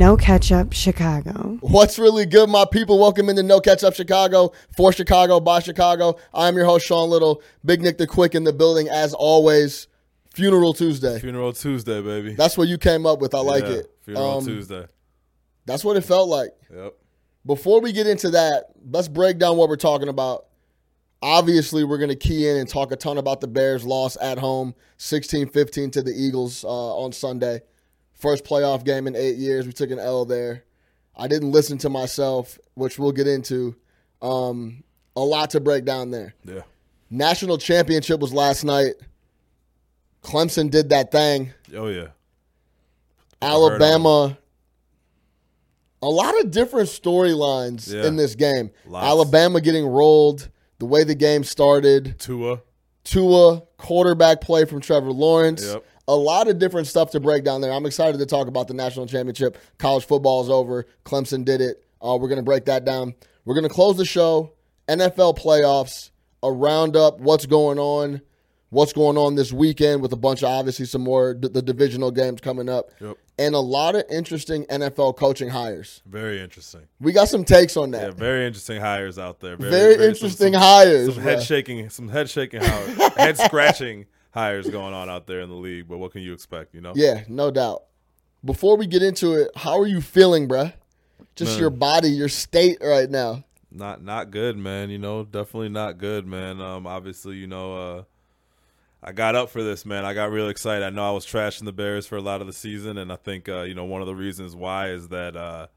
No 0.00 0.16
Ketchup 0.16 0.72
Chicago. 0.72 1.58
What's 1.60 1.98
really 1.98 2.24
good, 2.24 2.48
my 2.48 2.64
people? 2.64 2.98
Welcome 2.98 3.28
into 3.28 3.42
No 3.42 3.60
Catch 3.60 3.84
Up 3.84 3.94
Chicago 3.94 4.50
for 4.74 4.94
Chicago 4.94 5.40
by 5.40 5.60
Chicago. 5.60 6.16
I'm 6.32 6.56
your 6.56 6.64
host, 6.64 6.86
Sean 6.86 7.10
Little. 7.10 7.42
Big 7.66 7.82
Nick 7.82 7.98
the 7.98 8.06
Quick 8.06 8.34
in 8.34 8.44
the 8.44 8.52
building, 8.54 8.88
as 8.88 9.12
always. 9.12 9.88
Funeral 10.32 10.72
Tuesday. 10.72 11.18
Funeral 11.20 11.52
Tuesday, 11.52 12.00
baby. 12.00 12.32
That's 12.32 12.56
what 12.56 12.66
you 12.66 12.78
came 12.78 13.04
up 13.04 13.20
with. 13.20 13.34
I 13.34 13.40
like 13.40 13.64
Yeah, 13.64 13.70
it. 13.72 13.90
Funeral 14.00 14.38
Um, 14.38 14.46
Tuesday. 14.46 14.86
That's 15.66 15.84
what 15.84 15.98
it 15.98 16.00
felt 16.00 16.30
like. 16.30 16.52
Yep. 16.74 16.94
Before 17.44 17.82
we 17.82 17.92
get 17.92 18.06
into 18.06 18.30
that, 18.30 18.68
let's 18.90 19.06
break 19.06 19.36
down 19.36 19.58
what 19.58 19.68
we're 19.68 19.76
talking 19.76 20.08
about. 20.08 20.46
Obviously, 21.20 21.84
we're 21.84 21.98
going 21.98 22.08
to 22.08 22.16
key 22.16 22.48
in 22.48 22.56
and 22.56 22.66
talk 22.66 22.90
a 22.90 22.96
ton 22.96 23.18
about 23.18 23.42
the 23.42 23.48
Bears' 23.48 23.84
loss 23.84 24.16
at 24.22 24.38
home, 24.38 24.74
16 24.96 25.50
15 25.50 25.90
to 25.90 26.00
the 26.02 26.12
Eagles 26.12 26.64
uh, 26.64 26.68
on 26.96 27.12
Sunday. 27.12 27.60
First 28.20 28.44
playoff 28.44 28.84
game 28.84 29.06
in 29.06 29.16
eight 29.16 29.36
years. 29.36 29.66
We 29.66 29.72
took 29.72 29.90
an 29.90 29.98
L 29.98 30.24
there. 30.24 30.64
I 31.16 31.26
didn't 31.28 31.52
listen 31.52 31.78
to 31.78 31.88
myself, 31.90 32.58
which 32.74 32.98
we'll 32.98 33.12
get 33.12 33.26
into. 33.26 33.74
Um, 34.22 34.84
a 35.16 35.20
lot 35.20 35.50
to 35.50 35.60
break 35.60 35.84
down 35.84 36.10
there. 36.10 36.34
Yeah. 36.44 36.62
National 37.10 37.58
championship 37.58 38.20
was 38.20 38.32
last 38.32 38.62
night. 38.64 38.94
Clemson 40.22 40.70
did 40.70 40.90
that 40.90 41.10
thing. 41.10 41.52
Oh 41.74 41.86
yeah. 41.88 42.08
Alabama. 43.42 44.36
A 46.02 46.08
lot 46.08 46.38
of 46.40 46.50
different 46.50 46.88
storylines 46.88 47.92
Yeah. 47.92 48.06
in 48.06 48.16
this 48.16 48.34
game. 48.34 48.70
Lots. 48.86 49.04
Alabama 49.06 49.60
getting 49.60 49.86
rolled, 49.86 50.48
the 50.78 50.86
way 50.86 51.04
the 51.04 51.14
game 51.14 51.44
started, 51.44 52.18
Tua. 52.18 52.62
Tua, 53.04 53.62
quarterback 53.76 54.40
play 54.40 54.64
from 54.64 54.80
Trevor 54.80 55.12
Lawrence. 55.12 55.64
Yep. 55.66 55.84
A 56.08 56.14
lot 56.16 56.48
of 56.48 56.58
different 56.58 56.86
stuff 56.88 57.10
to 57.12 57.20
break 57.20 57.44
down 57.44 57.60
there. 57.60 57.72
I'm 57.72 57.86
excited 57.86 58.18
to 58.18 58.26
talk 58.26 58.48
about 58.48 58.66
the 58.68 58.74
national 58.74 59.06
championship. 59.06 59.56
College 59.78 60.04
football 60.06 60.42
is 60.42 60.50
over. 60.50 60.86
Clemson 61.04 61.44
did 61.44 61.60
it. 61.60 61.84
Uh, 62.02 62.16
we're 62.20 62.28
going 62.28 62.38
to 62.38 62.42
break 62.42 62.64
that 62.64 62.84
down. 62.84 63.14
We're 63.44 63.54
going 63.54 63.68
to 63.68 63.72
close 63.74 63.96
the 63.96 64.04
show. 64.04 64.52
NFL 64.88 65.38
playoffs, 65.38 66.10
a 66.42 66.50
roundup, 66.50 67.20
what's 67.20 67.46
going 67.46 67.78
on, 67.78 68.20
what's 68.70 68.92
going 68.92 69.16
on 69.16 69.36
this 69.36 69.52
weekend 69.52 70.02
with 70.02 70.12
a 70.12 70.16
bunch 70.16 70.42
of 70.42 70.48
obviously 70.48 70.84
some 70.86 71.02
more 71.02 71.34
d- 71.34 71.48
the 71.48 71.62
divisional 71.62 72.10
games 72.10 72.40
coming 72.40 72.68
up, 72.68 72.90
Yep. 73.00 73.16
and 73.38 73.54
a 73.54 73.60
lot 73.60 73.94
of 73.94 74.04
interesting 74.10 74.64
NFL 74.66 75.16
coaching 75.16 75.48
hires. 75.48 76.02
Very 76.06 76.40
interesting. 76.40 76.82
We 77.00 77.12
got 77.12 77.28
some 77.28 77.44
takes 77.44 77.76
on 77.76 77.92
that. 77.92 78.02
Yeah, 78.02 78.10
very 78.10 78.46
interesting 78.46 78.80
hires 78.80 79.16
out 79.18 79.38
there. 79.38 79.56
Very, 79.56 79.94
some- 79.94 80.02
interesting 80.02 80.52
some, 80.54 80.62
hires. 80.62 81.14
Some 81.14 81.22
head 81.22 81.42
shaking, 81.44 81.88
some 81.90 82.08
head 82.08 82.28
shaking, 82.28 82.62
head 82.62 83.38
scratching 83.38 84.06
hires 84.30 84.68
going 84.68 84.94
on 84.94 85.08
out 85.08 85.26
there 85.26 85.40
in 85.40 85.48
the 85.48 85.56
league. 85.56 85.88
But 85.88 85.98
what 85.98 86.12
can 86.12 86.22
you 86.22 86.32
expect? 86.32 86.74
You 86.74 86.80
know. 86.80 86.92
Yeah, 86.94 87.24
no 87.28 87.50
doubt. 87.50 87.84
Before 88.44 88.76
we 88.76 88.86
get 88.86 89.02
into 89.02 89.34
it, 89.34 89.50
how 89.54 89.78
are 89.78 89.86
you 89.86 90.00
feeling, 90.00 90.48
bruh? 90.48 90.72
Just 91.36 91.52
Man. 91.52 91.60
your 91.60 91.70
body, 91.70 92.10
your 92.10 92.28
state 92.28 92.78
right 92.82 93.08
now. 93.08 93.44
Not 93.70 94.02
not 94.02 94.30
good, 94.30 94.56
man. 94.56 94.90
You 94.90 94.98
know, 94.98 95.24
definitely 95.24 95.68
not 95.68 95.98
good, 95.98 96.26
man. 96.26 96.60
Um, 96.60 96.86
obviously, 96.86 97.36
you 97.36 97.46
know, 97.46 97.76
uh, 97.76 98.02
I 99.02 99.12
got 99.12 99.34
up 99.34 99.50
for 99.50 99.62
this, 99.62 99.86
man. 99.86 100.04
I 100.04 100.12
got 100.12 100.30
real 100.30 100.48
excited. 100.48 100.84
I 100.84 100.90
know 100.90 101.08
I 101.08 101.12
was 101.12 101.24
trashing 101.24 101.64
the 101.64 101.72
Bears 101.72 102.06
for 102.06 102.16
a 102.16 102.20
lot 102.20 102.40
of 102.40 102.46
the 102.46 102.52
season, 102.52 102.98
and 102.98 103.12
I 103.12 103.16
think 103.16 103.48
uh, 103.48 103.62
you 103.62 103.74
know 103.74 103.84
one 103.84 104.00
of 104.00 104.06
the 104.06 104.14
reasons 104.14 104.54
why 104.54 104.90
is 104.90 105.08
that 105.08 105.36
uh, 105.36 105.68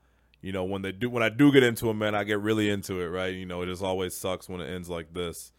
you 0.42 0.52
know 0.52 0.64
when 0.64 0.82
they 0.82 0.92
do 0.92 1.10
when 1.10 1.24
I 1.24 1.30
do 1.30 1.52
get 1.52 1.64
into 1.64 1.90
it, 1.90 1.94
man, 1.94 2.16
I 2.16 2.24
get 2.24 2.40
really 2.40 2.70
into 2.70 3.00
it, 3.00 3.08
right? 3.08 3.34
You 3.34 3.46
know, 3.46 3.62
it 3.62 3.68
just 3.68 3.84
always 3.84 4.16
sucks 4.16 4.50
when 4.50 4.60
it 4.60 4.74
ends 4.74 4.90
like 4.90 5.14
this, 5.14 5.54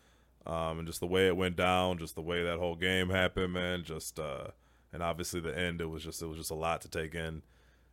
um, 0.47 0.79
and 0.79 0.87
just 0.87 1.01
the 1.01 1.07
way 1.07 1.27
it 1.27 1.37
went 1.37 1.57
down, 1.57 1.99
just 1.99 2.15
the 2.15 2.23
way 2.23 2.43
that 2.45 2.59
whole 2.59 2.77
game 2.77 3.11
happened, 3.11 3.53
man. 3.53 3.85
Just 3.85 4.19
uh, 4.19 4.49
and 4.93 5.03
obviously 5.03 5.41
the 5.41 5.57
end, 5.57 5.81
it 5.81 5.87
was 5.87 6.03
just 6.03 6.23
it 6.23 6.27
was 6.27 6.39
just 6.39 6.51
a 6.51 6.55
lot 6.55 6.81
to 6.83 6.89
take 6.89 7.15
in, 7.15 7.43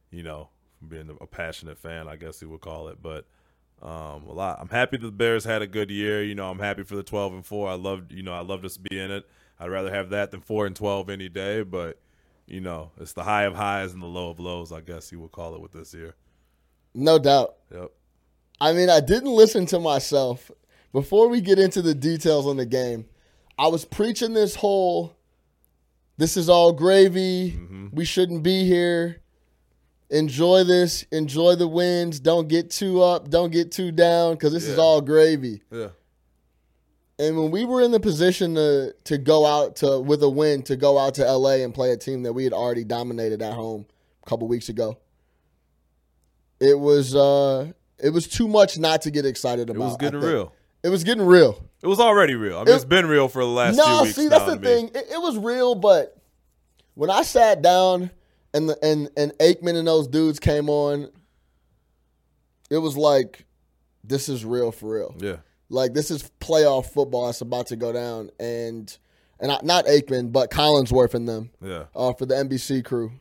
you 0.09 0.23
know, 0.23 0.49
being 0.85 1.15
a 1.19 1.27
passionate 1.27 1.77
fan, 1.77 2.07
I 2.07 2.15
guess 2.15 2.41
you 2.41 2.49
would 2.49 2.61
call 2.61 2.87
it, 2.87 3.01
but. 3.01 3.25
Um, 3.83 4.27
a 4.27 4.33
lot. 4.33 4.59
I'm 4.61 4.69
happy 4.69 4.97
that 4.97 5.07
the 5.07 5.11
Bears 5.11 5.43
had 5.43 5.63
a 5.63 5.67
good 5.67 5.89
year. 5.89 6.23
You 6.23 6.35
know, 6.35 6.51
I'm 6.51 6.59
happy 6.59 6.83
for 6.83 6.95
the 6.95 7.01
12 7.01 7.33
and 7.33 7.43
four. 7.43 7.67
I 7.67 7.73
love, 7.73 8.11
you 8.11 8.21
know, 8.21 8.31
I 8.31 8.41
love 8.41 8.61
to 8.61 8.79
be 8.79 8.99
in 8.99 9.09
it. 9.09 9.27
I'd 9.59 9.71
rather 9.71 9.91
have 9.91 10.11
that 10.11 10.29
than 10.29 10.41
four 10.41 10.67
and 10.67 10.75
12 10.75 11.09
any 11.09 11.29
day. 11.29 11.63
But 11.63 11.99
you 12.51 12.59
know, 12.59 12.91
it's 12.99 13.13
the 13.13 13.23
high 13.23 13.43
of 13.43 13.55
highs 13.55 13.93
and 13.93 14.01
the 14.01 14.07
low 14.07 14.29
of 14.29 14.39
lows. 14.39 14.71
I 14.71 14.81
guess 14.81 15.11
you 15.11 15.19
would 15.21 15.31
call 15.31 15.55
it 15.55 15.61
with 15.61 15.71
this 15.71 15.93
year. 15.93 16.15
No 16.93 17.17
doubt. 17.17 17.55
Yep. 17.73 17.91
I 18.59 18.73
mean, 18.73 18.89
I 18.89 18.99
didn't 18.99 19.31
listen 19.31 19.65
to 19.67 19.79
myself. 19.79 20.51
Before 20.93 21.27
we 21.29 21.41
get 21.41 21.57
into 21.59 21.81
the 21.81 21.95
details 21.95 22.45
on 22.45 22.57
the 22.57 22.65
game, 22.65 23.05
I 23.57 23.67
was 23.67 23.85
preaching 23.85 24.33
this 24.33 24.55
whole 24.55 25.15
this 26.17 26.37
is 26.37 26.49
all 26.49 26.71
gravy. 26.71 27.59
We 27.91 28.05
shouldn't 28.05 28.43
be 28.43 28.65
here. 28.65 29.21
Enjoy 30.11 30.63
this. 30.63 31.03
Enjoy 31.11 31.55
the 31.55 31.67
wins. 31.67 32.19
Don't 32.19 32.47
get 32.47 32.69
too 32.69 33.01
up. 33.01 33.29
Don't 33.29 33.51
get 33.51 33.71
too 33.71 33.91
down 33.91 34.33
because 34.33 34.53
this 34.53 34.67
is 34.67 34.77
all 34.77 35.01
gravy. 35.01 35.63
Yeah. 35.71 35.87
And 37.17 37.37
when 37.37 37.49
we 37.49 37.65
were 37.65 37.81
in 37.81 37.91
the 37.91 37.99
position 37.99 38.55
to 38.55 38.93
to 39.05 39.17
go 39.17 39.45
out 39.45 39.77
to 39.77 39.99
with 39.99 40.21
a 40.21 40.29
win 40.29 40.63
to 40.63 40.75
go 40.75 40.97
out 40.99 41.15
to 41.15 41.25
LA 41.25 41.63
and 41.63 41.73
play 41.73 41.91
a 41.91 41.97
team 41.97 42.23
that 42.23 42.33
we 42.33 42.43
had 42.43 42.53
already 42.53 42.83
dominated 42.83 43.41
at 43.41 43.53
home 43.53 43.85
a 44.23 44.29
couple 44.29 44.47
weeks 44.47 44.69
ago, 44.69 44.97
it 46.59 46.77
was 46.77 47.15
uh 47.15 47.71
it 47.97 48.09
was 48.09 48.27
too 48.27 48.47
much 48.47 48.77
not 48.77 49.01
to 49.03 49.11
get 49.11 49.25
excited 49.25 49.69
about. 49.69 49.81
It 49.81 49.85
was 49.85 49.95
I 49.95 49.97
getting 49.97 50.21
think. 50.21 50.31
real. 50.33 50.53
It 50.83 50.89
was 50.89 51.03
getting 51.03 51.25
real. 51.25 51.63
It 51.81 51.87
was 51.87 51.99
already 51.99 52.35
real. 52.35 52.57
I 52.57 52.59
mean, 52.61 52.69
It- 52.69 52.75
it's 52.75 52.85
been 52.85 53.05
real 53.07 53.27
for 53.27 53.43
the 53.43 53.49
last 53.49 53.75
few 53.75 53.83
No, 53.85 54.03
weeks. 54.03 54.15
see 54.15 54.27
that's 54.27 54.45
the 54.45 54.57
thing. 54.57 54.87
It, 54.89 55.07
it 55.13 55.21
was 55.21 55.37
real, 55.37 55.75
but 55.75 56.17
when 56.95 57.09
I 57.09 57.21
sat 57.23 57.61
down 57.61 58.11
and 58.53 58.69
the, 58.69 58.77
and 58.85 59.09
and 59.17 59.31
Aikman 59.39 59.75
and 59.75 59.87
those 59.87 60.07
dudes 60.07 60.39
came 60.39 60.69
on, 60.69 61.09
it 62.69 62.77
was 62.77 62.97
like 62.97 63.45
this 64.03 64.29
is 64.29 64.43
real 64.45 64.71
for 64.71 64.93
real. 64.95 65.15
Yeah. 65.19 65.37
Like 65.69 65.93
this 65.93 66.11
is 66.11 66.29
playoff 66.39 66.87
football 66.87 67.27
that's 67.27 67.41
about 67.41 67.67
to 67.67 67.75
go 67.75 67.91
down, 67.93 68.29
and 68.39 68.95
and 69.39 69.51
I, 69.51 69.59
not 69.63 69.85
Aikman, 69.85 70.31
but 70.31 70.51
Collinsworth 70.51 71.13
and 71.13 71.27
them 71.27 71.51
Yeah. 71.61 71.85
uh, 71.95 72.13
for 72.13 72.25
the 72.25 72.35
NBC 72.35 72.83
crew. 72.83 73.11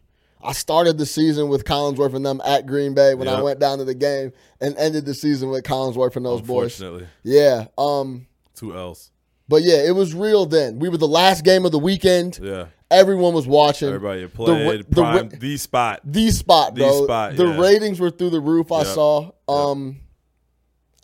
I 0.43 0.53
started 0.53 0.97
the 0.99 1.07
season 1.07 1.49
with 1.49 1.65
Collinsworth 1.65 2.15
and 2.15 2.25
them 2.25 2.41
at 2.45 2.67
Green 2.67 2.95
Bay 2.95 3.15
when 3.15 3.29
I 3.29 3.43
went 3.43 3.61
down 3.61 3.79
to 3.79 3.85
the 3.85 3.95
game, 3.95 4.33
and 4.61 4.77
ended 4.79 5.05
the 5.05 5.15
season 5.15 5.51
with 5.51 5.65
Collinsworth 5.65 6.17
and 6.17 6.25
those 6.25 6.41
boys. 6.43 6.83
Yeah, 7.23 7.67
um, 7.77 8.27
two 8.55 8.75
L's. 8.77 9.11
but 9.49 9.63
yeah, 9.63 9.83
it 9.87 9.95
was 9.95 10.15
real 10.15 10.47
then. 10.47 10.79
We 10.79 10.89
were 10.89 10.97
the 10.97 11.07
last 11.09 11.45
game 11.45 11.65
of 11.67 11.73
the 11.73 11.79
weekend. 11.79 12.39
Yeah. 12.43 12.67
Everyone 12.91 13.35
was 13.35 13.47
watching. 13.47 13.87
Everybody 13.89 14.27
played 14.27 14.81
the 14.81 14.85
prime 14.95 15.29
the 15.29 15.57
spot. 15.59 16.01
the 16.05 16.31
spot, 16.33 16.75
The 16.75 16.81
bro. 16.81 17.05
spot, 17.05 17.37
the 17.37 17.47
yeah. 17.47 17.61
ratings 17.61 18.01
were 18.01 18.11
through 18.11 18.31
the 18.31 18.41
roof. 18.41 18.73
I 18.73 18.79
Yep. 18.79 18.87
saw. 18.87 19.31
Um, 19.49 20.01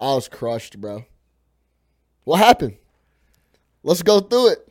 I 0.00 0.14
was 0.14 0.28
crushed, 0.28 0.80
bro. 0.80 1.04
What 2.24 2.38
happened? 2.38 2.76
Let's 3.84 4.02
go 4.02 4.18
through 4.18 4.48
it. 4.52 4.65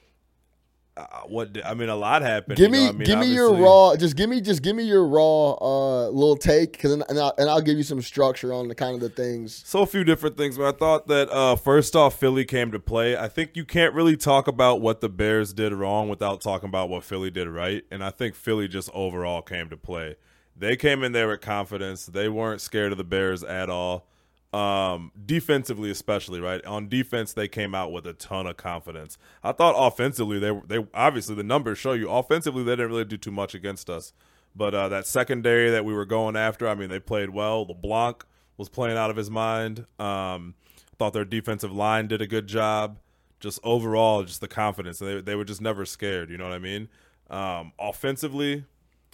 Uh, 0.98 1.06
what 1.28 1.50
I 1.66 1.74
mean, 1.74 1.90
a 1.90 1.96
lot 1.96 2.22
happened. 2.22 2.58
Give 2.58 2.74
you 2.74 2.78
know 2.78 2.84
me, 2.84 2.90
I 2.90 2.92
mean? 2.94 3.06
give 3.06 3.20
me 3.20 3.34
your 3.34 3.54
raw. 3.54 3.98
Just 3.98 4.16
give 4.16 4.30
me, 4.30 4.40
just 4.40 4.62
give 4.62 4.78
me 4.78 4.84
your 4.84 5.06
raw 5.06 5.52
uh, 5.56 6.08
little 6.08 6.38
take, 6.38 6.72
because 6.72 6.94
and, 6.94 7.20
I'll, 7.20 7.34
and 7.38 7.50
I'll 7.50 7.62
give 7.62 7.76
you 7.76 7.84
some 7.84 8.02
structure 8.02 8.54
on 8.54 8.70
the 8.70 8.76
kind 8.76 8.96
of 8.96 9.02
the 9.02 9.10
things. 9.10 9.62
So 9.66 9.82
a 9.82 9.86
few 9.86 10.06
different 10.06 10.38
things, 10.38 10.58
but 10.58 10.74
I 10.74 10.78
thought 10.78 11.08
that 11.08 11.30
uh, 11.30 11.58
first 11.58 11.98
off, 11.98 12.18
Philly 12.18 12.46
came 12.46 12.72
to 12.72 12.80
play. 12.80 13.18
I 13.18 13.28
think 13.28 13.58
you 13.58 13.66
can't 13.66 13.94
really 13.94 14.16
talk 14.16 14.48
about 14.48 14.80
what 14.80 15.02
the 15.02 15.10
Bears 15.10 15.52
did 15.52 15.74
wrong 15.74 16.08
without 16.08 16.40
talking 16.40 16.70
about 16.70 16.88
what 16.88 17.04
Philly 17.04 17.30
did 17.30 17.50
right, 17.50 17.84
and 17.92 18.02
I 18.02 18.10
think 18.10 18.34
Philly 18.34 18.70
just 18.70 18.90
overall 18.94 19.42
came 19.42 19.70
to 19.70 19.78
play. 19.78 20.16
They 20.56 20.78
came 20.78 21.04
in 21.04 21.12
there 21.12 21.28
with 21.28 21.42
confidence. 21.42 22.06
They 22.06 22.30
weren't 22.30 22.62
scared 22.62 22.94
of 22.94 22.98
the 22.98 23.04
Bears 23.04 23.44
at 23.44 23.70
all. 23.70 24.08
Um, 24.56 25.12
defensively, 25.26 25.92
especially 25.92 26.40
right 26.40 26.64
on 26.66 26.88
defense, 26.88 27.34
they 27.34 27.50
came 27.50 27.76
out 27.76 27.92
with 27.92 28.08
a 28.08 28.14
ton 28.14 28.48
of 28.48 28.56
confidence. 28.56 29.18
I 29.44 29.52
thought 29.52 29.76
offensively, 29.78 30.40
they 30.40 30.58
they 30.66 30.88
obviously 30.94 31.36
the 31.36 31.44
numbers 31.44 31.78
show 31.78 31.92
you 31.92 32.10
offensively 32.10 32.64
they 32.64 32.72
didn't 32.72 32.88
really 32.88 33.04
do 33.04 33.18
too 33.18 33.32
much 33.32 33.54
against 33.54 33.90
us. 33.90 34.14
But 34.56 34.74
uh, 34.74 34.88
that 34.88 35.08
secondary 35.08 35.70
that 35.72 35.84
we 35.84 35.94
were 35.94 36.06
going 36.06 36.38
after, 36.38 36.70
I 36.70 36.76
mean, 36.76 36.88
they 36.88 37.02
played 37.02 37.32
well. 37.32 37.66
LeBlanc 37.66 38.24
was 38.56 38.70
playing 38.70 38.96
out 38.97 39.09
of 39.09 39.18
his 39.18 39.29
mind. 39.29 39.88
Um, 40.00 40.56
thought 40.97 41.12
their 41.12 41.26
defensive 41.26 41.74
line 41.74 42.08
did 42.08 42.22
a 42.22 42.28
good 42.28 42.47
job. 42.47 43.00
Just 43.41 43.59
overall, 43.62 44.24
just 44.24 44.40
the 44.40 44.47
confidence. 44.47 45.00
They 45.00 45.20
they 45.20 45.35
were 45.35 45.44
just 45.44 45.59
never 45.59 45.85
scared. 45.85 46.29
You 46.29 46.38
know 46.38 46.46
what 46.46 46.53
I 46.53 46.59
mean? 46.59 46.88
Um, 47.29 47.74
offensively, 47.78 48.64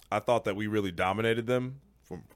I 0.08 0.20
thought 0.20 0.44
that 0.44 0.54
we 0.54 0.68
really 0.68 0.92
dominated 0.92 1.48
them. 1.48 1.80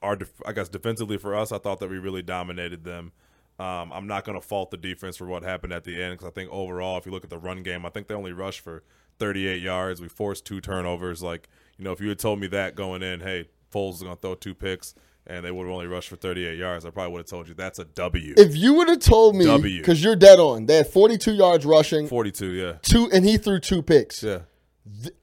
Our, 0.01 0.17
I 0.45 0.53
guess 0.53 0.69
defensively 0.69 1.17
for 1.17 1.35
us, 1.35 1.51
I 1.51 1.57
thought 1.57 1.79
that 1.79 1.89
we 1.89 1.97
really 1.97 2.21
dominated 2.21 2.83
them. 2.83 3.11
Um, 3.59 3.91
I'm 3.91 4.05
not 4.05 4.23
going 4.23 4.39
to 4.39 4.45
fault 4.45 4.69
the 4.69 4.77
defense 4.77 5.17
for 5.17 5.25
what 5.25 5.41
happened 5.43 5.73
at 5.73 5.83
the 5.83 6.01
end 6.01 6.13
because 6.13 6.27
I 6.27 6.31
think 6.31 6.51
overall, 6.51 6.97
if 6.97 7.05
you 7.05 7.11
look 7.11 7.23
at 7.23 7.29
the 7.31 7.39
run 7.39 7.63
game, 7.63 7.85
I 7.85 7.89
think 7.89 8.07
they 8.07 8.13
only 8.13 8.31
rushed 8.33 8.59
for 8.59 8.83
38 9.19 9.61
yards. 9.61 9.99
We 9.99 10.09
forced 10.09 10.45
two 10.45 10.61
turnovers. 10.61 11.23
Like 11.23 11.49
you 11.77 11.83
know, 11.83 11.91
if 11.91 11.99
you 11.99 12.09
had 12.09 12.19
told 12.19 12.39
me 12.39 12.47
that 12.47 12.75
going 12.75 13.01
in, 13.01 13.21
hey, 13.21 13.49
Foles 13.73 13.95
is 13.95 14.03
going 14.03 14.15
to 14.15 14.21
throw 14.21 14.35
two 14.35 14.53
picks 14.53 14.93
and 15.25 15.43
they 15.43 15.51
would 15.51 15.65
have 15.65 15.73
only 15.73 15.87
rushed 15.87 16.09
for 16.09 16.15
38 16.15 16.57
yards, 16.57 16.85
I 16.85 16.89
probably 16.89 17.13
would 17.13 17.19
have 17.19 17.27
told 17.27 17.47
you 17.47 17.53
that's 17.53 17.79
a 17.79 17.85
W. 17.85 18.33
If 18.37 18.55
you 18.55 18.75
would 18.75 18.87
have 18.89 18.99
told 18.99 19.35
me, 19.35 19.45
W. 19.45 19.79
because 19.79 20.03
you're 20.03 20.15
dead 20.15 20.39
on, 20.39 20.67
they 20.67 20.77
had 20.77 20.87
42 20.87 21.33
yards 21.33 21.65
rushing, 21.65 22.07
42, 22.07 22.45
yeah, 22.51 22.73
two, 22.81 23.09
and 23.11 23.25
he 23.25 23.37
threw 23.37 23.59
two 23.59 23.81
picks. 23.81 24.23
yeah. 24.23 24.41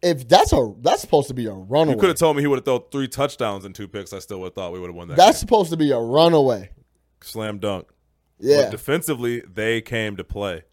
If 0.02 0.28
that's 0.28 0.52
a 0.52 0.72
that's 0.80 1.00
supposed 1.00 1.28
to 1.28 1.34
be 1.34 1.46
a 1.46 1.52
runaway. 1.52 1.94
You 1.94 2.00
could 2.00 2.08
have 2.08 2.18
told 2.18 2.36
me 2.36 2.42
he 2.42 2.46
would 2.46 2.58
have 2.58 2.64
thrown 2.64 2.82
three 2.90 3.08
touchdowns 3.08 3.64
and 3.64 3.74
two 3.74 3.88
picks. 3.88 4.12
I 4.12 4.18
still 4.18 4.40
would 4.40 4.46
have 4.46 4.54
thought 4.54 4.72
we 4.72 4.80
would 4.80 4.88
have 4.88 4.96
won 4.96 5.08
that. 5.08 5.16
that's 5.16 5.38
game. 5.38 5.40
supposed 5.40 5.70
to 5.70 5.76
be 5.76 5.90
a 5.90 5.98
runaway. 5.98 6.70
slam 7.22 7.58
dunk. 7.58 7.88
Yeah. 8.38 8.62
But 8.62 8.70
defensively, 8.72 9.40
they 9.40 9.80
came 9.80 10.16
to 10.16 10.24
play. 10.24 10.64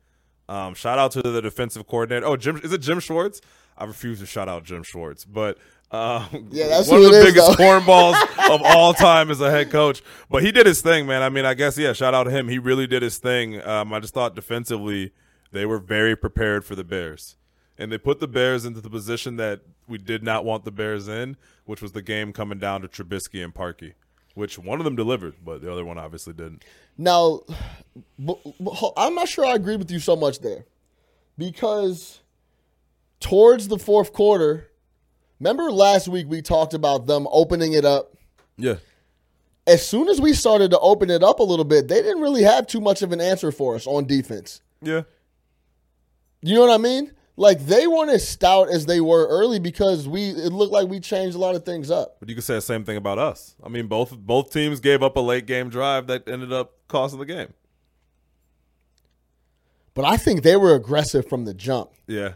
Um, 0.50 0.74
shout 0.74 1.00
out 1.00 1.12
to 1.12 1.22
the 1.22 1.42
defensive 1.42 1.88
coordinator. 1.88 2.26
Oh, 2.26 2.36
Jim, 2.36 2.58
is 2.64 2.74
it 2.74 2.80
Jim 2.80 3.00
Schwartz? 3.00 3.40
I 3.78 3.86
refuse 3.86 4.20
to 4.20 4.26
shout 4.26 4.50
out 4.50 4.64
Jim 4.64 4.84
Schwartz, 4.84 5.24
but 5.24 5.58
um, 5.92 6.50
Yeah, 6.52 6.68
that's 6.68 6.90
one 6.90 7.00
of 7.04 7.12
the 7.12 7.24
biggest 7.24 7.52
cornballs 7.58 8.22
of 8.54 8.62
all 8.64 8.94
time 8.94 9.32
as 9.32 9.40
a 9.40 9.50
head 9.50 9.72
coach. 9.72 10.02
But 10.30 10.44
he 10.44 10.52
did 10.52 10.66
his 10.66 10.82
thing, 10.82 11.06
man. 11.06 11.22
I 11.22 11.30
mean, 11.30 11.46
I 11.46 11.54
guess 11.54 11.78
yeah. 11.78 11.94
Shout 11.94 12.14
out 12.14 12.24
to 12.26 12.32
him. 12.32 12.48
He 12.50 12.60
really 12.60 12.88
did 12.88 13.02
his 13.02 13.18
thing. 13.18 13.62
Um, 13.66 13.94
I 13.94 14.00
just 14.00 14.14
thought 14.14 14.36
defensively 14.36 15.14
they 15.52 15.66
were 15.66 15.80
very 15.80 16.16
prepared 16.16 16.66
for 16.66 16.76
the 16.76 16.84
Bears, 16.84 17.38
and 17.82 17.92
they 17.92 17.98
put 17.98 18.20
the 18.20 18.28
Bears 18.28 18.64
into 18.64 18.80
the 18.80 18.90
position 18.90 19.38
that 19.38 19.62
we 19.88 19.98
did 19.98 20.24
not 20.24 20.46
want 20.46 20.66
the 20.66 20.72
Bears 20.72 21.08
in, 21.08 21.36
which 21.66 21.82
was 21.82 21.94
the 21.94 22.02
game 22.04 22.32
coming 22.32 22.60
down 22.60 22.82
to 22.82 22.88
Trubisky 22.88 23.44
and 23.44 23.54
Parkey. 23.54 23.94
Which 24.36 24.58
one 24.60 24.80
of 24.80 24.86
them 24.86 24.96
delivered, 24.96 25.36
but 25.44 25.62
the 25.62 25.72
other 25.72 25.84
one 25.84 25.98
obviously 25.98 26.32
didn't. 26.34 26.64
Now, 26.98 27.42
I'm 28.96 29.16
not 29.16 29.28
sure 29.28 29.46
I 29.46 29.56
agree 29.56 29.76
with 29.76 29.92
you 29.92 30.00
so 30.00 30.16
much 30.16 30.40
there 30.40 30.66
because 31.38 32.22
towards 33.20 33.68
the 33.68 33.80
fourth 33.80 34.14
quarter, 34.14 34.68
remember 35.40 35.72
last 35.72 36.08
week 36.08 36.28
we 36.30 36.42
talked 36.42 36.74
about 36.74 37.08
them 37.08 37.28
opening 37.32 37.74
it 37.74 37.84
up. 37.84 38.14
Yeah. 38.58 38.76
As 39.68 39.86
soon 39.86 40.08
as 40.08 40.22
we 40.22 40.34
started 40.34 40.72
to 40.72 40.80
open 40.80 41.10
it 41.10 41.24
up 41.24 41.40
a 41.40 41.44
little 41.44 41.66
bit, 41.66 41.88
they 41.88 42.02
didn't 42.02 42.22
really 42.22 42.44
have 42.44 42.68
too 42.68 42.80
much 42.80 43.02
of 43.02 43.12
an 43.12 43.20
answer 43.20 43.52
for 43.52 43.76
us 43.76 43.86
on 43.86 44.06
defense. 44.06 44.62
Yeah. 44.82 45.02
You 46.42 46.56
know 46.56 46.62
what 46.62 46.72
I 46.72 46.78
mean? 46.78 47.12
Like 47.38 47.66
they 47.66 47.88
weren't 47.88 48.12
as 48.12 48.28
stout 48.28 48.70
as 48.70 48.86
they 48.86 49.02
were 49.02 49.26
early 49.28 49.60
because 49.60 50.08
we 50.08 50.30
it 50.30 50.52
looked 50.52 50.74
like 50.74 50.88
we 50.90 51.00
changed 51.00 51.36
a 51.36 51.40
lot 51.40 51.56
of 51.56 51.64
things 51.66 51.90
up. 51.90 52.18
But 52.20 52.30
you 52.30 52.36
could 52.36 52.44
say 52.44 52.56
the 52.56 52.62
same 52.62 52.84
thing 52.84 52.98
about 52.98 53.18
us. 53.18 53.56
I 53.64 53.70
mean, 53.70 53.88
both 53.88 54.16
both 54.18 54.52
teams 54.52 54.80
gave 54.80 55.02
up 55.02 55.16
a 55.16 55.22
late 55.22 55.46
game 55.46 55.70
drive 55.70 56.08
that 56.08 56.28
ended 56.28 56.52
up 56.54 56.74
costing 56.88 57.20
the 57.20 57.26
game. 57.26 57.54
But 59.94 60.06
I 60.06 60.18
think 60.18 60.44
they 60.44 60.56
were 60.56 60.76
aggressive 60.76 61.28
from 61.28 61.46
the 61.46 61.54
jump. 61.54 61.92
Yeah. 62.08 62.34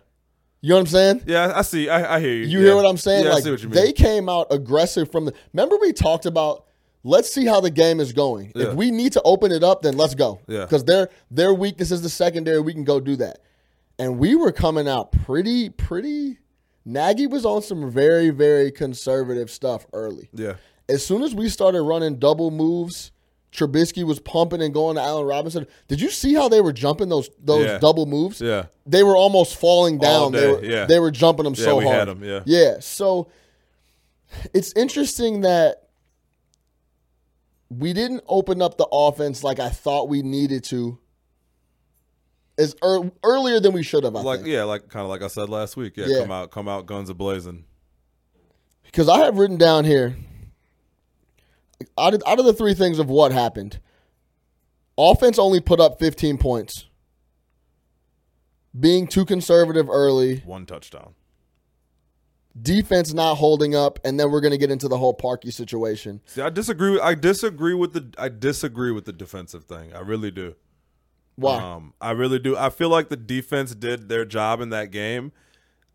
You 0.61 0.69
know 0.69 0.75
what 0.75 0.81
I'm 0.81 0.87
saying? 0.87 1.21
Yeah, 1.27 1.53
I 1.55 1.61
see. 1.61 1.89
I, 1.89 2.15
I 2.15 2.19
hear 2.19 2.33
you. 2.33 2.45
You 2.45 2.59
Yeah. 2.59 2.65
hear 2.65 2.75
what 2.75 2.85
I'm 2.87 2.97
saying? 2.97 3.25
Yeah, 3.25 3.31
like 3.31 3.41
I 3.41 3.43
see 3.43 3.51
what 3.51 3.61
you 3.63 3.69
mean. 3.69 3.75
they 3.75 3.93
came 3.93 4.27
out 4.27 4.47
aggressive 4.49 5.11
from 5.11 5.25
the. 5.25 5.33
Remember 5.53 5.77
we 5.79 5.93
talked 5.93 6.25
about. 6.25 6.63
Let's 7.07 7.31
see 7.31 7.45
how 7.45 7.61
the 7.61 7.69
game 7.69 7.99
is 7.99 8.13
going. 8.13 8.51
Yeah. 8.55 8.69
If 8.69 8.73
we 8.73 8.89
need 8.89 9.13
to 9.13 9.21
open 9.23 9.51
it 9.51 9.63
up, 9.63 9.83
then 9.83 9.95
let's 9.95 10.15
go. 10.15 10.39
Yeah. 10.47 10.61
Because 10.61 10.83
their 10.85 11.09
their 11.29 11.53
weakness 11.53 11.91
is 11.91 12.01
the 12.01 12.09
secondary. 12.09 12.59
We 12.59 12.73
can 12.73 12.83
go 12.83 12.99
do 12.99 13.15
that. 13.17 13.37
And 13.97 14.19
we 14.19 14.35
were 14.35 14.51
coming 14.51 14.87
out 14.87 15.11
pretty 15.11 15.69
pretty. 15.69 16.37
Nagy 16.85 17.27
was 17.27 17.45
on 17.45 17.61
some 17.61 17.89
very 17.89 18.29
very 18.29 18.71
conservative 18.71 19.49
stuff 19.49 19.85
early. 19.93 20.29
yeah. 20.33 20.55
As 20.87 21.03
soon 21.03 21.23
as 21.23 21.33
we 21.33 21.49
started 21.49 21.81
running 21.81 22.19
double 22.19 22.51
moves, 22.51 23.11
Trubisky 23.51 24.03
was 24.03 24.19
pumping 24.19 24.61
and 24.61 24.71
going 24.73 24.97
to 24.97 25.01
Allen 25.01 25.25
Robinson. 25.25 25.65
Did 25.87 25.99
you 26.01 26.11
see 26.11 26.33
how 26.35 26.47
they 26.49 26.61
were 26.61 26.73
jumping 26.73 27.09
those 27.09 27.29
those 27.43 27.65
Yeah. 27.65 27.77
double 27.79 28.05
moves? 28.05 28.39
Yeah. 28.41 28.65
they 28.85 29.01
were 29.01 29.15
almost 29.17 29.55
falling 29.55 29.95
All 30.05 30.29
down. 30.29 30.31
they 30.33 30.47
were 30.51 30.63
yeah. 30.63 30.85
they 30.85 30.99
were 30.99 31.09
jumping 31.11 31.45
them 31.45 31.55
Yeah, 31.57 31.63
so 31.65 31.79
hard. 31.81 31.95
had 31.95 32.09
'em, 32.09 32.23
yeah. 32.23 32.41
yeah. 32.45 32.75
So 32.81 33.29
it's 34.53 34.73
interesting 34.73 35.41
that 35.41 35.83
we 37.69 37.93
didn't 37.93 38.23
open 38.27 38.61
up 38.61 38.77
the 38.77 38.87
offense 38.91 39.43
like 39.43 39.59
I 39.59 39.69
thought 39.69 40.07
we 40.09 40.21
needed 40.21 40.63
to. 40.65 40.99
As 42.57 42.75
ear 42.83 43.11
earlier 43.23 43.59
than 43.59 43.73
we 43.73 43.83
should 43.83 44.03
have, 44.05 44.15
I 44.15 44.21
Like 44.21 44.39
think. 44.41 44.49
yeah, 44.53 44.63
like 44.63 44.87
kind 44.87 45.03
of 45.03 45.09
like 45.09 45.21
I 45.21 45.27
said 45.27 45.49
last 45.49 45.75
week. 45.75 45.97
Yeah, 45.97 46.05
Yeah. 46.07 46.21
come 46.21 46.31
out, 46.31 46.51
come 46.51 46.67
out, 46.69 46.85
guns 46.85 47.09
a 47.09 47.13
blazing. 47.13 47.65
Because 48.83 49.09
I 49.09 49.19
have 49.25 49.37
written 49.37 49.57
down 49.57 49.83
here 49.83 50.15
out 51.97 52.13
of, 52.13 52.23
out 52.25 52.39
of 52.39 52.45
the 52.45 52.53
three 52.53 52.73
things 52.73 52.97
of 52.99 53.09
what 53.09 53.33
happened, 53.33 53.79
offense 54.97 55.37
only 55.37 55.59
put 55.59 55.81
up 55.81 55.99
15 55.99 56.37
points. 56.37 56.85
Being 58.77 59.07
too 59.07 59.25
conservative 59.25 59.89
early, 59.89 60.37
One 60.45 60.65
touchdown. 60.65 61.13
defense 62.61 63.13
not 63.13 63.35
holding 63.35 63.73
up, 63.75 63.99
and 64.05 64.19
then 64.19 64.31
we're 64.31 64.41
going 64.41 64.51
to 64.51 64.57
get 64.57 64.71
into 64.71 64.87
the 64.89 64.97
whole 64.97 65.15
Parkey 65.15 65.51
situation. 65.53 66.21
See, 66.25 66.41
I 66.41 66.49
disagree. 66.49 66.99
I 66.99 67.15
disagree 67.15 67.73
with 67.73 67.93
the. 67.93 68.13
I 68.17 68.27
disagree 68.29 68.91
with 68.91 69.05
the 69.05 69.13
defensive 69.13 69.63
thing. 69.65 69.93
I 69.93 69.99
really 69.99 70.29
do. 70.31 70.55
Why? 71.35 71.61
Um, 71.61 71.93
I 71.99 72.11
really 72.11 72.39
do. 72.39 72.55
I 72.55 72.69
feel 72.69 72.89
like 72.89 73.09
the 73.09 73.17
defense 73.17 73.75
did 73.75 74.09
their 74.09 74.25
job 74.25 74.61
in 74.61 74.69
that 74.69 74.91
game. 74.91 75.31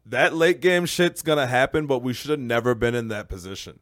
That 0.04 0.34
late 0.34 0.60
game 0.60 0.87
shit's 0.87 1.22
gonna 1.22 1.46
happen, 1.46 1.87
but 1.87 2.00
we 2.00 2.12
should 2.12 2.31
have 2.31 2.40
never 2.40 2.75
been 2.75 2.94
in 2.94 3.08
that 3.08 3.28
position. 3.28 3.81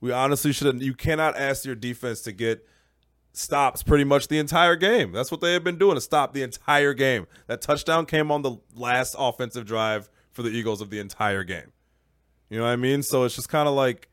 We 0.00 0.12
honestly 0.12 0.52
should 0.52 0.66
have. 0.66 0.82
You 0.82 0.94
cannot 0.94 1.36
ask 1.36 1.64
your 1.64 1.74
defense 1.74 2.20
to 2.22 2.32
get 2.32 2.66
stops 3.32 3.82
pretty 3.82 4.04
much 4.04 4.28
the 4.28 4.38
entire 4.38 4.76
game. 4.76 5.12
That's 5.12 5.30
what 5.30 5.40
they 5.40 5.52
have 5.52 5.64
been 5.64 5.78
doing 5.78 5.94
to 5.94 6.00
stop 6.00 6.32
the 6.32 6.42
entire 6.42 6.94
game. 6.94 7.26
That 7.46 7.60
touchdown 7.60 8.06
came 8.06 8.30
on 8.30 8.42
the 8.42 8.56
last 8.74 9.14
offensive 9.18 9.64
drive 9.66 10.08
for 10.32 10.42
the 10.42 10.50
Eagles 10.50 10.80
of 10.80 10.90
the 10.90 10.98
entire 10.98 11.44
game. 11.44 11.72
You 12.50 12.58
know 12.58 12.64
what 12.64 12.70
I 12.70 12.76
mean? 12.76 13.02
So 13.02 13.24
it's 13.24 13.34
just 13.36 13.48
kind 13.48 13.68
of 13.68 13.74
like, 13.74 14.08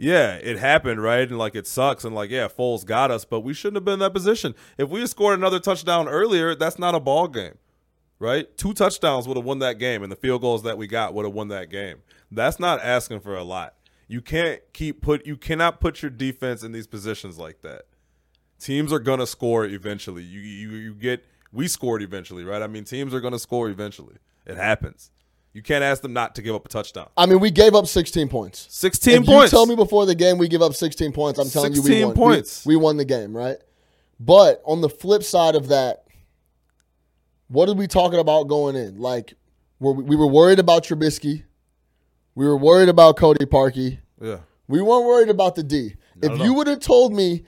yeah, 0.00 0.36
it 0.36 0.58
happened, 0.58 1.02
right? 1.02 1.28
And 1.28 1.36
like 1.36 1.54
it 1.54 1.66
sucks, 1.66 2.04
and 2.04 2.14
like 2.14 2.30
yeah, 2.30 2.48
Foles 2.48 2.86
got 2.86 3.10
us, 3.10 3.26
but 3.26 3.40
we 3.40 3.52
shouldn't 3.52 3.76
have 3.76 3.84
been 3.84 3.94
in 3.94 4.00
that 4.00 4.14
position. 4.14 4.54
If 4.78 4.88
we 4.88 5.00
had 5.00 5.10
scored 5.10 5.38
another 5.38 5.60
touchdown 5.60 6.08
earlier, 6.08 6.54
that's 6.54 6.78
not 6.78 6.94
a 6.94 7.00
ball 7.00 7.28
game, 7.28 7.58
right? 8.18 8.56
Two 8.56 8.72
touchdowns 8.72 9.28
would 9.28 9.36
have 9.36 9.44
won 9.44 9.58
that 9.58 9.78
game, 9.78 10.02
and 10.02 10.10
the 10.10 10.16
field 10.16 10.40
goals 10.40 10.62
that 10.62 10.78
we 10.78 10.86
got 10.86 11.12
would 11.12 11.26
have 11.26 11.34
won 11.34 11.48
that 11.48 11.68
game. 11.68 11.98
That's 12.30 12.58
not 12.58 12.80
asking 12.80 13.20
for 13.20 13.36
a 13.36 13.44
lot. 13.44 13.74
You 14.08 14.22
can't 14.22 14.62
keep 14.72 15.02
put 15.02 15.26
you 15.26 15.36
cannot 15.36 15.82
put 15.82 16.00
your 16.00 16.10
defense 16.10 16.62
in 16.62 16.72
these 16.72 16.86
positions 16.86 17.38
like 17.38 17.60
that. 17.60 17.82
Teams 18.58 18.94
are 18.94 19.00
gonna 19.00 19.26
score 19.26 19.66
eventually. 19.66 20.22
You 20.22 20.40
you 20.40 20.70
you 20.70 20.94
get 20.94 21.26
we 21.52 21.68
scored 21.68 22.00
eventually, 22.00 22.42
right? 22.42 22.62
I 22.62 22.68
mean, 22.68 22.84
teams 22.84 23.12
are 23.12 23.20
gonna 23.20 23.38
score 23.38 23.68
eventually. 23.68 24.16
It 24.46 24.56
happens. 24.56 25.10
You 25.52 25.62
can't 25.62 25.82
ask 25.82 26.00
them 26.02 26.12
not 26.12 26.36
to 26.36 26.42
give 26.42 26.54
up 26.54 26.64
a 26.64 26.68
touchdown. 26.68 27.08
I 27.16 27.26
mean, 27.26 27.40
we 27.40 27.50
gave 27.50 27.74
up 27.74 27.86
16 27.86 28.28
points. 28.28 28.66
16 28.70 29.14
if 29.22 29.26
points. 29.26 29.52
you 29.52 29.58
tell 29.58 29.66
me 29.66 29.74
before 29.74 30.06
the 30.06 30.14
game 30.14 30.38
we 30.38 30.46
give 30.46 30.62
up 30.62 30.74
16 30.74 31.12
points, 31.12 31.38
I'm 31.40 31.50
telling 31.50 31.72
you 31.72 31.82
we 31.82 31.88
16 31.88 32.06
won. 32.06 32.14
points. 32.16 32.64
We, 32.64 32.76
we 32.76 32.82
won 32.82 32.96
the 32.96 33.04
game, 33.04 33.36
right? 33.36 33.56
But 34.20 34.62
on 34.64 34.80
the 34.80 34.88
flip 34.88 35.22
side 35.24 35.56
of 35.56 35.68
that, 35.68 36.04
what 37.48 37.68
are 37.68 37.74
we 37.74 37.88
talking 37.88 38.20
about 38.20 38.44
going 38.44 38.76
in? 38.76 38.98
Like, 39.00 39.34
were 39.80 39.92
we, 39.92 40.04
we 40.04 40.16
were 40.16 40.28
worried 40.28 40.60
about 40.60 40.84
Trubisky. 40.84 41.42
We 42.36 42.46
were 42.46 42.56
worried 42.56 42.88
about 42.88 43.16
Cody 43.16 43.44
Parkey. 43.44 43.98
yeah. 44.20 44.38
We 44.68 44.80
weren't 44.80 45.04
worried 45.04 45.30
about 45.30 45.56
the 45.56 45.64
D. 45.64 45.94
Not 46.22 46.32
if 46.36 46.40
you 46.44 46.54
would 46.54 46.68
have 46.68 46.78
told 46.78 47.12
me 47.12 47.42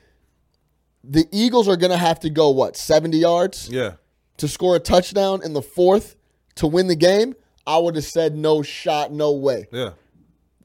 the 1.05 1.25
Eagles 1.31 1.69
are 1.69 1.77
going 1.77 1.93
to 1.93 1.97
have 1.97 2.19
to 2.21 2.31
go, 2.31 2.51
what, 2.51 2.77
70 2.77 3.17
yards 3.17 3.69
Yeah. 3.71 3.93
to 4.39 4.49
score 4.49 4.75
a 4.75 4.81
touchdown 4.81 5.41
in 5.45 5.53
the 5.53 5.63
fourth 5.63 6.17
to 6.57 6.67
win 6.67 6.89
the 6.89 6.97
game, 6.97 7.37
I 7.67 7.79
would 7.79 7.95
have 7.97 8.05
said 8.05 8.35
no 8.35 8.63
shot, 8.63 9.13
no 9.13 9.33
way 9.33 9.67
Yeah. 9.73 9.91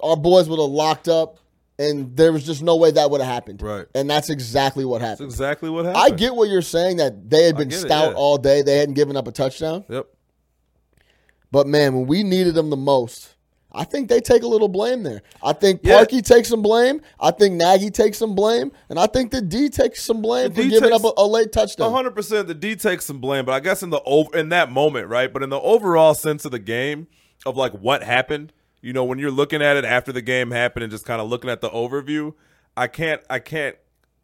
our 0.01 0.17
boys 0.17 0.49
would 0.49 0.59
have 0.59 0.69
locked 0.69 1.07
up, 1.07 1.39
and 1.79 2.15
there 2.17 2.31
was 2.33 2.43
just 2.43 2.63
no 2.63 2.75
way 2.75 2.89
that 2.91 3.11
would 3.11 3.21
have 3.21 3.31
happened. 3.31 3.61
Right. 3.61 3.85
And 3.93 4.09
that's 4.09 4.29
exactly 4.31 4.83
what 4.83 4.99
That's 5.01 5.19
happened. 5.19 5.29
exactly 5.31 5.69
what 5.69 5.85
happened. 5.85 6.03
I 6.03 6.15
get 6.15 6.35
what 6.35 6.49
you're 6.49 6.61
saying 6.63 6.97
that 6.97 7.29
they 7.29 7.43
had 7.43 7.55
been 7.55 7.69
get 7.69 7.77
it, 7.77 7.81
stout 7.81 8.11
yeah. 8.11 8.17
all 8.17 8.37
day. 8.39 8.63
They 8.63 8.77
hadn't 8.77 8.95
given 8.95 9.15
up 9.15 9.27
a 9.27 9.31
touchdown. 9.31 9.85
Yep. 9.89 10.07
But 11.51 11.67
man, 11.67 11.93
when 11.93 12.07
we 12.07 12.23
needed 12.23 12.55
them 12.55 12.69
the 12.71 12.77
most, 12.77 13.35
I 13.71 13.83
think 13.83 14.09
they 14.09 14.21
take 14.21 14.43
a 14.43 14.47
little 14.47 14.69
blame 14.69 15.03
there. 15.03 15.21
I 15.43 15.53
think 15.53 15.81
Yeah. 15.83 16.03
Takes 16.03 16.49
some 16.49 16.61
blame. 16.61 17.01
I 17.19 17.31
think 17.31 17.55
Nagy 17.55 17.91
takes 17.91 18.17
some 18.17 18.33
blame, 18.33 18.71
and 18.89 18.97
I 18.97 19.07
think 19.07 19.31
the 19.31 19.41
D 19.41 19.69
takes 19.69 20.03
some 20.03 20.21
blame 20.21 20.51
for 20.51 20.63
giving 20.63 20.91
up 20.93 21.03
a, 21.03 21.11
a 21.17 21.27
late 21.27 21.51
touchdown. 21.51 21.91
hundred 21.91 22.15
percent. 22.15 22.47
The 22.47 22.53
D 22.53 22.75
takes 22.75 23.05
some 23.05 23.19
blame, 23.19 23.45
but 23.45 23.51
I 23.51 23.59
guess 23.59 23.83
in 23.83 23.89
the 23.89 24.01
over 24.05 24.35
in 24.37 24.49
that 24.49 24.71
moment, 24.71 25.07
right? 25.07 25.31
But 25.31 25.43
in 25.43 25.49
the 25.49 25.59
overall 25.59 26.13
sense 26.13 26.45
of 26.45 26.51
the 26.51 26.59
game, 26.59 27.07
of 27.45 27.57
like 27.57 27.73
what 27.73 28.03
happened, 28.03 28.53
you 28.81 28.93
know, 28.93 29.03
when 29.03 29.19
you're 29.19 29.31
looking 29.31 29.61
at 29.61 29.77
it 29.77 29.85
after 29.85 30.11
the 30.11 30.21
game 30.21 30.51
happened 30.51 30.83
and 30.83 30.91
just 30.91 31.05
kind 31.05 31.21
of 31.21 31.29
looking 31.29 31.49
at 31.49 31.61
the 31.61 31.69
overview, 31.69 32.33
I 32.75 32.87
can't 32.87 33.21
I 33.29 33.39
can't 33.39 33.75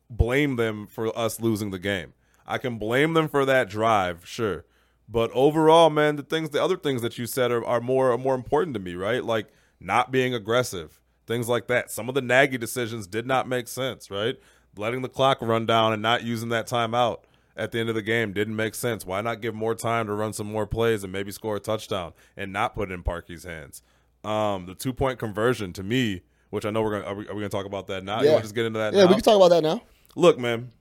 blame 0.10 0.56
them 0.56 0.88
for 0.88 1.16
us 1.18 1.40
losing 1.40 1.72
the 1.72 1.80
game. 1.80 2.14
I 2.46 2.58
can 2.58 2.78
blame 2.78 3.14
them 3.14 3.28
for 3.28 3.46
that 3.46 3.70
drive, 3.70 4.26
sure. 4.26 4.66
But 5.14 5.30
overall, 5.36 5.92
man, 5.92 6.16
the 6.16 6.24
things 6.24 6.50
the 6.50 6.62
other 6.62 6.76
things 6.76 7.04
that 7.04 7.20
you 7.20 7.28
said 7.28 7.52
are, 7.52 7.64
are 7.64 7.80
more 7.80 8.12
are 8.12 8.18
more 8.18 8.34
important 8.34 8.74
to 8.74 8.80
me, 8.80 8.96
right? 8.96 9.24
Like 9.24 9.46
not 9.80 10.12
being 10.12 10.34
aggressive, 10.34 11.00
things 11.28 11.48
like 11.48 11.68
that. 11.68 11.92
Some 11.92 12.10
of 12.10 12.16
the 12.16 12.22
Nagy 12.22 12.58
decisions 12.58 13.06
did 13.06 13.28
not 13.28 13.48
make 13.48 13.68
sense, 13.68 14.10
right? 14.10 14.40
Letting 14.76 15.04
the 15.04 15.10
clock 15.10 15.38
run 15.40 15.68
down 15.68 15.94
and 15.94 16.02
not 16.02 16.24
using 16.24 16.50
that 16.50 16.68
timeout 16.68 17.20
at 17.56 17.72
the 17.72 17.80
end 17.80 17.90
of 17.90 17.96
the 17.96 18.02
game 18.02 18.34
didn't 18.34 18.56
make 18.56 18.74
sense. 18.74 19.06
Why 19.06 19.22
not 19.22 19.40
give 19.40 19.54
more 19.54 19.76
time 19.76 20.08
to 20.08 20.14
run 20.14 20.34
some 20.34 20.48
more 20.48 20.66
plays 20.66 21.04
and 21.04 21.14
maybe 21.14 21.32
score 21.32 21.58
a 21.58 21.60
touchdown 21.60 22.14
and 22.36 22.52
not 22.52 22.74
put 22.74 22.90
it 22.90 22.94
in 22.96 23.04
Parkey's 23.04 23.44
hands? 23.44 23.84
Um, 24.24 24.66
the 24.66 24.74
two 24.74 24.94
point 24.94 25.20
conversion 25.20 25.74
to 25.74 25.84
me, 25.84 26.24
which 26.50 26.66
I 26.66 26.72
know 26.72 26.82
we're 26.82 27.00
gonna 27.00 27.06
are 27.06 27.14
we, 27.16 27.28
are 27.28 27.36
we 27.36 27.42
gonna 27.42 27.50
talk 27.50 27.68
about 27.68 27.86
that 27.86 28.04
now? 28.04 28.22
You 28.22 28.26
Yeah. 28.26 28.32
wanna 28.32 28.42
just 28.46 28.56
get 28.56 28.66
into 28.66 28.80
that 28.80 28.96
yeah, 28.96 29.04
now? 29.04 29.10
we 29.10 29.14
can 29.14 29.24
talk 29.24 29.36
about 29.36 29.50
that 29.50 29.62
now. 29.62 29.84
Look, 30.16 30.40
man. 30.40 30.72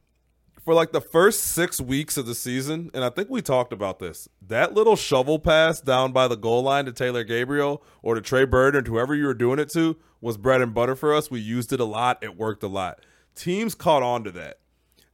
For 0.65 0.75
like 0.75 0.93
the 0.93 1.01
first 1.01 1.41
six 1.41 1.81
weeks 1.81 2.17
of 2.17 2.27
the 2.27 2.35
season, 2.35 2.91
and 2.95 3.05
I 3.05 3.11
think 3.11 3.29
we 3.29 3.43
talked 3.43 3.73
about 3.73 3.99
this. 3.99 4.29
That 4.47 4.75
little 4.75 4.97
shovel 4.97 5.39
pass 5.39 5.81
down 5.81 6.13
by 6.13 6.29
the 6.29 6.37
goal 6.37 6.63
line 6.63 6.85
to 6.85 6.93
Taylor 6.93 7.25
Gabriel 7.25 7.83
or 8.03 8.15
to 8.15 8.21
Trey 8.21 8.45
Bird 8.45 8.77
and 8.77 8.87
whoever 8.87 9.15
you 9.15 9.27
were 9.27 9.35
doing 9.35 9.59
it 9.59 9.71
to 9.73 9.97
was 10.21 10.37
bread 10.37 10.61
and 10.61 10.73
butter 10.73 10.95
for 10.95 11.15
us. 11.15 11.31
We 11.31 11.41
used 11.41 11.73
it 11.73 11.81
a 11.81 11.85
lot. 11.85 12.23
It 12.23 12.37
worked 12.37 12.63
a 12.63 12.69
lot. 12.69 13.01
Teams 13.35 13.75
caught 13.75 14.03
on 14.03 14.25
to 14.25 14.31
that. 14.33 14.59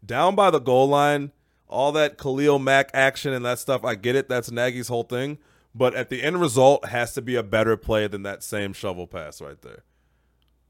Down 0.04 0.34
by 0.34 0.50
the 0.50 0.58
goal 0.58 0.88
line, 0.88 1.32
all 1.66 1.92
that 1.92 2.18
Khalil 2.18 2.58
Mack 2.58 2.90
action 2.92 3.32
and 3.32 3.44
that 3.44 3.58
stuff. 3.58 3.84
I 3.84 3.94
get 3.94 4.16
it. 4.16 4.28
That's 4.28 4.50
Nagy's 4.50 4.88
whole 4.88 5.02
thing. 5.02 5.38
But 5.74 5.94
at 5.94 6.10
the 6.10 6.22
end 6.22 6.40
result 6.40 6.86
has 6.86 7.14
to 7.14 7.22
be 7.22 7.36
a 7.36 7.42
better 7.42 7.76
play 7.76 8.06
than 8.06 8.22
that 8.22 8.42
same 8.42 8.72
shovel 8.72 9.06
pass 9.06 9.40
right 9.40 9.60
there. 9.62 9.84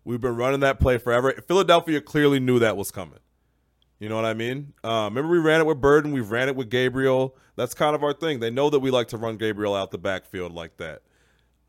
We've 0.05 0.21
been 0.21 0.37
running 0.37 0.61
that 0.61 0.81
play 0.81 0.99
forever. 0.99 1.33
Philadelphia 1.47 2.01
clearly 2.01 2.41
knew 2.41 2.59
that 2.59 2.77
was 2.77 2.91
coming. 2.91 3.19
You 3.99 4.09
know 4.09 4.14
what 4.17 4.25
I 4.25 4.35
mean? 4.35 4.75
Uh, 4.85 5.09
remember, 5.11 5.31
we 5.31 5.38
ran 5.38 5.61
it 5.61 5.67
with 5.67 5.81
Burton, 5.81 6.12
we 6.12 6.21
ran 6.21 6.49
it 6.49 6.57
with 6.57 6.71
Gabriel. 6.71 7.37
That's 7.57 7.75
kind 7.75 7.97
of 7.97 8.05
our 8.05 8.12
thing. 8.12 8.38
They 8.38 8.50
know 8.50 8.71
that 8.71 8.78
we 8.78 8.90
like 8.90 9.09
to 9.09 9.17
run 9.17 9.37
Gabriel 9.37 9.75
out 9.75 9.90
the 9.90 9.99
backfield 9.99 10.52
like 10.52 10.76
that. 10.76 11.02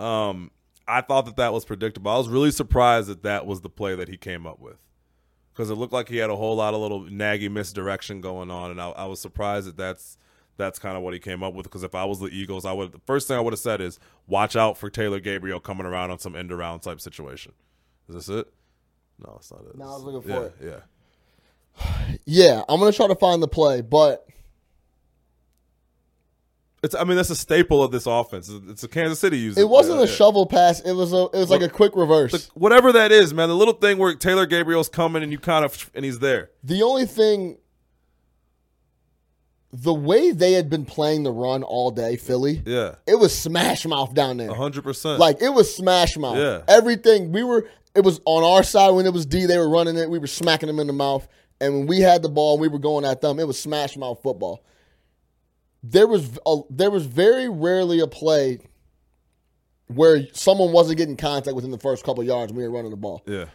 Um, 0.03 0.51
I 0.87 1.01
thought 1.01 1.25
that 1.25 1.37
that 1.37 1.53
was 1.53 1.65
predictable. 1.65 2.11
I 2.11 2.17
was 2.17 2.29
really 2.29 2.51
surprised 2.51 3.09
that 3.09 3.23
that 3.23 3.45
was 3.45 3.61
the 3.61 3.69
play 3.69 3.95
that 3.95 4.07
he 4.07 4.17
came 4.17 4.45
up 4.45 4.59
with 4.59 4.77
because 5.59 5.69
it 5.69 5.75
looked 5.75 5.91
like 5.91 6.07
he 6.07 6.17
had 6.17 6.29
a 6.29 6.35
whole 6.35 6.55
lot 6.55 6.73
of 6.73 6.79
little 6.79 7.01
Nagy 7.01 7.49
misdirection 7.49 8.21
going 8.21 8.49
on, 8.49 8.71
and 8.71 8.81
I, 8.81 8.91
I 8.91 9.05
was 9.05 9.19
surprised 9.19 9.67
that 9.67 9.75
that's 9.75 10.17
that's 10.55 10.79
kind 10.79 10.95
of 10.95 11.03
what 11.03 11.13
he 11.13 11.19
came 11.19 11.43
up 11.43 11.53
with. 11.53 11.65
Because 11.65 11.83
if 11.83 11.93
I 11.93 12.05
was 12.05 12.19
the 12.19 12.27
Eagles, 12.27 12.65
I 12.65 12.71
would 12.71 12.91
the 12.91 13.01
first 13.05 13.27
thing 13.27 13.37
I 13.37 13.41
would 13.41 13.53
have 13.53 13.59
said 13.59 13.81
is 13.81 13.99
watch 14.25 14.55
out 14.55 14.77
for 14.77 14.89
Taylor 14.89 15.19
Gabriel 15.19 15.59
coming 15.59 15.85
around 15.85 16.11
on 16.11 16.19
some 16.19 16.35
end 16.35 16.51
around 16.51 16.79
type 16.79 17.01
situation. 17.01 17.51
Is 18.07 18.15
this 18.15 18.29
it? 18.29 18.47
No, 19.19 19.35
it's 19.37 19.51
not 19.51 19.65
it. 19.65 19.77
No, 19.77 19.85
I 19.85 19.87
was 19.95 20.03
looking 20.03 20.29
yeah, 20.29 20.35
for 20.35 20.45
it. 20.45 20.55
Yeah. 20.63 20.79
Yeah, 22.25 22.61
I'm 22.69 22.79
gonna 22.79 22.91
try 22.91 23.07
to 23.07 23.15
find 23.15 23.41
the 23.41 23.47
play, 23.47 23.81
but 23.81 24.25
It's. 26.81 26.95
I 26.95 27.03
mean, 27.03 27.17
that's 27.17 27.29
a 27.29 27.35
staple 27.35 27.83
of 27.83 27.91
this 27.91 28.05
offense. 28.05 28.49
It's 28.69 28.83
a 28.83 28.87
Kansas 28.87 29.19
City 29.19 29.37
user. 29.37 29.59
it 29.59 29.67
wasn't 29.67 29.97
Yeah, 29.97 30.05
a 30.05 30.07
yeah. 30.07 30.13
shovel 30.15 30.45
pass. 30.45 30.79
It 30.81 30.93
was 30.93 31.11
a 31.11 31.23
it 31.33 31.33
was 31.39 31.49
like 31.49 31.61
a 31.61 31.69
quick 31.69 31.93
reverse. 31.95 32.49
Whatever 32.53 32.91
that 32.93 33.11
is, 33.11 33.33
man. 33.33 33.49
The 33.49 33.55
little 33.55 33.73
thing 33.73 33.97
where 33.97 34.13
Taylor 34.15 34.45
Gabriel's 34.45 34.87
coming 34.89 35.21
and 35.23 35.31
you 35.31 35.39
kind 35.39 35.65
of 35.65 35.89
and 35.93 36.05
he's 36.05 36.19
there. 36.19 36.51
The 36.63 36.81
only 36.83 37.05
thing, 37.05 37.57
the 39.73 39.93
way 39.93 40.31
they 40.31 40.53
had 40.53 40.69
been 40.69 40.85
playing 40.85 41.23
the 41.23 41.31
run 41.31 41.63
all 41.63 41.91
day, 41.91 42.15
Philly, 42.15 42.63
Yeah. 42.65 42.95
it 43.05 43.15
was 43.15 43.37
smash 43.37 43.85
mouth 43.85 44.13
down 44.13 44.37
there. 44.37 44.53
hundred 44.53 44.83
percent. 44.83 45.19
Like 45.19 45.41
it 45.41 45.49
was 45.53 45.75
smash 45.75 46.15
mouth. 46.17 46.37
Yeah. 46.37 46.61
Everything 46.67 47.31
we 47.31 47.43
were. 47.43 47.67
It 47.95 48.01
was 48.05 48.21
on 48.25 48.43
our 48.43 48.63
side 48.63 48.91
when 48.91 49.05
it 49.07 49.13
was 49.13 49.25
D. 49.25 49.47
They 49.47 49.57
were 49.57 49.67
running 49.69 49.97
it. 49.97 50.09
We 50.09 50.19
were 50.19 50.27
smacking 50.27 50.67
them 50.67 50.79
in 50.79 50.87
the 50.87 50.93
mouth. 50.93 51.27
And 51.61 51.73
when 51.73 51.87
we 51.87 51.99
had 51.99 52.21
the 52.21 52.29
ball, 52.29 52.53
and 52.53 52.61
we 52.61 52.67
were 52.67 52.79
going 52.79 53.05
at 53.05 53.21
them. 53.21 53.39
It 53.39 53.47
was 53.47 53.59
smash 53.59 53.97
mouth 53.97 54.21
football. 54.23 54.63
There 55.83 56.07
was 56.07 56.37
a, 56.45 56.57
there 56.69 56.91
was 56.91 57.05
very 57.05 57.47
rarely 57.49 57.99
a 57.99 58.07
play 58.07 58.59
where 59.87 60.25
someone 60.33 60.71
wasn't 60.71 60.97
getting 60.97 61.17
contact 61.17 61.55
within 61.55 61.71
the 61.71 61.77
first 61.77 62.03
couple 62.03 62.23
yards 62.23 62.51
when 62.51 62.61
we 62.61 62.67
were 62.67 62.73
running 62.73 62.91
the 62.91 62.97
ball. 62.97 63.23
Yeah. 63.25 63.45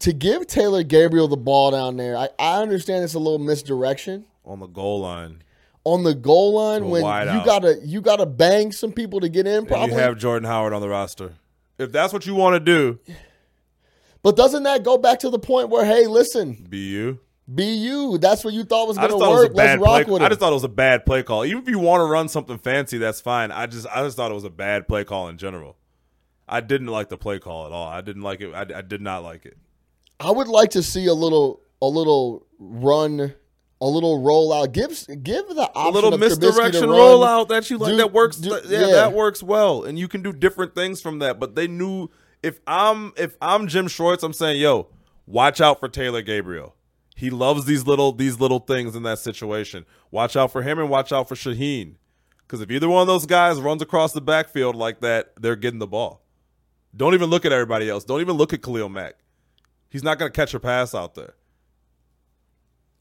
To 0.00 0.12
give 0.12 0.46
Taylor 0.46 0.82
Gabriel 0.82 1.28
the 1.28 1.36
ball 1.36 1.70
down 1.70 1.96
there, 1.96 2.16
I, 2.16 2.28
I 2.38 2.62
understand 2.62 3.04
it's 3.04 3.14
a 3.14 3.18
little 3.18 3.38
misdirection 3.38 4.24
On 4.44 4.60
the 4.60 4.66
goal 4.66 5.00
line. 5.00 5.42
on 5.84 6.04
the 6.04 6.14
goal 6.14 6.54
line 6.54 6.88
when 6.88 7.02
you 7.02 7.08
out. 7.08 7.44
gotta 7.46 7.80
you 7.84 8.00
gotta 8.00 8.26
bang 8.26 8.72
some 8.72 8.92
people 8.92 9.20
to 9.20 9.28
get 9.28 9.46
in. 9.46 9.58
And 9.58 9.68
Probably, 9.68 9.94
you 9.94 10.00
have 10.00 10.16
Jordan 10.18 10.46
Howard 10.48 10.72
on 10.72 10.80
the 10.80 10.88
roster. 10.88 11.34
If 11.78 11.92
that's 11.92 12.12
what 12.12 12.26
you 12.26 12.34
want 12.34 12.54
to 12.54 12.60
do, 12.60 12.98
but 14.22 14.36
doesn't 14.36 14.62
that 14.64 14.84
go 14.84 14.98
back 14.98 15.18
to 15.20 15.30
the 15.30 15.38
point 15.38 15.68
where 15.68 15.84
hey, 15.84 16.06
listen, 16.06 16.66
be 16.68 16.78
you. 16.78 17.20
Be 17.52 17.64
you. 17.64 18.18
That's 18.18 18.44
what 18.44 18.52
you 18.54 18.64
thought 18.64 18.88
was 18.88 18.96
gonna 18.96 19.08
just 19.08 19.18
thought 19.20 19.28
it 19.30 19.32
was 19.32 19.40
a 19.42 19.46
work. 19.48 19.56
Let's 19.56 19.80
rock 19.80 20.04
play. 20.04 20.12
with 20.12 20.22
I 20.22 20.28
just 20.28 20.40
thought 20.40 20.50
it 20.50 20.54
was 20.54 20.64
a 20.64 20.68
bad 20.68 21.06
play 21.06 21.22
call. 21.22 21.44
Even 21.44 21.62
if 21.62 21.68
you 21.68 21.78
want 21.78 22.00
to 22.00 22.04
run 22.04 22.28
something 22.28 22.58
fancy, 22.58 22.98
that's 22.98 23.20
fine. 23.20 23.50
I 23.50 23.66
just 23.66 23.86
I 23.88 24.02
just 24.02 24.16
thought 24.16 24.30
it 24.30 24.34
was 24.34 24.44
a 24.44 24.50
bad 24.50 24.86
play 24.88 25.04
call 25.04 25.28
in 25.28 25.38
general. 25.38 25.76
I 26.48 26.60
didn't 26.60 26.88
like 26.88 27.08
the 27.08 27.18
play 27.18 27.38
call 27.38 27.66
at 27.66 27.72
all. 27.72 27.86
I 27.86 28.00
didn't 28.00 28.22
like 28.22 28.40
it. 28.40 28.52
I, 28.54 28.78
I 28.78 28.82
did 28.82 29.00
not 29.00 29.22
like 29.22 29.44
it. 29.44 29.56
I 30.20 30.30
would 30.30 30.48
like 30.48 30.70
to 30.70 30.82
see 30.82 31.06
a 31.06 31.14
little 31.14 31.60
a 31.80 31.86
little 31.86 32.46
run, 32.58 33.34
a 33.80 33.86
little 33.86 34.20
rollout. 34.20 34.72
Give 34.72 34.88
give 35.22 35.46
the 35.48 35.70
A 35.74 35.90
little 35.90 36.10
to 36.10 36.18
misdirection 36.18 36.88
rollout 36.88 37.48
that 37.48 37.70
you 37.70 37.78
like 37.78 37.92
Do- 37.92 37.96
that 37.98 38.12
works. 38.12 38.36
do- 38.36 38.60
yeah, 38.66 38.80
yeah. 38.80 38.86
that 38.92 39.12
works 39.12 39.42
well, 39.42 39.84
and 39.84 39.98
you 39.98 40.08
can 40.08 40.22
do 40.22 40.32
different 40.32 40.74
things 40.74 41.00
from 41.00 41.18
that. 41.20 41.38
But 41.38 41.54
they 41.54 41.68
knew 41.68 42.08
if 42.42 42.60
I'm 42.66 43.12
if 43.16 43.36
I'm 43.40 43.68
Jim 43.68 43.86
Schwartz, 43.88 44.22
I'm 44.22 44.32
saying, 44.32 44.60
yo, 44.60 44.88
watch 45.26 45.60
out 45.60 45.80
for 45.80 45.88
Taylor 45.88 46.22
Gabriel. 46.22 46.74
He 47.18 47.30
loves 47.30 47.64
these 47.64 47.84
little 47.84 48.12
these 48.12 48.38
little 48.38 48.60
things 48.60 48.94
in 48.94 49.02
that 49.02 49.18
situation. 49.18 49.84
Watch 50.12 50.36
out 50.36 50.52
for 50.52 50.62
him 50.62 50.78
and 50.78 50.88
watch 50.88 51.10
out 51.10 51.28
for 51.28 51.34
Shaheen. 51.34 51.96
Because 52.42 52.60
if 52.60 52.70
either 52.70 52.88
one 52.88 53.00
of 53.00 53.08
those 53.08 53.26
guys 53.26 53.58
runs 53.60 53.82
across 53.82 54.12
the 54.12 54.20
backfield 54.20 54.76
like 54.76 55.00
that, 55.00 55.32
they're 55.34 55.56
getting 55.56 55.80
the 55.80 55.88
ball. 55.88 56.22
Don't 56.96 57.14
even 57.14 57.28
look 57.28 57.44
at 57.44 57.50
everybody 57.50 57.90
else. 57.90 58.04
Don't 58.04 58.20
even 58.20 58.36
look 58.36 58.52
at 58.52 58.62
Khalil 58.62 58.88
Mack. 58.88 59.16
He's 59.90 60.04
not 60.04 60.20
going 60.20 60.30
to 60.30 60.36
catch 60.36 60.54
a 60.54 60.60
pass 60.60 60.94
out 60.94 61.16
there. 61.16 61.34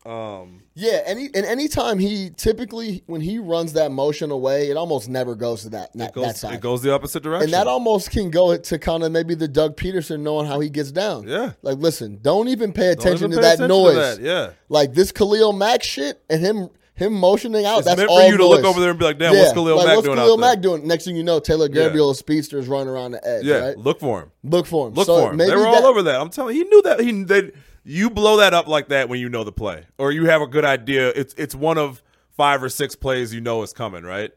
Um, 0.06 0.62
Yeah, 0.74 1.02
any 1.06 1.26
and 1.34 1.46
anytime 1.46 2.00
he 2.00 2.30
typically 2.30 3.04
when 3.08 3.20
he 3.20 3.40
runs 3.40 3.74
that 3.74 3.92
motion 3.92 4.32
away, 4.32 4.70
it 4.70 4.78
almost 4.78 5.10
never 5.10 5.36
goes 5.36 5.64
to 5.64 5.70
that 5.72 5.92
that, 5.96 6.10
it, 6.10 6.14
goes, 6.16 6.26
that 6.28 6.38
side. 6.38 6.54
it 6.54 6.62
goes 6.62 6.82
the 6.82 6.94
opposite 6.94 7.24
direction. 7.24 7.46
and 7.46 7.54
that 7.54 7.68
almost 7.68 8.12
can 8.12 8.30
go 8.30 8.56
to 8.56 8.80
kind 8.80 9.04
of 9.04 9.12
maybe 9.12 9.36
the 9.36 9.50
Doug 9.50 9.76
Pederson 9.76 10.22
knowing 10.22 10.46
how 10.46 10.60
he 10.62 10.70
gets 10.70 10.92
down. 10.94 11.28
Yeah. 11.28 11.54
Like, 11.62 11.78
listen, 11.80 12.20
don't 12.22 12.48
even 12.48 12.72
pay 12.72 12.88
attention 12.90 13.32
even 13.32 13.32
to 13.32 13.38
pay 13.38 13.42
that 13.42 13.54
attention 13.56 13.68
noise. 13.68 13.96
that. 13.96 14.22
Yeah. 14.22 14.52
Like 14.70 14.94
this 14.94 15.12
Khalil 15.12 15.52
Mack 15.52 15.84
shit 15.84 16.22
and 16.30 16.40
him 16.42 16.70
him 16.96 17.14
motioning 17.14 17.66
out. 17.66 17.80
It's 17.80 17.88
that's 17.88 17.98
meant 17.98 18.10
all 18.10 18.22
for 18.22 18.32
you 18.32 18.38
to 18.38 18.48
look 18.48 18.64
over 18.66 18.80
there 18.80 18.90
and 18.92 18.98
be 18.98 19.06
like, 19.06 19.20
damn, 19.20 19.36
what's 19.36 19.54
Khalil 19.54 19.76
like, 19.78 19.86
Mack 19.88 19.96
what's 19.98 20.08
doing 20.08 20.18
Khalil 20.18 20.44
out 20.44 20.54
there? 20.54 20.56
Doing? 20.62 20.88
Next 20.88 21.06
thing 21.06 21.16
you 21.16 21.24
know, 21.24 21.40
Taylor 21.40 21.68
Yeah. 21.68 21.84
Gabriel 21.88 22.14
speedster 22.14 22.58
is 22.60 22.68
running 22.68 22.88
around 22.88 23.12
the 23.12 23.28
edge. 23.28 23.44
Yeah, 23.46 23.58
right? 23.58 23.78
look 23.78 24.00
for 24.00 24.22
him. 24.22 24.32
Look 24.44 24.66
for 24.66 24.88
him. 24.88 24.94
Look 24.94 25.06
So 25.06 25.20
for 25.22 25.32
him. 25.32 25.38
maybe 25.38 25.50
They 25.52 25.56
were 25.58 25.64
that- 25.64 25.84
all 25.84 25.86
over 25.86 26.02
that. 26.04 26.20
I'm 26.22 26.30
telling 26.30 26.56
you, 26.56 26.64
he 26.64 26.70
knew 26.70 26.82
that. 26.84 27.00
He 27.02 27.24
they, 27.24 27.52
you 27.88 28.10
blow 28.10 28.38
that 28.38 28.54
up 28.54 28.68
like 28.68 28.90
that 28.90 29.08
when 29.08 29.22
you 29.22 29.30
know 29.30 29.46
the 29.46 29.52
play, 29.54 29.86
or 29.98 30.12
you 30.12 30.26
have 30.26 30.42
a 30.42 30.48
good 30.48 30.66
idea. 30.66 31.08
It's 31.10 31.34
it's 31.36 31.56
one 31.56 31.78
of 31.78 32.04
five 32.36 32.62
or 32.62 32.68
six 32.68 32.96
plays 32.96 33.34
you 33.34 33.40
know 33.40 33.64
is 33.64 33.72
coming, 33.72 34.04
right? 34.04 34.32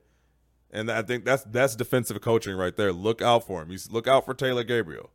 And 0.70 0.88
I 0.90 1.02
think 1.02 1.24
that's 1.24 1.42
that's 1.44 1.74
defensive 1.74 2.20
coaching 2.20 2.54
right 2.54 2.76
there. 2.76 2.92
Look 2.92 3.20
out 3.20 3.46
for 3.46 3.60
him. 3.60 3.72
You 3.72 3.78
look 3.90 4.06
out 4.06 4.24
for 4.24 4.34
Taylor 4.34 4.62
Gabriel. 4.62 5.10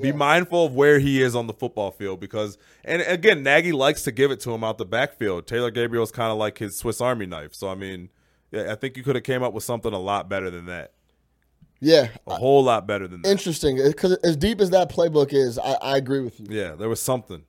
Be 0.00 0.12
mindful 0.12 0.66
of 0.66 0.74
where 0.76 1.00
he 1.00 1.20
is 1.20 1.34
on 1.34 1.48
the 1.48 1.52
football 1.52 1.90
field 1.90 2.20
because, 2.20 2.56
and 2.84 3.02
again, 3.02 3.42
Nagy 3.42 3.72
likes 3.72 4.04
to 4.04 4.12
give 4.12 4.30
it 4.30 4.38
to 4.40 4.52
him 4.52 4.62
out 4.62 4.78
the 4.78 4.84
backfield. 4.84 5.48
Taylor 5.48 5.72
Gabriel's 5.72 6.12
kind 6.12 6.30
of 6.30 6.38
like 6.38 6.58
his 6.58 6.78
Swiss 6.78 7.00
Army 7.00 7.26
knife. 7.26 7.52
So 7.52 7.68
I 7.68 7.74
mean, 7.74 8.08
yeah, 8.52 8.72
I 8.72 8.76
think 8.76 8.96
you 8.96 9.02
could 9.02 9.16
have 9.16 9.24
came 9.24 9.42
up 9.42 9.52
with 9.52 9.64
something 9.64 9.92
a 9.92 9.98
lot 9.98 10.28
better 10.28 10.50
than 10.50 10.66
that. 10.66 10.92
Yeah, 11.80 12.08
A 12.26 12.34
whole 12.34 12.64
lot 12.64 12.86
better 12.86 13.06
than 13.06 13.22
that. 13.22 13.30
interesting. 13.30 13.76
Because 13.82 14.14
as 14.24 14.36
deep 14.36 14.60
as 14.60 14.70
that 14.70 14.90
playbook 14.90 15.32
is, 15.32 15.58
I, 15.58 15.74
I 15.74 15.96
agree 15.96 16.20
with 16.20 16.40
you. 16.40 16.46
Yeah, 16.50 16.74
there 16.74 16.88
was 16.88 17.00
something. 17.00 17.44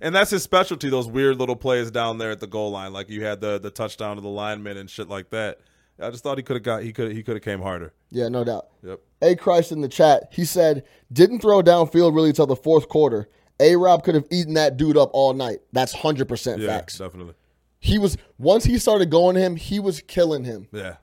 And 0.00 0.14
that's 0.14 0.30
his 0.30 0.42
specialty, 0.42 0.88
those 0.90 1.08
weird 1.08 1.38
little 1.38 1.56
plays 1.56 1.90
down 1.90 2.18
there 2.18 2.30
at 2.30 2.38
the 2.40 2.46
goal 2.46 2.70
line. 2.70 2.92
Like 2.92 3.08
you 3.08 3.24
had 3.24 3.40
the 3.40 3.58
the 3.58 3.70
touchdown 3.70 4.16
to 4.16 4.22
the 4.22 4.28
lineman 4.28 4.76
and 4.76 4.88
shit 4.90 5.08
like 5.08 5.30
that. 5.30 5.58
I 5.98 6.10
just 6.10 6.22
thought 6.22 6.36
he 6.36 6.42
could 6.44 6.56
have 6.56 6.62
got 6.62 6.82
he 6.82 6.92
could 6.92 7.12
he 7.12 7.22
could 7.22 7.34
have 7.36 7.42
came 7.42 7.60
harder. 7.62 7.94
Yeah, 8.10 8.28
no 8.28 8.44
doubt. 8.44 8.68
Yep. 8.82 9.00
A 9.22 9.34
Christ 9.34 9.72
in 9.72 9.80
the 9.80 9.88
chat, 9.88 10.28
he 10.30 10.44
said, 10.44 10.84
didn't 11.12 11.40
throw 11.40 11.62
downfield 11.62 12.14
really 12.14 12.32
till 12.34 12.46
the 12.46 12.54
fourth 12.54 12.88
quarter. 12.88 13.28
A 13.58 13.74
Rob 13.76 14.04
could 14.04 14.14
have 14.14 14.26
eaten 14.30 14.52
that 14.54 14.76
dude 14.76 14.98
up 14.98 15.08
all 15.14 15.32
night. 15.32 15.60
That's 15.72 15.92
hundred 15.94 16.28
percent 16.28 16.60
Yeah, 16.60 16.68
facts. 16.68 16.98
definitely. 16.98 17.32
He 17.80 17.98
was 17.98 18.18
once 18.38 18.64
he 18.64 18.78
started 18.78 19.10
going 19.10 19.34
to 19.36 19.40
him, 19.40 19.56
he 19.56 19.80
was 19.80 20.02
killing 20.02 20.44
him. 20.44 20.68
Yeah. 20.72 20.96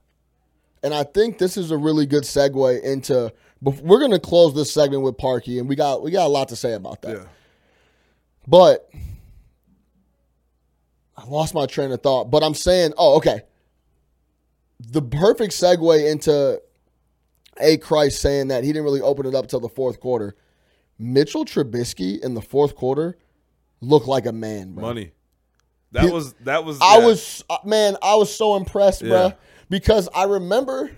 And 0.83 0.93
I 0.93 1.03
think 1.03 1.37
this 1.37 1.55
is 1.55 1.71
a 1.71 1.77
really 1.77 2.05
good 2.05 2.23
segue 2.23 2.83
into. 2.83 3.33
We're 3.61 3.99
going 3.99 4.11
to 4.11 4.19
close 4.19 4.53
this 4.53 4.73
segment 4.73 5.03
with 5.03 5.15
Parkey, 5.15 5.59
and 5.59 5.69
we 5.69 5.75
got 5.75 6.03
we 6.03 6.11
got 6.11 6.25
a 6.25 6.29
lot 6.29 6.49
to 6.49 6.55
say 6.57 6.73
about 6.73 7.01
that. 7.03 7.17
Yeah. 7.17 7.23
But 8.45 8.89
I 11.15 11.25
lost 11.25 11.53
my 11.53 11.65
train 11.65 11.91
of 11.91 12.01
thought. 12.01 12.29
But 12.29 12.43
I'm 12.43 12.53
saying, 12.53 12.93
oh, 12.97 13.17
okay. 13.17 13.43
The 14.79 15.01
perfect 15.01 15.53
segue 15.53 16.11
into 16.11 16.61
A. 17.61 17.77
Christ 17.77 18.21
saying 18.21 18.49
that 18.49 18.65
he 18.65 18.71
didn't 18.71 18.83
really 18.83 18.99
open 19.01 19.25
it 19.25 19.33
up 19.33 19.47
till 19.47 19.61
the 19.61 19.69
fourth 19.69 20.01
quarter. 20.01 20.35
Mitchell 20.99 21.45
Trubisky 21.45 22.21
in 22.21 22.33
the 22.33 22.41
fourth 22.41 22.75
quarter 22.75 23.17
looked 23.79 24.07
like 24.07 24.25
a 24.25 24.33
man, 24.33 24.73
bro. 24.73 24.87
Money. 24.87 25.11
That 25.93 26.11
was 26.11 26.33
that 26.41 26.65
was 26.65 26.79
I 26.81 26.97
was 26.99 27.43
uh, 27.49 27.57
man, 27.65 27.97
I 28.01 28.15
was 28.15 28.35
so 28.35 28.55
impressed, 28.55 29.01
Yeah. 29.01 29.09
bro, 29.09 29.33
because 29.69 30.09
I 30.13 30.25
remember. 30.25 30.91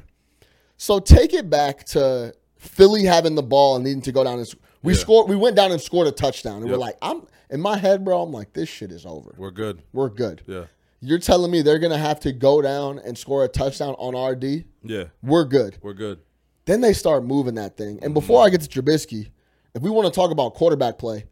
So 0.78 1.00
take 1.00 1.34
it 1.34 1.50
back 1.50 1.86
to 1.88 2.34
Philly 2.58 3.04
having 3.04 3.36
the 3.36 3.44
ball 3.44 3.76
and 3.76 3.86
needing 3.86 4.02
to 4.02 4.12
go 4.12 4.24
down 4.24 4.40
and 4.40 4.54
we 4.84 4.94
Yeah. 4.94 5.00
scored. 5.00 5.30
We 5.30 5.36
went 5.36 5.56
down 5.56 5.72
and 5.72 5.80
scored 5.82 6.08
a 6.08 6.12
touchdown, 6.12 6.62
and 6.62 6.70
we're 6.70 6.78
like, 6.78 6.98
I'm 7.02 7.24
in 7.50 7.62
my 7.62 7.78
head, 7.78 8.04
bro. 8.04 8.22
I'm 8.22 8.32
like, 8.32 8.54
this 8.54 8.68
shit 8.70 8.92
is 8.92 9.06
over. 9.06 9.34
We're 9.38 9.52
good. 9.52 9.82
We're 9.94 10.10
good. 10.10 10.42
Yeah. 10.48 10.66
You're 11.02 11.20
telling 11.20 11.52
me 11.52 11.62
they're 11.62 11.80
gonna 11.80 11.98
have 11.98 12.20
to 12.22 12.32
go 12.32 12.62
down 12.62 13.00
and 13.00 13.18
score 13.18 13.44
a 13.44 13.48
touchdown 13.48 13.96
on 14.00 14.16
RD? 14.16 14.66
Yeah. 14.84 15.06
We're 15.22 15.46
good. 15.46 15.78
We're 15.82 15.94
good. 15.94 16.20
Then 16.66 16.82
they 16.82 16.94
start 16.94 17.24
moving 17.24 17.56
that 17.56 17.78
thing. 17.78 18.00
And 18.02 18.14
before 18.14 18.44
I 18.44 18.50
get 18.50 18.62
to 18.62 18.68
Trubisky, 18.82 19.30
if 19.76 19.82
we 19.84 19.90
want 19.92 20.12
to 20.12 20.12
talk 20.12 20.32
about 20.32 20.56
quarterback 20.56 20.98
play, 20.98 21.26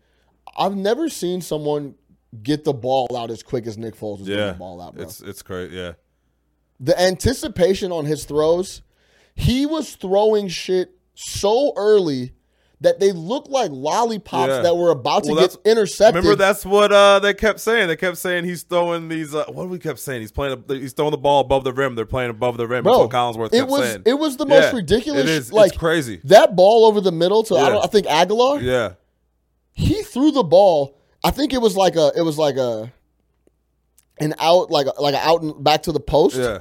I've 0.55 0.75
never 0.75 1.09
seen 1.09 1.41
someone 1.41 1.95
get 2.41 2.63
the 2.63 2.73
ball 2.73 3.07
out 3.15 3.29
as 3.29 3.43
quick 3.43 3.67
as 3.67 3.77
Nick 3.77 3.95
Foles 3.95 4.19
was 4.19 4.27
getting 4.27 4.43
Yeah, 4.45 4.51
the 4.53 4.57
ball 4.57 4.81
out, 4.81 4.95
bro. 4.95 5.03
it's 5.03 5.21
it's 5.21 5.41
crazy. 5.41 5.75
Yeah, 5.75 5.93
the 6.79 6.99
anticipation 6.99 7.91
on 7.91 8.05
his 8.05 8.25
throws, 8.25 8.81
he 9.35 9.65
was 9.65 9.95
throwing 9.95 10.47
shit 10.47 10.95
so 11.15 11.73
early 11.75 12.33
that 12.81 12.99
they 12.99 13.13
looked 13.13 13.47
like 13.49 13.71
lollipops 13.71 14.49
Yeah. 14.49 14.61
that 14.63 14.75
were 14.75 14.89
about 14.89 15.23
to 15.23 15.31
Well, 15.31 15.39
get 15.47 15.55
intercepted. 15.63 16.15
Remember 16.15 16.35
that's 16.35 16.65
what 16.65 16.91
uh, 16.91 17.19
they 17.19 17.33
kept 17.33 17.61
saying. 17.61 17.87
They 17.87 17.95
kept 17.95 18.17
saying 18.17 18.43
he's 18.43 18.63
throwing 18.63 19.07
these. 19.07 19.33
Uh, 19.33 19.45
what 19.47 19.63
do 19.63 19.69
we 19.69 19.79
kept 19.79 19.99
saying? 19.99 20.19
He's 20.19 20.33
playing. 20.33 20.65
He's 20.67 20.91
throwing 20.91 21.11
the 21.11 21.17
ball 21.17 21.39
above 21.41 21.63
the 21.63 21.71
rim. 21.71 21.95
They're 21.95 22.05
playing 22.05 22.31
above 22.31 22.57
the 22.57 22.67
rim. 22.67 22.83
Bro, 22.83 23.07
Collinsworth 23.07 23.53
it 23.53 23.67
was 23.67 23.83
saying. 23.85 24.01
it 24.05 24.15
was 24.15 24.35
the 24.35 24.45
most 24.45 24.63
Yeah, 24.73 24.75
ridiculous. 24.75 25.21
It 25.23 25.29
is. 25.29 25.53
Like 25.53 25.69
it's 25.69 25.77
crazy. 25.77 26.19
that 26.25 26.57
ball 26.57 26.85
over 26.85 26.99
the 26.99 27.11
middle 27.13 27.43
to 27.43 27.55
I, 27.55 27.61
Yeah. 27.61 27.69
don't, 27.69 27.83
I 27.85 27.87
think 27.87 28.07
Agholor. 28.07 28.61
Yeah, 28.61 28.93
He 29.71 30.01
threw 30.03 30.31
the 30.31 30.43
ball. 30.43 30.97
I 31.23 31.31
think 31.31 31.53
it 31.53 31.61
was 31.61 31.75
like 31.77 31.95
a 31.95 32.11
it 32.15 32.21
was 32.21 32.37
like 32.37 32.57
a 32.57 32.91
an 34.19 34.35
out 34.39 34.69
like 34.71 34.87
a, 34.87 35.01
like 35.01 35.13
an 35.15 35.21
out 35.23 35.41
and 35.41 35.63
back 35.63 35.83
to 35.83 35.91
the 35.91 35.99
post. 35.99 36.35
yeah, 36.35 36.59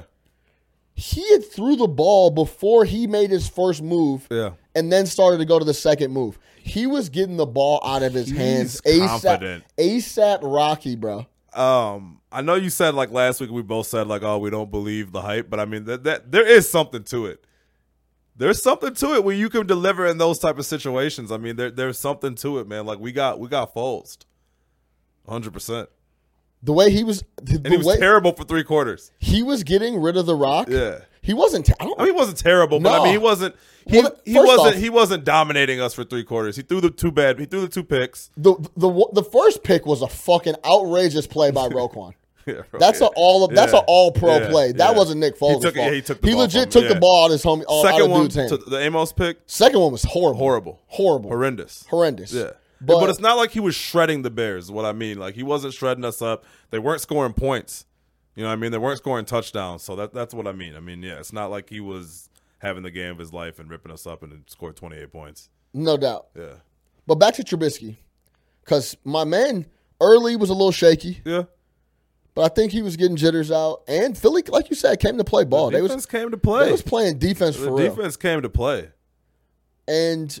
He 0.95 1.27
had 1.31 1.45
threw 1.51 1.75
the 1.75 1.87
ball 1.87 2.31
before 2.31 2.85
he 2.85 3.07
made 3.07 3.29
his 3.29 3.47
first 3.47 3.81
move. 3.81 4.27
yeah. 4.31 4.51
and 4.75 4.91
then 4.91 5.05
started 5.05 5.37
to 5.37 5.45
go 5.45 5.59
to 5.59 5.65
the 5.65 5.73
second 5.73 6.11
move. 6.11 6.39
He 6.61 6.87
was 6.87 7.09
getting 7.09 7.37
the 7.37 7.45
ball 7.45 7.81
out 7.83 8.03
of 8.03 8.13
his 8.13 8.29
He's 8.29 8.37
hands 8.37 8.81
ASAP, 8.81 9.07
confident. 9.07 9.63
ASAP 9.77 10.39
Rocky, 10.41 10.95
bro. 10.95 11.27
Um, 11.53 12.21
I 12.31 12.41
know 12.41 12.55
you 12.55 12.69
said 12.71 12.95
like 12.95 13.11
last 13.11 13.39
week 13.41 13.51
we 13.51 13.61
both 13.61 13.85
said 13.87 14.07
like, 14.07 14.23
oh, 14.23 14.37
we 14.39 14.49
don't 14.49 14.71
believe 14.71 15.11
the 15.11 15.21
hype, 15.21 15.49
but 15.49 15.59
I 15.59 15.65
mean 15.65 15.83
that 15.85 16.03
that 16.05 16.31
there 16.31 16.47
is 16.47 16.69
something 16.69 17.03
to 17.05 17.25
it. 17.27 17.43
There's 18.35 18.63
something 18.63 18.95
to 18.95 19.13
it 19.13 19.23
when 19.23 19.37
you 19.37 19.47
can 19.49 19.67
deliver 19.67 20.07
in 20.07 20.17
those 20.17 20.39
type 20.39 20.57
of 20.57 20.65
situations. 20.65 21.31
I 21.31 21.37
mean, 21.37 21.55
there 21.55 21.69
there's 21.69 21.99
something 21.99 22.33
to 22.35 22.57
it, 22.57 22.67
man. 22.67 22.85
Like 22.87 22.97
we 22.99 23.11
got 23.11 23.39
we 23.39 23.47
got 23.47 23.75
Foles, 23.75 24.17
hundred 25.27 25.53
percent, 25.53 25.89
The 26.61 26.73
way 26.73 26.91
he 26.91 27.03
was, 27.03 27.23
the 27.41 27.55
and 27.55 27.67
he 27.67 27.77
was 27.77 27.85
way 27.87 27.97
terrible 27.97 28.33
for 28.33 28.43
three 28.43 28.63
quarters. 28.63 29.11
he 29.19 29.43
was 29.43 29.63
getting 29.63 30.01
rid 30.01 30.17
of 30.17 30.25
the 30.25 30.35
rock. 30.35 30.67
Yeah. 30.69 30.99
he 31.21 31.33
wasn't. 31.33 31.69
I 31.79 31.85
don't. 31.85 31.99
I 31.99 32.03
mean, 32.03 32.13
he 32.13 32.17
wasn't 32.19 32.37
terrible, 32.37 32.79
but 32.79 32.99
I 33.01 33.03
mean, 33.03 33.13
he 33.13 33.17
wasn't. 33.17 33.55
He, 33.85 33.99
Well, 33.99 34.15
he 34.25 34.33
wasn't. 34.39 34.75
off- 34.75 34.81
he 34.81 34.89
wasn't 34.89 35.23
dominating 35.25 35.81
us 35.81 35.93
for 35.93 36.03
three 36.05 36.23
quarters. 36.23 36.55
He 36.55 36.61
threw 36.61 36.79
the 36.81 36.89
two 36.89 37.11
bad. 37.11 37.37
He 37.39 37.45
threw 37.45 37.61
the 37.61 37.67
two 37.67 37.83
picks. 37.83 38.29
the 38.37 38.55
the 38.77 38.89
the 39.13 39.23
first 39.23 39.63
pick 39.63 39.85
was 39.85 40.01
a 40.01 40.07
fucking 40.07 40.55
outrageous 40.65 41.27
play 41.27 41.51
by 41.51 41.67
Roquan. 41.69 42.13
Yeah, 42.45 42.63
bro, 42.71 42.77
That's 42.79 42.99
yeah. 42.99 43.07
a 43.07 43.09
all 43.15 43.47
that's 43.47 43.71
Yeah, 43.71 43.79
an 43.79 43.85
all 43.87 44.11
pro 44.11 44.37
yeah, 44.39 44.49
play. 44.49 44.71
That 44.73 44.95
wasn't 44.97 45.21
Nick 45.21 45.39
Foles' 45.39 45.55
He 45.55 45.61
took 45.61 45.75
fault. 45.75 45.87
yeah, 45.87 45.91
he 45.93 46.01
took 46.01 46.21
the 46.21 46.31
ball 46.31 46.39
legit 46.41 46.71
took 46.71 46.87
the 46.89 46.95
ball 46.99 47.23
out 47.25 47.31
his 47.31 47.41
homie. 47.41 47.63
out 47.69 47.83
Second 47.83 48.01
of 48.01 48.11
one, 48.11 48.27
the 48.27 48.79
Amos 48.81 49.13
pick, 49.13 49.37
Second 49.45 49.79
one 49.79 49.93
was 49.93 50.03
horrible. 50.03 50.41
horrible, 50.41 50.81
Horrible. 50.87 51.29
horrendous. 51.29 51.85
Horrendous. 51.89 52.33
Yeah. 52.33 52.51
But, 52.85 52.99
But, 52.99 53.09
it's 53.09 53.19
not 53.19 53.37
like 53.37 53.51
he 53.51 53.59
was 53.59 53.75
shredding 53.75 54.23
the 54.23 54.29
Bears, 54.29 54.69
what 54.69 54.83
I 54.85 54.91
mean. 54.91 55.17
Like 55.17 55.35
he 55.35 55.43
wasn't 55.43 55.73
shredding 55.73 56.03
us 56.03 56.21
up. 56.21 56.43
They 56.69 56.79
weren't 56.79 57.01
scoring 57.01 57.33
points. 57.33 57.85
You 58.35 58.43
know 58.43 58.49
what 58.49 58.53
I 58.53 58.57
mean? 58.57 58.71
They 58.71 58.77
weren't 58.79 58.97
scoring 58.97 59.25
touchdowns. 59.25 59.83
So 59.83 59.95
that 59.95 60.13
that's 60.13 60.33
what 60.33 60.47
I 60.47 60.51
mean. 60.53 60.75
I 60.75 60.79
mean, 60.79 61.01
yeah, 61.03 61.19
it's 61.19 61.31
not 61.31 61.51
like 61.51 61.69
he 61.69 61.79
was 61.79 62.29
having 62.59 62.83
the 62.83 62.91
game 62.91 63.11
of 63.11 63.19
his 63.19 63.31
life 63.31 63.59
and 63.59 63.69
ripping 63.69 63.91
us 63.91 64.05
up 64.07 64.23
and 64.23 64.43
scored 64.47 64.75
28 64.75 65.11
points. 65.11 65.49
no 65.73 65.97
doubt. 65.97 66.27
Yeah. 66.35 66.55
But 67.05 67.15
back 67.15 67.33
to 67.35 67.43
Trubisky, 67.43 67.97
because 68.63 68.95
my 69.03 69.23
man 69.25 69.65
early 70.01 70.35
was 70.35 70.49
a 70.49 70.53
little 70.53 70.71
shaky, 70.71 71.21
Yeah. 71.25 71.43
but 72.33 72.49
I 72.49 72.53
think 72.53 72.71
he 72.71 72.81
was 72.81 72.95
getting 72.97 73.17
jitters 73.17 73.51
out. 73.51 73.83
And 73.87 74.17
Philly, 74.17 74.41
like 74.47 74.69
you 74.69 74.75
said, 74.75 74.99
came 74.99 75.17
to 75.17 75.23
play 75.25 75.43
ball. 75.43 75.69
the 75.69 75.77
They 75.77 75.81
defense 75.81 75.95
was 75.97 76.05
came 76.05 76.31
to 76.31 76.37
play. 76.37 76.65
they 76.65 76.71
was 76.71 76.81
playing 76.81 77.17
defense 77.19 77.57
the 77.57 77.65
for 77.65 77.75
real. 77.75 77.93
defense 77.95 78.15
came 78.17 78.41
to 78.41 78.49
play. 78.49 78.89
And 79.87 80.39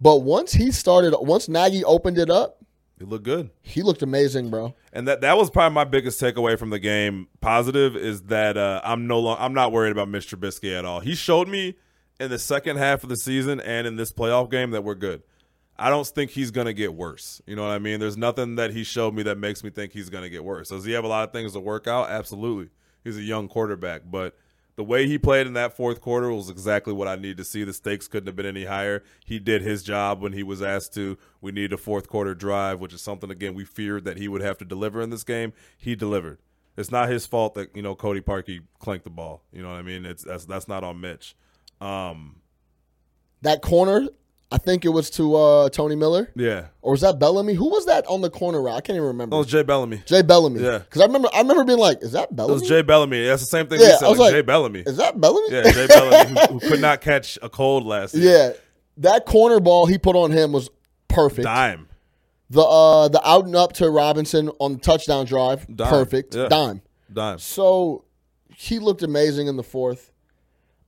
but 0.00 0.22
once 0.22 0.52
he 0.52 0.70
started, 0.70 1.14
once 1.18 1.48
Nagy 1.48 1.84
opened 1.84 2.18
it 2.18 2.30
up, 2.30 2.58
It 3.00 3.08
looked 3.08 3.24
good. 3.24 3.50
he 3.62 3.82
looked 3.82 4.02
amazing, 4.02 4.50
bro. 4.50 4.74
And 4.92 5.06
that 5.08 5.20
that 5.20 5.36
was 5.36 5.50
probably 5.50 5.74
my 5.74 5.84
biggest 5.84 6.20
takeaway 6.20 6.58
from 6.58 6.70
the 6.70 6.78
game. 6.78 7.28
Positive 7.40 7.96
is 7.96 8.22
that 8.24 8.56
uh, 8.56 8.80
I'm 8.84 9.06
no 9.06 9.18
long, 9.20 9.36
I'm 9.40 9.54
not 9.54 9.72
worried 9.72 9.92
about 9.92 10.08
Mr. 10.08 10.36
Trubisky 10.36 10.76
at 10.78 10.84
all. 10.84 11.00
He 11.00 11.14
showed 11.14 11.48
me 11.48 11.74
in 12.18 12.30
the 12.30 12.38
second 12.38 12.78
half 12.78 13.02
of 13.02 13.08
the 13.10 13.16
season 13.16 13.60
and 13.60 13.86
in 13.86 13.96
this 13.96 14.10
playoff 14.12 14.50
game 14.50 14.70
that 14.70 14.82
we're 14.84 14.94
good. 14.94 15.22
I 15.78 15.90
don't 15.90 16.06
think 16.06 16.30
he's 16.30 16.50
gonna 16.50 16.72
get 16.72 16.94
worse. 16.94 17.42
You 17.46 17.54
know 17.56 17.62
what 17.62 17.72
I 17.72 17.78
mean? 17.78 18.00
There's 18.00 18.16
nothing 18.16 18.56
that 18.56 18.70
he 18.72 18.82
showed 18.84 19.12
me 19.14 19.22
that 19.24 19.36
makes 19.36 19.62
me 19.62 19.68
think 19.68 19.92
he's 19.92 20.08
gonna 20.08 20.30
get 20.30 20.42
worse. 20.42 20.70
Does 20.70 20.86
he 20.86 20.92
have 20.92 21.04
a 21.04 21.08
lot 21.08 21.24
of 21.28 21.32
things 21.34 21.52
to 21.52 21.60
work 21.60 21.86
out? 21.86 22.08
Absolutely. 22.08 22.70
He's 23.04 23.18
a 23.18 23.22
young 23.22 23.46
quarterback, 23.48 24.02
but 24.10 24.34
the 24.76 24.84
way 24.84 25.06
he 25.06 25.18
played 25.18 25.46
in 25.46 25.54
that 25.54 25.74
fourth 25.74 26.00
quarter 26.00 26.30
was 26.30 26.50
exactly 26.50 26.92
what 26.92 27.08
I 27.08 27.16
need 27.16 27.38
to 27.38 27.44
see. 27.44 27.64
The 27.64 27.72
stakes 27.72 28.08
couldn't 28.08 28.26
have 28.26 28.36
been 28.36 28.46
any 28.46 28.66
higher. 28.66 29.02
He 29.24 29.38
did 29.38 29.62
his 29.62 29.82
job 29.82 30.20
when 30.20 30.34
he 30.34 30.42
was 30.42 30.62
asked 30.62 30.92
to. 30.94 31.16
We 31.40 31.50
need 31.50 31.72
a 31.72 31.78
fourth 31.78 32.08
quarter 32.08 32.34
drive, 32.34 32.78
which 32.78 32.92
is 32.92 33.00
something 33.00 33.30
again 33.30 33.54
we 33.54 33.64
feared 33.64 34.04
that 34.04 34.18
he 34.18 34.28
would 34.28 34.42
have 34.42 34.58
to 34.58 34.64
deliver 34.64 35.00
in 35.00 35.10
this 35.10 35.24
game. 35.24 35.54
He 35.78 35.96
delivered. 35.96 36.38
It's 36.76 36.90
not 36.90 37.08
his 37.08 37.26
fault 37.26 37.54
that 37.54 37.74
you 37.74 37.80
know 37.80 37.94
Cody 37.94 38.20
Parkey 38.20 38.60
clanked 38.78 39.04
the 39.04 39.10
ball. 39.10 39.42
You 39.50 39.62
know 39.62 39.70
what 39.70 39.78
I 39.78 39.82
mean? 39.82 40.04
It's 40.04 40.22
that's 40.24 40.44
that's 40.44 40.68
not 40.68 40.84
on 40.84 41.00
Mitch. 41.00 41.34
Um, 41.80 42.36
That 43.40 43.62
corner, 43.62 44.08
I 44.50 44.58
think 44.58 44.84
it 44.84 44.90
was 44.90 45.10
to 45.10 45.34
uh, 45.34 45.68
Tony 45.70 45.96
Miller, 45.96 46.30
yeah, 46.36 46.66
or 46.80 46.92
was 46.92 47.00
that 47.00 47.18
Bellamy? 47.18 47.54
Who 47.54 47.68
was 47.68 47.86
that 47.86 48.06
on 48.06 48.20
the 48.20 48.30
corner 48.30 48.62
route? 48.62 48.76
I 48.76 48.80
can't 48.80 48.94
even 48.96 49.08
remember. 49.08 49.34
that 49.34 49.38
was 49.38 49.48
Jay 49.48 49.64
Bellamy. 49.64 50.02
Jay 50.06 50.22
Bellamy. 50.22 50.60
Yeah. 50.62 50.78
because 50.78 51.02
I 51.02 51.06
remember, 51.06 51.28
I 51.34 51.40
remember 51.40 51.64
being 51.64 51.80
like, 51.80 52.00
"Is 52.00 52.12
that 52.12 52.34
Bellamy?" 52.34 52.52
It 52.52 52.60
was 52.60 52.68
Jay 52.68 52.82
Bellamy. 52.82 53.24
That's 53.26 53.42
the 53.42 53.46
same 53.48 53.66
thing 53.66 53.80
Yeah, 53.80 53.96
we 54.00 54.06
I 54.06 54.10
was 54.10 54.18
Like, 54.20 54.26
like, 54.26 54.32
Jay 54.34 54.42
Bellamy. 54.42 54.80
Is 54.86 54.96
that 54.98 55.20
Bellamy?" 55.20 55.48
Yeah, 55.50 55.70
Jay 55.72 55.86
Bellamy, 55.88 56.40
who, 56.40 56.46
who 56.58 56.60
could 56.68 56.80
not 56.80 57.00
catch 57.00 57.38
a 57.42 57.48
cold 57.48 57.84
last 57.84 58.14
year. 58.14 58.32
Yeah, 58.32 58.52
that 58.98 59.26
corner 59.26 59.58
ball 59.58 59.86
he 59.86 59.98
put 59.98 60.14
on 60.14 60.30
him 60.30 60.52
was 60.52 60.70
perfect. 61.08 61.42
Dime. 61.42 61.88
The 62.48 62.62
uh 62.62 63.08
the 63.08 63.28
out 63.28 63.46
and 63.46 63.56
up 63.56 63.72
to 63.74 63.90
Robinson 63.90 64.50
on 64.60 64.74
the 64.74 64.78
touchdown 64.78 65.26
drive, 65.26 65.66
Dime. 65.74 65.88
perfect. 65.88 66.36
Yeah. 66.36 66.46
Dime. 66.46 66.82
Dime. 67.12 67.40
So 67.40 68.04
he 68.54 68.78
looked 68.78 69.02
amazing 69.02 69.48
in 69.48 69.56
the 69.56 69.64
fourth. 69.64 70.12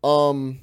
Um, 0.04 0.60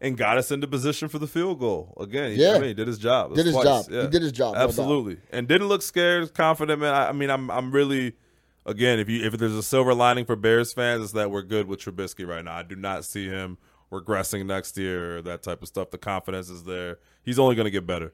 and 0.00 0.16
got 0.16 0.38
us 0.38 0.50
into 0.50 0.66
position 0.66 1.08
for 1.08 1.18
the 1.18 1.26
field 1.26 1.58
goal 1.58 1.94
again. 2.00 2.32
He, 2.32 2.42
Yeah. 2.42 2.52
I 2.52 2.58
mean, 2.58 2.68
he 2.68 2.74
did 2.74 2.88
his 2.88 2.98
job. 2.98 3.34
Did 3.34 3.46
his 3.46 3.54
twice. 3.54 3.86
job. 3.86 3.90
He 3.90 4.06
did 4.08 4.22
his 4.22 4.32
job, 4.32 4.54
no. 4.54 4.60
Absolutely, 4.60 5.18
and 5.30 5.46
didn't 5.48 5.68
look 5.68 5.82
scared, 5.82 6.32
confident. 6.34 6.80
Man, 6.80 6.92
I, 6.94 7.08
I 7.08 7.12
mean, 7.12 7.30
I'm 7.30 7.50
I'm 7.50 7.70
really 7.70 8.14
again, 8.66 8.98
if 8.98 9.08
you 9.08 9.24
if 9.24 9.34
there's 9.38 9.54
a 9.54 9.62
silver 9.62 9.94
lining 9.94 10.24
for 10.24 10.36
Bears 10.36 10.72
fans, 10.72 11.02
is 11.04 11.12
that 11.12 11.30
we're 11.30 11.42
good 11.42 11.66
with 11.66 11.80
Trubisky 11.80 12.26
right 12.26 12.44
now. 12.44 12.54
I 12.56 12.62
do 12.62 12.76
not 12.76 13.04
see 13.04 13.26
him 13.28 13.58
regressing 13.92 14.46
next 14.46 14.76
year 14.78 15.16
or 15.18 15.22
that 15.22 15.42
type 15.42 15.62
of 15.62 15.68
stuff. 15.68 15.90
The 15.90 15.98
confidence 15.98 16.48
is 16.48 16.62
there. 16.64 16.98
He's 17.22 17.38
only 17.40 17.56
going 17.56 17.64
to 17.64 17.70
get 17.72 17.86
better. 17.86 18.12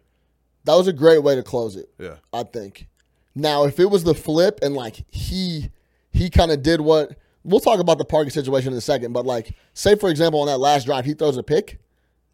that 0.65 0.75
was 0.75 0.89
a 0.89 0.93
great 0.93 1.23
way 1.23 1.35
to 1.35 1.43
close 1.43 1.77
it. 1.77 1.91
Yeah, 1.99 2.17
I 2.33 2.43
think. 2.45 2.89
Now, 3.35 3.65
if 3.65 3.79
it 3.79 3.91
was 3.91 4.03
the 4.05 4.15
flip 4.15 4.59
and 4.63 4.75
like 4.75 5.05
he 5.11 5.71
he 6.11 6.31
kind 6.31 6.51
of 6.51 6.63
did 6.63 6.81
what 6.81 7.17
we'll 7.47 7.61
talk 7.61 7.81
about 7.81 7.99
the 7.99 8.05
parking 8.05 8.31
situation 8.31 8.73
in 8.73 8.79
a 8.79 8.83
second, 8.83 9.13
but 9.13 9.25
like 9.27 9.55
say 9.75 9.95
for 9.95 10.11
example 10.11 10.41
on 10.41 10.47
that 10.49 10.59
last 10.59 10.85
drive 10.87 11.05
he 11.05 11.15
throws 11.15 11.37
a 11.37 11.43
pick, 11.43 11.79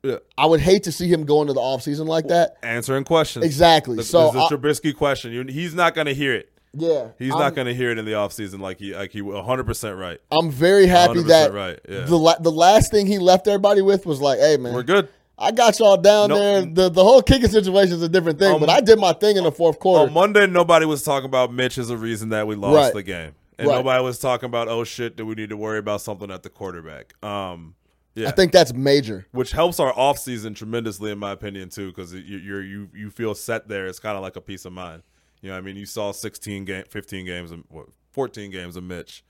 yeah. 0.03 0.17
I 0.37 0.47
would 0.47 0.61
hate 0.61 0.83
to 0.85 0.93
see 0.93 1.07
him 1.09 1.25
go 1.25 1.43
into 1.43 1.53
the 1.53 1.61
offseason 1.61 2.07
like 2.07 2.27
that. 2.29 2.57
Answering 2.63 3.05
questions. 3.05 3.45
Exactly. 3.45 3.97
This, 3.97 4.11
so 4.11 4.27
this 4.33 4.35
is 4.35 4.41
I- 4.41 4.47
a 4.47 4.59
Trubisky 4.59 4.97
question. 4.97 5.33
You, 5.33 5.45
he's 5.45 5.75
not 5.75 5.95
going 5.95 6.07
to 6.09 6.15
hear 6.15 6.35
it. 6.35 6.51
yeah, 6.75 7.09
He's 7.19 7.33
I'm, 7.33 7.39
not 7.39 7.55
going 7.55 7.67
to 7.69 7.75
hear 7.75 7.91
it 7.91 7.99
in 7.99 8.05
the 8.05 8.13
offseason 8.13 8.59
like 8.61 8.79
he 8.79 8.95
like 8.95 9.13
he 9.13 9.23
100 9.23 9.65
percent 9.65 9.97
right. 9.99 10.19
I'm 10.31 10.51
very 10.51 10.87
happy 10.87 11.21
100% 11.21 11.27
that 11.29 11.53
right, 11.53 11.79
yeah. 11.89 12.01
the 12.01 12.17
la- 12.19 12.39
the 12.39 12.51
last 12.51 12.91
thing 12.91 13.07
he 13.07 13.19
left 13.19 13.47
everybody 13.47 13.83
with 13.83 14.07
was 14.07 14.21
like, 14.21 14.39
"Hey 14.41 14.57
man, 14.57 14.73
We're 14.75 14.83
good. 14.83 15.09
I 15.39 15.51
got 15.51 15.79
y'all 15.79 15.97
down 15.97 16.29
No- 16.31 16.37
there. 16.39 16.63
The 16.65 16.89
the 16.89 17.05
whole 17.05 17.21
kicking 17.23 17.49
situation 17.51 17.95
is 17.97 18.03
a 18.03 18.09
different 18.09 18.39
thing, 18.39 18.55
Um, 18.55 18.61
but 18.61 18.71
I 18.71 18.81
did 18.81 18.99
my 18.99 19.13
thing 19.13 19.37
in 19.37 19.45
the 19.45 19.53
fourth 19.53 19.79
quarter. 19.79 20.07
On 20.09 20.13
Monday, 20.15 20.47
nobody 20.47 20.87
was 20.87 21.03
talking 21.03 21.27
about 21.27 21.53
Mitch 21.53 21.79
as 21.79 21.91
a 21.91 21.97
reason 21.97 22.31
that 22.31 22.47
we 22.47 22.55
lost 22.55 22.75
Right. 22.77 22.95
the 22.95 23.03
game, 23.03 23.33
and 23.63 23.69
Right. 23.71 23.77
nobody 23.77 24.03
was 24.05 24.19
talking 24.19 24.47
about 24.47 24.69
oh 24.69 24.85
shit, 24.85 25.17
do 25.17 25.25
we 25.27 25.35
need 25.35 25.49
to 25.51 25.57
worry 25.57 25.79
about 25.79 26.01
something 26.01 26.31
at 26.31 26.43
the 26.43 26.51
quarterback? 26.51 27.15
Um, 27.25 27.75
yeah, 28.15 28.29
I 28.29 28.33
think 28.33 28.53
that's 28.53 28.75
major. 28.75 29.27
which 29.33 29.53
helps 29.53 29.81
our 29.81 29.93
offseason 29.95 30.55
tremendously, 30.55 31.11
in 31.11 31.19
my 31.19 31.31
opinion, 31.33 31.69
too, 31.71 31.89
because 31.89 32.13
you 32.13 32.21
you're, 32.39 32.63
you 32.63 32.89
you 32.95 33.11
feel 33.11 33.35
set 33.35 33.69
there. 33.69 33.87
It's 33.87 33.99
kind 33.99 34.17
of 34.17 34.23
like 34.23 34.37
a 34.37 34.41
peace 34.41 34.65
of 34.65 34.73
mind. 34.73 35.03
You 35.41 35.49
know, 35.49 35.55
what 35.55 35.59
I 35.59 35.63
mean, 35.63 35.77
you 35.77 35.87
saw 35.87 36.13
16 36.13 36.65
game, 36.65 36.85
15 36.89 37.27
games, 37.27 37.51
of, 37.51 37.65
what, 37.69 37.87
14 38.13 38.51
games 38.51 38.77
of 38.77 38.85
Mitch 38.85 39.25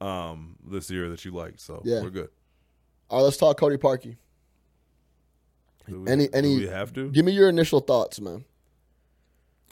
um, 0.00 0.56
this 0.68 0.90
year 0.90 1.08
that 1.08 1.24
you 1.24 1.30
liked, 1.30 1.60
so 1.60 1.80
Yeah. 1.84 2.02
we're 2.02 2.10
good. 2.10 2.28
All 3.08 3.18
right, 3.18 3.24
let's 3.24 3.36
talk 3.36 3.56
Cody 3.58 3.76
Parkey. 3.76 4.16
Do 5.88 6.00
we, 6.00 6.10
Any 6.10 6.26
do 6.28 6.30
any 6.34 6.56
we 6.56 6.66
have 6.66 6.92
to? 6.94 7.10
Give 7.10 7.24
me 7.24 7.32
your 7.32 7.48
initial 7.48 7.80
thoughts, 7.80 8.20
man. 8.20 8.44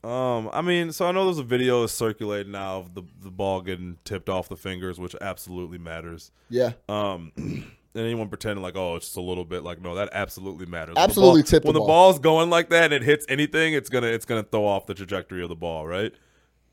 Um, 0.04 0.50
I 0.52 0.62
mean, 0.62 0.90
so 0.90 1.06
I 1.06 1.12
know 1.12 1.26
there's 1.26 1.38
a 1.38 1.44
video 1.44 1.84
is 1.84 1.92
circulating 1.92 2.52
now 2.52 2.78
of 2.78 2.94
the 2.94 3.02
the 3.20 3.30
ball 3.30 3.60
getting 3.60 3.98
tipped 4.04 4.28
off 4.28 4.48
the 4.48 4.56
fingers, 4.56 4.98
which 4.98 5.14
absolutely 5.20 5.78
matters. 5.78 6.32
Yeah. 6.48 6.72
Um, 6.88 7.30
and 7.36 7.64
anyone 7.94 8.28
pretending 8.28 8.62
like, 8.62 8.74
oh, 8.76 8.96
it's 8.96 9.06
just 9.06 9.16
a 9.16 9.20
little 9.20 9.44
bit, 9.44 9.62
like, 9.62 9.80
no, 9.80 9.94
that 9.94 10.08
absolutely 10.12 10.66
matters. 10.66 10.94
Absolutely 10.96 11.42
when 11.42 11.42
the 11.42 11.42
ball, 11.42 11.50
tip 11.50 11.64
when 11.64 11.74
the 11.74 11.80
ball's 11.80 12.18
going 12.18 12.50
like 12.50 12.70
that 12.70 12.84
and 12.84 12.94
it 12.94 13.02
hits 13.02 13.26
anything, 13.28 13.74
it's 13.74 13.88
gonna 13.88 14.08
it's 14.08 14.24
gonna 14.24 14.42
throw 14.42 14.64
off 14.66 14.86
the 14.86 14.94
trajectory 14.94 15.42
of 15.42 15.48
the 15.48 15.54
ball, 15.54 15.86
right? 15.86 16.12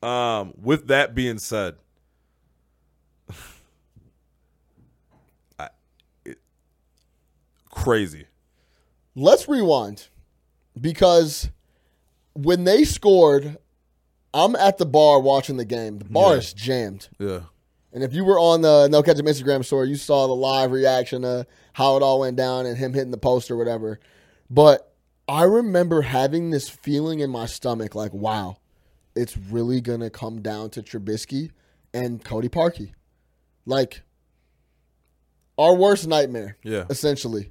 Um, 0.02 0.54
with 0.60 0.88
that 0.88 1.14
being 1.14 1.38
said, 1.38 1.76
I, 5.58 5.68
it, 6.24 6.38
crazy. 7.70 8.24
Let's 9.14 9.48
rewind 9.48 10.08
because 10.80 11.50
when 12.34 12.64
they 12.64 12.84
scored 12.84 13.56
I'm 14.32 14.54
at 14.54 14.78
the 14.78 14.86
bar 14.86 15.18
watching 15.20 15.56
the 15.56 15.64
game. 15.64 15.98
The 15.98 16.04
bar 16.04 16.34
Yeah. 16.34 16.38
is 16.38 16.52
jammed. 16.52 17.08
Yeah. 17.18 17.40
And 17.92 18.04
if 18.04 18.14
you 18.14 18.24
were 18.24 18.38
on 18.38 18.60
the 18.62 18.86
No 18.86 19.02
Catch 19.02 19.16
Instagram 19.16 19.64
story, 19.64 19.88
you 19.88 19.96
saw 19.96 20.28
the 20.28 20.36
live 20.36 20.70
reaction 20.70 21.24
of 21.24 21.46
how 21.72 21.96
it 21.96 22.02
all 22.04 22.20
went 22.20 22.36
down 22.36 22.64
and 22.64 22.76
him 22.78 22.92
hitting 22.94 23.10
the 23.10 23.18
post 23.18 23.50
or 23.50 23.56
whatever. 23.56 23.98
But 24.48 24.94
I 25.26 25.42
remember 25.42 26.02
having 26.02 26.50
this 26.50 26.68
feeling 26.68 27.18
in 27.18 27.30
my 27.30 27.46
stomach 27.46 27.96
like, 27.96 28.14
wow, 28.14 28.58
it's 29.16 29.36
really 29.36 29.80
going 29.80 29.98
to 30.00 30.10
come 30.10 30.40
down 30.42 30.70
to 30.70 30.82
Trubisky 30.82 31.50
and 31.92 32.24
Cody 32.24 32.48
Parkey. 32.48 32.92
Like, 33.66 34.02
our 35.58 35.74
worst 35.74 36.06
nightmare, 36.06 36.56
Yeah. 36.62 36.84
essentially. 36.88 37.50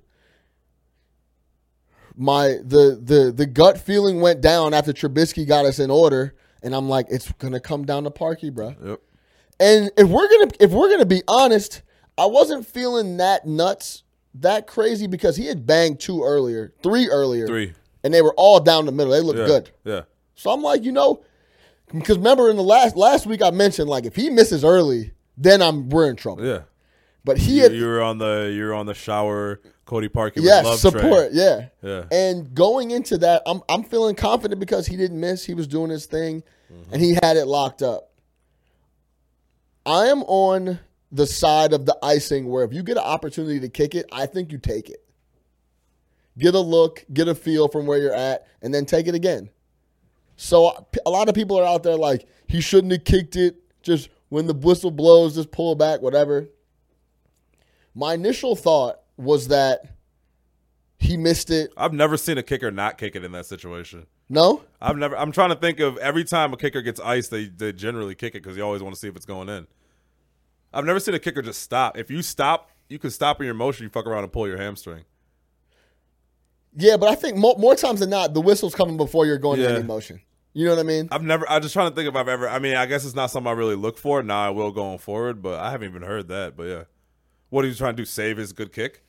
My 2.22 2.58
the 2.62 3.00
the 3.02 3.32
the 3.34 3.46
gut 3.46 3.80
feeling 3.80 4.20
went 4.20 4.42
down 4.42 4.74
after 4.74 4.92
Trubisky 4.92 5.48
got 5.48 5.64
us 5.66 5.80
in 5.80 5.90
order, 5.90 6.36
and 6.62 6.76
I'm 6.76 6.90
like, 6.90 7.06
it's 7.10 7.32
gonna 7.34 7.62
come 7.62 7.86
down 7.86 8.04
to 8.04 8.12
Parkey, 8.12 8.54
bro. 8.54 8.76
Yep. 8.84 9.02
And 9.62 9.92
if 9.98 10.08
we're 10.10 10.28
gonna 10.28 10.52
if 10.60 10.72
we're 10.72 10.90
gonna 10.90 11.06
be 11.06 11.24
honest, 11.30 11.82
I 12.18 12.26
wasn't 12.26 12.68
feeling 12.68 13.16
that 13.18 13.48
nuts, 13.48 14.04
that 14.36 14.68
crazy 14.68 15.08
because 15.08 15.38
he 15.38 15.46
had 15.46 15.66
banged 15.66 16.02
two 16.02 16.22
earlier, 16.22 16.74
three 16.84 17.08
earlier, 17.10 17.48
Three. 17.48 17.74
and 18.04 18.14
they 18.14 18.22
were 18.22 18.34
all 18.36 18.60
down 18.60 18.86
the 18.86 18.92
middle. 18.92 19.14
They 19.14 19.22
looked 19.22 19.40
Yeah. 19.40 19.46
good. 19.48 19.70
Yeah. 19.86 20.02
So 20.36 20.52
I'm 20.52 20.62
like, 20.62 20.84
you 20.84 20.92
know, 20.92 21.24
because 21.94 22.18
remember 22.18 22.50
in 22.50 22.58
the 22.58 22.64
last 22.64 22.98
last 22.98 23.28
week 23.28 23.42
I 23.42 23.52
mentioned 23.52 23.90
like 23.90 24.06
if 24.06 24.18
he 24.18 24.30
misses 24.30 24.66
early, 24.66 25.14
then 25.38 25.62
I'm 25.62 25.88
we're 25.90 26.10
in 26.10 26.18
trouble. 26.18 26.46
Yeah. 26.46 26.60
But 27.24 27.38
he 27.38 27.58
You, 27.58 27.64
had 27.64 27.74
you 27.74 27.86
were 27.86 28.02
on 28.02 28.18
the 28.18 28.52
you 28.54 28.64
were 28.66 28.74
on 28.74 28.86
the 28.86 28.94
shower 28.94 29.60
Cody 29.86 30.08
Parkey 30.08 30.36
with 30.36 30.46
yes 30.46 30.64
love 30.66 30.80
support, 30.80 31.32
train. 31.32 31.32
yeah. 31.34 31.68
Yeah. 31.82 32.04
And 32.12 32.54
going 32.54 32.92
into 32.92 33.18
that, 33.20 33.42
I'm 33.46 33.62
I'm 33.68 33.84
feeling 33.84 34.16
confident 34.16 34.60
because 34.60 34.88
he 34.88 34.96
didn't 34.96 35.20
miss. 35.20 35.46
He 35.46 35.54
was 35.54 35.68
doing 35.68 35.90
his 35.90 36.06
thing, 36.06 36.44
mm-hmm. 36.72 36.94
and 36.94 37.02
he 37.02 37.14
had 37.16 37.38
it 37.38 37.46
locked 37.46 37.82
up. 37.82 38.12
I 39.86 40.08
am 40.08 40.24
on 40.24 40.80
the 41.12 41.26
side 41.26 41.74
of 41.74 41.86
the 41.86 41.98
icing 42.04 42.48
where 42.48 42.64
if 42.64 42.72
you 42.74 42.84
get 42.84 42.98
an 42.98 43.04
opportunity 43.04 43.60
to 43.60 43.70
kick 43.70 43.96
it, 43.96 44.06
I 44.12 44.26
think 44.28 44.52
you 44.52 44.60
take 44.60 44.90
it. 44.90 45.04
Get 46.38 46.54
a 46.54 46.60
look, 46.60 47.04
get 47.12 47.28
a 47.28 47.36
feel 47.36 47.68
from 47.68 47.86
where 47.86 47.98
you're 47.98 48.14
at, 48.14 48.48
and 48.62 48.74
then 48.74 48.86
take 48.86 49.08
it 49.08 49.16
again. 49.16 49.50
So 50.38 50.68
uh, 50.68 50.82
a 51.06 51.10
lot 51.10 51.28
of 51.28 51.36
people 51.36 51.60
are 51.60 51.66
out 51.66 51.84
there 51.84 51.98
like 51.98 52.28
he 52.48 52.62
shouldn't 52.62 52.94
have 52.94 53.04
kicked 53.04 53.36
it. 53.36 53.58
Just 53.82 54.10
when 54.30 54.46
the 54.46 54.54
whistle 54.54 54.92
blows, 54.92 55.36
just 55.36 55.52
pull 55.52 55.76
back, 55.76 56.02
whatever. 56.02 56.48
My 57.96 58.14
initial 58.14 58.56
thought 58.56 59.00
was 59.18 59.48
that 59.50 59.82
he 60.98 61.18
missed 61.18 61.50
it. 61.50 61.72
I've 61.78 61.94
never 61.94 62.18
seen 62.18 62.38
a 62.38 62.44
kicker 62.44 62.72
not 62.72 62.98
kick 62.98 63.16
it 63.16 63.24
in 63.24 63.32
that 63.34 63.46
situation. 63.46 64.06
No, 64.30 64.62
I've 64.80 64.98
never. 64.98 65.18
I'm 65.18 65.32
trying 65.32 65.50
to 65.50 65.56
think 65.56 65.80
of 65.80 65.98
every 65.98 66.24
time 66.24 66.54
a 66.54 66.58
kicker 66.58 66.82
gets 66.82 67.00
iced, 67.00 67.32
they 67.32 67.46
they 67.46 67.74
generally 67.74 68.14
kick 68.16 68.36
it 68.36 68.44
because 68.44 68.56
you 68.58 68.64
always 68.64 68.84
want 68.84 68.94
to 68.94 69.00
see 69.00 69.08
if 69.08 69.16
it's 69.16 69.26
going 69.26 69.50
in. 69.50 69.66
I've 70.72 70.86
never 70.86 71.00
seen 71.00 71.16
a 71.16 71.20
kicker 71.20 71.42
just 71.42 71.64
stop. 71.64 71.98
If 71.98 72.12
you 72.12 72.22
stop, 72.22 72.70
you 72.90 73.00
can 73.00 73.10
stop 73.10 73.40
in 73.40 73.46
your 73.46 73.56
motion. 73.56 73.86
You 73.86 73.90
fuck 73.90 74.06
around 74.06 74.24
and 74.24 74.32
pull 74.32 74.48
your 74.48 74.58
hamstring. 74.58 75.04
yeah, 76.76 76.96
but 76.98 77.10
I 77.10 77.16
think 77.16 77.38
more, 77.38 77.56
more 77.58 77.76
times 77.76 78.02
than 78.02 78.12
not, 78.12 78.34
the 78.36 78.42
whistle's 78.42 78.76
coming 78.76 78.98
before 78.98 79.26
you're 79.26 79.40
going 79.40 79.60
Yeah. 79.60 79.70
in 79.72 79.76
any 79.78 79.84
motion. 79.84 80.22
You 80.54 80.66
know 80.66 80.72
what 80.76 80.80
I 80.80 80.84
mean? 80.84 81.08
I've 81.12 81.24
never. 81.24 81.50
I'm 81.50 81.62
just 81.64 81.74
trying 81.74 81.90
to 81.90 81.96
think 81.96 82.08
if 82.10 82.16
I've 82.16 82.28
ever. 82.28 82.48
I 82.48 82.60
mean, 82.60 82.76
I 82.76 82.86
guess 82.86 83.06
it's 83.06 83.16
not 83.16 83.32
something 83.32 83.50
I 83.50 83.54
really 83.54 83.76
look 83.76 83.98
for. 83.98 84.22
Now 84.22 84.46
I 84.46 84.50
will 84.50 84.72
going 84.72 84.98
forward, 85.00 85.42
but 85.42 85.60
I 85.60 85.72
haven't 85.72 85.90
even 85.90 86.02
heard 86.04 86.28
that. 86.28 86.56
But 86.56 86.64
yeah, 86.64 86.84
what 87.50 87.66
are 87.66 87.68
you 87.68 87.74
trying 87.76 87.94
to 87.96 88.02
do? 88.02 88.06
Save 88.06 88.38
his 88.38 88.54
good 88.54 88.72
kick? 88.74 89.04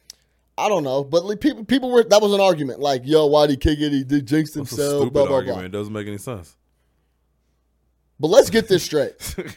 I 0.59 0.69
don't 0.69 0.85
know, 0.85 1.03
but 1.05 1.25
like, 1.25 1.41
people 1.41 1.65
people 1.65 1.91
were 1.91 2.05
that 2.05 2.21
was 2.21 2.33
an 2.35 2.41
argument. 2.41 2.81
Like, 2.81 3.03
yo, 3.05 3.27
why 3.27 3.47
did 3.47 3.53
he 3.53 3.57
kick 3.57 3.79
it? 3.81 3.93
He 3.93 4.05
did 4.05 4.27
jinx 4.27 4.51
It's 4.51 4.57
a 4.57 4.59
himself. 4.61 4.91
stupid 5.01 5.13
Blah 5.15 5.27
blah 5.27 5.37
argument. 5.37 5.59
blah. 5.61 5.65
It 5.67 5.73
doesn't 5.73 5.93
make 5.93 6.07
any 6.07 6.19
sense. 6.19 6.57
But 8.19 8.29
let's 8.29 8.51
get 8.51 8.69
this 8.69 8.83
straight. 8.83 9.15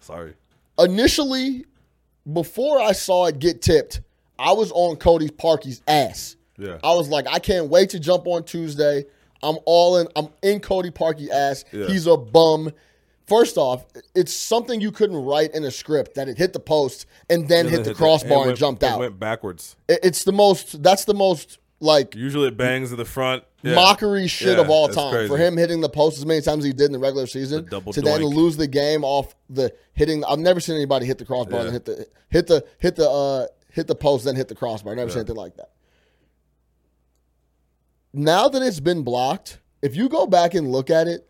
Sorry. 0.00 0.34
Initially, 0.78 1.64
before 2.32 2.80
I 2.80 2.92
saw 2.92 3.26
it 3.26 3.38
get 3.40 3.60
tipped, 3.62 4.00
I 4.38 4.52
was 4.52 4.70
on 4.72 4.96
Cody 4.96 5.28
Parkey's 5.28 5.82
ass. 5.88 6.36
Yeah. 6.56 6.78
I 6.84 6.94
was 6.94 7.08
like, 7.08 7.26
I 7.28 7.38
can't 7.40 7.68
wait 7.68 7.90
to 7.90 8.00
jump 8.00 8.26
on 8.26 8.44
Tuesday. 8.44 9.04
I'm 9.42 9.56
all 9.64 9.98
in. 9.98 10.08
I'm 10.14 10.28
in 10.42 10.60
Cody 10.60 10.90
Parkey 10.90 11.30
ass. 11.30 11.64
Yeah. 11.72 11.86
He's 11.86 12.06
a 12.06 12.16
bum. 12.16 12.70
First 13.28 13.58
off, 13.58 13.84
it's 14.14 14.32
something 14.32 14.80
you 14.80 14.90
couldn't 14.90 15.16
write 15.16 15.54
in 15.54 15.62
a 15.64 15.70
script 15.70 16.14
that 16.14 16.28
it 16.28 16.38
hit 16.38 16.52
the 16.54 16.60
post 16.60 17.04
and 17.28 17.46
then 17.46 17.68
hit 17.68 17.84
the 17.84 17.94
crossbar 17.94 18.38
and 18.38 18.46
went, 18.46 18.58
jumped 18.58 18.82
it 18.82 18.86
out. 18.86 18.98
Went 19.00 19.20
backwards. 19.20 19.76
It- 19.88 20.00
It's 20.02 20.24
the 20.24 20.32
most. 20.32 20.82
That's 20.82 21.04
the 21.04 21.12
most 21.14 21.58
like 21.80 22.14
Usually 22.16 22.48
it 22.48 22.56
bangs 22.56 22.90
to 22.90 22.96
the 22.96 23.04
front. 23.04 23.44
Yeah. 23.62 23.74
mockery 23.74 24.28
shit 24.28 24.56
Yeah, 24.56 24.62
of 24.62 24.70
all 24.70 24.88
time 24.88 25.12
crazy. 25.12 25.28
for 25.28 25.36
him 25.36 25.56
hitting 25.56 25.80
the 25.80 25.88
post 25.88 26.16
as 26.16 26.24
many 26.24 26.40
times 26.40 26.60
as 26.60 26.66
he 26.66 26.72
did 26.72 26.86
in 26.86 26.92
the 26.92 26.98
regular 27.00 27.26
season 27.26 27.66
The 27.68 27.80
to 27.80 28.00
then 28.00 28.22
lose 28.22 28.56
the 28.56 28.68
game 28.68 29.02
off 29.04 29.34
the 29.50 29.72
hitting. 29.94 30.24
I've 30.24 30.38
never 30.38 30.60
seen 30.60 30.76
anybody 30.76 31.06
hit 31.06 31.18
the 31.18 31.24
crossbar 31.24 31.58
Yeah. 31.60 31.64
and 31.66 31.72
hit 31.72 31.84
the 31.84 32.06
hit 32.30 32.46
the 32.46 32.64
hit 32.78 32.94
the 32.96 33.10
uh, 33.10 33.46
hit 33.72 33.88
the 33.88 33.96
post 33.96 34.24
then 34.24 34.36
hit 34.36 34.46
the 34.48 34.54
crossbar. 34.54 34.94
Never 34.94 35.10
seen 35.10 35.18
anything 35.20 35.34
like 35.36 35.56
that. 35.56 35.70
Now 38.12 38.48
that 38.48 38.62
it's 38.62 38.80
been 38.80 39.02
blocked, 39.02 39.58
if 39.82 39.94
you 39.96 40.08
go 40.08 40.26
back 40.26 40.54
and 40.54 40.70
look 40.72 40.88
at 40.90 41.06
it, 41.08 41.27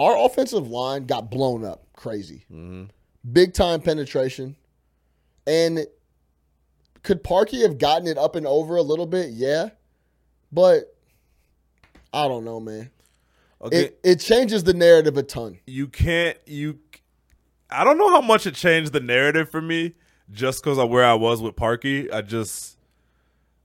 our 0.00 0.16
offensive 0.26 0.66
line 0.68 1.04
got 1.04 1.30
blown 1.30 1.64
up 1.64 1.84
crazy, 1.94 2.44
Mm-hmm. 2.50 2.84
big 3.32 3.52
time 3.54 3.80
penetration, 3.82 4.56
and 5.46 5.86
could 7.02 7.22
Parkey 7.22 7.62
have 7.62 7.78
gotten 7.78 8.06
it 8.08 8.16
up 8.18 8.34
and 8.36 8.46
over 8.46 8.76
a 8.76 8.82
little 8.82 9.06
bit? 9.06 9.30
Yeah, 9.30 9.70
but 10.50 10.94
I 12.12 12.26
don't 12.28 12.44
know, 12.44 12.60
man. 12.60 12.90
Okay. 13.62 13.76
It 13.84 14.00
it 14.02 14.16
changes 14.20 14.64
the 14.64 14.72
narrative 14.74 15.16
a 15.18 15.22
ton. 15.22 15.58
you 15.66 15.86
can't 15.86 16.38
you 16.46 16.78
I 17.70 17.84
don't 17.84 17.98
know 17.98 18.08
how 18.10 18.20
much 18.22 18.46
it 18.46 18.54
changed 18.54 18.92
the 18.94 19.00
narrative 19.00 19.50
for 19.50 19.60
me 19.60 19.94
just 20.32 20.62
because 20.64 20.78
of 20.78 20.88
where 20.88 21.04
I 21.04 21.14
was 21.14 21.42
with 21.42 21.56
Parkey. 21.56 22.10
I 22.12 22.22
just 22.22 22.78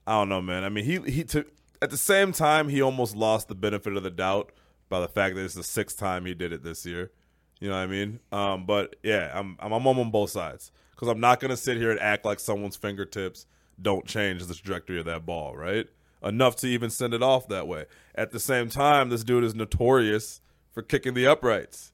I 0.05 0.11
don't 0.19 0.27
know, 0.29 0.41
man. 0.41 0.63
I 0.65 0.69
mean, 0.69 0.83
he 0.83 0.99
he 1.09 1.23
to, 1.25 1.45
at 1.81 1.91
the 1.91 1.97
same 1.97 2.31
time 2.33 2.67
he 2.69 2.81
almost 2.81 3.15
lost 3.15 3.47
the 3.47 3.55
benefit 3.55 3.95
of 3.95 4.03
the 4.03 4.11
doubt 4.11 4.51
by 4.89 4.99
the 4.99 5.07
fact 5.07 5.35
that 5.35 5.43
it's 5.43 5.53
the 5.55 5.63
sixth 5.63 5.97
time 5.97 6.25
he 6.25 6.33
did 6.33 6.51
it 6.53 6.63
this 6.63 6.85
year. 6.85 7.11
You 7.59 7.69
know 7.69 7.75
what 7.75 7.81
I 7.83 7.87
mean? 7.87 8.19
Um, 8.31 8.65
but 8.65 8.95
yeah, 9.03 9.31
I'm 9.33 9.57
I'm, 9.59 9.71
I'm 9.71 9.87
on 9.87 10.11
both 10.11 10.29
sides 10.29 10.71
because 10.91 11.07
I'm 11.07 11.19
not 11.19 11.39
gonna 11.39 11.57
sit 11.57 11.77
here 11.77 11.91
and 11.91 11.99
act 11.99 12.25
like 12.25 12.39
someone's 12.39 12.75
fingertips 12.75 13.45
don't 13.81 14.05
change 14.05 14.45
the 14.45 14.53
trajectory 14.53 14.99
of 14.99 15.05
that 15.05 15.25
ball, 15.25 15.55
right? 15.55 15.87
Enough 16.23 16.55
to 16.57 16.67
even 16.67 16.89
send 16.89 17.13
it 17.13 17.21
off 17.21 17.47
that 17.49 17.67
way. 17.67 17.85
At 18.15 18.31
the 18.31 18.39
same 18.39 18.69
time, 18.69 19.09
this 19.09 19.23
dude 19.23 19.43
is 19.43 19.53
notorious 19.53 20.41
for 20.71 20.81
kicking 20.81 21.13
the 21.13 21.27
uprights. 21.27 21.91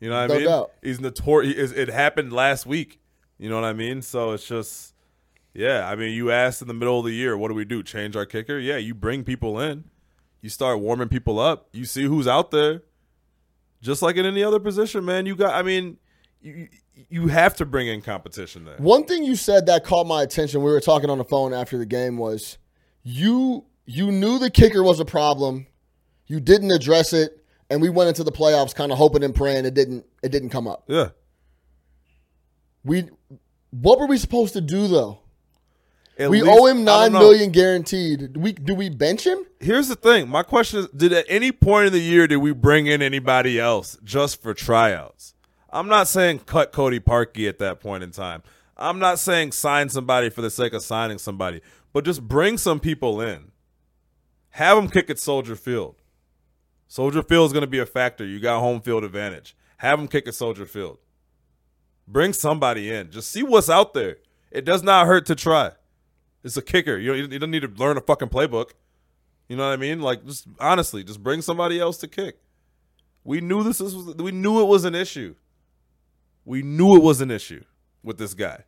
You 0.00 0.10
know 0.10 0.20
what 0.20 0.28
No 0.28 0.34
I 0.34 0.38
mean? 0.38 0.46
doubt. 0.46 0.72
He's 0.82 1.00
notorious. 1.00 1.72
It 1.72 1.88
happened 1.88 2.32
last 2.32 2.66
week. 2.66 3.00
You 3.38 3.48
know 3.48 3.54
what 3.54 3.64
I 3.64 3.72
mean? 3.72 4.02
So 4.02 4.32
it's 4.32 4.46
just, 4.46 4.94
yeah. 5.54 5.88
I 5.88 5.94
mean, 5.96 6.12
you 6.12 6.30
asked 6.30 6.62
in 6.62 6.68
the 6.68 6.74
middle 6.74 6.98
of 6.98 7.04
the 7.04 7.12
year, 7.12 7.36
what 7.36 7.48
do 7.48 7.54
we 7.54 7.64
do? 7.64 7.82
Change 7.82 8.16
our 8.16 8.26
kicker? 8.26 8.58
Yeah, 8.58 8.76
you 8.76 8.94
bring 8.94 9.24
people 9.24 9.58
in. 9.60 9.84
You 10.40 10.48
start 10.48 10.80
warming 10.80 11.08
people 11.08 11.38
up. 11.38 11.68
You 11.72 11.84
see 11.84 12.04
who's 12.04 12.28
out 12.28 12.50
there. 12.50 12.82
Just 13.80 14.02
like 14.02 14.16
in 14.16 14.26
any 14.26 14.42
other 14.42 14.60
position, 14.60 15.04
man. 15.04 15.26
You 15.26 15.36
got. 15.36 15.54
I 15.54 15.62
mean, 15.62 15.98
you 16.40 16.68
you 17.08 17.28
have 17.28 17.54
to 17.56 17.66
bring 17.66 17.86
in 17.86 18.02
competition 18.02 18.64
there. 18.64 18.76
One 18.78 19.04
thing 19.04 19.24
you 19.24 19.36
said 19.36 19.66
that 19.66 19.84
caught 19.84 20.06
my 20.06 20.22
attention. 20.22 20.62
We 20.62 20.70
were 20.70 20.80
talking 20.80 21.10
on 21.10 21.18
the 21.18 21.24
phone 21.24 21.52
after 21.52 21.78
the 21.78 21.86
game 21.86 22.16
was 22.16 22.58
you 23.02 23.64
you 23.86 24.10
knew 24.10 24.38
the 24.38 24.50
kicker 24.50 24.82
was 24.82 25.00
a 25.00 25.04
problem. 25.04 25.66
You 26.26 26.40
didn't 26.40 26.70
address 26.70 27.12
it, 27.12 27.42
and 27.70 27.80
we 27.80 27.88
went 27.88 28.08
into 28.08 28.24
the 28.24 28.32
playoffs 28.32 28.74
kind 28.74 28.92
of 28.92 28.98
hoping 28.98 29.22
and 29.22 29.34
praying 29.34 29.64
it 29.64 29.74
didn't 29.74 30.04
it 30.22 30.30
didn't 30.30 30.50
come 30.50 30.66
up. 30.66 30.84
Yeah. 30.88 31.10
We 32.84 33.08
what 33.70 33.98
were 33.98 34.06
we 34.06 34.18
supposed 34.18 34.54
to 34.54 34.60
do 34.60 34.88
though? 34.88 35.20
At 36.18 36.30
we 36.30 36.42
least- 36.42 36.58
owe 36.58 36.66
him 36.66 36.84
nine 36.84 37.12
million 37.12 37.52
guaranteed. 37.52 38.32
Do 38.32 38.40
we 38.40 38.52
do 38.52 38.74
we 38.74 38.88
bench 38.88 39.24
him? 39.24 39.46
Here's 39.60 39.88
the 39.88 39.94
thing. 39.94 40.28
My 40.28 40.42
question 40.42 40.80
is: 40.80 40.88
Did 40.88 41.12
at 41.12 41.26
any 41.28 41.52
point 41.52 41.86
in 41.88 41.92
the 41.92 42.00
year 42.00 42.26
did 42.26 42.38
we 42.38 42.52
bring 42.52 42.86
in 42.86 43.02
anybody 43.02 43.60
else 43.60 43.96
just 44.02 44.42
for 44.42 44.52
tryouts? 44.52 45.34
I'm 45.70 45.86
not 45.86 46.08
saying 46.08 46.40
cut 46.40 46.72
Cody 46.72 46.98
Parkey 46.98 47.48
at 47.48 47.58
that 47.58 47.78
point 47.78 48.02
in 48.02 48.10
time. 48.10 48.42
I'm 48.76 48.98
not 48.98 49.18
saying 49.18 49.52
sign 49.52 49.88
somebody 49.90 50.30
for 50.30 50.40
the 50.42 50.50
sake 50.50 50.72
of 50.72 50.82
signing 50.82 51.18
somebody, 51.18 51.60
but 51.92 52.04
just 52.04 52.26
bring 52.26 52.58
some 52.58 52.80
people 52.80 53.20
in. 53.20 53.52
Have 54.50 54.76
them 54.76 54.88
kick 54.88 55.10
at 55.10 55.18
Soldier 55.18 55.56
Field. 55.56 55.96
Soldier 56.88 57.22
Field 57.22 57.46
is 57.46 57.52
going 57.52 57.62
to 57.62 57.66
be 57.66 57.78
a 57.80 57.86
factor. 57.86 58.24
You 58.24 58.40
got 58.40 58.60
home 58.60 58.80
field 58.80 59.04
advantage. 59.04 59.54
Have 59.78 59.98
them 59.98 60.08
kick 60.08 60.26
at 60.26 60.34
Soldier 60.34 60.64
Field. 60.64 60.98
Bring 62.06 62.32
somebody 62.32 62.90
in. 62.90 63.10
Just 63.10 63.30
see 63.30 63.42
what's 63.42 63.68
out 63.68 63.94
there. 63.94 64.16
It 64.50 64.64
does 64.64 64.82
not 64.82 65.06
hurt 65.06 65.26
to 65.26 65.34
try. 65.34 65.72
It's 66.44 66.56
a 66.56 66.62
kicker. 66.62 66.96
You 66.96 67.14
don't, 67.14 67.32
you 67.32 67.38
don't 67.38 67.50
need 67.50 67.62
to 67.62 67.68
learn 67.68 67.96
a 67.96 68.00
fucking 68.00 68.28
playbook. 68.28 68.70
You 69.48 69.56
know 69.56 69.66
what 69.66 69.72
I 69.72 69.76
mean? 69.76 70.00
Like, 70.00 70.24
just 70.26 70.46
honestly, 70.60 71.02
just 71.02 71.22
bring 71.22 71.42
somebody 71.42 71.80
else 71.80 71.96
to 71.98 72.08
kick. 72.08 72.38
We 73.24 73.40
knew 73.40 73.62
this 73.62 73.80
was. 73.80 73.94
We 74.16 74.30
knew 74.30 74.60
it 74.60 74.66
was 74.66 74.84
an 74.84 74.94
issue. 74.94 75.34
We 76.44 76.62
knew 76.62 76.96
it 76.96 77.02
was 77.02 77.20
an 77.20 77.30
issue 77.30 77.64
with 78.02 78.18
this 78.18 78.34
guy. 78.34 78.64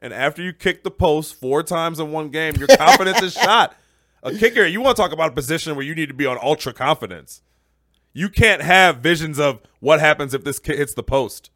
And 0.00 0.12
after 0.12 0.42
you 0.42 0.52
kick 0.52 0.84
the 0.84 0.90
post 0.90 1.38
four 1.38 1.62
times 1.62 2.00
in 2.00 2.12
one 2.12 2.30
game, 2.30 2.54
your 2.56 2.68
confidence 2.68 3.22
is 3.22 3.32
shot. 3.44 3.76
A 4.22 4.34
kicker, 4.34 4.66
you 4.66 4.80
want 4.80 4.96
to 4.96 5.02
talk 5.02 5.12
about 5.12 5.30
a 5.30 5.34
position 5.34 5.76
where 5.76 5.84
you 5.84 5.94
need 5.94 6.08
to 6.08 6.14
be 6.14 6.26
on 6.26 6.38
ultra 6.42 6.72
confidence. 6.72 7.42
You 8.12 8.28
can't 8.28 8.62
have 8.62 8.98
visions 8.98 9.38
of 9.38 9.60
what 9.80 10.00
happens 10.00 10.34
if 10.34 10.42
this 10.42 10.58
kid 10.58 10.78
hits 10.78 10.94
the 10.94 11.02
post. 11.02 11.50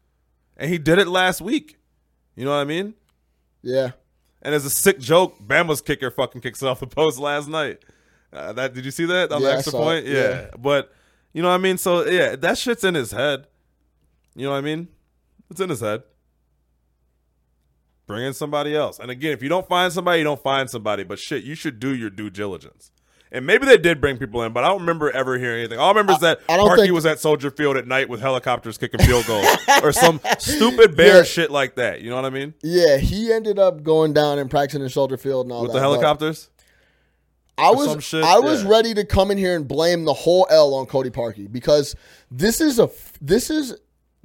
And 0.55 0.69
he 0.69 0.77
did 0.77 0.97
it 0.99 1.07
last 1.07 1.41
week. 1.41 1.77
You 2.35 2.45
know 2.45 2.51
what 2.51 2.57
I 2.57 2.63
mean? 2.63 2.93
Yeah. 3.61 3.91
And 4.43 4.53
as 4.53 4.65
a 4.65 4.69
sick 4.69 4.99
joke, 4.99 5.39
Bama's 5.39 5.81
kicker 5.81 6.11
fucking 6.11 6.41
kicks 6.41 6.61
it 6.61 6.67
off 6.67 6.79
the 6.81 6.87
post 6.87 7.17
last 7.17 7.47
night. 7.47 7.79
Uh, 8.31 8.53
that 8.53 8.73
did 8.73 8.83
you 8.85 8.91
see 8.91 9.05
that 9.05 9.31
on 9.31 9.41
Yeah, 9.41 9.47
the 9.49 9.53
extra 9.55 9.71
point? 9.73 10.05
Yeah. 10.05 10.13
Yeah. 10.21 10.47
but 10.57 10.91
you 11.33 11.41
know 11.41 11.47
what 11.49 11.55
I 11.55 11.59
mean. 11.59 11.77
So 11.77 12.05
yeah, 12.05 12.35
that 12.35 12.57
shit's 12.57 12.83
in 12.83 12.93
his 12.93 13.11
head. 13.11 13.47
You 14.35 14.45
know 14.45 14.51
what 14.51 14.57
I 14.57 14.61
mean? 14.61 14.89
It's 15.49 15.61
in 15.61 15.69
his 15.69 15.79
head. 15.81 16.03
Bring 18.05 18.25
in 18.25 18.33
somebody 18.33 18.75
else. 18.75 18.99
And 18.99 19.09
again, 19.09 19.31
if 19.31 19.41
you 19.41 19.49
don't 19.49 19.67
find 19.67 19.91
somebody, 19.93 20.19
you 20.19 20.23
don't 20.25 20.41
find 20.43 20.69
somebody. 20.69 21.03
But 21.03 21.19
shit, 21.19 21.43
you 21.43 21.55
should 21.55 21.79
do 21.79 21.95
your 21.95 22.09
due 22.09 22.29
diligence. 22.29 22.91
And 23.33 23.47
maybe 23.47 23.65
they 23.65 23.77
did 23.77 23.99
bring 23.99 24.17
people 24.19 24.43
in, 24.43 24.53
but 24.53 24.63
I 24.63 24.67
don't 24.67 24.81
remember 24.81 25.09
ever 25.09 25.39
hearing 25.39 25.61
anything. 25.61 25.79
All 25.79 25.87
I 25.87 25.89
remember 25.89 26.13
is 26.13 26.19
that 26.19 26.39
I 26.47 26.55
Parkey 26.57 26.75
think- 26.81 26.93
was 26.93 27.05
at 27.07 27.19
Soldier 27.19 27.49
Field 27.49 27.75
at 27.77 27.87
night 27.87 28.07
with 28.07 28.21
helicopters 28.21 28.77
kicking 28.77 28.99
field 29.03 29.25
goals 29.25 29.47
or 29.81 29.91
some 29.91 30.21
stupid 30.37 30.95
bear 30.95 31.17
Yeah. 31.17 31.23
shit 31.23 31.49
like 31.49 31.75
that. 31.75 32.01
You 32.01 32.11
know 32.11 32.15
what 32.15 32.25
I 32.25 32.29
mean? 32.29 32.53
Yeah, 32.61 32.97
he 32.97 33.33
ended 33.33 33.57
up 33.57 33.81
going 33.81 34.13
down 34.13 34.37
and 34.37 34.51
practicing 34.51 34.83
in 34.83 34.89
Soldier 34.89 35.17
Field 35.17 35.47
and 35.47 35.51
all 35.51 35.63
With 35.63 35.71
that. 35.71 35.79
the 35.79 35.81
helicopters. 35.81 36.51
I 37.57 37.71
was 37.71 38.03
shit, 38.03 38.23
I 38.23 38.39
was 38.39 38.63
yeah. 38.63 38.69
ready 38.69 38.93
to 38.95 39.05
come 39.05 39.29
in 39.31 39.37
here 39.37 39.55
and 39.55 39.67
blame 39.67 40.05
the 40.05 40.13
whole 40.13 40.47
L 40.49 40.73
on 40.75 40.85
Cody 40.87 41.09
Parkey 41.11 41.51
because 41.51 41.95
this 42.31 42.59
is 42.61 42.79
a 42.79 42.89
this 43.21 43.49
is 43.51 43.75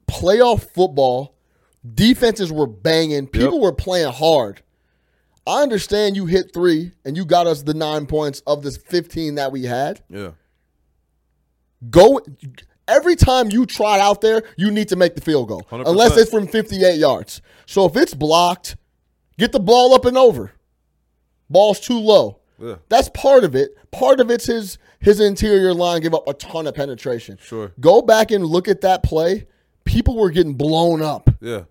playoff 0.07 0.63
football. 0.75 1.35
Defenses 1.95 2.51
were 2.51 2.67
banging. 2.67 3.27
People 3.27 3.55
Yep. 3.55 3.63
were 3.63 3.73
playing 3.73 4.13
hard. 4.13 4.63
I 5.49 5.63
understand 5.63 6.15
you 6.15 6.27
hit 6.27 6.53
three 6.53 6.93
and 7.05 7.17
you 7.17 7.25
got 7.25 7.47
us 7.47 7.63
the 7.63 7.75
nine 7.75 8.07
points 8.07 8.43
of 8.47 8.63
this 8.63 8.77
fifteen 8.77 9.37
that 9.37 9.51
we 9.51 9.65
had. 9.65 10.03
Yeah. 10.11 10.33
Go 11.91 12.21
every 12.87 13.17
time 13.17 13.51
you 13.51 13.65
trot 13.67 14.01
out 14.01 14.21
there, 14.21 14.43
you 14.57 14.71
need 14.71 14.89
to 14.89 14.97
make 14.97 15.15
the 15.15 15.21
field 15.21 15.49
goal, 15.49 15.63
100%. 15.71 15.89
unless 15.89 16.17
it's 16.17 16.31
from 16.31 16.47
fifty-eight 16.47 16.99
yards. 16.99 17.41
So 17.67 17.87
if 17.87 17.97
it's 17.97 18.15
blocked, 18.15 18.77
get 19.39 19.53
the 19.53 19.61
ball 19.61 19.95
up 19.95 20.05
and 20.05 20.19
over. 20.19 20.53
Ball's 21.49 21.81
too 21.81 21.99
low. 21.99 22.41
Yeah. 22.59 22.77
That's 22.89 23.09
part 23.11 23.45
of 23.45 23.55
it. 23.55 23.71
Part 23.91 24.21
of 24.21 24.31
it's 24.31 24.47
his 24.47 24.79
his 25.01 25.21
interior 25.21 25.73
line 25.73 26.03
give 26.03 26.15
up 26.15 26.27
a 26.29 26.35
ton 26.35 26.67
of 26.67 26.75
penetration. 26.75 27.39
Sure. 27.41 27.73
Go 27.81 28.03
back 28.03 28.31
and 28.33 28.45
look 28.45 28.69
at 28.69 28.81
that 28.83 29.03
play. 29.03 29.47
People 29.85 30.17
were 30.17 30.31
getting 30.31 30.55
blown 30.55 31.01
up. 31.01 31.31
Yeah. 31.41 31.65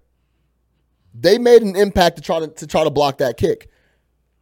They 1.19 1.37
made 1.37 1.61
an 1.61 1.75
impact 1.75 2.17
to 2.17 2.21
try 2.21 2.39
to, 2.39 2.47
to 2.47 2.67
try 2.67 2.83
to 2.83 2.89
block 2.89 3.17
that 3.19 3.37
kick. 3.37 3.69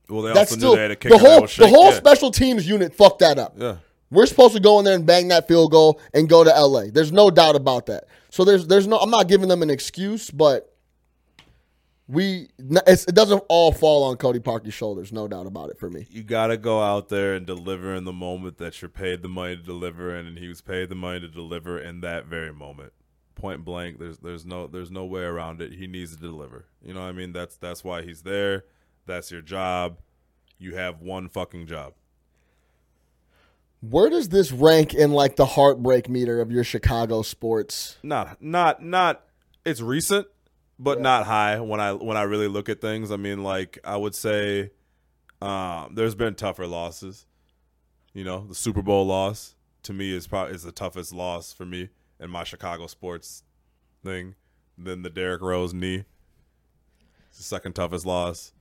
Well, 0.09 0.21
they 0.21 0.33
That's 0.33 0.51
also 0.51 0.59
still 0.59 0.69
knew 0.71 0.75
they 0.75 0.81
had 0.83 0.91
a 0.91 0.95
kick. 0.95 1.11
the 1.11 1.17
whole 1.17 1.41
the 1.41 1.67
whole 1.67 1.91
yeah. 1.91 1.97
special 1.97 2.31
teams 2.31 2.67
unit 2.67 2.93
fucked 2.93 3.19
that 3.19 3.39
up. 3.39 3.53
Yeah. 3.57 3.77
We're 4.11 4.27
supposed 4.27 4.53
to 4.53 4.59
go 4.59 4.77
in 4.79 4.85
there 4.85 4.95
and 4.95 5.05
bang 5.05 5.29
that 5.29 5.47
field 5.47 5.71
goal 5.71 5.99
and 6.13 6.29
go 6.29 6.43
to 6.43 6.49
LA. 6.49 6.85
There's 6.91 7.11
no 7.11 7.31
doubt 7.31 7.55
about 7.55 7.87
that. 7.87 8.05
So 8.29 8.43
there's 8.43 8.67
there's 8.67 8.87
no 8.87 8.97
I'm 8.97 9.09
not 9.09 9.27
giving 9.27 9.47
them 9.47 9.61
an 9.63 9.69
excuse, 9.69 10.29
but 10.29 10.75
we 12.07 12.49
it's, 12.59 13.05
it 13.05 13.15
doesn't 13.15 13.43
all 13.49 13.71
fall 13.71 14.03
on 14.03 14.17
Cody 14.17 14.39
Parkey's 14.39 14.73
shoulders, 14.73 15.11
no 15.11 15.27
doubt 15.27 15.47
about 15.47 15.69
it 15.69 15.79
for 15.79 15.89
me. 15.89 16.05
You 16.09 16.23
got 16.23 16.47
to 16.47 16.57
go 16.57 16.81
out 16.81 17.09
there 17.09 17.33
and 17.33 17.45
deliver 17.45 17.95
in 17.95 18.03
the 18.03 18.13
moment 18.13 18.57
that 18.59 18.81
you're 18.81 18.89
paid 18.89 19.23
the 19.23 19.27
money 19.27 19.55
to 19.55 19.63
deliver 19.63 20.15
in, 20.15 20.27
and 20.27 20.37
he 20.37 20.47
was 20.47 20.61
paid 20.61 20.89
the 20.89 20.95
money 20.95 21.19
to 21.21 21.27
deliver 21.27 21.79
in 21.79 22.01
that 22.01 22.25
very 22.25 22.53
moment. 22.53 22.93
Point 23.35 23.65
blank. 23.65 23.99
There's 23.99 24.17
there's 24.19 24.45
no 24.45 24.67
there's 24.67 24.91
no 24.91 25.05
way 25.05 25.21
around 25.21 25.61
it. 25.61 25.73
He 25.73 25.87
needs 25.87 26.15
to 26.15 26.21
deliver. 26.21 26.65
You 26.81 26.93
know 26.93 27.01
what 27.01 27.07
I 27.07 27.11
mean? 27.11 27.33
That's 27.33 27.57
that's 27.57 27.83
why 27.83 28.01
he's 28.01 28.21
there. 28.21 28.63
That's 29.05 29.29
your 29.29 29.41
job. 29.41 29.99
You 30.57 30.75
have 30.75 31.01
one 31.01 31.27
fucking 31.27 31.67
job. 31.67 31.93
Where 33.81 34.09
does 34.09 34.29
this 34.29 34.51
rank 34.51 34.93
in 34.93 35.11
like 35.11 35.35
the 35.35 35.45
heartbreak 35.45 36.09
meter 36.09 36.39
of 36.39 36.49
your 36.49 36.63
Chicago 36.63 37.21
sports? 37.21 37.97
Not 38.01 38.41
not 38.41 38.81
not. 38.81 39.21
It's 39.65 39.81
recent, 39.81 40.27
but 40.79 41.01
not 41.01 41.25
high. 41.25 41.59
When 41.59 41.79
I 41.79 41.91
when 41.91 42.15
I 42.15 42.23
really 42.23 42.47
look 42.47 42.69
at 42.69 42.79
things, 42.79 43.11
I 43.11 43.17
mean, 43.17 43.43
like 43.43 43.77
I 43.83 43.97
would 43.97 44.15
say, 44.15 44.71
um, 45.41 45.93
there's 45.93 46.15
been 46.15 46.35
tougher 46.35 46.67
losses. 46.67 47.25
You 48.13 48.23
know, 48.23 48.45
the 48.47 48.55
Super 48.55 48.81
Bowl 48.81 49.05
loss 49.05 49.55
to 49.83 49.93
me 49.93 50.15
is 50.15 50.25
probably 50.25 50.55
is 50.55 50.63
the 50.63 50.71
toughest 50.71 51.13
loss 51.13 51.51
for 51.51 51.65
me 51.65 51.89
in 52.19 52.29
my 52.29 52.43
Chicago 52.43 52.87
sports 52.87 53.43
thing. 54.03 54.35
Then 54.77 55.01
the 55.01 55.09
Derrick 55.09 55.41
Rose 55.41 55.73
knee, 55.73 56.03
it's 57.29 57.37
the 57.37 57.43
second 57.43 57.73
toughest 57.73 58.05
loss. 58.05 58.51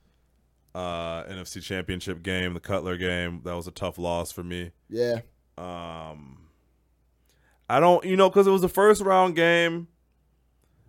Uh, 0.73 1.23
NFC 1.23 1.61
Championship 1.61 2.21
game, 2.21 2.53
the 2.53 2.59
Cutler 2.59 2.97
game, 2.97 3.41
that 3.45 3.55
was 3.55 3.67
a 3.67 3.71
tough 3.71 3.97
loss 3.97 4.31
for 4.31 4.43
me. 4.43 4.71
Yeah. 4.89 5.21
Um, 5.57 6.49
I 7.69 7.79
don't, 7.79 8.03
you 8.05 8.17
know, 8.17 8.29
because 8.29 8.47
it 8.47 8.51
was 8.51 8.61
the 8.61 8.69
first 8.69 9.01
round 9.01 9.35
game. 9.35 9.87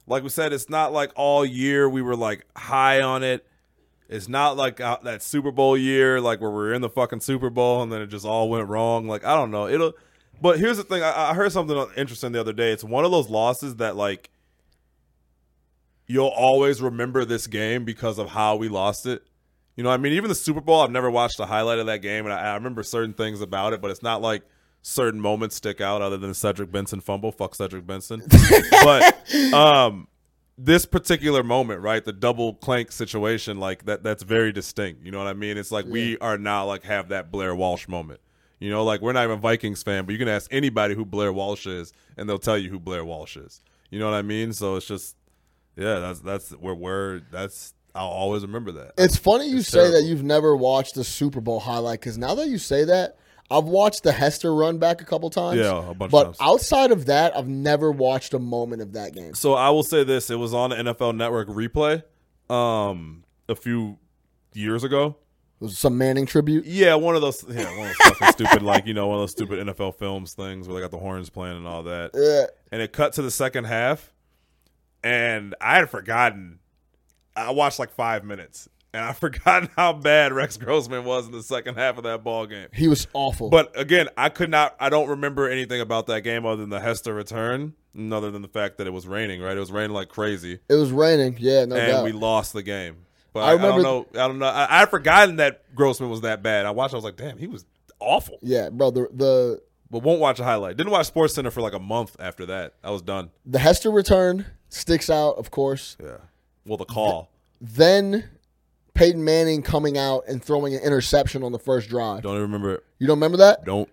Like 0.08 0.22
we 0.22 0.28
said, 0.28 0.52
it's 0.52 0.68
not 0.68 0.92
like 0.92 1.12
all 1.16 1.44
year 1.44 1.88
we 1.88 2.02
were 2.02 2.16
like 2.16 2.46
high 2.56 3.00
on 3.00 3.22
it. 3.22 3.46
It's 4.08 4.28
not 4.28 4.56
like 4.56 4.80
uh, 4.80 4.98
that 5.02 5.22
Super 5.22 5.50
Bowl 5.50 5.76
year, 5.76 6.20
like 6.20 6.40
where 6.40 6.50
we're 6.50 6.72
in 6.72 6.82
the 6.82 6.88
fucking 6.88 7.20
Super 7.20 7.50
Bowl 7.50 7.82
and 7.82 7.90
then 7.90 8.02
it 8.02 8.06
just 8.06 8.24
all 8.24 8.48
went 8.48 8.68
wrong. 8.68 9.08
Like 9.08 9.24
I 9.24 9.34
don't 9.34 9.50
know, 9.50 9.66
it'll. 9.68 9.94
But 10.40 10.58
here's 10.58 10.76
the 10.76 10.84
thing: 10.84 11.02
I, 11.02 11.30
I 11.30 11.34
heard 11.34 11.52
something 11.52 11.86
interesting 11.96 12.32
the 12.32 12.40
other 12.40 12.52
day. 12.52 12.72
It's 12.72 12.84
one 12.84 13.04
of 13.04 13.10
those 13.10 13.28
losses 13.28 13.76
that 13.76 13.96
like 13.96 14.30
you'll 16.06 16.26
always 16.28 16.80
remember 16.80 17.24
this 17.24 17.46
game 17.46 17.84
because 17.84 18.18
of 18.18 18.30
how 18.30 18.56
we 18.56 18.68
lost 18.68 19.06
it. 19.06 19.22
You 19.76 19.84
know, 19.84 19.90
I 19.90 19.98
mean, 19.98 20.14
even 20.14 20.28
the 20.28 20.34
Super 20.34 20.60
Bowl, 20.60 20.80
I've 20.80 20.90
never 20.90 21.10
watched 21.10 21.38
a 21.38 21.46
highlight 21.46 21.78
of 21.78 21.86
that 21.86 21.98
game, 21.98 22.24
and 22.24 22.32
I, 22.32 22.38
I 22.38 22.54
remember 22.54 22.82
certain 22.82 23.12
things 23.12 23.40
about 23.40 23.72
it, 23.72 23.82
but 23.82 23.90
it's 23.90 24.02
not 24.02 24.22
like 24.22 24.42
certain 24.82 25.20
moments 25.20 25.56
stick 25.56 25.80
out 25.80 26.00
other 26.00 26.16
than 26.16 26.32
Cedric 26.32 26.70
Benson 26.70 27.00
fumble. 27.00 27.32
Fuck 27.32 27.54
Cedric 27.54 27.86
Benson. 27.86 28.22
but 28.70 29.52
um, 29.52 30.08
this 30.56 30.86
particular 30.86 31.42
moment, 31.42 31.82
right, 31.82 32.02
the 32.02 32.12
double 32.12 32.54
clank 32.54 32.90
situation, 32.90 33.58
like 33.58 33.84
that, 33.84 34.02
that's 34.02 34.22
very 34.22 34.52
distinct. 34.52 35.04
You 35.04 35.10
know 35.10 35.18
what 35.18 35.26
I 35.26 35.34
mean? 35.34 35.58
It's 35.58 35.70
like 35.70 35.84
we 35.84 36.16
are 36.18 36.38
now 36.38 36.64
like 36.66 36.84
have 36.84 37.08
that 37.08 37.30
Blair 37.30 37.54
Walsh 37.54 37.88
moment. 37.88 38.20
You 38.58 38.70
know, 38.70 38.84
like 38.84 39.00
we're 39.02 39.12
not 39.12 39.24
even 39.24 39.38
Vikings 39.40 39.82
fan, 39.82 40.06
but 40.06 40.12
you 40.12 40.18
can 40.18 40.28
ask 40.28 40.52
anybody 40.52 40.94
who 40.94 41.04
Blair 41.04 41.32
Walsh 41.32 41.66
is, 41.66 41.92
and 42.16 42.28
they'll 42.28 42.38
tell 42.38 42.56
you 42.56 42.70
who 42.70 42.80
Blair 42.80 43.04
Walsh 43.04 43.36
is. 43.36 43.60
You 43.90 43.98
know 43.98 44.06
what 44.10 44.16
I 44.16 44.22
mean? 44.22 44.52
So 44.52 44.76
it's 44.76 44.86
just, 44.86 45.16
yeah, 45.76 45.98
that's 46.00 46.20
that's 46.20 46.50
where 46.52 46.74
we're. 46.74 47.20
That's 47.30 47.74
I'll 47.94 48.06
always 48.08 48.42
remember 48.42 48.72
that. 48.72 48.92
It's 48.98 49.16
funny 49.16 49.48
you 49.48 49.58
It's 49.58 49.68
say 49.68 49.90
that 49.90 50.02
you've 50.04 50.22
never 50.24 50.54
watched 50.56 50.94
the 50.94 51.04
Super 51.04 51.40
Bowl 51.40 51.60
highlight 51.60 52.00
because 52.00 52.18
now 52.18 52.34
that 52.34 52.48
you 52.48 52.58
say 52.58 52.84
that, 52.84 53.16
I've 53.50 53.64
watched 53.64 54.02
the 54.02 54.12
Hester 54.12 54.54
run 54.54 54.78
back 54.78 55.00
a 55.00 55.04
couple 55.04 55.30
times. 55.30 55.58
Yeah, 55.60 55.90
a 55.90 55.94
bunch 55.94 56.08
of 56.08 56.10
But 56.10 56.24
times. 56.24 56.36
outside 56.40 56.90
of 56.92 57.06
that, 57.06 57.36
I've 57.36 57.48
never 57.48 57.90
watched 57.92 58.34
a 58.34 58.38
moment 58.38 58.82
of 58.82 58.92
that 58.94 59.14
game. 59.14 59.34
So 59.34 59.54
I 59.54 59.70
will 59.70 59.82
say 59.84 60.02
this: 60.02 60.30
it 60.30 60.36
was 60.36 60.52
on 60.54 60.70
the 60.70 60.76
NFL 60.76 61.14
Network 61.16 61.48
replay, 61.48 62.02
um, 62.50 63.24
a 63.48 63.54
few 63.54 63.98
years 64.54 64.82
ago. 64.82 65.16
Some 65.68 65.96
Manning 65.96 66.26
tribute. 66.26 66.66
Yeah, 66.66 66.96
one 66.96 67.14
of 67.14 67.22
those. 67.22 67.42
Yeah, 67.48 67.64
one 67.78 67.88
of 67.88 67.96
those 67.98 68.08
fucking 68.08 68.28
stupid, 68.32 68.62
like 68.62 68.86
you 68.86 68.92
know, 68.92 69.06
one 69.06 69.16
of 69.16 69.22
those 69.22 69.30
stupid 69.30 69.66
NFL 69.66 69.96
films 69.96 70.34
things 70.34 70.68
where 70.68 70.74
they 70.74 70.82
got 70.82 70.90
the 70.90 70.98
horns 70.98 71.30
playing 71.30 71.56
and 71.56 71.66
all 71.66 71.82
that. 71.84 72.10
Yeah. 72.12 72.44
And 72.70 72.82
it 72.82 72.92
cut 72.92 73.14
to 73.14 73.22
the 73.22 73.30
second 73.30 73.64
half, 73.64 74.12
and 75.02 75.54
I 75.60 75.76
had 75.76 75.88
forgotten. 75.88 76.58
I 77.34 77.50
watched 77.52 77.78
like 77.78 77.90
five 77.90 78.22
minutes, 78.22 78.68
and 78.92 79.02
I 79.02 79.12
forgotten 79.14 79.70
how 79.76 79.94
bad 79.94 80.34
Rex 80.34 80.58
Grossman 80.58 81.04
was 81.04 81.24
in 81.24 81.32
the 81.32 81.42
second 81.42 81.76
half 81.76 81.96
of 81.96 82.04
that 82.04 82.22
ball 82.22 82.44
game. 82.44 82.68
He 82.74 82.86
was 82.86 83.06
awful. 83.14 83.48
But 83.48 83.78
again, 83.80 84.08
I 84.18 84.28
could 84.28 84.50
not. 84.50 84.76
I 84.78 84.90
don't 84.90 85.08
remember 85.08 85.48
anything 85.48 85.80
about 85.80 86.06
that 86.08 86.20
game 86.20 86.44
other 86.44 86.60
than 86.60 86.70
the 86.70 86.80
Hester 86.80 87.14
return, 87.14 87.72
other 88.12 88.30
than 88.30 88.42
the 88.42 88.48
fact 88.48 88.76
that 88.76 88.86
it 88.86 88.92
was 88.92 89.06
raining. 89.06 89.40
Right, 89.40 89.56
it 89.56 89.60
was 89.60 89.72
raining 89.72 89.94
like 89.94 90.10
crazy, 90.10 90.58
it 90.68 90.74
was 90.74 90.92
raining. 90.92 91.36
Yeah, 91.38 91.64
no 91.64 91.76
and 91.76 91.92
doubt. 91.92 92.04
we 92.04 92.12
lost 92.12 92.52
the 92.52 92.62
game. 92.62 93.05
But 93.36 93.42
I 93.44 93.50
I, 93.50 93.54
I 93.54 93.56
don't 93.58 93.82
know. 93.82 94.06
I 94.14 94.28
don't 94.28 94.38
know. 94.38 94.46
I, 94.46 94.82
I 94.82 94.86
forgotten 94.86 95.36
that 95.36 95.74
Grossman 95.74 96.08
was 96.08 96.22
that 96.22 96.42
bad. 96.42 96.64
I 96.64 96.70
watched. 96.70 96.94
I 96.94 96.96
was 96.96 97.04
like, 97.04 97.16
damn, 97.16 97.36
he 97.36 97.46
was 97.46 97.66
awful. 98.00 98.38
yeah, 98.40 98.70
bro. 98.70 98.90
The 98.90 99.08
the 99.12 99.62
But 99.90 100.02
won't 100.02 100.20
watch 100.20 100.40
a 100.40 100.44
highlight. 100.44 100.78
Didn't 100.78 100.90
watch 100.90 101.06
Sports 101.06 101.34
Center 101.34 101.50
for 101.50 101.60
like 101.60 101.74
a 101.74 101.78
month 101.78 102.16
after 102.18 102.46
that. 102.46 102.72
I 102.82 102.90
was 102.90 103.02
done. 103.02 103.30
the 103.44 103.58
Hester 103.58 103.90
return 103.90 104.46
sticks 104.70 105.10
out, 105.10 105.32
of 105.36 105.50
course. 105.50 105.98
Yeah. 106.02 106.16
Well, 106.64 106.78
the 106.78 106.86
call. 106.86 107.28
Then 107.60 108.24
Peyton 108.94 109.22
Manning 109.22 109.62
coming 109.62 109.98
out 109.98 110.24
and 110.26 110.42
throwing 110.42 110.74
an 110.74 110.80
interception 110.82 111.42
on 111.42 111.52
the 111.52 111.58
first 111.58 111.90
drive. 111.90 112.22
Don't 112.22 112.32
even 112.32 112.42
remember 112.42 112.74
it. 112.76 112.84
You 112.98 113.06
don't 113.06 113.18
remember 113.18 113.36
that? 113.36 113.64
Don't. 113.66 113.88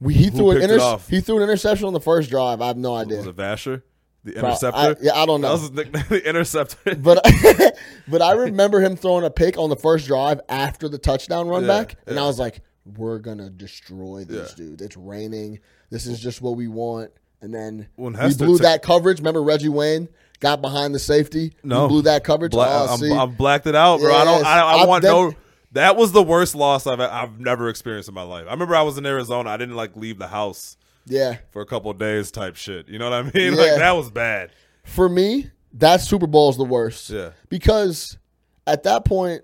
We, 0.00 0.14
he 0.14 0.30
threw 0.30 0.50
an 0.50 0.60
inter- 0.62 0.98
he 1.08 1.20
threw 1.20 1.36
an 1.36 1.44
interception 1.44 1.86
on 1.86 1.92
the 1.92 2.00
first 2.00 2.28
drive. 2.28 2.60
I 2.60 2.66
have 2.66 2.76
no 2.76 2.94
idea. 2.96 3.18
Was 3.18 3.26
it 3.28 3.36
Vasher? 3.36 3.82
The 4.24 4.38
interceptor? 4.38 4.78
I- 4.80 4.94
yeah, 5.00 5.14
I 5.14 5.26
don't 5.26 5.40
That 5.42 5.48
know. 5.48 5.52
was 5.52 5.60
his 5.62 5.70
nickname, 5.72 6.04
the 6.08 6.28
interceptor. 6.28 6.94
But 6.96 7.24
but 8.08 8.22
I 8.22 8.32
remember 8.32 8.80
him 8.80 8.96
throwing 8.96 9.24
a 9.24 9.30
pick 9.30 9.58
on 9.58 9.68
the 9.70 9.76
first 9.76 10.06
drive 10.06 10.40
after 10.48 10.88
the 10.88 10.98
touchdown 10.98 11.48
run 11.48 11.62
Yeah, 11.62 11.68
back, 11.68 11.96
and 12.06 12.16
yeah. 12.16 12.22
I 12.22 12.26
was 12.26 12.38
like, 12.38 12.62
"We're 12.84 13.18
gonna 13.18 13.50
destroy 13.50 14.24
these 14.24 14.36
Yeah. 14.36 14.54
dudes. 14.56 14.82
It's 14.82 14.96
raining. 14.96 15.60
This 15.90 16.06
is 16.06 16.20
just 16.20 16.40
what 16.42 16.56
we 16.56 16.68
want." 16.68 17.10
And 17.42 17.52
then 17.54 17.88
When 17.96 18.14
we 18.14 18.34
blew 18.34 18.54
took- 18.54 18.62
that 18.62 18.82
coverage. 18.82 19.18
Remember 19.18 19.42
Reggie 19.42 19.68
Wayne 19.68 20.08
got 20.40 20.62
behind 20.62 20.94
the 20.94 20.98
safety. 20.98 21.52
No. 21.62 21.82
we 21.82 21.88
blew 21.88 22.02
that 22.02 22.24
coverage. 22.24 22.52
Bla- 22.52 22.86
oh, 22.88 22.96
I'm, 22.98 23.12
I'm 23.12 23.34
blacked 23.34 23.66
it 23.66 23.74
out, 23.74 24.00
bro. 24.00 24.14
I 24.14 24.24
don't. 24.24 24.44
I, 24.46 24.60
I 24.60 24.72
I- 24.82 24.86
want 24.86 25.02
then- 25.02 25.12
no 25.12 25.34
That 25.72 25.96
was 25.96 26.12
the 26.12 26.22
worst 26.22 26.54
loss 26.54 26.86
I've 26.86 27.00
I've 27.00 27.38
never 27.38 27.68
experienced 27.68 28.08
in 28.08 28.14
my 28.14 28.22
life. 28.22 28.46
I 28.48 28.52
remember 28.52 28.74
I 28.74 28.82
was 28.82 28.96
in 28.96 29.04
Arizona. 29.04 29.50
I 29.50 29.58
didn't 29.58 29.76
like 29.76 29.94
leave 29.96 30.18
the 30.18 30.28
house 30.28 30.78
Yeah. 31.06 31.36
for 31.50 31.62
a 31.62 31.66
couple 31.66 31.92
days, 31.92 32.30
type 32.30 32.56
shit. 32.56 32.88
You 32.88 32.98
know 32.98 33.10
what 33.10 33.14
I 33.14 33.22
mean? 33.34 33.52
Yeah. 33.54 33.58
Like 33.58 33.76
that 33.78 33.92
was 33.96 34.10
bad. 34.10 34.50
For 34.84 35.08
me, 35.08 35.50
that 35.74 36.00
Super 36.00 36.26
Bowl 36.26 36.50
is 36.50 36.56
the 36.56 36.64
worst. 36.64 37.10
Yeah. 37.10 37.30
Because 37.48 38.18
at 38.66 38.82
that 38.84 39.04
point, 39.04 39.42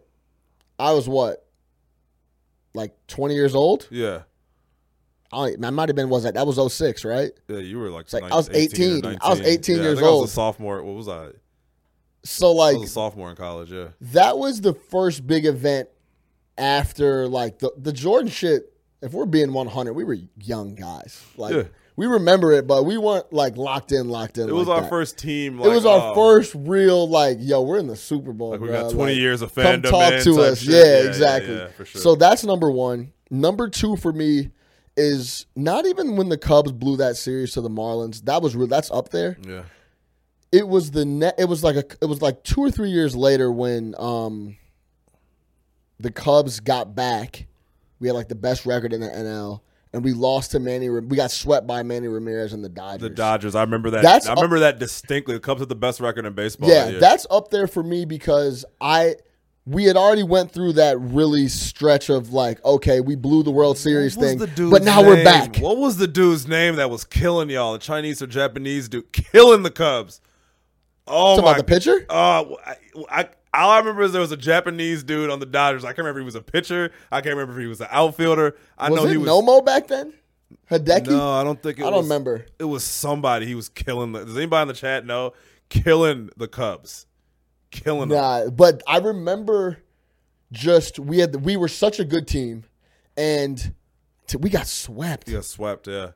I 0.78 0.92
was 0.92 1.08
what? 1.08 1.46
Like 2.74 2.94
20 3.08 3.34
years 3.34 3.54
old? 3.54 3.88
Yeah, 3.90 4.22
I, 5.32 5.54
I 5.62 5.70
might 5.70 5.88
have 5.88 5.96
been, 5.96 6.08
was 6.08 6.22
that? 6.24 6.34
That 6.34 6.46
was 6.46 6.72
06, 6.72 7.04
right? 7.04 7.30
yeah. 7.48 7.58
You 7.58 7.78
were 7.78 7.90
like, 7.90 8.12
like, 8.12 8.22
nine- 8.22 8.32
I 8.32 8.36
was 8.36 8.48
18. 8.50 9.04
or 9.06 9.16
I 9.20 9.28
was 9.28 9.40
18 9.40 9.76
Yeah, 9.76 9.82
years 9.82 9.98
I 9.98 10.00
think 10.02 10.08
I 10.10 10.14
was 10.14 10.30
a 10.30 10.32
sophomore. 10.32 10.82
What 10.82 10.94
was 10.96 11.08
I? 11.08 11.28
So, 12.22 12.48
I 12.50 12.70
like, 12.72 12.78
was 12.78 12.90
a 12.90 12.92
sophomore 12.92 13.30
in 13.30 13.36
college. 13.36 13.72
Yeah, 13.72 13.88
that 14.00 14.38
was 14.38 14.60
the 14.60 14.72
first 14.74 15.26
big 15.26 15.46
event 15.46 15.88
after, 16.58 17.26
like, 17.28 17.58
the, 17.60 17.72
the 17.76 17.92
Jordan 17.92 18.30
shit. 18.30 18.72
If 19.02 19.12
we're 19.12 19.26
being 19.26 19.52
100, 19.52 19.92
we 19.94 20.04
were 20.04 20.16
young 20.38 20.74
guys. 20.74 21.24
Like, 21.36 21.54
Yeah. 21.54 21.62
we 21.96 22.06
remember 22.06 22.52
it, 22.52 22.66
but 22.66 22.84
we 22.84 22.98
weren't, 22.98 23.32
like, 23.32 23.56
locked 23.56 23.92
in, 23.92 24.08
locked 24.10 24.36
in. 24.38 24.48
it 24.48 24.52
was 24.52 24.68
like 24.68 24.76
our 24.76 24.82
that. 24.82 24.90
first 24.90 25.16
team. 25.18 25.58
It 25.60 25.68
was 25.68 25.86
our 25.86 26.12
oh, 26.12 26.14
first 26.14 26.54
real, 26.54 27.08
like, 27.08 27.38
yo, 27.40 27.62
we're 27.62 27.78
in 27.78 27.86
the 27.86 27.96
Super 27.96 28.32
Bowl. 28.32 28.50
Like 28.50 28.60
we 28.60 28.68
got 28.68 28.90
twenty 28.92 29.12
Like, 29.14 29.20
years 29.20 29.40
of 29.42 29.54
come 29.54 29.82
talk 29.82 30.22
to 30.22 30.40
us. 30.42 30.58
shit. 30.60 30.72
Yeah, 30.74 31.08
exactly. 31.08 31.54
Yeah, 31.54 31.68
for 31.68 31.84
sure. 31.86 32.00
So 32.00 32.14
that's 32.14 32.44
number 32.44 32.70
one. 32.70 33.12
Number 33.30 33.68
two 33.70 33.96
for 33.96 34.12
me 34.12 34.50
is 34.96 35.46
not 35.56 35.86
even 35.86 36.16
when 36.16 36.28
the 36.28 36.36
Cubs 36.36 36.72
blew 36.72 36.96
that 36.98 37.16
series 37.16 37.52
to 37.52 37.60
the 37.62 37.70
Marlins. 37.70 38.24
That 38.26 38.42
was 38.42 38.54
real. 38.56 38.66
That's 38.66 38.90
up 38.90 39.08
there. 39.10 39.38
yeah, 39.46 39.62
It 40.52 40.68
was 40.68 40.90
the 40.90 41.04
net. 41.06 41.36
It 41.38 41.46
was 41.46 41.64
like 41.64 41.76
a. 41.76 41.84
It 42.02 42.06
was 42.06 42.20
like 42.20 42.42
two 42.44 42.60
or 42.60 42.70
three 42.70 42.90
years 42.90 43.16
later 43.16 43.50
when 43.50 43.94
um. 43.98 44.56
The 45.98 46.10
Cubs 46.10 46.60
got 46.60 46.94
back. 46.94 47.46
We 48.00 48.08
had 48.08 48.14
like 48.14 48.28
the 48.28 48.34
best 48.34 48.66
record 48.66 48.92
in 48.92 49.00
the 49.00 49.08
NL, 49.08 49.60
and 49.92 50.02
we 50.02 50.12
lost 50.12 50.50
to 50.52 50.58
Manny. 50.58 50.88
We 50.88 51.16
got 51.16 51.30
swept 51.30 51.66
by 51.66 51.82
Manny 51.82 52.08
Ramirez 52.08 52.52
and 52.52 52.64
the 52.64 52.68
Dodgers. 52.68 53.02
the 53.02 53.10
Dodgers. 53.14 53.54
I 53.54 53.62
remember 53.62 53.90
that. 53.90 54.02
That's 54.02 54.26
I 54.26 54.34
remember 54.34 54.60
that 54.60 54.78
distinctly. 54.78 55.34
The 55.34 55.40
Cubs 55.40 55.60
had 55.60 55.68
the 55.68 55.74
best 55.74 56.00
record 56.00 56.26
in 56.26 56.32
baseball. 56.32 56.68
Yeah, 56.68 56.90
that 56.92 57.00
that's 57.00 57.26
up 57.30 57.50
there 57.50 57.66
for 57.66 57.82
me 57.82 58.04
because 58.04 58.64
I 58.80 59.16
we 59.66 59.84
had 59.84 59.96
already 59.96 60.22
went 60.22 60.50
through 60.50 60.72
that 60.74 60.98
really 61.00 61.46
stretch 61.48 62.08
of 62.08 62.32
like, 62.32 62.64
okay, 62.64 63.00
we 63.00 63.14
blew 63.14 63.42
the 63.42 63.50
World 63.50 63.78
Series 63.78 64.16
thing, 64.16 64.38
but 64.38 64.82
now 64.82 65.02
we're 65.02 65.22
back. 65.22 65.58
What 65.58 65.76
was 65.76 65.96
the 65.96 66.08
dude's 66.08 66.48
name 66.48 66.76
that 66.76 66.90
was 66.90 67.04
killing 67.04 67.50
y'all? 67.50 67.74
The 67.74 67.78
Chinese 67.78 68.22
or 68.22 68.26
Japanese 68.26 68.88
dude 68.88 69.12
killing 69.12 69.62
the 69.62 69.70
Cubs. 69.70 70.20
Oh 71.06 71.36
Talking 71.36 71.44
my! 71.44 71.50
about 71.50 71.58
the 71.58 71.64
pitcher? 71.64 72.06
Oh, 72.08 72.56
I, 72.64 72.76
I, 73.10 73.28
all 73.52 73.70
I 73.70 73.78
remember 73.78 74.02
is 74.02 74.12
there 74.12 74.20
was 74.20 74.32
a 74.32 74.36
Japanese 74.36 75.02
dude 75.02 75.30
on 75.30 75.40
the 75.40 75.46
Dodgers. 75.46 75.84
I 75.84 75.88
can't 75.88 75.98
remember 75.98 76.20
if 76.20 76.22
he 76.22 76.26
was 76.26 76.34
a 76.36 76.42
pitcher. 76.42 76.92
I 77.10 77.20
can't 77.20 77.34
remember 77.36 77.58
if 77.58 77.64
he 77.64 77.68
was 77.68 77.80
an 77.80 77.88
outfielder. 77.90 78.56
I 78.78 78.90
was 78.90 79.02
know 79.02 79.08
he 79.08 79.16
was. 79.16 79.28
Nomo 79.28 79.64
back 79.64 79.88
then? 79.88 80.12
Hideki? 80.70 81.08
No, 81.08 81.32
I 81.32 81.44
don't 81.44 81.60
think 81.62 81.78
it 81.78 81.82
I 81.82 81.86
was. 81.86 81.94
don't 81.94 82.04
remember. 82.04 82.46
It 82.58 82.64
was 82.64 82.84
somebody. 82.84 83.46
He 83.46 83.54
was 83.54 83.68
killing. 83.68 84.12
The, 84.12 84.24
does 84.24 84.36
anybody 84.36 84.62
in 84.62 84.68
the 84.68 84.74
chat 84.74 85.04
know? 85.04 85.32
Killing 85.68 86.30
the 86.36 86.48
Cubs. 86.48 87.06
Killing 87.70 88.08
them. 88.08 88.54
But 88.54 88.82
I 88.86 88.98
remember 88.98 89.78
just 90.52 90.98
we 90.98 91.18
had 91.18 91.36
we 91.36 91.56
were 91.56 91.68
such 91.68 92.00
a 92.00 92.04
good 92.04 92.26
team, 92.26 92.64
and 93.16 93.74
we 94.38 94.50
got 94.50 94.66
swept. 94.66 95.30
Got 95.30 95.44
swept. 95.44 95.86
Yeah. 95.86 96.10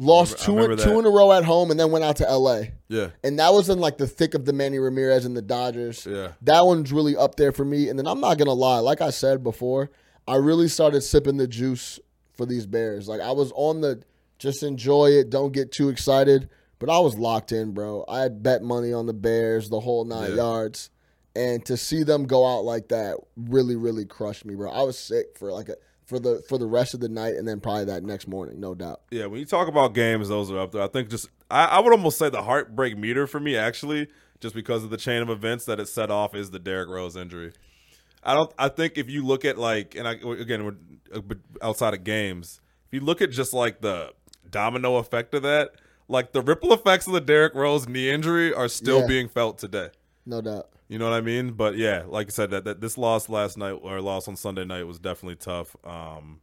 Lost 0.00 0.40
I 0.40 0.44
two 0.46 0.54
remember 0.54 0.76
two 0.82 0.98
in 1.00 1.04
a 1.06 1.10
row 1.10 1.32
at 1.32 1.44
home, 1.44 1.70
and 1.72 1.78
then 1.78 1.90
went 1.90 2.04
out 2.04 2.16
to 2.16 2.28
L.A. 2.28 2.72
Yeah. 2.88 3.08
And 3.24 3.38
that 3.40 3.52
was 3.52 3.68
in 3.68 3.80
like 3.80 3.98
the 3.98 4.06
thick 4.06 4.34
of 4.34 4.44
the 4.44 4.52
Manny 4.52 4.78
Ramirez 4.78 5.24
and 5.24 5.36
the 5.36 5.42
Dodgers. 5.42 6.06
Yeah. 6.08 6.32
That 6.42 6.64
one's 6.64 6.92
really 6.92 7.16
up 7.16 7.34
there 7.34 7.50
for 7.50 7.64
me. 7.64 7.88
And 7.88 7.98
then 7.98 8.06
I'm 8.06 8.20
not 8.20 8.38
gonna 8.38 8.52
lie, 8.52 8.78
like 8.78 9.00
I 9.00 9.10
said 9.10 9.42
before, 9.42 9.90
I 10.28 10.36
really 10.36 10.68
started 10.68 11.00
sipping 11.00 11.36
the 11.36 11.48
juice 11.48 11.98
for 12.34 12.46
these 12.46 12.64
Bears. 12.66 13.08
Like 13.08 13.20
I 13.20 13.32
was 13.32 13.52
on 13.56 13.80
the 13.80 14.02
just 14.38 14.62
enjoy 14.62 15.06
it, 15.10 15.30
don't 15.30 15.52
get 15.52 15.72
too 15.72 15.88
excited. 15.88 16.48
But 16.78 16.90
I 16.90 17.00
was 17.00 17.18
locked 17.18 17.50
in, 17.50 17.72
bro. 17.72 18.04
I 18.08 18.20
had 18.20 18.40
bet 18.40 18.62
money 18.62 18.92
on 18.92 19.06
the 19.06 19.12
Bears 19.12 19.68
the 19.68 19.80
whole 19.80 20.04
nine 20.04 20.30
Yeah. 20.30 20.36
yards. 20.36 20.90
And 21.34 21.64
to 21.66 21.76
see 21.76 22.04
them 22.04 22.24
go 22.24 22.46
out 22.46 22.64
like 22.64 22.88
that 22.88 23.16
really, 23.36 23.74
really 23.76 24.04
crushed 24.04 24.44
me, 24.44 24.54
bro. 24.54 24.70
I 24.70 24.82
was 24.82 24.96
sick 24.98 25.36
for 25.36 25.52
like 25.52 25.68
a 25.68 25.76
for 26.08 26.18
the 26.18 26.42
for 26.48 26.56
the 26.58 26.66
rest 26.66 26.94
of 26.94 27.00
the 27.00 27.08
night 27.08 27.34
and 27.34 27.46
then 27.46 27.60
probably 27.60 27.84
that 27.84 28.02
next 28.02 28.26
morning, 28.26 28.58
no 28.58 28.74
doubt. 28.74 29.02
Yeah, 29.10 29.26
when 29.26 29.40
you 29.40 29.46
talk 29.46 29.68
about 29.68 29.92
games, 29.94 30.28
those 30.28 30.50
are 30.50 30.58
up 30.58 30.72
there. 30.72 30.82
I 30.82 30.88
think 30.88 31.10
just 31.10 31.28
I, 31.50 31.64
I 31.66 31.80
would 31.80 31.92
almost 31.92 32.18
say 32.18 32.30
the 32.30 32.42
heartbreak 32.42 32.96
meter 32.96 33.26
for 33.26 33.38
me 33.38 33.56
actually, 33.56 34.08
just 34.40 34.54
because 34.54 34.82
of 34.84 34.90
the 34.90 34.96
chain 34.96 35.20
of 35.22 35.28
events 35.28 35.66
that 35.66 35.78
it 35.78 35.86
set 35.86 36.10
off, 36.10 36.34
is 36.34 36.50
the 36.50 36.58
Derrick 36.58 36.88
Rose 36.88 37.14
injury. 37.14 37.52
I 38.24 38.34
don't. 38.34 38.50
I 38.58 38.68
think 38.68 38.94
if 38.96 39.08
you 39.10 39.24
look 39.24 39.44
at 39.44 39.58
like, 39.58 39.94
and 39.94 40.08
I, 40.08 40.12
again, 40.14 40.64
we're 40.64 40.76
uh, 41.14 41.20
outside 41.62 41.94
of 41.94 42.04
games. 42.04 42.60
If 42.86 42.94
you 42.94 43.00
look 43.00 43.20
at 43.20 43.30
just 43.30 43.52
like 43.52 43.80
the 43.82 44.12
domino 44.50 44.96
effect 44.96 45.34
of 45.34 45.42
that, 45.42 45.72
like 46.08 46.32
the 46.32 46.40
ripple 46.40 46.72
effects 46.72 47.06
of 47.06 47.12
the 47.12 47.20
Derrick 47.20 47.54
Rose 47.54 47.86
knee 47.86 48.10
injury 48.10 48.52
are 48.52 48.66
still 48.68 49.00
Yeah. 49.02 49.06
being 49.06 49.28
felt 49.28 49.58
today. 49.58 49.90
No 50.28 50.42
doubt. 50.42 50.68
You 50.88 50.98
know 50.98 51.08
what 51.08 51.14
I 51.16 51.22
mean? 51.22 51.52
But 51.52 51.76
yeah, 51.78 52.02
like 52.06 52.26
I 52.26 52.30
said, 52.30 52.50
that, 52.50 52.64
that 52.64 52.82
this 52.82 52.98
loss 52.98 53.30
last 53.30 53.56
night 53.56 53.72
or 53.72 53.98
loss 54.02 54.28
on 54.28 54.36
Sunday 54.36 54.64
night 54.66 54.86
was 54.86 54.98
definitely 54.98 55.36
tough. 55.36 55.74
Um, 55.84 56.40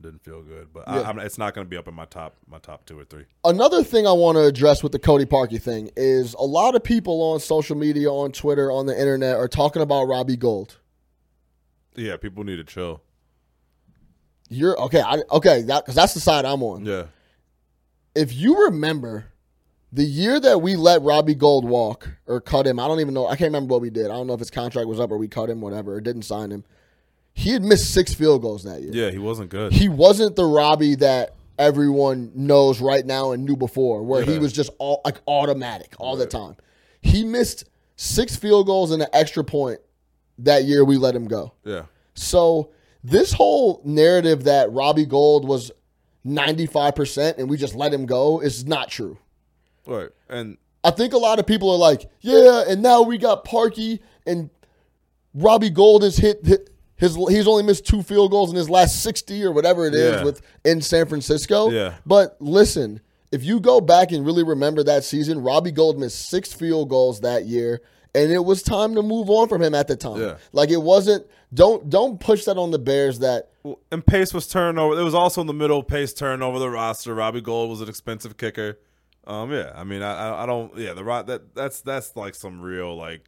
didn't 0.00 0.24
feel 0.24 0.42
good, 0.42 0.72
but 0.72 0.82
Yeah. 0.88 1.02
I, 1.02 1.08
I'm, 1.08 1.18
it's 1.20 1.38
not 1.38 1.54
going 1.54 1.64
to 1.64 1.68
be 1.70 1.76
up 1.76 1.86
in 1.86 1.94
my 1.94 2.06
top 2.06 2.34
my 2.48 2.58
top 2.58 2.86
two 2.86 2.98
or 2.98 3.04
three. 3.04 3.24
Another 3.44 3.84
thing 3.84 4.04
I 4.04 4.12
want 4.12 4.36
to 4.36 4.42
address 4.44 4.82
with 4.82 4.90
the 4.90 4.98
Cody 4.98 5.24
Parkey 5.24 5.62
thing 5.62 5.90
is 5.96 6.34
a 6.34 6.42
lot 6.42 6.74
of 6.74 6.82
people 6.82 7.22
on 7.22 7.38
social 7.38 7.76
media, 7.76 8.10
on 8.10 8.32
Twitter, 8.32 8.72
on 8.72 8.86
the 8.86 8.98
internet 8.98 9.36
are 9.36 9.48
talking 9.48 9.80
about 9.80 10.04
Robbie 10.08 10.36
Gould. 10.36 10.76
Yeah, 11.94 12.16
people 12.16 12.42
need 12.42 12.56
to 12.56 12.64
chill. 12.64 13.00
You're 14.50 14.76
okay. 14.82 15.00
I, 15.00 15.22
okay, 15.30 15.62
that 15.62 15.84
because 15.84 15.94
that's 15.94 16.14
the 16.14 16.20
side 16.20 16.44
I'm 16.44 16.64
on. 16.64 16.84
Yeah, 16.84 17.04
If 18.16 18.34
you 18.34 18.64
remember, 18.64 19.26
the 19.94 20.04
year 20.04 20.40
that 20.40 20.60
we 20.60 20.74
let 20.74 21.00
Robbie 21.02 21.36
Gould 21.36 21.64
walk 21.64 22.08
or 22.26 22.40
cut 22.40 22.66
him, 22.66 22.80
I 22.80 22.88
don't 22.88 22.98
even 23.00 23.14
know. 23.14 23.26
I 23.26 23.36
can't 23.36 23.48
remember 23.48 23.72
what 23.72 23.80
we 23.80 23.90
did. 23.90 24.06
I 24.06 24.14
don't 24.14 24.26
know 24.26 24.32
if 24.34 24.40
his 24.40 24.50
contract 24.50 24.88
was 24.88 24.98
up 24.98 25.10
or 25.12 25.18
we 25.18 25.28
cut 25.28 25.48
him, 25.48 25.60
whatever, 25.60 25.94
or 25.94 26.00
didn't 26.00 26.22
sign 26.22 26.50
him. 26.50 26.64
He 27.32 27.50
had 27.50 27.62
missed 27.62 27.94
six 27.94 28.12
field 28.12 28.42
goals 28.42 28.64
that 28.64 28.82
year. 28.82 28.90
yeah, 28.92 29.10
he 29.10 29.18
wasn't 29.18 29.50
good. 29.50 29.72
He 29.72 29.88
wasn't 29.88 30.34
the 30.36 30.44
Robbie 30.44 30.96
that 30.96 31.34
everyone 31.58 32.32
knows 32.34 32.80
right 32.80 33.06
now 33.06 33.30
and 33.30 33.44
knew 33.44 33.56
before, 33.56 34.02
where 34.02 34.24
he 34.24 34.38
was 34.38 34.52
just 34.52 34.70
all 34.78 35.00
like 35.04 35.20
automatic 35.28 35.94
all 35.98 36.16
the 36.16 36.26
time. 36.26 36.56
He 37.00 37.22
missed 37.24 37.64
six 37.96 38.34
field 38.34 38.66
goals 38.66 38.90
and 38.90 39.00
an 39.02 39.08
extra 39.12 39.44
point 39.44 39.78
that 40.38 40.64
year 40.64 40.84
we 40.84 40.96
let 40.96 41.14
him 41.14 41.28
go. 41.28 41.52
yeah, 41.64 41.82
So 42.14 42.70
this 43.04 43.32
whole 43.32 43.80
narrative 43.84 44.44
that 44.44 44.72
Robbie 44.72 45.06
Gould 45.06 45.46
was 45.46 45.70
95% 46.26 47.38
and 47.38 47.48
we 47.48 47.56
just 47.56 47.74
let 47.74 47.92
him 47.92 48.06
go 48.06 48.40
is 48.40 48.66
not 48.66 48.90
true. 48.90 49.18
Right. 49.86 50.10
And 50.28 50.56
I 50.82 50.90
think 50.90 51.12
a 51.12 51.18
lot 51.18 51.38
of 51.38 51.46
people 51.46 51.70
are 51.70 51.78
like, 51.78 52.08
yeah, 52.20 52.64
and 52.68 52.82
now 52.82 53.02
we 53.02 53.18
got 53.18 53.44
Parkey 53.44 54.00
and 54.26 54.50
Robbie 55.34 55.70
Gould 55.70 56.02
has 56.02 56.16
hit, 56.16 56.44
hit 56.44 56.70
his 56.96 57.16
he's 57.16 57.46
only 57.48 57.62
missed 57.64 57.86
two 57.86 58.02
field 58.02 58.30
goals 58.30 58.50
in 58.50 58.56
his 58.56 58.70
last 58.70 59.02
60 59.02 59.42
or 59.44 59.52
whatever 59.52 59.86
it 59.86 59.94
is 59.94 60.16
Yeah. 60.16 60.24
with 60.24 60.42
in 60.64 60.80
San 60.80 61.06
Francisco. 61.06 61.70
Yeah. 61.70 61.94
But 62.06 62.36
listen, 62.40 63.00
if 63.32 63.42
you 63.44 63.58
go 63.60 63.80
back 63.80 64.12
and 64.12 64.24
really 64.24 64.44
remember 64.44 64.84
that 64.84 65.02
season, 65.04 65.42
Robbie 65.42 65.72
Gould 65.72 65.98
missed 65.98 66.28
six 66.28 66.52
field 66.52 66.88
goals 66.88 67.20
that 67.20 67.46
year 67.46 67.80
and 68.14 68.30
it 68.30 68.44
was 68.44 68.62
time 68.62 68.94
to 68.94 69.02
move 69.02 69.28
on 69.28 69.48
from 69.48 69.60
him 69.60 69.74
at 69.74 69.88
the 69.88 69.96
time. 69.96 70.20
Yeah. 70.20 70.36
Like 70.52 70.70
it 70.70 70.80
wasn't 70.82 71.26
don't 71.52 71.90
don't 71.90 72.20
push 72.20 72.44
that 72.44 72.56
on 72.56 72.70
the 72.70 72.78
Bears 72.78 73.18
that 73.18 73.50
and 73.90 74.06
Pace 74.06 74.32
was 74.32 74.46
turned 74.46 74.78
over. 74.78 74.98
It 74.98 75.02
was 75.02 75.14
also 75.14 75.40
in 75.40 75.46
the 75.48 75.52
middle. 75.54 75.82
Pace 75.82 76.12
turnover 76.14 76.58
the 76.60 76.70
roster. 76.70 77.14
Robbie 77.14 77.40
Gould 77.40 77.70
was 77.70 77.80
an 77.80 77.88
expensive 77.88 78.36
kicker. 78.36 78.78
Um, 79.26 79.52
yeah, 79.52 79.72
I 79.74 79.84
mean, 79.84 80.02
I, 80.02 80.42
I, 80.42 80.46
don't. 80.46 80.76
Yeah, 80.76 80.92
the 80.92 81.04
right 81.04 81.26
that 81.26 81.54
that's 81.54 81.80
that's 81.80 82.14
like 82.16 82.34
some 82.34 82.60
real 82.60 82.94
like 82.96 83.24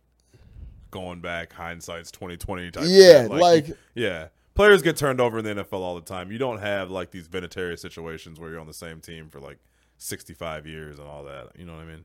going 0.90 1.20
back 1.20 1.52
hindsight's 1.52 2.10
twenty 2.10 2.36
twenty 2.36 2.70
type. 2.70 2.84
Yeah, 2.86 3.22
shit. 3.22 3.30
like- 3.30 3.66
yeah, 3.94 4.28
players 4.54 4.82
get 4.82 4.96
turned 4.96 5.20
over 5.20 5.38
in 5.38 5.44
the 5.44 5.54
NFL 5.64 5.80
all 5.80 5.94
the 5.94 6.00
time. 6.02 6.30
You 6.30 6.38
don't 6.38 6.58
have 6.58 6.90
like 6.90 7.10
these 7.10 7.28
vinatieri 7.28 7.78
situations 7.78 8.38
where 8.38 8.50
you're 8.50 8.60
on 8.60 8.66
the 8.66 8.74
same 8.74 9.00
team 9.00 9.28
for 9.30 9.40
like 9.40 9.58
sixty 9.96 10.34
five 10.34 10.66
years 10.66 10.98
and 10.98 11.08
all 11.08 11.24
that. 11.24 11.50
You 11.58 11.64
know 11.64 11.74
what 11.74 11.82
I 11.82 11.86
mean? 11.86 12.04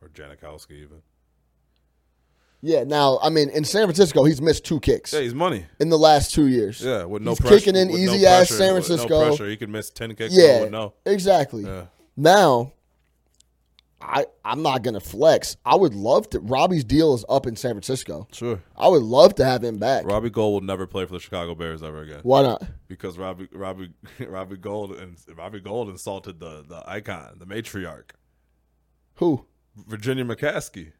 Or 0.00 0.08
Janikowski 0.08 0.72
even. 0.82 1.02
Yeah, 2.66 2.84
now 2.84 3.18
I 3.22 3.28
mean 3.28 3.50
in 3.50 3.62
San 3.64 3.84
Francisco 3.86 4.24
he's 4.24 4.40
missed 4.40 4.64
two 4.64 4.80
kicks 4.80 5.12
Yeah, 5.12 5.20
he's 5.20 5.34
money. 5.34 5.66
in 5.80 5.90
the 5.90 5.98
last 5.98 6.32
two 6.34 6.46
years. 6.46 6.80
Yeah, 6.80 7.04
with 7.04 7.20
no 7.20 7.32
He's 7.32 7.40
pressure, 7.40 7.56
kicking 7.58 7.76
in 7.76 7.88
with 7.88 8.00
no 8.00 8.14
easy 8.14 8.24
ass 8.26 8.48
pressure, 8.48 8.54
San 8.54 8.74
with 8.74 8.86
Francisco. 8.86 9.20
No 9.20 9.26
pressure. 9.28 9.48
He 9.50 9.56
could 9.58 9.68
miss 9.68 9.90
ten 9.90 10.14
kicks. 10.14 10.34
Yeah, 10.34 10.60
No, 10.60 10.68
no. 10.68 10.94
exactly. 11.04 11.64
Yeah. 11.64 11.86
Now, 12.16 12.72
I 14.06 14.26
I'm 14.44 14.62
not 14.62 14.82
gonna 14.82 15.00
flex. 15.00 15.56
I 15.64 15.74
would 15.74 15.94
love 15.94 16.28
to. 16.30 16.40
Robbie's 16.40 16.84
deal 16.84 17.14
is 17.14 17.24
up 17.28 17.46
in 17.46 17.56
San 17.56 17.72
Francisco. 17.72 18.28
Sure. 18.32 18.60
I 18.76 18.88
would 18.88 19.02
love 19.02 19.34
to 19.36 19.44
have 19.44 19.64
him 19.64 19.78
back. 19.78 20.04
Robbie 20.04 20.30
Gould 20.30 20.52
will 20.52 20.60
never 20.66 20.86
play 20.86 21.06
for 21.06 21.12
the 21.14 21.20
Chicago 21.20 21.54
Bears 21.54 21.82
ever 21.82 22.02
again 22.02 22.20
Why 22.22 22.42
not? 22.42 22.62
because 22.86 23.16
Robbie 23.18 23.48
Robbie 23.52 23.92
Robbie 24.20 24.56
Gould 24.58 24.92
and 25.00 25.16
Robbie 25.36 25.60
Gould 25.60 25.88
insulted 25.88 26.38
the 26.38 26.62
the 26.68 26.82
icon, 26.86 27.36
the 27.38 27.46
matriarch, 27.46 28.10
Who? 29.16 29.46
Virginia 29.76 30.24
McCaskey. 30.24 30.92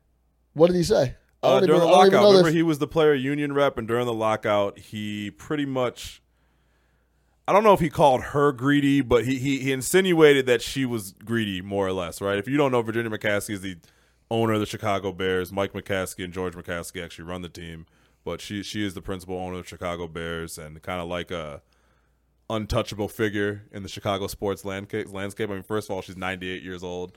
What 0.55 0.69
did 0.69 0.77
he 0.77 0.83
say? 0.85 1.17
Uh, 1.43 1.61
during 1.61 1.77
even- 1.83 1.89
the 1.89 1.95
I 1.95 1.97
don't 1.99 2.07
even 2.07 2.13
lockout, 2.21 2.29
remember 2.31 2.51
he 2.51 2.63
was 2.63 2.79
the 2.79 2.87
player 2.87 3.13
union 3.15 3.53
rep, 3.53 3.77
and 3.77 3.87
during 3.87 4.07
the 4.07 4.15
lockout, 4.15 4.79
he 4.79 5.31
pretty 5.31 5.67
much. 5.67 6.23
I 7.47 7.53
don't 7.53 7.63
know 7.65 7.75
if 7.75 7.81
he 7.81 7.91
called 7.91 8.23
her 8.23 8.53
greedy, 8.53 9.01
but 9.03 9.25
he, 9.27 9.39
he 9.39 9.59
he 9.61 9.73
insinuated 9.73 10.47
that 10.47 10.63
she 10.63 10.87
was 10.87 11.13
greedy, 11.25 11.61
more 11.61 11.87
or 11.87 11.93
less, 11.93 12.21
right? 12.21 12.39
If 12.39 12.49
you 12.49 12.57
don't 12.57 12.73
know, 12.73 12.81
Virginia 12.83 13.11
McCaskey 13.11 13.51
is 13.51 13.61
the 13.61 13.77
owner 14.31 14.55
of 14.55 14.61
the 14.61 14.67
Chicago 14.67 15.13
Bears. 15.13 15.53
Mike 15.53 15.73
McCaskey 15.75 16.25
and 16.25 16.33
George 16.33 16.55
McCaskey 16.55 17.05
actually 17.05 17.27
run 17.27 17.43
the 17.43 17.49
team, 17.51 17.85
but 18.25 18.41
she 18.41 18.63
she 18.63 18.85
is 18.85 18.95
the 18.95 19.03
principal 19.03 19.37
owner 19.37 19.59
of 19.59 19.65
the 19.65 19.69
Chicago 19.69 20.09
Bears 20.09 20.57
and 20.57 20.81
kind 20.83 21.01
of 21.03 21.09
like 21.09 21.31
a 21.31 21.61
untouchable 22.51 23.09
figure 23.09 23.63
in 23.73 23.83
the 23.83 23.89
Chicago 23.89 24.27
sports 24.27 24.65
landscape. 24.65 25.13
Landscape. 25.13 25.51
I 25.51 25.55
mean, 25.55 25.63
first 25.63 25.89
of 25.91 25.95
all, 25.97 26.03
she's 26.03 26.17
98 26.17 26.63
years 26.63 26.83
old. 26.83 27.17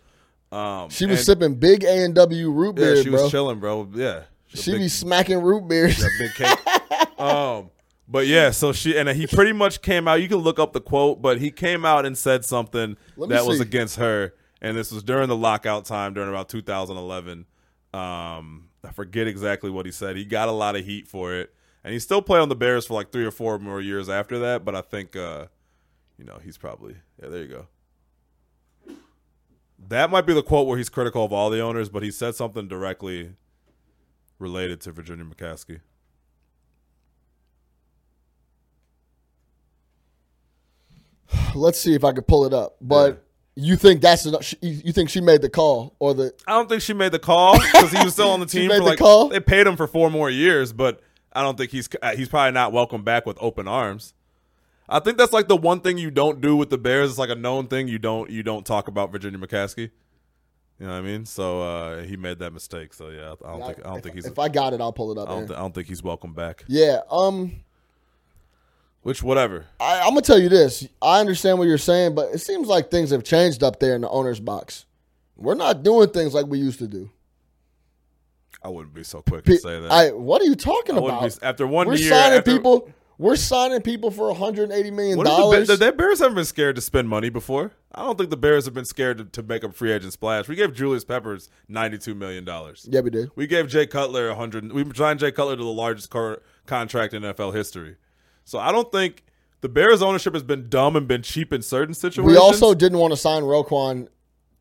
Um, 0.51 0.89
She 0.89 1.05
was 1.05 1.19
and- 1.19 1.25
sipping 1.25 1.55
big 1.55 1.83
A 1.83 2.03
and 2.03 2.15
W 2.15 2.49
root 2.51 2.75
beer, 2.75 2.95
Yeah, 2.95 3.03
she 3.03 3.09
bro. 3.09 3.23
was 3.23 3.31
chilling, 3.31 3.59
bro. 3.59 3.89
Yeah, 3.93 4.23
She's 4.47 4.59
a 4.59 4.63
she 4.63 4.71
big- 4.71 4.79
be 4.81 4.87
smacking 4.89 5.39
root 5.41 5.67
beers. 5.67 5.97
that 5.97 6.11
big 6.19 6.33
cake. 6.35 7.19
um, 7.19 7.69
but 8.07 8.25
yeah, 8.25 8.51
so 8.51 8.71
she 8.71 8.97
and 8.97 9.09
he 9.09 9.27
pretty 9.27 9.51
much 9.51 9.81
came 9.81 10.07
out. 10.07 10.21
You 10.21 10.29
can 10.29 10.37
look 10.37 10.59
up 10.59 10.73
the 10.73 10.79
quote, 10.81 11.21
but 11.21 11.39
he 11.39 11.51
came 11.51 11.85
out 11.85 12.05
and 12.05 12.17
said 12.17 12.45
something 12.45 12.95
that 13.17 13.45
was 13.45 13.59
against 13.59 13.97
her, 13.97 14.33
and 14.61 14.77
this 14.77 14.91
was 14.91 15.03
during 15.03 15.27
the 15.27 15.35
lockout 15.35 15.85
time, 15.85 16.13
during 16.13 16.29
about 16.29 16.47
2011. 16.47 17.45
Um, 17.93 18.69
I 18.83 18.91
forget 18.93 19.27
exactly 19.27 19.69
what 19.69 19.85
he 19.85 19.91
said. 19.91 20.15
He 20.15 20.23
got 20.23 20.47
a 20.47 20.53
lot 20.53 20.75
of 20.77 20.85
heat 20.85 21.07
for 21.07 21.33
it, 21.33 21.53
and 21.83 21.91
he 21.91 21.99
still 21.99 22.21
played 22.21 22.39
on 22.39 22.49
the 22.49 22.55
Bears 22.55 22.85
for 22.85 22.93
like 22.93 23.11
three 23.11 23.25
or 23.25 23.31
four 23.31 23.59
more 23.59 23.81
years 23.81 24.07
after 24.07 24.39
that. 24.39 24.63
But 24.63 24.75
I 24.75 24.81
think, 24.81 25.15
uh, 25.15 25.47
you 26.17 26.23
know, 26.23 26.39
he's 26.41 26.57
probably 26.57 26.95
yeah. 27.21 27.29
There 27.29 27.41
you 27.41 27.47
go. 27.47 27.67
That 29.89 30.09
might 30.09 30.25
be 30.25 30.33
the 30.33 30.43
quote 30.43 30.65
where 30.67 30.77
he's 30.77 30.89
critical 30.89 31.23
of 31.25 31.33
all 31.33 31.49
the 31.49 31.59
owners, 31.59 31.89
but 31.89 32.03
he 32.03 32.11
said 32.11 32.35
something 32.35 32.67
directly 32.67 33.33
related 34.39 34.81
to 34.81 34.91
Virginia 34.91 35.25
McCaskey. 35.25 35.81
Let's 41.55 41.79
see 41.79 41.93
if 41.93 42.03
I 42.03 42.11
can 42.13 42.23
pull 42.23 42.45
it 42.45 42.53
up. 42.53 42.75
But 42.81 43.23
you 43.55 43.75
think 43.75 44.01
that's 44.01 44.25
enough, 44.25 44.43
she- 44.43 44.57
you 44.61 44.91
think 44.93 45.09
she 45.09 45.21
made 45.21 45.41
the 45.41 45.49
call 45.49 45.95
or 45.99 46.13
the 46.13 46.33
I 46.47 46.51
don't 46.53 46.69
think 46.69 46.81
she 46.81 46.93
made 46.93 47.11
the 47.11 47.19
call 47.19 47.57
because 47.59 47.91
he 47.91 48.03
was 48.03 48.13
still 48.13 48.29
on 48.29 48.39
the 48.39 48.47
She 48.49 48.59
team. 48.59 48.67
made 48.69 48.77
for 48.77 48.83
the 48.83 48.89
like, 48.91 48.99
call? 48.99 49.29
They 49.29 49.39
paid 49.39 49.65
him 49.67 49.75
for 49.75 49.87
four 49.87 50.09
more 50.09 50.29
years, 50.29 50.73
but 50.73 51.01
I 51.33 51.41
don't 51.41 51.57
think 51.57 51.71
he's 51.71 51.89
uh, 52.01 52.15
he's 52.15 52.29
probably 52.29 52.51
not 52.51 52.71
welcome 52.71 53.03
back 53.03 53.25
with 53.25 53.37
open 53.41 53.67
arms. 53.67 54.13
I 54.89 54.99
think 54.99 55.17
that's 55.17 55.33
like 55.33 55.47
the 55.49 55.57
one 55.57 55.81
thing 55.81 55.97
you 55.97 56.11
don't 56.11 56.39
do 56.39 56.55
with 56.55 56.69
the 56.69 56.77
Bears. 56.77 57.09
It's 57.09 57.19
like 57.19 57.29
a 57.29 57.35
known 57.35 57.67
thing 57.67 57.87
you 57.87 57.99
don't 57.99 58.29
you 58.29 58.41
don't 58.43 58.65
talk 58.65 58.87
about 58.87 59.11
Virginia 59.11 59.37
McCaskey. 59.39 59.89
You 60.79 60.85
know 60.85 60.93
what 60.93 60.99
I 60.99 61.01
mean? 61.01 61.25
So 61.25 61.61
uh, 61.63 62.03
he 62.03 62.15
made 62.15 62.37
that 62.39 62.53
mistake. 62.53 62.93
So 62.93 63.09
yeah, 63.09 63.33
I 63.43 63.51
don't 63.57 63.65
think 63.65 63.79
I 63.79 63.89
don't 63.89 63.97
if, 63.97 64.03
think 64.03 64.15
he's 64.15 64.25
if 64.27 64.37
I 64.39 64.47
got 64.47 64.73
it, 64.73 64.79
I'll 64.81 64.93
pull 64.93 65.11
it 65.11 65.17
up. 65.17 65.27
I 65.27 65.31
don't, 65.33 65.47
th- 65.47 65.57
I 65.57 65.61
don't 65.61 65.73
think 65.73 65.87
he's 65.87 66.03
welcome 66.03 66.33
back. 66.33 66.63
yeah. 66.67 66.99
Um. 67.09 67.63
Which 69.07 69.23
whatever. 69.23 69.65
I, 69.79 70.01
I'm 70.01 70.09
gonna 70.09 70.19
tell 70.21 70.37
you 70.37 70.49
this. 70.49 70.85
I 71.01 71.21
understand 71.21 71.59
what 71.59 71.69
you're 71.69 71.77
saying, 71.77 72.13
but 72.13 72.33
it 72.33 72.39
seems 72.39 72.67
like 72.67 72.91
things 72.91 73.11
have 73.11 73.23
changed 73.23 73.63
up 73.63 73.79
there 73.79 73.95
in 73.95 74.01
the 74.01 74.09
owner's 74.09 74.41
box. 74.41 74.85
We're 75.37 75.55
not 75.55 75.81
doing 75.81 76.09
things 76.09 76.33
like 76.33 76.45
we 76.45 76.59
used 76.59 76.79
to 76.79 76.87
do. 76.89 77.09
I 78.61 78.67
wouldn't 78.67 78.93
be 78.93 79.05
so 79.05 79.21
quick 79.21 79.45
to 79.45 79.55
say 79.59 79.79
that. 79.79 79.89
I, 79.89 80.11
what 80.11 80.41
are 80.41 80.43
you 80.45 80.55
talking 80.55 80.95
I 80.95 80.97
about? 80.97 81.21
be, 81.21 81.45
after 81.45 81.65
one 81.65 81.87
we're 81.87 81.95
year, 81.95 82.09
signing 82.09 82.39
after- 82.39 82.51
people. 82.51 82.91
We're 83.17 83.37
signing 83.37 83.81
people 83.81 84.11
for 84.11 84.27
180 84.27 84.91
million 84.91 85.17
What 85.17 85.25
is 85.25 85.31
the, 85.31 85.37
dollars. 85.37 85.67
The, 85.69 85.75
the 85.77 85.91
Bears 85.93 86.19
haven't 86.19 86.35
been 86.35 86.45
scared 86.45 86.75
to 86.75 86.81
spend 86.81 87.07
money 87.07 87.29
before. 87.29 87.71
I 87.91 88.03
don't 88.03 88.15
think 88.17 88.29
the 88.29 88.37
Bears 88.37 88.65
have 88.65 88.73
been 88.73 88.85
scared 88.85 89.17
to, 89.19 89.23
to 89.23 89.41
make 89.41 89.63
a 89.63 89.71
free 89.71 89.91
agent 89.93 90.13
splash. 90.13 90.49
We 90.49 90.55
gave 90.55 90.73
Julius 90.73 91.05
Peppers 91.05 91.49
ninety-two 91.69 92.13
million 92.13 92.43
dollars. 92.43 92.85
yeah, 92.91 92.99
we 92.99 93.09
did. 93.09 93.31
We 93.35 93.47
gave 93.47 93.69
Jay 93.69 93.87
Cutler 93.87 94.35
hundred. 94.35 94.71
We 94.73 94.83
signed 94.93 95.19
Jay 95.21 95.31
Cutler 95.31 95.55
to 95.55 95.63
the 95.63 95.69
largest 95.69 96.09
car, 96.09 96.41
contract 96.65 97.13
in 97.13 97.23
NFL 97.23 97.55
history. 97.55 97.95
So 98.47 98.59
I 98.59 98.71
don't 98.71 98.89
think 98.93 99.23
the 99.59 99.67
Bears 99.67 100.01
ownership 100.01 100.33
has 100.33 100.41
been 100.41 100.69
dumb 100.69 100.95
and 100.95 101.05
been 101.05 101.21
cheap 101.21 101.51
in 101.51 101.61
certain 101.61 101.93
situations. 101.93 102.25
We 102.31 102.37
also 102.37 102.73
didn't 102.73 102.97
want 102.97 103.11
to 103.11 103.17
sign 103.17 103.43
Roquan 103.43 104.07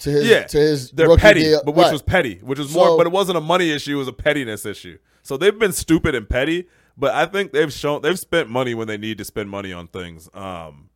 to 0.01 0.11
his 0.11 0.27
yeah 0.29 0.43
to 0.43 0.59
his 0.59 0.91
they're 0.91 1.07
rookie 1.09 1.21
petty, 1.21 1.41
deal. 1.45 1.63
but 1.65 1.77
which 1.77 1.85
Right. 1.85 1.93
was 1.93 2.03
petty, 2.03 2.39
which 2.43 2.59
was 2.59 2.71
So- 2.73 2.81
more. 2.81 2.97
But 2.99 3.07
it 3.07 3.13
wasn't 3.13 3.39
a 3.39 3.41
money 3.41 3.71
issue; 3.71 3.95
it 3.95 3.99
was 3.99 4.09
a 4.09 4.13
pettiness 4.13 4.67
issue. 4.67 4.99
So 5.23 5.37
they've 5.37 5.57
been 5.57 5.73
stupid 5.73 6.17
and 6.17 6.29
petty. 6.29 6.67
But 6.99 7.15
I 7.15 7.27
think 7.27 7.53
they've 7.53 7.73
shown 7.73 8.03
they've 8.03 8.19
spent 8.19 8.51
money 8.51 8.75
when 8.75 8.89
they 8.89 8.97
need 8.99 9.19
to 9.19 9.25
spend 9.25 9.51
money 9.51 9.73
on 9.73 9.87
things. 9.87 10.29
Um, 10.35 10.89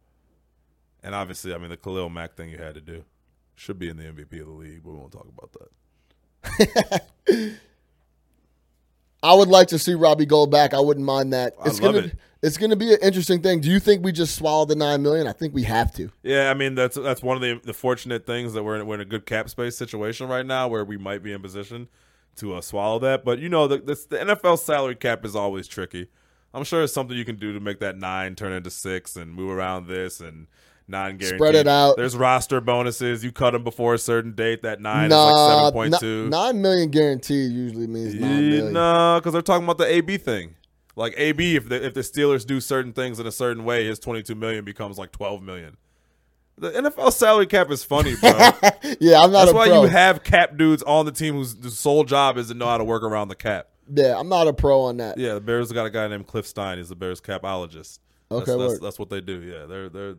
and 1.05 1.15
obviously, 1.15 1.55
I 1.55 1.59
mean 1.59 1.69
the 1.71 1.77
Khalil 1.77 2.09
Mack 2.11 2.35
thing 2.37 2.51
you 2.51 2.59
had 2.59 2.75
to 2.75 2.81
do 2.81 3.05
should 3.55 3.79
be 3.79 3.89
in 3.89 3.99
the 3.99 4.05
MVP 4.05 4.41
of 4.41 4.47
the 4.49 4.53
league. 4.53 4.83
But 4.83 4.91
we 4.91 4.97
won't 4.99 5.13
talk 5.13 5.29
about 5.29 5.53
that. 6.49 7.03
I 9.23 9.35
would 9.35 9.49
like 9.49 9.69
to 9.69 9.79
see 9.79 9.95
Robbie 9.95 10.27
Gould 10.27 10.51
back. 10.51 10.73
I 10.75 10.81
wouldn't 10.81 11.05
mind 11.07 11.33
that. 11.35 11.55
I 11.63 11.69
It's 11.69 11.81
love 11.81 11.95
gonna 11.95 12.07
it. 12.09 12.19
It's 12.43 12.57
gonna 12.57 12.77
be 12.77 12.93
an 12.93 12.99
interesting 13.03 13.43
thing. 13.43 13.61
Do 13.61 13.71
you 13.71 13.81
think 13.81 14.05
we 14.05 14.13
just 14.13 14.37
swallow 14.37 14.65
the 14.65 14.75
nine 14.75 15.03
million? 15.03 15.27
I 15.27 15.33
think 15.33 15.55
we 15.55 15.65
have 15.65 15.93
to. 15.97 16.11
Yeah, 16.23 16.51
I 16.51 16.55
mean 16.55 16.75
that's 16.75 16.97
that's 16.97 17.23
one 17.23 17.37
of 17.37 17.43
the 17.43 17.61
the 17.65 17.75
fortunate 17.75 18.27
things 18.27 18.53
that 18.55 18.63
we're 18.63 18.79
in, 18.81 18.87
we're 18.87 18.95
in 18.97 19.01
a 19.01 19.05
good 19.07 19.27
cap 19.27 19.49
space 19.51 19.77
situation 19.77 20.29
right 20.29 20.47
now 20.47 20.69
where 20.69 20.85
we 20.85 20.97
might 20.97 21.23
be 21.23 21.33
in 21.33 21.43
position 21.43 21.89
to 22.37 22.55
uh, 22.55 22.61
swallow 22.61 22.99
that. 23.01 23.25
But 23.25 23.39
you 23.41 23.49
know 23.49 23.67
the 23.67 23.79
this, 23.79 24.07
the 24.07 24.17
NFL 24.19 24.59
salary 24.59 24.95
cap 24.97 25.25
is 25.25 25.37
always 25.37 25.69
tricky. 25.69 26.09
I'm 26.53 26.65
sure 26.65 26.83
it's 26.83 26.93
something 26.93 27.17
you 27.17 27.25
can 27.25 27.37
do 27.37 27.53
to 27.53 27.61
make 27.61 27.79
that 27.81 27.97
nine 27.97 28.35
turn 28.35 28.53
into 28.53 28.71
six 28.71 29.17
and 29.17 29.33
move 29.33 29.51
around 29.51 29.87
this 29.87 30.21
and 30.21 30.47
non 30.89 31.19
guaranteed. 31.19 31.39
Spread 31.39 31.55
it 31.55 31.69
out. 31.69 31.97
There's 31.97 32.17
roster 32.17 32.61
bonuses. 32.61 33.23
You 33.23 33.31
cut 33.33 33.53
them 33.53 33.63
before 33.63 33.95
a 33.95 33.99
certain 33.99 34.33
date. 34.33 34.63
That 34.63 34.81
nine 34.81 35.11
Nah, 35.11 35.29
is 35.29 35.35
like 35.35 35.59
seven 35.59 35.73
point 35.73 35.95
two. 36.01 36.29
nine 36.29 36.61
million 36.63 36.91
guaranteed 36.91 37.53
usually 37.53 37.87
means 37.87 38.15
nine 38.15 38.49
million. 38.51 38.73
No, 38.73 39.19
because 39.21 39.33
they're 39.33 39.43
talking 39.43 39.65
about 39.65 39.79
the 39.79 39.87
AB 39.87 40.17
thing. 40.19 40.57
Like 41.01 41.15
AB, 41.17 41.57
if 41.57 41.67
the 41.67 41.83
if 41.87 41.95
the 41.95 42.03
Steelers 42.03 42.47
do 42.47 42.61
certain 42.61 42.93
things 42.93 43.19
in 43.19 43.27
a 43.27 43.33
certain 43.33 43.65
way, 43.65 43.87
his 43.87 43.99
22 43.99 44.35
million 44.35 44.67
becomes 44.67 44.99
like 44.99 45.13
12 45.13 45.43
million. 45.43 45.79
The 46.59 46.71
NFL 46.73 47.15
salary 47.15 47.47
cap 47.47 47.71
is 47.71 47.83
funny, 47.83 48.17
bro. 48.17 48.31
Yeah, 49.01 49.23
I'm 49.23 49.33
not 49.33 49.47
That's 49.47 49.55
why 49.55 49.69
pro. 49.69 49.83
you 49.85 49.89
have 49.89 50.23
cap 50.23 50.59
dudes 50.59 50.83
on 50.83 51.07
the 51.07 51.13
team 51.13 51.37
whose 51.37 51.79
sole 51.79 52.05
job 52.05 52.37
is 52.37 52.49
to 52.49 52.55
know 52.55 52.67
how 52.67 52.77
to 52.77 52.85
work 52.85 53.03
around 53.03 53.29
the 53.29 53.35
cap. 53.35 53.69
yeah, 53.89 54.19
I'm 54.19 54.29
not 54.29 54.47
a 54.47 54.53
pro 54.53 54.83
on 54.83 54.99
that. 54.99 55.17
Yeah, 55.17 55.33
the 55.33 55.41
Bears 55.41 55.73
got 55.73 55.87
a 55.87 55.91
guy 55.91 56.07
named 56.07 56.27
Cliff 56.27 56.47
Stein. 56.47 56.77
He's 56.77 56.91
the 56.91 56.97
Bears 56.97 57.23
capologist. 57.23 57.99
Okay, 58.31 58.45
that's, 58.45 58.59
that's, 58.59 58.81
that's 58.81 58.99
what 58.99 59.09
they 59.09 59.23
do. 59.23 59.41
Yeah, 59.41 59.65
they're 59.65 59.89
they're 59.89 60.17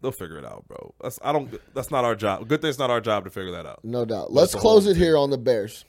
they'll 0.00 0.10
figure 0.10 0.38
it 0.38 0.44
out, 0.44 0.66
bro. 0.66 0.94
That's 1.00 1.20
I 1.22 1.30
don't. 1.30 1.60
That's 1.74 1.92
not 1.92 2.04
our 2.04 2.16
job. 2.16 2.48
Good 2.48 2.60
thing 2.60 2.70
it's 2.70 2.78
not 2.80 2.90
our 2.90 3.00
job 3.00 3.22
to 3.22 3.30
figure 3.30 3.52
that 3.52 3.66
out. 3.66 3.84
No 3.84 4.04
doubt. 4.04 4.32
Let's 4.32 4.56
close 4.56 4.88
it 4.88 4.96
here 4.96 5.16
on 5.16 5.30
the 5.30 5.38
Bears. 5.38 5.84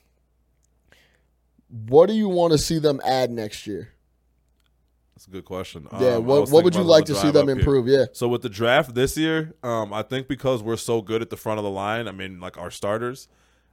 What 1.74 2.08
do 2.08 2.14
you 2.14 2.30
want 2.30 2.52
to 2.52 2.60
see 2.60 2.78
them 2.78 3.02
add 3.04 3.32
next 3.32 3.66
year? 3.66 3.90
That's 5.16 5.28
a 5.28 5.32
good 5.32 5.46
question. 5.46 5.88
Yeah, 6.00 6.16
Um, 6.16 6.26
what 6.26 6.50
what 6.50 6.64
would 6.64 6.76
you 6.76 6.82
about 6.82 6.90
it 6.90 6.94
on 6.94 6.98
like 6.98 7.06
to 7.06 7.16
see 7.16 7.32
them 7.32 7.44
up 7.44 7.48
here. 7.50 7.58
improve? 7.58 7.88
Yeah. 7.88 8.06
So 8.14 8.28
with 8.28 8.44
the 8.44 8.50
draft 8.50 8.94
this 8.94 9.18
year, 9.18 9.54
um, 9.64 9.92
I 9.92 10.04
think 10.04 10.28
because 10.28 10.62
we're 10.62 10.78
so 10.78 11.02
good 11.02 11.22
at 11.22 11.30
the 11.30 11.38
front 11.38 11.58
of 11.60 11.64
the 11.64 11.72
line, 11.72 12.08
I 12.08 12.12
mean, 12.12 12.40
like 12.40 12.58
our 12.58 12.70
starters, 12.70 13.28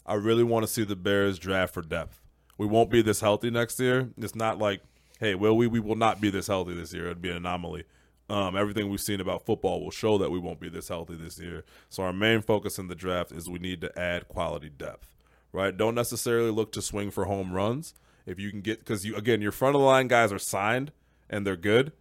I 0.06 0.14
really 0.14 0.42
want 0.44 0.64
to 0.66 0.72
see 0.72 0.84
the 0.84 0.96
Bears 0.96 1.38
draft 1.38 1.74
for 1.74 1.82
depth. 1.82 2.20
We 2.56 2.66
won't 2.66 2.90
be 2.90 3.02
this 3.02 3.20
healthy 3.20 3.50
next 3.50 3.78
year. 3.80 4.10
It's 4.16 4.34
not 4.34 4.58
like, 4.58 4.82
hey, 5.18 5.34
will 5.34 5.56
we? 5.56 5.66
We 5.66 5.80
will 5.80 5.96
not 5.96 6.20
be 6.20 6.30
this 6.30 6.46
healthy 6.46 6.74
this 6.74 6.92
year. 6.94 7.06
It'd 7.06 7.22
be 7.22 7.30
an 7.30 7.36
anomaly. 7.36 7.84
Um, 8.30 8.56
everything 8.56 8.88
we've 8.88 9.00
seen 9.00 9.20
about 9.20 9.44
football 9.44 9.82
will 9.82 9.90
show 9.90 10.16
that 10.18 10.30
we 10.30 10.38
won't 10.38 10.60
be 10.60 10.68
this 10.68 10.88
healthy 10.88 11.16
this 11.16 11.38
year. 11.38 11.64
So 11.88 12.04
our 12.04 12.12
main 12.12 12.42
focus 12.42 12.78
in 12.78 12.86
the 12.86 12.94
draft 12.94 13.32
is 13.32 13.50
we 13.50 13.58
need 13.58 13.80
to 13.80 13.98
add 13.98 14.28
quality 14.28 14.68
depth. 14.70 15.08
Right? 15.52 15.76
Don't 15.76 15.94
necessarily 15.94 16.50
look 16.50 16.72
to 16.72 16.82
swing 16.82 17.10
for 17.10 17.24
home 17.24 17.52
runs. 17.52 17.94
If 18.26 18.38
you 18.38 18.50
can 18.50 18.60
get, 18.60 18.78
because 18.80 19.04
you 19.04 19.16
again, 19.16 19.40
your 19.42 19.52
front 19.52 19.74
of 19.74 19.80
the 19.80 19.86
line 19.86 20.08
guys 20.08 20.32
are 20.32 20.38
signed 20.38 20.92
and 21.28 21.46
they're 21.46 21.56
good 21.56 21.92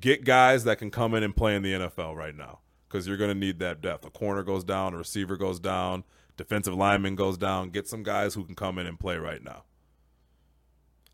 get 0.00 0.24
guys 0.24 0.64
that 0.64 0.78
can 0.78 0.90
come 0.90 1.14
in 1.14 1.22
and 1.22 1.34
play 1.34 1.54
in 1.54 1.62
the 1.62 1.72
NFL 1.72 2.14
right 2.14 2.34
now 2.34 2.60
because 2.88 3.06
you're 3.06 3.16
going 3.16 3.30
to 3.32 3.38
need 3.38 3.58
that 3.58 3.80
depth. 3.80 4.04
A 4.04 4.10
corner 4.10 4.42
goes 4.42 4.64
down, 4.64 4.94
a 4.94 4.98
receiver 4.98 5.36
goes 5.36 5.60
down, 5.60 6.04
defensive 6.36 6.74
lineman 6.74 7.16
goes 7.16 7.38
down. 7.38 7.70
Get 7.70 7.88
some 7.88 8.02
guys 8.02 8.34
who 8.34 8.44
can 8.44 8.54
come 8.54 8.78
in 8.78 8.86
and 8.86 8.98
play 8.98 9.16
right 9.16 9.42
now. 9.42 9.64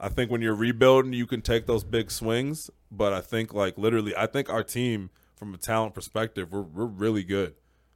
I 0.01 0.09
think 0.09 0.31
when 0.31 0.43
you're 0.43 0.55
rebuilding, 0.55 1.13
you 1.13 1.27
can 1.27 1.43
take 1.43 1.67
those 1.67 1.85
big 1.85 2.11
swings, 2.11 2.71
but 2.91 3.13
I 3.13 3.21
think 3.21 3.55
like 3.55 3.79
literally, 3.79 4.17
I 4.17 4.27
think 4.27 4.51
our 4.51 4.65
team 4.65 5.11
from 5.37 5.55
a 5.55 5.59
talent 5.59 5.95
perspective, 5.95 6.51
we're 6.51 6.63
we're 6.63 6.87
really 6.87 7.23
good. 7.23 7.55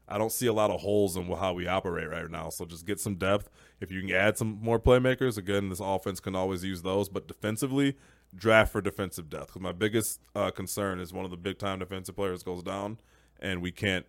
I 0.09 0.19
don't 0.19 0.31
see 0.31 0.47
a 0.47 0.53
lot 0.53 0.71
of 0.71 0.81
holes 0.81 1.17
in 1.17 1.27
how 1.27 1.53
we 1.53 1.67
operate 1.67 2.09
right 2.09 2.31
now. 2.31 2.49
So 2.51 2.65
just 2.65 2.87
get 2.87 3.01
some 3.01 3.17
depth. 3.17 3.51
If 3.81 3.91
you 3.91 4.01
can 4.03 4.13
add 4.13 4.39
some 4.39 4.59
more 4.63 4.79
playmakers, 4.79 5.37
again, 5.37 5.69
this 5.69 5.81
offense 5.81 6.21
can 6.21 6.37
always 6.37 6.63
use 6.63 6.83
those. 6.83 7.09
But 7.09 7.27
defensively, 7.27 7.97
draft 8.35 8.73
for 8.73 8.81
defensive 8.81 9.29
depth. 9.29 9.49
Because 9.49 9.63
my 9.63 9.73
biggest 9.73 10.21
uh, 10.35 10.51
concern 10.51 11.01
is 11.01 11.13
one 11.13 11.25
of 11.25 11.31
the 11.31 11.37
big 11.37 11.59
time 11.59 11.81
defensive 11.81 12.15
players 12.15 12.43
goes 12.43 12.63
down, 12.63 12.99
and 13.41 13.61
we 13.61 13.73
can't, 13.73 14.07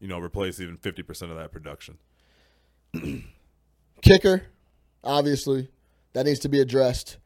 you 0.00 0.08
know, 0.08 0.18
replace 0.18 0.60
even 0.60 0.76
fifty 0.76 1.02
percent 1.02 1.30
of 1.30 1.38
that 1.38 1.52
production. 1.52 1.98
Kicker, 4.02 4.46
obviously, 5.04 5.68
that 6.12 6.26
needs 6.26 6.40
to 6.40 6.48
be 6.48 6.60
addressed. 6.60 7.18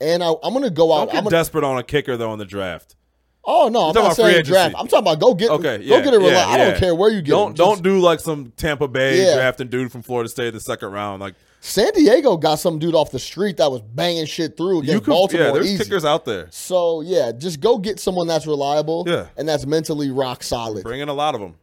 And 0.00 0.22
I, 0.22 0.32
I'm 0.42 0.52
going 0.52 0.64
to 0.64 0.70
go 0.70 0.92
out. 0.92 1.08
I'm 1.08 1.24
gonna, 1.24 1.30
desperate 1.30 1.64
on 1.64 1.78
a 1.78 1.82
kicker 1.82 2.16
though 2.16 2.32
in 2.32 2.38
the 2.38 2.44
draft. 2.44 2.96
Oh 3.44 3.68
no, 3.68 3.88
I'm 3.88 3.94
talking 3.94 3.94
not 3.94 3.94
about 3.94 4.16
free 4.16 4.24
saying 4.24 4.34
agency. 4.36 4.50
draft. 4.52 4.74
I'm 4.78 4.88
talking 4.88 5.06
about 5.06 5.20
go 5.20 5.34
get 5.34 5.50
Okay, 5.50 5.78
go 5.88 6.02
get 6.02 6.12
a 6.12 6.18
reli- 6.18 6.32
yeah, 6.32 6.46
I 6.46 6.58
don't 6.58 6.68
yeah. 6.74 6.78
care 6.78 6.94
where 6.94 7.10
you 7.10 7.22
get 7.22 7.30
Don't 7.30 7.48
him. 7.50 7.54
don't 7.54 7.70
Just- 7.74 7.82
do 7.82 7.98
like 7.98 8.20
some 8.20 8.52
Tampa 8.56 8.88
Bay 8.88 9.24
Yeah. 9.24 9.34
drafting 9.36 9.68
dude 9.68 9.90
from 9.90 10.02
Florida 10.02 10.28
State 10.28 10.48
in 10.48 10.54
the 10.54 10.60
second 10.60 10.90
round. 10.92 11.20
Like 11.22 11.34
San 11.60 11.92
Diego 11.94 12.36
got 12.36 12.56
some 12.58 12.78
dude 12.78 12.94
off 12.94 13.10
the 13.10 13.18
street 13.18 13.56
that 13.56 13.70
was 13.70 13.80
banging 13.80 14.26
shit 14.26 14.56
through 14.56 14.80
against 14.80 14.92
you 14.92 15.00
could, 15.00 15.10
Baltimore 15.10 15.46
yeah, 15.46 15.52
there's 15.52 15.66
easy. 15.72 15.82
kickers 15.84 16.04
out 16.04 16.24
there. 16.26 16.48
So 16.50 17.00
yeah, 17.00 17.32
just 17.32 17.60
go 17.60 17.78
get 17.78 17.98
someone 17.98 18.26
that's 18.26 18.46
reliable 18.46 19.04
Yeah. 19.08 19.26
and 19.36 19.48
that's 19.48 19.64
mentally 19.66 20.10
rock 20.10 20.42
solid. 20.42 20.84
Bring 20.84 21.00
in 21.00 21.08
a 21.08 21.14
lot 21.14 21.34
of 21.34 21.40
them. 21.40 21.54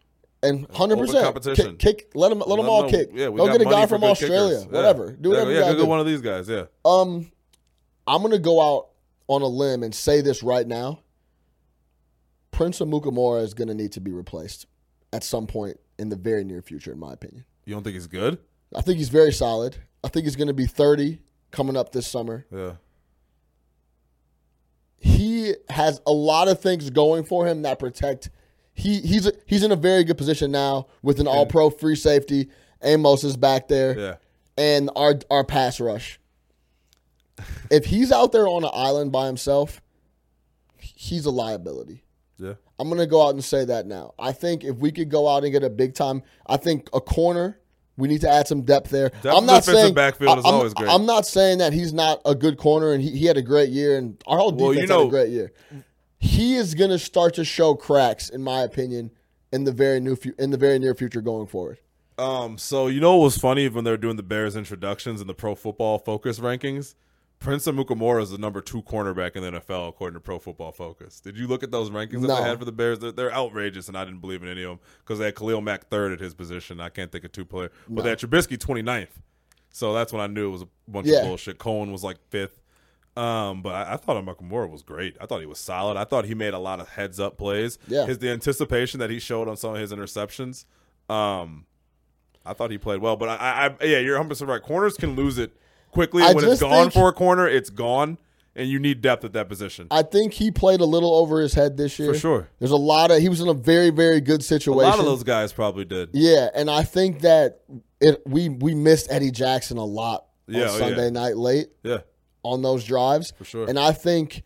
and 0.44 0.68
hundred 0.74 0.98
percent 0.98 1.24
competition. 1.24 1.78
kick, 1.78 1.98
kick. 1.98 2.12
Let 2.16 2.30
them 2.30 2.40
let 2.40 2.58
them 2.58 2.68
all 2.70 2.84
know- 2.84 2.90
kick. 2.90 3.10
Yeah, 3.14 3.30
we 3.30 3.38
go 3.38 3.46
got 3.48 3.54
get 3.60 3.62
a 3.62 3.70
guy 3.70 3.86
from 3.86 4.04
Australia. 4.04 4.58
kickers. 4.58 4.66
Yeah. 4.72 4.76
Whatever. 4.78 5.12
Do 5.12 5.30
Yeah, 5.30 5.34
whatever 5.36 5.52
yeah, 5.52 5.68
you 5.70 5.74
go 5.74 5.80
get 5.82 5.88
one 5.88 6.00
of 6.00 6.06
these 6.08 6.22
guys. 6.22 6.50
Yeah. 6.50 6.64
Um, 6.84 7.32
I'm 8.08 8.22
gonna 8.22 8.38
go 8.40 8.60
out 8.62 8.88
on 9.28 9.42
a 9.44 9.48
limb 9.48 9.82
and 9.84 9.94
say 9.96 10.22
this 10.22 10.42
right 10.44 10.68
now. 10.68 11.00
Prince 12.56 12.80
Amukamara 12.80 13.44
is 13.44 13.54
gonna 13.54 13.74
need 13.74 13.92
to 13.92 14.00
be 14.00 14.14
replaced 14.14 14.66
at 15.12 15.26
some 15.26 15.46
point 15.46 15.78
in 16.00 16.08
the 16.08 16.16
very 16.16 16.46
near 16.46 16.62
future, 16.62 16.94
in 16.94 17.00
my 17.00 17.12
opinion. 17.12 17.44
You 17.66 17.74
don't 17.74 17.84
think 17.84 17.96
he's 17.96 18.08
good? 18.08 18.38
I 18.74 18.80
think 18.82 18.98
he's 18.98 19.10
very 19.10 19.34
solid. 19.34 19.76
I 20.06 20.08
think 20.08 20.24
he's 20.26 20.38
gonna 20.38 20.54
be 20.54 20.66
30 20.66 21.20
coming 21.52 21.76
up 21.76 21.92
this 21.92 22.08
summer. 22.08 22.46
Yeah. 22.50 22.74
He 24.98 25.54
has 25.70 26.00
a 26.08 26.14
lot 26.14 26.48
of 26.48 26.62
things 26.62 26.90
going 26.90 27.26
for 27.26 27.46
him 27.46 27.64
that 27.64 27.78
protect. 27.78 28.30
He 28.74 29.02
he's 29.02 29.30
he's 29.46 29.64
in 29.64 29.74
a 29.74 29.76
very 29.76 30.06
good 30.06 30.18
position 30.18 30.50
now 30.50 30.88
with 31.02 31.20
an 31.20 31.28
All 31.28 31.46
Pro 31.46 31.70
free 31.70 31.98
safety. 31.98 32.50
Amos 32.82 33.26
is 33.26 33.36
back 33.36 33.68
there. 33.68 34.00
Yeah. 34.00 34.16
and 34.58 34.90
our 34.96 35.16
our 35.30 35.44
pass 35.44 35.82
rush. 35.82 36.22
if 37.70 37.84
he's 37.86 38.14
out 38.14 38.32
there 38.32 38.48
on 38.48 38.64
an 38.64 38.72
island 38.74 39.12
by 39.12 39.26
himself, 39.26 39.82
he's 40.78 41.26
a 41.26 41.32
liability. 41.32 42.05
Yeah. 42.38 42.54
I'm 42.80 42.90
gonna 42.90 43.08
go 43.08 43.26
out 43.26 43.34
and 43.34 43.44
say 43.44 43.66
that 43.66 43.86
now. 43.86 44.14
I 44.20 44.32
think 44.32 44.64
if 44.64 44.78
we 44.78 44.92
could 44.92 45.10
go 45.10 45.28
out 45.28 45.44
and 45.44 45.52
get 45.52 45.64
a 45.64 45.70
big 45.70 45.94
time, 45.94 46.24
I 46.46 46.58
think 46.58 46.90
a 46.94 47.02
corner. 47.02 47.60
We 47.98 48.10
need 48.10 48.22
to 48.22 48.30
add 48.30 48.46
some 48.46 48.64
depth 48.64 48.90
there. 48.90 49.08
Depth 49.08 49.26
I'm 49.26 49.46
not 49.46 49.62
defensive 49.62 49.74
saying 49.76 49.94
backfield 49.94 50.40
is 50.40 50.46
I'm, 50.46 50.54
always 50.54 50.74
great. 50.74 50.90
I'm 50.90 51.06
not 51.06 51.26
saying 51.26 51.60
that 51.60 51.72
he's 51.72 51.94
not 51.94 52.22
a 52.26 52.36
good 52.36 52.58
corner, 52.58 52.92
and 52.92 53.02
he, 53.02 53.12
he 53.12 53.26
had 53.26 53.38
a 53.38 53.42
great 53.42 53.70
year, 53.70 53.98
and 53.98 54.22
our 54.28 54.38
whole 54.38 54.52
Well, 54.52 54.74
defense 54.74 54.90
you 54.90 54.98
had 54.98 55.08
a 55.08 55.10
great 55.10 55.30
year. 55.30 55.54
He 56.20 56.56
is 56.56 56.76
gonna 56.76 57.00
start 57.00 57.36
to 57.36 57.46
show 57.46 57.74
cracks, 57.76 58.28
in 58.28 58.44
my 58.44 58.64
opinion, 58.64 59.12
in 59.54 59.64
the 59.64 59.72
very 59.72 60.02
new 60.02 60.18
in 60.38 60.52
the 60.52 60.58
very 60.58 60.78
near 60.78 60.94
future 60.94 61.22
going 61.22 61.48
forward. 61.48 61.78
Um. 62.18 62.58
So 62.58 62.88
you 62.88 63.00
know 63.00 63.16
what 63.16 63.24
was 63.24 63.38
funny 63.38 63.70
when 63.70 63.86
they 63.86 63.92
were 63.92 63.98
doing 63.98 64.18
the 64.18 64.24
Bears 64.24 64.58
introductions 64.58 65.22
in 65.22 65.28
the 65.28 65.34
Pro 65.34 65.56
Football 65.56 66.00
Focus 66.00 66.40
rankings? 66.40 66.96
Prince 67.40 67.66
Amukamara 67.68 68.22
is 68.24 68.32
the 68.32 68.38
number 68.38 68.62
two 68.62 68.82
cornerback 68.84 69.36
in 69.36 69.44
the 69.44 69.60
NFL 69.60 69.90
according 69.90 70.16
to 70.16 70.20
Pro 70.20 70.40
Football 70.40 70.72
Focus. 70.72 71.20
Did 71.20 71.38
you 71.38 71.48
look 71.48 71.62
at 71.64 71.70
those 71.72 71.90
rankings 71.90 72.22
that 72.22 72.28
No. 72.28 72.36
they 72.38 72.42
had 72.50 72.58
for 72.60 72.66
the 72.66 72.72
Bears? 72.72 73.00
They're, 73.00 73.12
they're 73.12 73.34
outrageous, 73.34 73.88
and 73.88 73.98
I 73.98 74.04
didn't 74.06 74.22
believe 74.22 74.42
in 74.42 74.50
any 74.50 74.64
of 74.64 74.70
them 74.70 74.80
because 75.00 75.20
they 75.20 75.26
had 75.26 75.36
Khalil 75.36 75.62
Mack 75.62 75.88
third 75.90 76.12
at 76.14 76.20
his 76.20 76.34
position. 76.34 76.80
I 76.80 76.90
can't 76.90 77.12
think 77.12 77.24
of 77.26 77.32
two 77.32 77.46
players, 77.46 77.72
but 77.88 78.04
they 78.04 78.10
had 78.10 78.20
Trubisky 78.20 78.58
29th. 78.58 79.10
So 79.72 79.94
that's 79.94 80.12
when 80.14 80.22
I 80.22 80.28
knew 80.28 80.48
it 80.48 80.52
was 80.52 80.62
a 80.64 80.68
bunch 80.88 81.08
Yeah. 81.08 81.18
of 81.20 81.26
bullshit. 81.28 81.58
Cohen 81.60 81.92
was 81.92 82.04
like 82.04 82.18
fifth. 82.30 82.62
Um, 83.18 83.62
but 83.62 83.76
I, 83.76 83.94
I 83.94 83.98
thought 83.98 84.18
Amukamara 84.24 84.70
was 84.70 84.82
great. 84.84 85.16
I 85.22 85.26
thought 85.26 85.40
he 85.40 85.46
was 85.46 85.60
solid. 85.60 85.98
I 85.98 86.04
thought 86.04 86.26
he 86.26 86.34
made 86.34 86.54
a 86.54 86.60
lot 86.60 86.80
of 86.80 86.90
heads 86.90 87.20
up 87.20 87.38
plays. 87.38 87.78
Yeah. 87.88 88.06
His 88.06 88.18
the 88.20 88.30
anticipation 88.30 89.00
that 89.02 89.10
he 89.10 89.20
showed 89.20 89.48
on 89.48 89.56
some 89.58 89.74
of 89.76 89.80
his 89.80 89.92
interceptions. 89.94 90.66
Um, 91.10 91.66
I 92.46 92.54
thought 92.54 92.72
he 92.72 92.78
played 92.78 93.00
well, 93.02 93.16
but 93.16 93.30
I, 93.30 93.36
I, 93.36 93.66
I 93.68 93.84
yeah, 93.86 94.00
you're 94.00 94.16
100 94.16 94.30
percent 94.30 94.50
right. 94.50 94.62
Corners 94.62 94.96
can 94.98 95.16
lose 95.16 95.38
it 95.38 95.52
quickly. 95.96 96.22
I 96.24 96.34
when 96.34 96.46
it's 96.46 96.62
gone 96.62 96.92
for 96.92 97.10
a 97.10 97.14
corner, 97.14 97.48
it's 97.48 97.70
gone, 97.72 98.18
and 98.56 98.70
you 98.70 98.78
need 98.80 99.02
depth 99.02 99.26
at 99.26 99.34
that 99.34 99.50
position 99.50 99.88
I 99.90 100.04
think 100.04 100.34
he 100.34 100.52
played 100.52 100.80
a 100.82 100.86
little 100.86 101.14
over 101.16 101.42
his 101.42 101.54
head 101.56 101.76
this 101.78 101.98
year. 101.98 102.14
for 102.14 102.20
sure. 102.20 102.50
There's 102.60 102.72
a 102.72 102.76
lot 102.78 103.10
of 103.12 103.20
he 103.22 103.30
was 103.30 103.42
in 103.42 103.48
a 103.48 103.54
very 103.54 103.90
very 103.90 104.22
good 104.22 104.44
situation. 104.44 104.84
A 104.84 104.90
lot 104.90 105.00
of 105.00 105.06
those 105.06 105.24
guys 105.24 105.52
probably 105.54 105.86
did. 105.86 106.10
Yeah, 106.14 106.50
and 106.54 106.70
I 106.70 106.84
think 106.84 107.22
that 107.22 107.62
it 108.00 108.22
we 108.28 108.50
we 108.50 108.76
missed 108.76 109.08
Eddie 109.10 109.32
Jackson 109.32 109.78
a 109.78 109.86
lot 109.86 110.26
Yeah, 110.48 110.64
on 110.64 110.68
oh, 110.68 110.78
Sunday 110.80 111.04
yeah. 111.06 111.10
night 111.10 111.38
late 111.38 111.68
Yeah, 111.84 112.00
on 112.44 112.62
those 112.62 112.84
drives. 112.84 113.32
for 113.38 113.46
sure. 113.46 113.68
And 113.68 113.80
I 113.80 113.92
think 113.92 114.44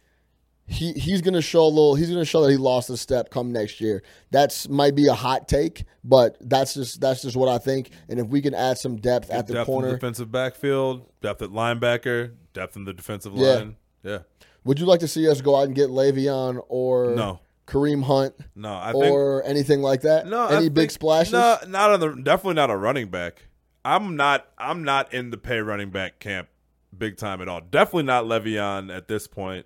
he 0.69 0.93
he's 0.93 1.21
gonna 1.21 1.41
show 1.41 1.63
a 1.63 1.67
little 1.67 1.95
he's 1.95 2.09
gonna 2.09 2.23
show 2.23 2.41
that 2.43 2.51
he 2.51 2.57
lost 2.57 2.89
a 2.89 2.97
step 2.97 3.31
come 3.31 3.51
next 3.51 3.81
year. 3.81 4.03
That's 4.31 4.69
might 4.69 4.95
be 4.95 5.07
a 5.07 5.13
hot 5.13 5.47
take, 5.47 5.85
but 6.03 6.37
that's 6.41 6.73
just 6.75 7.01
that's 7.01 7.21
just 7.23 7.35
what 7.35 7.49
I 7.49 7.57
think. 7.57 7.89
And 8.07 8.19
if 8.19 8.27
we 8.27 8.41
can 8.41 8.53
add 8.53 8.77
some 8.77 8.97
depth 8.97 9.29
at 9.31 9.47
the 9.47 9.53
depth 9.53 9.67
in 9.69 9.73
the 9.75 9.79
corner, 9.81 9.91
defensive 9.93 10.31
backfield, 10.31 11.09
depth 11.21 11.41
at 11.41 11.49
linebacker, 11.49 12.33
depth 12.53 12.75
in 12.75 12.85
the 12.85 12.93
defensive 12.93 13.33
Yeah. 13.35 13.47
line. 13.53 13.75
Yeah. 14.03 14.19
would 14.63 14.79
you 14.79 14.85
like 14.85 14.99
to 15.01 15.07
see 15.07 15.27
us 15.27 15.41
go 15.41 15.55
out 15.55 15.65
and 15.65 15.75
get 15.75 15.89
Le'Veon 15.89 16.61
or 16.69 17.15
No. 17.15 17.39
Kareem 17.67 18.03
Hunt 18.03 18.33
No, 18.55 18.73
I 18.73 18.91
think 18.93 19.05
or 19.05 19.43
anything 19.43 19.81
like 19.81 20.01
that? 20.01 20.25
No, 20.27 20.41
I 20.47 20.55
any 20.57 20.69
big 20.69 20.83
think- 20.83 20.91
splashes? 20.91 21.33
No, 21.33 21.57
not 21.67 21.91
on 21.91 21.99
the 21.99 22.09
definitely 22.21 22.53
not 22.55 22.69
a 22.69 22.77
running 22.77 23.09
back. 23.09 23.47
I'm 23.83 24.15
not 24.15 24.45
I'm 24.57 24.83
not 24.83 25.13
in 25.13 25.31
the 25.31 25.37
pay 25.37 25.59
running 25.59 25.89
back 25.89 26.19
camp 26.19 26.47
big 26.95 27.17
time 27.17 27.41
at 27.41 27.47
all. 27.49 27.61
Definitely 27.61 28.03
not 28.03 28.25
Le'Veon 28.25 28.95
at 28.95 29.07
this 29.07 29.25
point. 29.27 29.65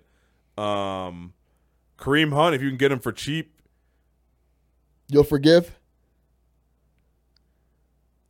Um 0.58 1.32
Kareem 1.98 2.32
Hunt, 2.32 2.54
if 2.54 2.62
you 2.62 2.68
can 2.68 2.76
get 2.78 2.92
him 2.92 2.98
for 3.00 3.12
cheap, 3.12 3.50
You'll 5.08 5.22
forgive. 5.24 5.76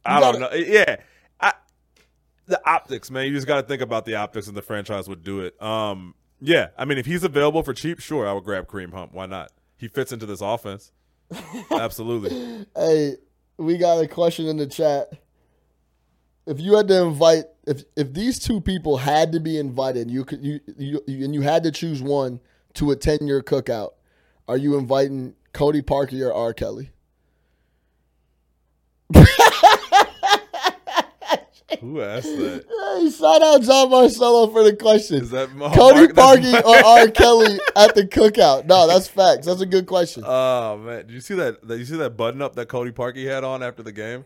I 0.05 0.17
You 0.17 0.21
don't 0.21 0.41
gotta- 0.41 0.59
know. 0.59 0.65
Yeah. 0.67 0.97
I 1.41 1.53
the 2.47 2.61
optics, 2.69 3.11
man. 3.11 3.27
You 3.27 3.33
just 3.33 3.47
gotta 3.47 3.67
think 3.67 3.81
about 3.83 4.05
the 4.05 4.17
optics 4.17 4.49
and 4.49 4.57
the 4.57 4.63
franchise 4.63 5.09
would 5.09 5.23
do 5.23 5.41
it. 5.41 5.61
Um 5.63 6.15
yeah, 6.41 6.69
I 6.77 6.85
mean 6.85 6.99
if 6.99 7.07
he's 7.07 7.25
available 7.25 7.63
for 7.63 7.73
cheap, 7.73 8.01
sure, 8.01 8.29
I 8.29 8.33
would 8.33 8.45
grab 8.45 8.67
Kareem 8.67 8.93
Hunt. 8.93 9.13
Why 9.15 9.27
not? 9.27 9.51
He 9.77 9.89
fits 9.89 10.13
into 10.13 10.27
this 10.27 10.41
offense. 10.41 10.93
Absolutely. 11.71 12.67
Hey, 12.77 13.15
we 13.57 13.79
got 13.79 13.99
a 14.03 14.07
question 14.09 14.47
in 14.47 14.57
the 14.57 14.67
chat. 14.67 15.09
If 16.47 16.61
you 16.61 16.77
had 16.77 16.89
to 16.89 17.03
invite, 17.03 17.45
if 17.67 17.85
if 17.97 18.13
these 18.13 18.39
two 18.39 18.61
people 18.61 18.99
had 18.99 19.33
to 19.33 19.41
be 19.41 19.59
invited, 19.59 20.11
you 20.11 20.25
could 20.25 20.45
you, 20.45 20.61
you, 20.77 21.01
you 21.07 21.25
and 21.25 21.35
you 21.35 21.41
had 21.41 21.63
to 21.65 21.71
choose 21.71 22.03
one 22.03 22.41
to 22.75 22.91
attend 22.91 23.27
your 23.27 23.43
cookout, 23.43 23.93
are 24.47 24.57
you 24.57 24.77
inviting 24.77 25.35
Cody 25.53 25.81
Parkey 25.81 26.21
or 26.27 26.35
R. 26.35 26.53
Kelly? 26.53 26.91
Who 31.81 32.01
asked 32.01 32.25
that? 32.25 32.65
Hey, 32.97 33.11
shout 33.11 33.43
out 33.43 33.63
John 33.63 33.91
Marcello 33.91 34.47
for 34.51 34.63
the 34.63 34.75
question. 34.75 35.17
Is 35.23 35.31
that 35.31 35.55
Mo- 35.55 35.71
Cody 35.71 36.13
Parkey 36.13 36.55
or 36.63 36.77
R. 36.77 37.09
Kelly 37.11 37.59
at 37.77 37.95
the 37.95 38.07
cookout? 38.07 38.67
No, 38.67 38.87
that's 38.87 39.09
facts. 39.09 39.47
That's 39.47 39.61
a 39.61 39.67
good 39.67 39.87
question, 39.87 40.25
Oh 40.27 40.79
man, 40.79 41.07
did 41.07 41.11
you 41.11 41.21
see 41.21 41.35
that? 41.35 41.67
Did 41.67 41.79
you 41.79 41.85
see 41.85 41.97
that 41.97 42.17
button 42.17 42.41
up 42.43 42.55
that 42.57 42.69
Cody 42.69 42.91
Parkey 42.91 43.27
had 43.27 43.45
on 43.45 43.63
after 43.63 43.83
the 43.83 43.93
game? 43.93 44.25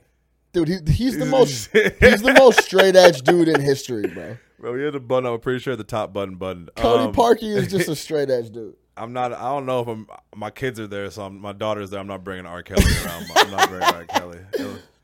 Dude. 0.53 0.69
He, 0.69 0.93
he's 0.93 1.19
the 1.19 1.27
most 1.27 1.71
he's 1.73 2.23
the 2.23 2.35
most 2.39 2.63
straight 2.63 2.97
edge 2.97 3.23
dude 3.23 3.49
in 3.49 3.61
history, 3.61 4.07
bro. 4.09 4.37
Bro, 4.59 4.77
he 4.77 4.85
had 4.85 4.95
a 4.95 5.01
button. 5.01 5.27
I'm 5.27 5.39
pretty 5.41 5.61
sure 5.61 5.77
the 5.77 5.85
top 5.85 6.13
button 6.13 6.35
button. 6.35 6.69
Cody 6.77 7.05
Um, 7.05 7.13
Parkey 7.13 7.57
is 7.57 7.69
just 7.69 7.89
a 7.89 7.95
straight 8.07 8.31
edge 8.31 8.51
dude. 8.51 8.75
I'm 8.97 9.13
not. 9.13 9.33
I 9.33 9.51
don't 9.51 9.67
know 9.67 9.81
if 9.81 9.89
I'm. 9.89 10.09
My 10.35 10.51
kids 10.51 10.81
are 10.81 10.89
there, 10.89 11.09
so 11.11 11.23
I'm, 11.23 11.41
my 11.41 11.53
daughter's 11.53 11.91
there. 11.91 12.01
I'm 12.01 12.09
not 12.09 12.25
bringing 12.25 12.47
R. 12.47 12.63
Kelly 12.63 12.83
around. 13.05 13.27
I'm 13.37 13.51
not 13.51 13.69
bringing 13.69 13.95
R. 13.95 14.05
Kelly 14.09 14.39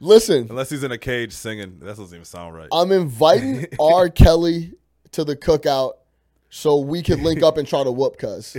Listen, 0.00 0.48
unless 0.50 0.68
he's 0.70 0.82
in 0.82 0.90
a 0.90 0.98
cage 0.98 1.32
singing. 1.32 1.78
That 1.78 1.96
doesn't 1.96 2.12
even 2.12 2.24
sound 2.24 2.56
right. 2.56 2.68
I'm 2.72 2.90
inviting 2.90 3.66
R. 3.78 4.08
Kelly 4.08 4.72
to 5.12 5.24
the 5.24 5.36
cookout 5.36 5.92
so 6.50 6.78
we 6.78 7.02
could 7.02 7.20
link 7.20 7.42
up 7.42 7.56
and 7.56 7.66
try 7.66 7.84
to 7.84 7.92
whoop 7.92 8.18
cuz. 8.18 8.56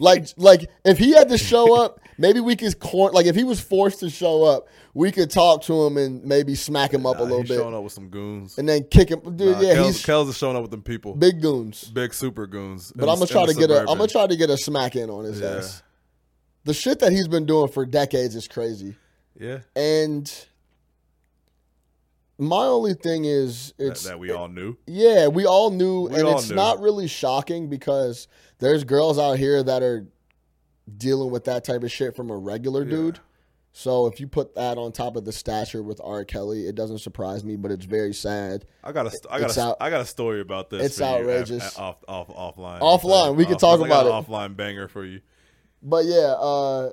Like 0.00 0.28
like 0.38 0.70
if 0.84 0.96
he 0.98 1.12
had 1.12 1.28
to 1.28 1.38
show 1.38 1.78
up, 1.80 2.00
maybe 2.18 2.40
we 2.40 2.56
could 2.56 2.78
cor- 2.78 3.10
like 3.12 3.26
if 3.26 3.34
he 3.36 3.44
was 3.44 3.60
forced 3.60 4.00
to 4.00 4.10
show 4.10 4.42
up, 4.44 4.68
we 4.94 5.10
could 5.12 5.30
talk 5.30 5.62
to 5.64 5.84
him 5.86 5.96
and 5.96 6.22
maybe 6.24 6.54
smack 6.54 6.92
him 6.92 7.06
up 7.06 7.18
a 7.18 7.22
little 7.22 7.40
he's 7.40 7.48
bit 7.48 7.58
showing 7.58 7.74
up 7.74 7.82
with 7.82 7.92
some 7.92 8.08
goons. 8.08 8.58
and 8.58 8.68
then 8.68 8.84
kick 8.84 9.08
him. 9.10 9.20
Dude, 9.20 9.40
Nah, 9.56 9.60
yeah, 9.60 9.74
Kel's, 9.74 9.86
he's 9.96 10.04
Kel's 10.06 10.28
is 10.28 10.36
showing 10.38 10.56
up 10.56 10.62
with 10.62 10.70
them 10.70 10.82
people. 10.82 11.14
big 11.14 11.40
goons. 11.42 11.84
Big 11.84 12.14
super 12.14 12.46
goons. 12.46 12.92
But 12.94 13.08
I'm 13.08 13.16
gonna 13.16 13.26
try 13.26 13.46
to 13.46 13.54
get 13.54 13.70
a 13.70 13.80
I'm 13.80 13.98
gonna 13.98 14.06
try 14.08 14.26
to 14.26 14.36
get 14.36 14.50
a 14.50 14.56
smack 14.56 14.96
in 14.96 15.10
on 15.10 15.24
his 15.24 15.40
Yeah. 15.40 15.56
ass. 15.56 15.82
The 16.64 16.74
shit 16.74 17.00
that 17.00 17.12
he's 17.12 17.28
been 17.28 17.44
doing 17.46 17.68
for 17.68 17.84
decades 17.84 18.34
is 18.34 18.48
crazy. 18.48 18.96
Yeah, 19.38 19.58
And 19.76 20.32
my 22.38 22.64
only 22.64 22.94
thing 22.94 23.24
is 23.24 23.72
that, 23.78 23.86
it's 23.92 24.04
that 24.04 24.18
we 24.18 24.30
all 24.32 24.48
knew. 24.48 24.76
Yeah, 24.86 25.28
we 25.28 25.46
all 25.46 25.70
knew, 25.70 26.08
We 26.08 26.16
and 26.16 26.24
all 26.28 26.38
it's 26.38 26.48
knew. 26.50 26.56
not 26.56 26.80
really 26.80 27.06
shocking 27.06 27.68
because 27.68 28.26
there's 28.58 28.82
girls 28.84 29.18
out 29.18 29.38
here 29.38 29.62
that 29.62 29.82
are 29.82 30.06
dealing 30.96 31.30
with 31.30 31.44
that 31.44 31.64
type 31.64 31.82
of 31.82 31.90
shit 31.92 32.14
from 32.16 32.30
a 32.30 32.36
regular 32.36 32.84
Yeah. 32.84 32.90
dude. 32.90 33.18
So 33.76 34.06
if 34.06 34.20
you 34.20 34.28
put 34.28 34.54
that 34.54 34.78
on 34.78 34.92
top 34.92 35.16
of 35.16 35.24
the 35.24 35.32
stature 35.32 35.82
with 35.82 36.00
R. 36.04 36.24
Kelly, 36.24 36.68
it 36.68 36.76
doesn't 36.76 36.98
surprise 36.98 37.42
me, 37.42 37.56
but 37.56 37.72
it's 37.72 37.84
very 37.86 38.14
sad. 38.14 38.66
I 38.84 38.92
got 38.92 39.06
a, 39.06 39.18
I 39.28 39.40
got 39.40 39.56
a, 39.56 39.60
out- 39.62 39.76
I 39.80 39.90
got 39.90 40.00
a 40.00 40.04
story 40.06 40.40
about 40.40 40.70
this. 40.70 40.84
It's 40.86 40.98
for 40.98 41.02
you 41.04 41.08
af- 41.08 41.20
outrageous. 41.22 41.78
off, 41.78 41.96
off, 42.06 42.28
offline. 42.28 42.78
Offline, 42.80 43.34
we 43.34 43.44
can 43.44 43.58
talk 43.58 43.80
about 43.84 44.06
an 44.06 44.12
Offline 44.12 44.54
banger 44.56 44.86
for 44.86 45.04
you. 45.04 45.22
But 45.82 46.04
yeah, 46.04 46.34
uh, 46.38 46.90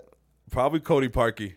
Probably 0.49 0.79
Cody 0.79 1.07
Parkey. 1.09 1.53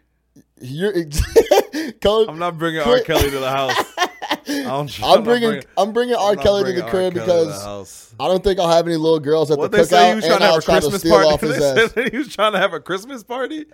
you're 0.60 0.92
Cody, 2.02 2.28
I'm 2.30 2.38
not 2.38 2.58
bringing 2.58 2.82
R. 2.82 3.00
Kelly 3.00 3.30
to 3.30 3.38
the 3.40 3.50
house. 3.50 3.76
I'm 4.48 4.88
not 5.00 5.24
bringing 5.24 5.62
I'm 5.76 5.92
bringing 5.92 6.14
R. 6.14 6.32
I'm 6.32 6.38
Kelly 6.38 6.64
to 6.64 6.72
the 6.82 6.88
crib 6.88 7.14
to 7.14 7.20
the 7.20 7.26
because. 7.26 8.14
I 8.20 8.28
don't 8.28 8.44
think 8.44 8.58
I'll 8.60 8.70
have 8.70 8.86
any 8.86 8.96
little 8.96 9.20
girls 9.20 9.50
at 9.50 9.58
What 9.58 9.70
the 9.72 9.78
cookout, 9.78 10.08
he 10.10 10.14
was 10.16 10.24
trying 10.24 10.32
and 10.32 10.40
to 10.40 10.44
have 10.46 10.52
I'll 10.52 10.58
a 10.58 10.62
try 10.62 10.74
to 10.74 10.80
Christmas 10.80 11.00
steal 11.00 11.12
party. 11.12 11.28
off 11.28 11.40
his 11.40 11.62
ass. 11.62 12.10
he 12.12 12.18
was 12.18 12.34
trying 12.34 12.52
to 12.52 12.58
have 12.58 12.72
a 12.72 12.80
Christmas 12.80 13.22
party. 13.24 13.64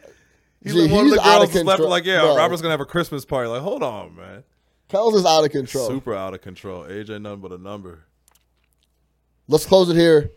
He's 0.62 0.74
Gee, 0.74 0.82
like, 0.82 0.90
one 0.92 1.04
of 1.06 1.10
the 1.12 1.16
girls 1.16 1.54
left 1.64 1.80
like, 1.80 2.04
yeah, 2.04 2.20
Bro. 2.20 2.36
Robert's 2.36 2.62
gonna 2.62 2.72
have 2.72 2.80
a 2.80 2.84
Christmas 2.86 3.24
party. 3.24 3.48
Like, 3.48 3.62
hold 3.62 3.82
on, 3.82 4.14
man. 4.16 4.44
Kels 4.90 5.14
is 5.14 5.24
out 5.24 5.44
of 5.44 5.50
control. 5.50 5.88
Super 5.88 6.14
out 6.14 6.34
of 6.34 6.40
control. 6.42 6.82
AJ 6.84 7.22
nothing 7.22 7.40
but 7.40 7.52
a 7.52 7.58
number. 7.58 8.04
Let's 9.48 9.66
close 9.66 9.88
it 9.88 9.96
here. 9.96 10.30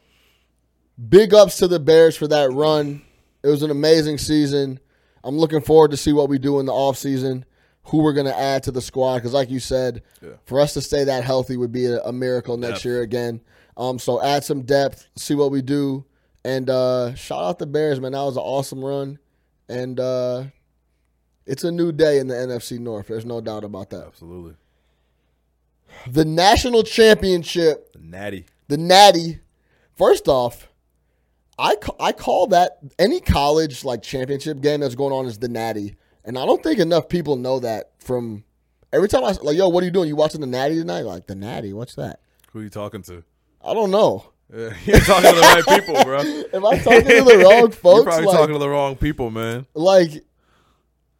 Big 1.09 1.33
ups 1.33 1.57
to 1.57 1.67
the 1.67 1.79
Bears 1.79 2.15
for 2.15 2.27
that 2.27 2.51
run. 2.51 3.01
It 3.43 3.47
was 3.47 3.63
an 3.63 3.71
amazing 3.71 4.17
season. 4.19 4.79
I'm 5.23 5.37
looking 5.37 5.61
forward 5.61 5.91
to 5.91 5.97
see 5.97 6.13
what 6.13 6.29
we 6.29 6.37
do 6.37 6.59
in 6.59 6.65
the 6.65 6.71
offseason, 6.71 7.43
who 7.85 8.01
we're 8.01 8.13
going 8.13 8.25
to 8.27 8.37
add 8.37 8.63
to 8.63 8.71
the 8.71 8.81
squad. 8.81 9.15
Because, 9.15 9.33
like 9.33 9.49
you 9.49 9.59
said, 9.59 10.01
Yeah. 10.21 10.31
for 10.45 10.59
us 10.59 10.73
to 10.73 10.81
stay 10.81 11.03
that 11.03 11.23
healthy 11.23 11.57
would 11.57 11.71
be 11.71 11.85
a, 11.85 12.01
a 12.03 12.11
miracle 12.13 12.57
next 12.57 12.73
Depth. 12.79 12.85
year 12.85 13.01
again. 13.01 13.41
Um, 13.75 13.97
so 13.99 14.21
add 14.23 14.43
some 14.43 14.61
depth, 14.61 15.07
see 15.17 15.33
what 15.35 15.49
we 15.51 15.61
do, 15.63 16.05
and 16.45 16.69
uh, 16.69 17.15
shout 17.15 17.43
out 17.43 17.59
the 17.59 17.65
Bears, 17.65 17.99
man. 17.99 18.11
That 18.11 18.21
was 18.23 18.37
an 18.37 18.43
awesome 18.43 18.85
run, 18.85 19.17
and 19.67 19.99
uh, 19.99 20.43
it's 21.47 21.63
a 21.63 21.71
new 21.71 21.91
day 21.91 22.19
in 22.19 22.27
the 22.27 22.35
NFC 22.35 22.77
North. 22.79 23.07
There's 23.07 23.25
no 23.25 23.41
doubt 23.41 23.63
about 23.63 23.89
that. 23.89 24.05
Absolutely. 24.05 24.53
The 26.07 26.25
national 26.25 26.83
championship 26.83 27.93
The 27.93 27.99
Natty. 27.99 28.45
the 28.67 28.77
natty 28.77 29.39
first 29.95 30.27
off 30.27 30.67
I, 31.57 31.75
ca- 31.75 31.95
I 31.99 32.11
call 32.13 32.47
that 32.47 32.79
any 32.97 33.19
college 33.19 33.85
like 33.85 34.01
championship 34.01 34.59
game 34.61 34.79
that's 34.79 34.95
going 34.95 35.13
on 35.13 35.27
is 35.27 35.37
the 35.37 35.47
natty 35.47 35.95
and 36.25 36.37
i 36.37 36.45
don't 36.45 36.61
think 36.63 36.79
enough 36.79 37.09
people 37.09 37.35
know 37.35 37.59
that 37.59 37.91
from 37.99 38.43
every 38.91 39.07
time 39.07 39.23
I 39.23 39.31
like 39.41 39.57
yo 39.57 39.69
what 39.69 39.83
are 39.83 39.85
you 39.85 39.91
doing 39.91 40.07
you 40.09 40.15
watching 40.15 40.41
the 40.41 40.47
natty 40.47 40.75
tonight 40.75 41.01
like 41.01 41.27
the 41.27 41.35
natty 41.35 41.73
what's 41.73 41.95
that 41.95 42.19
Who 42.51 42.59
are 42.59 42.63
you 42.63 42.69
talking 42.69 43.01
to? 43.03 43.23
i 43.63 43.73
don't 43.73 43.91
know 43.91 44.25
Yeah, 44.55 44.73
you're 44.85 44.99
talking 44.99 45.29
to 45.31 45.35
the 45.35 45.41
right 45.41 45.79
people, 45.79 46.03
bro. 46.03 46.19
am 46.53 46.65
i 46.65 46.77
talking 46.77 47.07
to 47.07 47.23
the 47.23 47.37
wrong 47.43 47.71
folks? 47.71 47.83
You're 47.95 48.03
probably 48.03 48.25
like, 48.27 48.37
talking 48.37 48.53
to 48.53 48.59
the 48.59 48.69
wrong 48.69 48.95
people, 48.95 49.31
man. 49.31 49.65
like 49.73 50.23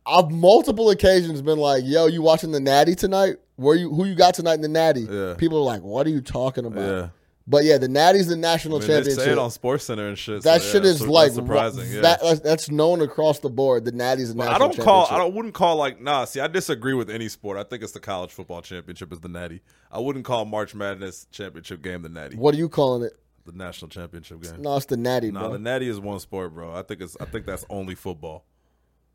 i've 0.05 0.29
multiple 0.31 0.89
occasions 0.89 1.41
been 1.41 1.57
like 1.57 1.83
yo 1.85 2.07
you 2.07 2.21
watching 2.21 2.51
the 2.51 2.59
natty 2.59 2.93
tonight 2.95 3.37
where 3.55 3.75
you 3.75 3.89
who 3.93 4.05
you 4.05 4.15
got 4.15 4.33
tonight 4.33 4.55
in 4.55 4.61
the 4.61 4.67
natty 4.67 5.07
Yeah. 5.09 5.33
people 5.37 5.57
are 5.59 5.63
like 5.65 5.81
what 5.81 6.05
are 6.05 6.09
you 6.09 6.21
talking 6.21 6.65
about 6.65 6.81
Yeah. 6.89 7.07
But 7.45 7.63
yeah 7.63 7.77
the 7.77 7.87
natty's 7.87 8.27
the 8.27 8.35
national 8.35 8.77
I 8.77 8.79
mean, 8.79 8.87
they 8.87 8.93
championship 8.95 9.23
say 9.25 9.31
it 9.31 9.37
on 9.37 9.51
Sports 9.51 9.85
Center 9.85 10.07
and 10.07 10.17
shit. 10.17 10.43
That 10.43 10.61
so, 10.61 10.71
shit 10.71 10.83
yeah, 10.83 10.89
is 10.89 11.07
like 11.07 11.31
surprising. 11.31 11.91
Yeah. 11.91 12.01
That, 12.01 12.21
that's- 12.43 12.63
known 12.73 13.01
across 13.01 13.39
the 13.39 13.49
board. 13.49 13.85
The 13.85 13.91
Natty's 13.91 14.29
the 14.29 14.35
But 14.35 14.45
national 14.45 14.55
I 14.55 14.67
don't 14.67 14.83
call. 14.83 15.07
I 15.09 15.17
don't. 15.17 15.33
Wouldn't 15.33 15.53
call 15.53 15.77
like. 15.77 16.01
Nah. 16.01 16.25
See, 16.25 16.39
I 16.39 16.47
disagree 16.47 16.93
with 16.93 17.09
any 17.09 17.29
sport. 17.29 17.57
I 17.57 17.63
think 17.63 17.83
it's 17.83 17.91
the 17.93 17.99
college 17.99 18.31
football 18.31 18.61
championship 18.61 19.13
is 19.13 19.19
the 19.19 19.29
Natty. 19.29 19.61
I 19.91 19.99
wouldn't 19.99 20.25
call 20.25 20.45
March 20.45 20.75
Madness 20.75 21.27
championship 21.31 21.81
game 21.81 22.01
the 22.01 22.09
Natty. 22.09 22.35
What 22.35 22.53
are 22.53 22.57
you 22.57 22.69
calling 22.69 23.03
it? 23.03 23.13
The 23.45 23.51
national 23.51 23.89
championship 23.89 24.41
game. 24.41 24.61
No, 24.61 24.77
it's 24.77 24.85
the 24.85 24.95
Natty, 24.97 25.29
Nah, 25.31 25.49
the 25.49 25.59
Natty 25.59 25.89
is 25.89 25.99
one 25.99 26.19
sport, 26.19 26.53
bro. 26.53 26.73
I 26.73 26.81
think 26.81 27.01
it's. 27.01 27.17
I 27.19 27.25
think 27.25 27.45
that's 27.45 27.65
only 27.69 27.95
football. 27.95 28.45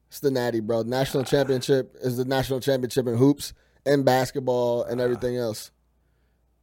it's 0.09 0.20
the 0.20 0.31
Natty, 0.31 0.61
bro. 0.61 0.83
National 0.83 1.24
championship 1.24 1.97
is 2.03 2.16
the 2.16 2.24
national 2.24 2.61
championship 2.61 3.07
in 3.07 3.16
hoops 3.16 3.55
and 3.87 4.05
basketball 4.05 4.85
and 4.85 5.01
everything 5.01 5.37
else. 5.37 5.70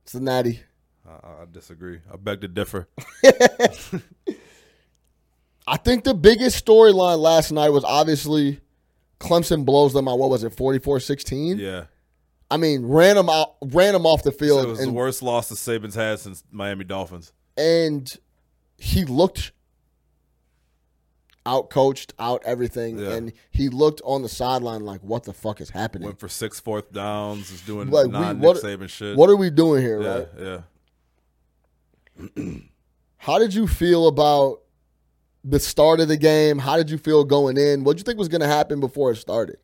It's 0.03 0.13
the 0.13 0.19
Natty. 0.19 0.61
I, 1.07 1.11
I- 1.11 1.45
disagree. 1.51 1.99
I 2.11 2.17
beg 2.17 2.41
to 2.41 2.47
differ. 2.47 2.87
I 5.67 5.77
think 5.77 6.03
the 6.03 6.13
biggest 6.13 6.63
storyline 6.63 7.17
last 7.19 7.51
night 7.51 7.69
was 7.69 7.83
obviously 7.83 8.59
Clemson 9.19 9.65
blows 9.65 9.93
them 9.93 10.07
out. 10.07 10.19
What 10.19 10.29
was 10.29 10.43
it, 10.43 10.55
44-16? 10.55 11.57
Yeah. 11.59 11.85
I 12.51 12.57
mean, 12.57 12.85
ran 12.85 13.15
them 13.15 13.29
out, 13.29 13.55
ran 13.63 13.93
them 13.93 14.05
off 14.05 14.21
the 14.21 14.31
So 14.31 14.37
field, 14.37 14.65
it 14.65 14.67
was 14.67 14.79
and, 14.79 14.89
the 14.89 14.93
worst 14.93 15.23
loss 15.23 15.49
the 15.49 15.55
Saban's 15.55 15.95
had 15.95 16.19
since 16.19 16.43
Miami 16.51 16.83
Dolphins. 16.83 17.33
and 17.57 18.15
he 18.77 19.05
looked 19.05 19.51
out 21.47 21.69
coached, 21.71 22.13
out 22.19 22.43
everything, 22.45 22.99
Yeah. 22.99 23.13
and 23.13 23.33
he 23.51 23.69
looked 23.69 24.01
on 24.03 24.21
the 24.23 24.29
sideline 24.29 24.81
like, 24.81 25.01
"What 25.01 25.23
the 25.23 25.33
fuck 25.33 25.61
is 25.61 25.69
happening? 25.69 26.07
Went 26.07 26.19
for 26.19 26.27
six 26.27 26.59
fourth 26.59 26.91
downs. 26.91 27.51
Is 27.51 27.61
doing 27.61 27.89
Like, 27.89 28.07
we- 28.07 28.11
non 28.11 28.39
what- 28.39 28.61
Nick 28.63 28.79
Saban 28.79 28.89
shit. 28.89 29.15
What 29.15 29.29
are 29.29 29.35
we 29.35 29.49
doing 29.51 29.81
here, 29.81 30.01
yeah, 30.01 30.09
right?" 30.17 30.27
yeah. 30.39 30.61
How 33.17 33.39
did 33.39 33.53
you 33.53 33.67
feel 33.67 34.07
about 34.07 34.61
the 35.43 35.59
start 35.59 35.99
of 35.99 36.07
the 36.07 36.17
game? 36.17 36.57
How 36.59 36.77
did 36.77 36.89
you 36.89 36.97
feel 36.97 37.23
going 37.23 37.57
in? 37.57 37.83
What 37.83 37.93
did 37.93 38.01
you 38.01 38.03
think 38.03 38.19
was 38.19 38.27
going 38.27 38.41
to 38.41 38.47
happen 38.47 38.79
before 38.79 39.11
it 39.11 39.15
started? 39.17 39.57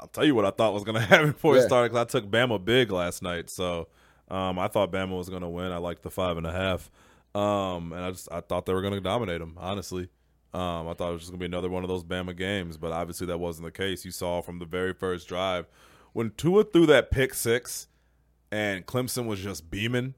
I'll 0.00 0.06
tell 0.08 0.24
you 0.24 0.34
what 0.34 0.44
I 0.44 0.50
thought 0.50 0.74
was 0.74 0.84
going 0.84 0.94
to 1.00 1.00
happen 1.06 1.32
before 1.32 1.56
Yeah. 1.56 1.62
it 1.62 1.66
started 1.66 1.90
because 1.92 2.02
I 2.02 2.20
took 2.20 2.30
Bama 2.30 2.62
big 2.64 2.90
last 2.90 3.22
night. 3.22 3.50
So 3.50 3.88
um, 4.28 4.58
I 4.58 4.68
thought 4.68 4.92
Bama 4.92 5.16
was 5.16 5.28
going 5.28 5.42
to 5.42 5.48
win. 5.48 5.72
I 5.72 5.78
liked 5.78 6.02
the 6.02 6.10
five 6.10 6.36
and 6.36 6.46
a 6.46 6.52
half, 6.52 6.90
um, 7.34 7.92
and 7.92 8.04
I 8.04 8.10
just 8.10 8.30
I 8.30 8.40
thought 8.40 8.66
they 8.66 8.74
were 8.74 8.82
going 8.82 8.94
to 8.94 9.00
dominate 9.00 9.40
them. 9.40 9.54
Honestly, 9.58 10.08
um, 10.54 10.88
I 10.88 10.94
thought 10.94 11.10
it 11.10 11.12
was 11.14 11.22
just 11.22 11.32
going 11.32 11.40
to 11.40 11.48
be 11.48 11.50
another 11.50 11.70
one 11.70 11.82
of 11.82 11.88
those 11.88 12.04
Bama 12.04 12.36
games, 12.36 12.76
but 12.76 12.92
obviously 12.92 13.26
that 13.28 13.38
wasn't 13.38 13.64
the 13.66 13.72
case. 13.72 14.04
You 14.04 14.10
saw 14.10 14.40
from 14.42 14.58
the 14.58 14.66
very 14.66 14.92
first 14.92 15.28
drive 15.28 15.66
when 16.12 16.30
Tua 16.36 16.64
threw 16.64 16.86
that 16.86 17.10
pick 17.10 17.34
six, 17.34 17.88
and 18.52 18.86
Clemson 18.86 19.26
was 19.26 19.40
just 19.40 19.70
beaming. 19.70 20.14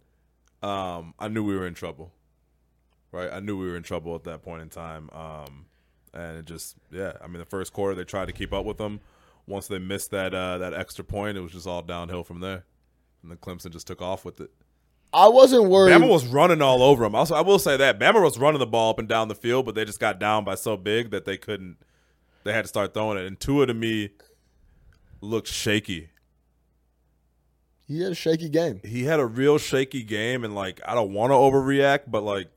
Um, 0.62 1.14
I 1.18 1.28
knew 1.28 1.44
we 1.44 1.56
were 1.56 1.66
in 1.66 1.74
trouble. 1.74 2.12
Right, 3.12 3.30
I 3.32 3.40
knew 3.40 3.58
we 3.58 3.66
were 3.66 3.76
in 3.76 3.82
trouble 3.82 4.14
at 4.14 4.24
that 4.24 4.42
point 4.42 4.62
in 4.62 4.68
time. 4.68 5.10
Um, 5.12 5.66
and 6.14 6.38
it 6.38 6.44
just 6.44 6.76
yeah, 6.90 7.12
I 7.22 7.26
mean 7.26 7.38
the 7.38 7.44
first 7.44 7.72
quarter 7.72 7.94
they 7.94 8.04
tried 8.04 8.26
to 8.26 8.32
keep 8.32 8.52
up 8.52 8.64
with 8.64 8.78
them. 8.78 9.00
Once 9.46 9.68
they 9.68 9.78
missed 9.78 10.10
that 10.12 10.34
uh, 10.34 10.58
that 10.58 10.74
extra 10.74 11.04
point, 11.04 11.36
it 11.36 11.40
was 11.40 11.52
just 11.52 11.66
all 11.66 11.82
downhill 11.82 12.24
from 12.24 12.40
there. 12.40 12.64
And 13.22 13.30
then 13.30 13.38
Clemson 13.38 13.70
just 13.70 13.86
took 13.86 14.00
off 14.00 14.24
with 14.24 14.40
it. 14.40 14.50
I 15.12 15.28
wasn't 15.28 15.64
worried. 15.64 15.92
Bama 15.92 16.08
was 16.08 16.26
running 16.26 16.62
all 16.62 16.82
over 16.82 17.02
them. 17.02 17.14
Also, 17.14 17.34
I 17.34 17.40
will 17.40 17.58
say 17.58 17.76
that 17.76 17.98
Bama 17.98 18.22
was 18.22 18.38
running 18.38 18.60
the 18.60 18.66
ball 18.66 18.90
up 18.90 18.98
and 18.98 19.08
down 19.08 19.28
the 19.28 19.34
field, 19.34 19.66
but 19.66 19.74
they 19.74 19.84
just 19.84 19.98
got 19.98 20.20
down 20.20 20.44
by 20.44 20.54
so 20.54 20.76
big 20.76 21.10
that 21.10 21.24
they 21.24 21.36
couldn't. 21.36 21.78
They 22.44 22.52
had 22.52 22.62
to 22.62 22.68
start 22.68 22.94
throwing 22.94 23.18
it. 23.18 23.26
And 23.26 23.38
Tua 23.38 23.66
to 23.66 23.74
me 23.74 24.10
looked 25.20 25.48
shaky. 25.48 26.10
He 27.90 28.00
had 28.02 28.12
a 28.12 28.14
shaky 28.14 28.48
game. 28.48 28.80
He 28.84 29.02
had 29.04 29.18
a 29.20 29.26
real 29.26 29.58
shaky 29.58 30.02
game, 30.04 30.44
and 30.44 30.54
like 30.54 30.80
I 30.86 30.94
don't 30.94 31.12
want 31.12 31.30
to 31.32 31.34
overreact, 31.34 32.02
but 32.08 32.22
like 32.22 32.48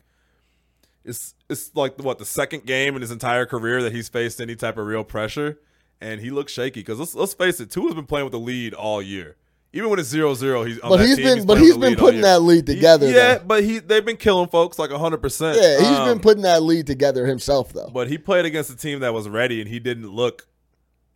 it's 1.04 1.34
it's 1.50 1.72
like 1.76 1.98
what 2.02 2.20
the 2.20 2.26
second 2.26 2.66
game 2.66 2.96
in 2.96 3.02
his 3.02 3.12
entire 3.12 3.46
career 3.46 3.82
that 3.84 3.92
he's 3.94 4.08
faced 4.10 4.40
any 4.40 4.56
type 4.56 4.78
of 4.78 4.86
real 4.86 5.04
pressure, 5.04 5.60
and 6.00 6.22
he 6.22 6.30
looks 6.30 6.54
shaky. 6.54 6.80
Because 6.82 7.00
let's 7.00 7.16
let's 7.16 7.34
face 7.34 7.60
it, 7.60 7.72
Tua's 7.72 7.94
been 7.96 8.06
playing 8.06 8.26
with 8.26 8.32
the 8.32 8.40
lead 8.40 8.74
all 8.74 9.02
year. 9.02 9.36
Even 9.76 9.90
when 9.90 9.98
it's 9.98 10.14
0-0, 10.14 10.68
he's 10.68 10.80
on 10.82 10.90
But 10.92 11.00
he's 11.00 11.16
team, 11.16 11.26
been- 11.26 11.48
but 11.48 11.58
he's 11.58 11.72
with 11.74 11.82
the 11.82 11.88
been 11.90 11.96
putting 11.98 12.22
that 12.22 12.44
lead 12.44 12.68
He- 12.68 12.76
together, 12.76 13.08
yeah, 13.10 13.40
though. 13.40 13.44
but 13.46 13.64
he 13.64 13.80
they've 13.80 14.06
been 14.06 14.18
killing 14.18 14.48
folks 14.48 14.78
like 14.78 14.92
hundred 14.92 15.18
percent. 15.18 15.58
Yeah, 15.60 15.80
he's 15.80 15.88
Um, 15.98 16.08
been 16.10 16.20
putting 16.20 16.44
that 16.44 16.62
lead 16.62 16.86
together 16.86 17.26
himself, 17.26 17.74
though. 17.74 17.90
But 17.92 18.08
he 18.08 18.20
played 18.20 18.46
against 18.46 18.70
a 18.70 18.76
team 18.76 19.00
that 19.00 19.16
was 19.16 19.28
ready, 19.28 19.62
and 19.62 19.68
he 19.70 19.80
didn't 19.80 20.12
look 20.12 20.48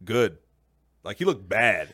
good. 0.04 0.40
Like 1.04 1.18
he 1.20 1.26
looked 1.26 1.48
bad. 1.48 1.94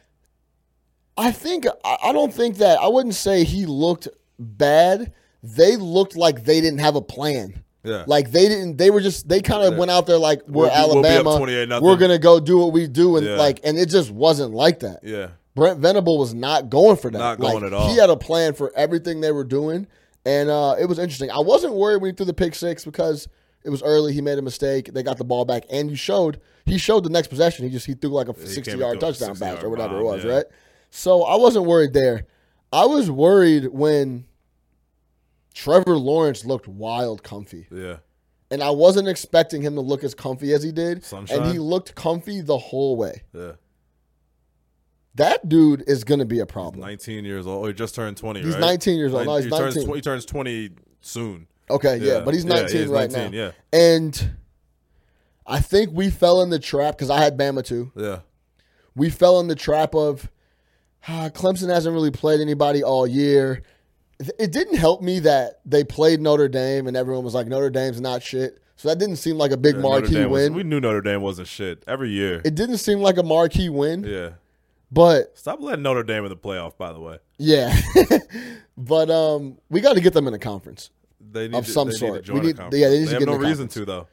I 1.17 1.31
think 1.31 1.65
I 1.85 2.11
don't 2.11 2.33
think 2.33 2.57
that 2.57 2.79
I 2.79 2.87
wouldn't 2.87 3.15
say 3.15 3.43
he 3.43 3.65
looked 3.65 4.07
bad. 4.39 5.13
They 5.43 5.75
looked 5.75 6.15
like 6.15 6.43
they 6.45 6.61
didn't 6.61 6.79
have 6.79 6.95
a 6.95 7.01
plan. 7.01 7.63
Yeah. 7.83 8.05
Like 8.07 8.31
they 8.31 8.47
didn't. 8.47 8.77
They 8.77 8.89
were 8.89 9.01
just. 9.01 9.27
They 9.27 9.41
kind 9.41 9.63
of 9.63 9.73
Yeah. 9.73 9.79
went 9.79 9.91
out 9.91 10.07
there 10.07 10.17
like 10.17 10.41
we're 10.47 10.67
We'll 10.69 10.69
be- 10.69 10.93
we'll 10.95 11.05
Alabama. 11.05 11.81
we're 11.81 11.97
gonna 11.97 12.17
go 12.17 12.39
do 12.39 12.57
what 12.57 12.71
we 12.71 12.87
do, 12.87 13.17
and 13.17 13.25
Yeah. 13.27 13.35
like, 13.35 13.59
and 13.63 13.77
it 13.77 13.89
just 13.89 14.09
wasn't 14.11 14.53
like 14.53 14.79
that. 14.79 15.01
yeah. 15.03 15.27
Brent 15.55 15.79
Venables 15.79 16.17
was 16.17 16.33
not 16.33 16.69
going 16.71 16.95
for 16.95 17.11
that. 17.11 17.17
Not 17.19 17.39
Like, 17.39 17.51
going 17.51 17.65
at 17.65 17.73
all. 17.73 17.87
He 17.89 17.97
had 17.97 18.09
a 18.09 18.15
plan 18.17 18.53
for 18.53 18.71
everything 18.75 19.21
they 19.21 19.31
were 19.31 19.43
doing, 19.43 19.85
and 20.25 20.49
uh, 20.49 20.75
it 20.79 20.85
was 20.85 20.97
interesting. 20.97 21.29
I 21.29 21.39
wasn't 21.39 21.73
worried 21.75 22.01
when 22.01 22.09
he 22.11 22.15
threw 22.15 22.25
the 22.25 22.33
pick 22.33 22.55
six 22.55 22.83
because 22.85 23.27
it 23.63 23.69
was 23.69 23.83
early. 23.83 24.13
He 24.13 24.21
made 24.21 24.39
a 24.39 24.41
mistake. 24.41 24.91
They 24.93 25.03
got 25.03 25.17
the 25.17 25.25
ball 25.25 25.45
back, 25.45 25.65
and 25.69 25.89
you 25.91 25.95
showed 25.95 26.39
he 26.65 26.77
showed 26.77 27.03
the 27.03 27.09
next 27.11 27.27
possession. 27.27 27.65
He 27.65 27.71
just 27.71 27.85
he 27.85 27.93
threw 27.93 28.09
like 28.11 28.29
a 28.29 28.47
sixty 28.47 28.77
yard 28.77 28.93
and 28.93 28.99
threw 29.01 29.09
a 29.09 29.11
touchdown 29.11 29.35
pass 29.35 29.61
or 29.63 29.69
whatever 29.69 29.99
it 29.99 30.03
was, 30.03 30.23
yeah. 30.23 30.31
right? 30.31 30.45
So 30.95 31.23
I 31.23 31.37
wasn't 31.37 31.65
worried 31.65 31.93
there. 31.93 32.27
I 32.71 32.85
was 32.85 33.09
worried 33.09 33.65
when 33.69 34.25
Trevor 35.55 35.97
Lawrence 35.97 36.45
looked 36.45 36.67
wild 36.67 37.23
comfy. 37.23 37.65
Yeah. 37.71 37.97
And 38.51 38.61
I 38.61 38.69
wasn't 38.69 39.07
expecting 39.07 39.63
him 39.63 39.73
to 39.73 39.81
look 39.81 40.03
as 40.03 40.13
comfy 40.13 40.53
as 40.53 40.61
he 40.61 40.71
did. 40.71 41.03
Sunshine? 41.03 41.41
And 41.41 41.51
he 41.51 41.57
looked 41.57 41.95
comfy 41.95 42.41
the 42.41 42.59
whole 42.59 42.95
way. 42.95 43.23
Yeah. 43.33 43.53
That 45.15 45.49
dude 45.49 45.83
is 45.87 46.03
going 46.03 46.19
to 46.19 46.25
be 46.25 46.41
a 46.41 46.45
problem. 46.45 46.81
19 46.81 47.25
years 47.25 47.47
old. 47.47 47.65
Oh, 47.65 47.67
he 47.67 47.73
just 47.73 47.95
turned 47.95 48.15
20, 48.15 48.43
He's 48.43 48.53
right? 48.53 48.61
19 48.61 48.95
years 48.95 49.15
old. 49.15 49.25
No, 49.25 49.37
he's 49.37 49.45
he 49.45 49.49
turns 49.49 49.75
19. 49.75 49.91
tw- 49.91 49.95
he 49.95 50.01
turns 50.01 50.25
20 50.25 50.69
soon. 51.01 51.47
Okay, 51.71 51.97
yeah, 51.97 52.19
but 52.19 52.35
he's 52.35 52.45
Yeah, 52.45 52.53
19 52.61 52.89
right 52.89 53.11
19, 53.11 53.31
now. 53.31 53.37
Yeah. 53.37 53.51
And 53.71 54.35
I 55.47 55.59
think 55.59 55.89
we 55.91 56.11
fell 56.11 56.43
in 56.43 56.51
the 56.51 56.59
trap 56.59 56.95
because 56.95 57.09
I 57.09 57.19
had 57.19 57.35
Bama 57.35 57.65
too. 57.65 57.91
Yeah. 57.95 58.19
We 58.95 59.09
fell 59.09 59.39
in 59.39 59.47
the 59.47 59.55
trap 59.55 59.95
of 59.95 60.29
ah, 61.07 61.29
Clemson 61.33 61.69
hasn't 61.69 61.93
really 61.93 62.11
played 62.11 62.39
anybody 62.41 62.83
all 62.83 63.05
year. 63.07 63.61
It 64.39 64.51
didn't 64.51 64.77
help 64.77 65.01
me 65.01 65.19
that 65.21 65.59
they 65.65 65.83
played 65.83 66.21
Notre 66.21 66.47
Dame 66.47 66.87
and 66.87 66.95
everyone 66.95 67.23
was 67.23 67.33
like 67.33 67.47
Notre 67.47 67.69
Dame's 67.69 67.99
not 67.99 68.23
shit. 68.23 68.59
So 68.75 68.87
that 68.89 68.97
didn't 68.97 69.17
seem 69.17 69.37
like 69.37 69.51
a 69.51 69.57
big 69.57 69.75
Yeah, 69.75 69.81
marquee 69.81 70.25
was- 70.25 70.43
win. 70.43 70.53
we 70.53 70.63
knew 70.63 70.79
Notre 70.79 71.01
Dame 71.01 71.21
wasn't 71.21 71.47
shit 71.47 71.83
every 71.87 72.09
year. 72.11 72.41
it 72.45 72.55
didn't 72.55 72.77
seem 72.77 72.99
like 72.99 73.17
a 73.17 73.23
marquee 73.23 73.69
win. 73.69 74.03
yeah. 74.03 74.29
But 74.91 75.37
Stop 75.37 75.59
letting 75.61 75.81
Notre 75.83 76.03
Dame 76.03 76.23
in 76.25 76.29
the 76.29 76.37
playoff. 76.37 76.77
By 76.77 76.93
the 76.93 76.99
way, 76.99 77.17
yeah, 77.39 77.75
but 78.77 79.09
um, 79.09 79.57
we 79.69 79.81
got 79.81 79.93
to 79.95 80.01
get 80.01 80.13
them 80.13 80.27
in 80.27 80.35
a 80.35 80.39
conference. 80.39 80.91
they 81.19 81.47
need 81.47 81.57
Of 81.57 81.65
to, 81.65 81.71
some 81.71 81.87
they 81.89 81.95
sort. 81.95 82.25
To 82.25 82.33
We 82.33 82.41
need- 82.41 82.57
conference. 82.57 82.79
yeah, 82.79 82.89
they 82.89 82.99
need 82.99 83.05
to 83.05 83.11
have 83.13 83.19
get 83.21 83.29
in 83.29 83.41
no 83.41 83.47
reason 83.47 83.67
to 83.69 83.85
though. 83.85 84.07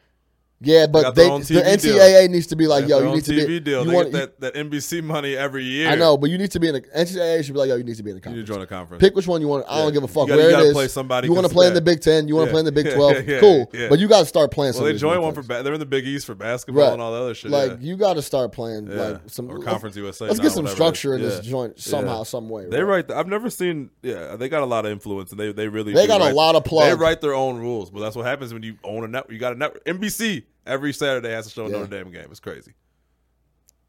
Yeah, 0.63 0.87
but 0.87 1.15
they, 1.15 1.25
the 1.25 1.31
TV 1.31 1.47
deal. 1.47 1.63
NCAA 1.99 2.29
needs 2.29 2.47
to 2.49 2.57
be 2.57 2.67
like, 2.67 2.87
yo, 2.87 2.99
you 2.99 3.15
need 3.15 3.25
to 3.25 3.33
own 3.33 3.47
be. 3.47 3.59
TV 3.61 3.65
deal. 3.65 3.81
You 3.85 3.89
They 3.91 3.97
want, 3.97 4.13
get 4.13 4.39
that, 4.41 4.55
that 4.55 4.71
NBC 4.71 5.03
money 5.03 5.35
every 5.35 5.65
year. 5.65 5.89
I 5.89 5.95
know, 5.95 6.19
but 6.19 6.29
you 6.29 6.37
need 6.37 6.51
to 6.51 6.61
be 6.61 6.69
in 6.69 6.75
a 6.77 6.81
NCAA 6.81 7.43
should 7.45 7.55
be 7.55 7.59
like, 7.61 7.69
yo, 7.69 7.77
you 7.77 7.85
need 7.85 7.97
to 7.97 8.03
be 8.03 8.11
in 8.11 8.19
a 8.19 8.21
You 8.29 8.37
need 8.37 8.47
to 8.47 8.53
join 8.53 8.61
a 8.61 8.67
conference. 8.67 9.01
Pick 9.01 9.17
which 9.17 9.27
one 9.27 9.41
you 9.41 9.49
want. 9.49 9.65
I 9.69 9.79
Yeah. 9.79 9.83
don't 9.85 9.93
give 9.95 10.03
a 10.03 10.09
fuck 10.09 10.29
You 10.29 10.35
gotta- 10.35 10.43
where 10.43 10.51
you 10.51 10.57
it 10.59 10.67
is. 10.69 10.73
play 10.75 10.89
somebody 10.89 11.29
you 11.29 11.33
want 11.35 11.47
to 11.47 11.53
play 11.53 11.67
in 11.67 11.73
the. 11.73 11.81
Big 11.81 12.03
Ten. 12.03 12.29
You 12.29 12.37
want 12.37 12.49
to 12.49 12.51
Yeah. 12.51 12.53
play 12.53 12.59
in 12.61 12.65
the 12.67 12.73
Big 12.73 12.91
Twelve. 12.95 13.27
yeah, 13.27 13.41
cool, 13.41 13.71
but 13.89 13.99
you 13.99 14.07
got 14.07 14.21
to 14.21 14.27
start 14.27 14.51
playing. 14.51 14.75
well, 14.75 14.85
they 14.85 14.93
joined 14.99 15.23
one 15.23 15.33
for 15.33 15.43
ba- 15.43 15.63
they're 15.63 15.73
in 15.73 15.81
the 15.81 15.87
Big 15.87 16.07
East 16.07 16.27
for 16.27 16.35
basketball 16.35 16.85
Right. 16.85 16.93
and 16.93 17.01
all 17.01 17.13
the 17.15 17.21
other 17.21 17.35
shit. 17.35 17.51
Like 17.51 17.79
you 17.81 17.97
got 17.97 18.15
to 18.15 18.23
start 18.23 18.53
playing 18.53 18.95
like 18.95 19.19
some 19.29 19.51
or 19.51 19.61
Conference 19.61 19.97
USA. 19.97 20.27
Let's 20.27 20.41
get 20.41 20.53
some 20.53 20.67
structure 20.67 21.15
in 21.15 21.23
this 21.23 21.41
joint 21.41 21.81
somehow, 21.81 22.23
some 22.25 22.51
way. 22.51 22.67
They 22.69 22.83
write. 22.83 23.11
I've 23.11 23.29
never 23.29 23.49
seen. 23.49 23.89
Yeah, 24.03 24.37
they 24.37 24.51
got 24.51 24.63
a 24.63 24.67
lot 24.67 24.85
of 24.85 24.93
influence, 24.93 25.31
and 25.31 25.41
they 25.41 25.53
they 25.53 25.69
really 25.69 25.95
They 25.95 26.07
got 26.07 26.21
a 26.21 26.35
lot 26.35 26.55
of 26.55 26.65
plug. 26.65 26.91
They 26.91 26.95
write 27.03 27.23
their 27.23 27.35
own 27.35 27.59
rules, 27.59 27.89
but 27.91 28.01
that's 28.01 28.15
what 28.15 28.27
happens 28.27 28.53
when 28.53 28.63
you 28.63 28.77
own 28.85 29.05
a 29.05 29.09
network. 29.09 29.33
You 29.33 29.39
got 29.39 29.55
a 29.55 29.57
network. 29.59 29.85
NBC 29.87 30.43
every 30.67 30.93
Saturday 30.93 31.31
has 31.31 31.47
to 31.47 31.53
show 31.53 31.67
a 31.67 31.71
Yeah. 31.71 31.79
Notre 31.79 32.03
Dame 32.05 32.13
game. 32.13 32.27
It's 32.31 32.41
crazy. 32.41 32.73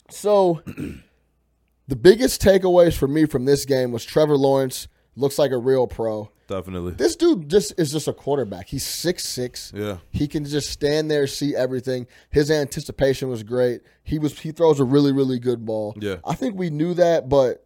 So, 0.09 0.61
the 1.87 1.95
biggest 1.95 2.41
takeaways 2.41 2.95
for 2.97 3.07
me 3.07 3.25
from 3.25 3.45
this 3.45 3.65
game 3.65 3.91
was 3.91 4.03
Trevor 4.05 4.37
Lawrence 4.37 4.87
looks 5.15 5.37
like 5.39 5.51
a 5.51 5.57
real 5.57 5.87
pro. 5.87 6.29
Definitely. 6.47 6.93
This 6.93 7.15
dude 7.15 7.49
just 7.49 7.73
is 7.79 7.93
just 7.93 8.09
a 8.09 8.13
quarterback. 8.13 8.67
He's 8.67 8.83
six 8.85 9.23
six. 9.25 9.71
Yeah. 9.73 9.97
He 10.09 10.27
can 10.27 10.43
just 10.43 10.69
stand 10.69 11.09
there, 11.09 11.25
see 11.27 11.55
everything. 11.55 12.07
His 12.29 12.51
anticipation 12.51 13.29
was 13.29 13.41
great. 13.43 13.81
He 14.03 14.19
was 14.19 14.37
he 14.37 14.51
throws 14.51 14.79
a 14.81 14.83
really 14.83 15.13
really 15.13 15.39
good 15.39 15.65
ball. 15.65 15.95
Yeah. 15.97 16.17
I 16.25 16.35
think 16.35 16.55
we 16.57 16.69
knew 16.69 16.93
that, 16.95 17.29
but 17.29 17.65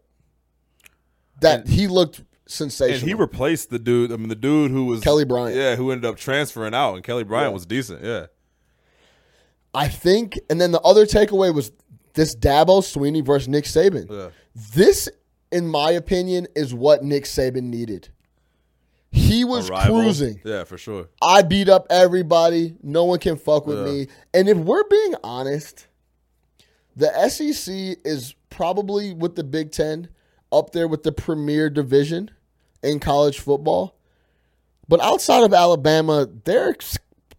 that 1.42 1.68
he 1.68 1.88
looked 1.88 2.24
sensational. 2.48 3.00
And 3.00 3.08
he 3.08 3.14
replaced 3.16 3.72
the 3.72 3.80
dude. 3.80 4.12
I 4.12 4.18
mean, 4.18 4.30
the 4.30 4.36
dude 4.36 4.70
who 4.70 4.86
was 4.86 5.02
Kelly 5.02 5.26
Bryant. 5.26 5.56
Yeah, 5.58 5.76
who 5.76 5.92
ended 5.92 6.06
up 6.08 6.18
transferring 6.18 6.76
out, 6.76 6.94
and 6.94 7.04
Kelly 7.04 7.24
Bryant 7.24 7.50
Yeah. 7.50 7.54
was 7.56 7.66
decent. 7.66 8.04
Yeah. 8.04 8.28
I 9.76 9.88
think, 9.90 10.40
and 10.50 10.60
then 10.60 10.72
the 10.72 10.82
other 10.82 11.06
takeaway 11.06 11.54
was 11.54 11.72
this 12.14 12.36
Dabo 12.36 12.82
Swinney 12.82 13.24
versus 13.24 13.48
Nick 13.48 13.66
Saban. 13.66 14.10
Yeah. 14.10 14.30
This, 14.74 15.10
in 15.52 15.68
my 15.68 15.92
opinion, 15.92 16.48
is 16.56 16.74
what 16.74 17.04
Nick 17.04 17.26
Saban 17.26 17.64
needed. 17.64 18.10
He 19.12 19.44
was 19.46 19.70
cruising. 19.70 20.42
Yeah, 20.44 20.64
for 20.66 20.78
sure. 20.78 21.08
I 21.22 21.42
beat 21.42 21.70
up 21.70 21.88
everybody. 21.90 22.76
No 22.84 23.06
one 23.06 23.20
can 23.20 23.38
fuck 23.38 23.66
with 23.68 23.80
Yeah. 23.80 23.86
me. 23.86 24.08
And 24.34 24.50
if 24.50 24.58
we're 24.58 24.84
being 24.88 25.16
honest, 25.24 25.88
the 26.96 27.12
SEC 27.30 27.98
is 28.04 28.36
probably 28.50 29.14
with 29.14 29.36
the 29.36 29.44
Big 29.44 29.72
Ten 29.72 30.10
up 30.52 30.72
there 30.72 30.88
with 30.88 31.04
the 31.04 31.12
premier 31.12 31.70
division 31.70 32.32
in 32.84 33.00
college 33.00 33.40
football. 33.40 33.96
But 34.88 35.02
outside 35.02 35.44
of 35.44 35.54
Alabama, 35.54 36.28
they're 36.44 36.70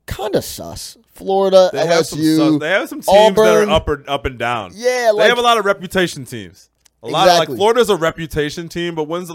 kind 0.06 0.34
of 0.34 0.44
sus. 0.44 0.96
Florida, 1.14 1.70
They 1.72 1.86
have 1.86 2.06
some. 2.06 2.18
LSU, 2.18 2.36
sus- 2.36 2.60
They 2.60 2.70
have 2.70 2.88
some 2.88 3.00
teams 3.00 3.06
that 3.06 3.40
Auburn. 3.40 3.68
are 3.68 3.72
up 3.72 3.88
or 3.88 4.04
up 4.06 4.24
and 4.26 4.38
down. 4.38 4.72
Yeah, 4.74 5.12
they 5.16 5.28
have 5.28 5.38
a 5.38 5.42
lot 5.42 5.58
of 5.58 5.64
reputation 5.64 6.24
teams. 6.24 6.68
A 7.02 7.08
lot 7.08 7.28
of, 7.28 7.34
Exactly. 7.34 7.54
like 7.54 7.58
Florida's 7.58 7.90
a 7.90 7.96
reputation 7.96 8.68
team, 8.68 8.94
but 8.94 9.04
when's 9.04 9.28
the 9.28 9.34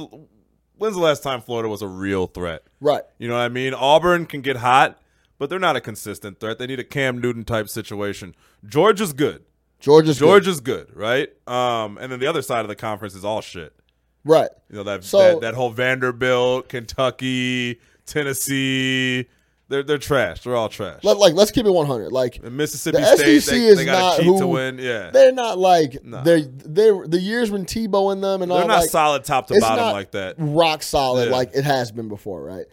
when's 0.78 0.96
the 0.96 1.02
last 1.02 1.24
time 1.24 1.42
Florida 1.42 1.70
was 1.70 1.82
a 1.82 1.88
real 1.88 2.28
threat? 2.28 2.64
right. 2.80 3.04
You 3.20 3.28
know 3.28 3.36
what 3.36 3.42
I 3.42 3.50
mean? 3.50 3.74
Auburn 3.74 4.26
can 4.26 4.42
get 4.42 4.58
hot, 4.58 5.00
but 5.38 5.50
they're 5.50 5.60
not 5.60 5.76
a 5.76 5.82
consistent 5.82 6.40
threat. 6.40 6.58
They 6.60 6.68
need 6.68 6.80
a 6.80 6.84
Cam 6.84 7.20
Newton 7.20 7.44
type 7.46 7.70
situation. 7.70 8.36
Georgia's 8.66 9.14
good. 9.14 9.44
Georgia's 9.80 10.20
good. 10.20 10.26
Georgia's 10.26 10.60
good, 10.60 10.96
right? 10.96 11.30
Um, 11.48 11.98
and 12.00 12.12
then 12.12 12.20
the 12.20 12.28
other 12.28 12.42
side 12.44 12.62
of 12.62 12.68
the 12.68 12.76
conference 12.76 13.16
is 13.16 13.24
all 13.26 13.42
shit. 13.42 13.74
right. 14.24 14.50
You 14.70 14.76
know 14.78 14.84
that 14.84 15.04
So- 15.04 15.18
that, 15.20 15.42
that 15.42 15.54
whole 15.56 15.70
Vanderbilt, 15.72 16.70
Kentucky, 16.70 17.80
Tennessee. 18.06 19.28
They're 19.72 19.84
they're 19.84 19.98
trash. 19.98 20.42
They're 20.44 20.56
all 20.56 20.70
trash. 20.70 21.04
Let, 21.04 21.18
like 21.18 21.34
let's 21.34 21.50
keep 21.50 21.66
it 21.66 21.72
100. 21.72 22.12
Like 22.12 22.38
And 22.44 22.56
Mississippi 22.56 22.98
the 22.98 23.16
State, 23.18 23.40
SEC 23.42 23.54
they, 23.56 23.66
is 23.66 23.78
they 23.78 23.86
got 23.86 24.18
not 24.18 24.24
who 24.26 24.38
to 24.40 24.48
win. 24.48 24.78
Yeah, 24.78 25.10
they're 25.12 25.32
not 25.32 25.58
like 25.58 26.04
No. 26.04 26.22
they're 26.24 26.42
they're 26.42 27.08
the 27.08 27.20
years 27.20 27.50
when 27.50 27.66
Tebow 27.66 28.12
and 28.12 28.24
them 28.24 28.42
and 28.44 28.52
all 28.52 28.58
they're 28.60 28.64
all 28.64 28.68
not 28.68 28.82
like, 28.82 28.90
solid 28.90 29.24
top 29.24 29.48
to 29.48 29.60
bottom 29.60 29.92
like 29.94 30.12
that. 30.12 30.36
rock 30.38 30.84
solid 30.84 31.30
Yeah. 31.30 31.36
like 31.36 31.52
it 31.56 31.64
has 31.64 31.92
been 31.92 32.08
before, 32.10 32.44
right? 32.44 32.66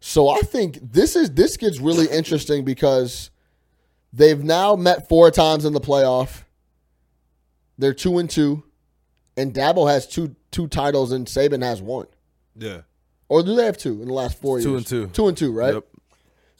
So 0.00 0.28
I 0.28 0.40
think 0.40 0.78
this 0.80 1.16
is 1.16 1.30
this 1.32 1.56
gets 1.56 1.80
really 1.80 2.06
interesting 2.06 2.64
because 2.64 3.30
they've 4.12 4.42
now 4.42 4.76
met 4.76 5.08
four 5.08 5.30
times 5.30 5.64
in 5.64 5.72
the 5.72 5.80
playoff. 5.80 6.44
They're 7.78 7.94
two 7.94 8.18
and 8.18 8.30
two, 8.30 8.62
and 9.36 9.52
Dabo 9.52 9.90
has 9.90 10.06
two 10.06 10.36
two 10.50 10.68
titles 10.68 11.10
and 11.12 11.26
Saban 11.26 11.62
has 11.62 11.82
one. 11.82 12.06
Yeah, 12.56 12.82
Or 13.28 13.42
do 13.42 13.56
they 13.56 13.64
have 13.64 13.76
two 13.76 14.00
in 14.00 14.06
the 14.06 14.14
last 14.14 14.38
four 14.40 14.60
Two 14.60 14.70
years? 14.70 14.80
and 14.82 14.86
two. 14.86 15.06
Two 15.08 15.26
and 15.26 15.36
two, 15.36 15.50
right? 15.52 15.74
Yep. 15.74 15.86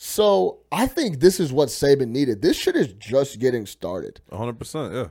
So 0.07 0.59
I 0.71 0.87
think 0.87 1.21
this 1.21 1.41
is 1.41 1.51
what 1.51 1.71
Saban 1.71 2.09
needed. 2.09 2.43
This 2.43 2.59
shit 2.59 2.77
is 2.77 2.89
just 2.93 3.39
getting 3.39 3.65
started. 3.65 4.21
hundred 4.31 4.59
percent. 4.59 4.93
Yeah. 4.93 5.07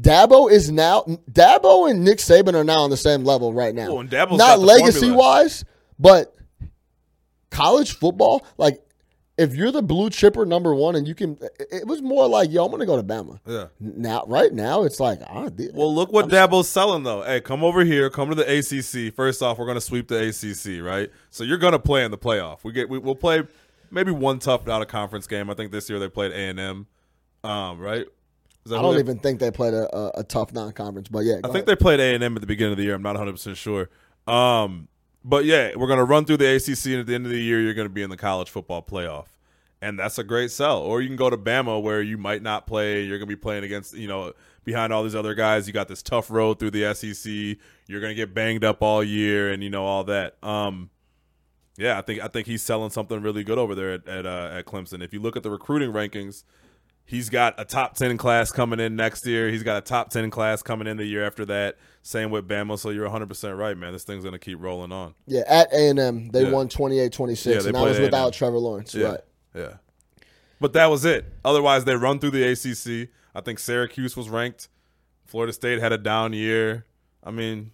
Dabo 0.00 0.48
is 0.48 0.70
now 0.70 1.02
Dabo 1.32 1.90
and 1.90 2.04
Nick 2.04 2.18
Saban 2.18 2.54
are 2.54 2.62
now 2.62 2.78
on 2.82 2.90
the 2.90 2.96
same 2.96 3.24
level 3.24 3.52
right 3.52 3.74
now. 3.74 3.98
And 3.98 4.08
Dabo's 4.08 4.38
not 4.38 4.60
legacy 4.60 5.00
formula. 5.00 5.18
wise, 5.18 5.64
but 5.98 6.32
college 7.50 7.96
football. 7.98 8.46
Like 8.56 8.80
if 9.36 9.56
you're 9.56 9.72
the 9.72 9.82
blue 9.82 10.10
chipper 10.10 10.46
number 10.46 10.74
one, 10.76 10.94
and 10.94 11.08
you 11.08 11.14
can, 11.16 11.36
it- 11.58 11.84
was 11.86 12.00
more 12.00 12.28
like 12.28 12.52
yo, 12.52 12.64
I'm 12.64 12.70
gonna 12.70 12.86
go 12.86 12.96
to 12.96 13.02
Bama. 13.02 13.40
Yeah. 13.46 13.66
Now, 13.80 14.22
right 14.28 14.52
now, 14.52 14.84
it's 14.84 15.00
like 15.00 15.18
ah, 15.28 15.48
th- 15.48 15.72
Well, 15.74 15.92
look 15.92 16.12
what 16.12 16.28
Dabo's 16.28 16.68
selling 16.68 17.02
though. 17.02 17.22
Hey, 17.22 17.40
come 17.40 17.64
over 17.64 17.84
here. 17.84 18.10
Come 18.10 18.28
to 18.28 18.36
the 18.36 18.44
ACC. 18.58 19.12
First 19.12 19.42
off, 19.42 19.58
we're 19.58 19.66
gonna 19.66 19.80
sweep 19.80 20.06
the 20.06 20.28
ACC, 20.28 20.80
right? 20.84 21.10
So 21.30 21.42
you're 21.42 21.58
gonna 21.58 21.80
play 21.80 22.04
in 22.04 22.12
the 22.12 22.18
playoff. 22.18 22.62
We 22.62 22.70
get 22.70 22.88
we, 22.88 22.98
we'll 22.98 23.16
play 23.16 23.42
maybe 23.90 24.10
one 24.10 24.38
tough 24.38 24.68
out 24.68 24.82
of 24.82 24.88
conference 24.88 25.26
game. 25.26 25.50
I 25.50 25.54
think 25.54 25.72
this 25.72 25.88
year 25.90 25.98
they 25.98 26.08
played 26.08 26.32
A 26.32 26.36
and 26.36 26.58
M, 26.60 26.86
um, 27.44 27.78
right? 27.78 28.06
I 28.66 28.82
don't 28.82 28.94
they- 28.94 29.00
even 29.00 29.18
think 29.20 29.38
they 29.38 29.50
played 29.52 29.74
a, 29.74 29.94
a, 29.96 30.20
a 30.20 30.24
tough 30.24 30.52
non-conference, 30.52 31.08
but 31.08 31.20
yeah, 31.20 31.36
I 31.44 31.48
think 31.52 31.66
they 31.66 31.76
played 31.76 32.00
A 32.00 32.14
and 32.14 32.24
M 32.24 32.34
at 32.34 32.40
the 32.40 32.46
beginning 32.48 32.72
of 32.72 32.78
the 32.78 32.84
year. 32.84 32.94
I'm 32.94 33.02
not 33.02 33.10
100 33.14 33.32
percent 33.32 33.56
sure. 33.56 33.88
Um, 34.26 34.88
but 35.24 35.44
yeah, 35.44 35.70
we're 35.76 35.86
gonna 35.88 36.04
run 36.04 36.24
through 36.24 36.38
the 36.38 36.54
ACC, 36.56 36.86
and 36.86 37.00
at 37.00 37.06
the 37.06 37.14
end 37.14 37.26
of 37.26 37.32
the 37.32 37.40
year, 37.40 37.60
you're 37.60 37.74
gonna 37.74 37.88
be 37.88 38.02
in 38.02 38.10
the 38.10 38.16
college 38.16 38.50
football 38.50 38.82
playoff, 38.82 39.26
and 39.80 39.98
that's 39.98 40.18
a 40.18 40.24
great 40.24 40.50
sell. 40.50 40.78
Or 40.80 41.00
you 41.00 41.08
can 41.08 41.16
go 41.16 41.30
to 41.30 41.36
Bama, 41.36 41.80
where 41.80 42.02
you 42.02 42.18
might 42.18 42.42
not 42.42 42.66
play. 42.66 43.02
You're 43.02 43.18
gonna 43.18 43.26
be 43.26 43.36
playing 43.36 43.62
against, 43.64 43.94
you 43.96 44.08
know, 44.08 44.32
behind 44.64 44.92
all 44.92 45.02
these 45.04 45.14
other 45.14 45.34
guys. 45.34 45.66
You 45.68 45.72
got 45.72 45.86
this 45.88 46.02
tough 46.02 46.28
road 46.30 46.58
through 46.58 46.72
the 46.72 46.92
SEC. 46.94 47.56
You're 47.86 48.00
gonna 48.00 48.14
get 48.14 48.34
banged 48.34 48.64
up 48.64 48.82
all 48.82 49.02
year, 49.04 49.50
and 49.52 49.62
you 49.62 49.70
know 49.70 49.84
all 49.84 50.02
that. 50.04 50.42
Um, 50.44 50.90
yeah, 51.78 51.98
I 51.98 52.02
think 52.02 52.22
I 52.22 52.28
think 52.28 52.46
he's 52.46 52.62
selling 52.62 52.90
something 52.90 53.20
really 53.22 53.44
good 53.44 53.58
over 53.58 53.74
there 53.74 53.92
at 53.94 54.08
at, 54.08 54.26
uh, 54.26 54.50
at 54.52 54.64
Clemson. 54.66 55.02
If 55.02 55.12
you 55.12 55.20
look 55.20 55.36
at 55.36 55.42
the 55.42 55.50
recruiting 55.50 55.92
rankings, 55.92 56.44
he's 57.04 57.28
got 57.30 57.54
a 57.58 57.64
top 57.64 57.94
ten 57.94 58.16
class 58.16 58.50
coming 58.52 58.80
in 58.80 58.96
next 58.96 59.26
year. 59.26 59.48
He's 59.50 59.62
got 59.62 59.78
a 59.78 59.80
top 59.80 60.10
ten 60.10 60.30
class 60.30 60.62
coming 60.62 60.86
in 60.86 60.96
the 60.96 61.04
year 61.04 61.24
after 61.26 61.44
that. 61.46 61.76
Same 62.02 62.30
with 62.30 62.46
Bama. 62.48 62.78
So 62.78 62.90
you're 62.90 63.02
100 63.04 63.28
percent 63.28 63.56
right, 63.56 63.76
man. 63.76 63.92
This 63.92 64.04
thing's 64.04 64.24
gonna 64.24 64.38
keep 64.38 64.60
rolling 64.60 64.92
on. 64.92 65.14
yeah 65.26 65.42
at 65.48 65.72
A 65.72 65.88
and 65.90 65.98
M 65.98 66.28
they 66.28 66.44
Yeah. 66.44 66.50
won 66.52 66.68
28-26, 66.68 67.46
Yeah, 67.46 67.52
and 67.66 67.74
that 67.74 67.82
was 67.82 67.96
A&M. 67.96 68.02
without 68.04 68.32
Trevor 68.32 68.58
Lawrence, 68.58 68.94
Yeah, 68.94 69.06
right? 69.08 69.20
yeah. 69.54 69.72
But 70.60 70.72
that 70.72 70.86
was 70.86 71.04
it. 71.04 71.26
Otherwise, 71.44 71.84
they 71.84 71.96
run 71.96 72.18
through 72.18 72.30
the 72.30 72.42
ACC. 72.44 73.10
I 73.34 73.40
think 73.42 73.58
Syracuse 73.58 74.16
was 74.16 74.30
ranked. 74.30 74.68
Florida 75.26 75.52
State 75.52 75.80
had 75.80 75.92
a 75.92 75.98
down 75.98 76.32
year. 76.32 76.86
I 77.22 77.30
mean, 77.30 77.72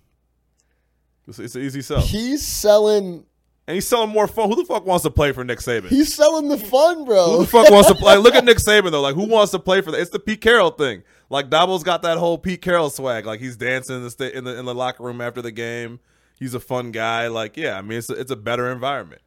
it's, 1.28 1.38
it's 1.38 1.54
an 1.54 1.62
easy 1.62 1.82
sell. 1.82 2.00
He's 2.00 2.44
selling. 2.44 3.24
And 3.68 3.76
he's 3.76 3.86
selling 3.86 4.10
more 4.10 4.26
fun. 4.26 4.48
Who 4.48 4.56
the 4.56 4.64
fuck 4.64 4.84
wants 4.84 5.04
to 5.04 5.10
play 5.10 5.30
for 5.30 5.44
Nick 5.44 5.60
Saban? 5.60 5.86
He's 5.88 6.12
selling 6.12 6.48
the 6.48 6.58
fun, 6.58 7.04
bro. 7.04 7.30
Who 7.30 7.38
the 7.42 7.46
fuck 7.46 7.70
wants 7.70 7.88
to 7.88 7.94
play? 7.94 8.16
Look 8.16 8.34
at 8.34 8.44
Nick 8.44 8.56
Saban 8.58 8.90
though. 8.90 9.00
Like, 9.00 9.14
who 9.14 9.26
wants 9.28 9.52
to 9.52 9.60
play 9.60 9.80
for 9.82 9.92
that? 9.92 10.00
It's 10.00 10.10
the 10.10 10.18
Pete 10.18 10.40
Carroll 10.40 10.70
thing. 10.72 11.04
Like, 11.30 11.48
Dabo's 11.48 11.84
got 11.84 12.02
that 12.02 12.18
whole 12.18 12.38
Pete 12.38 12.60
Carroll 12.60 12.90
swag. 12.90 13.24
Like, 13.24 13.38
he's 13.40 13.56
dancing 13.56 13.96
in 13.96 14.02
the 14.02 14.10
sta- 14.10 14.32
in 14.36 14.44
the 14.44 14.58
in 14.58 14.64
the 14.64 14.74
locker 14.74 15.04
room 15.04 15.20
after 15.20 15.40
the 15.40 15.52
game. 15.52 16.00
He's 16.38 16.54
a 16.54 16.60
fun 16.60 16.90
guy. 16.90 17.28
Like, 17.28 17.56
yeah, 17.56 17.78
I 17.78 17.82
mean, 17.82 17.98
it's 17.98 18.10
a, 18.10 18.14
it's 18.14 18.32
a 18.32 18.36
better 18.36 18.68
environment. 18.72 19.22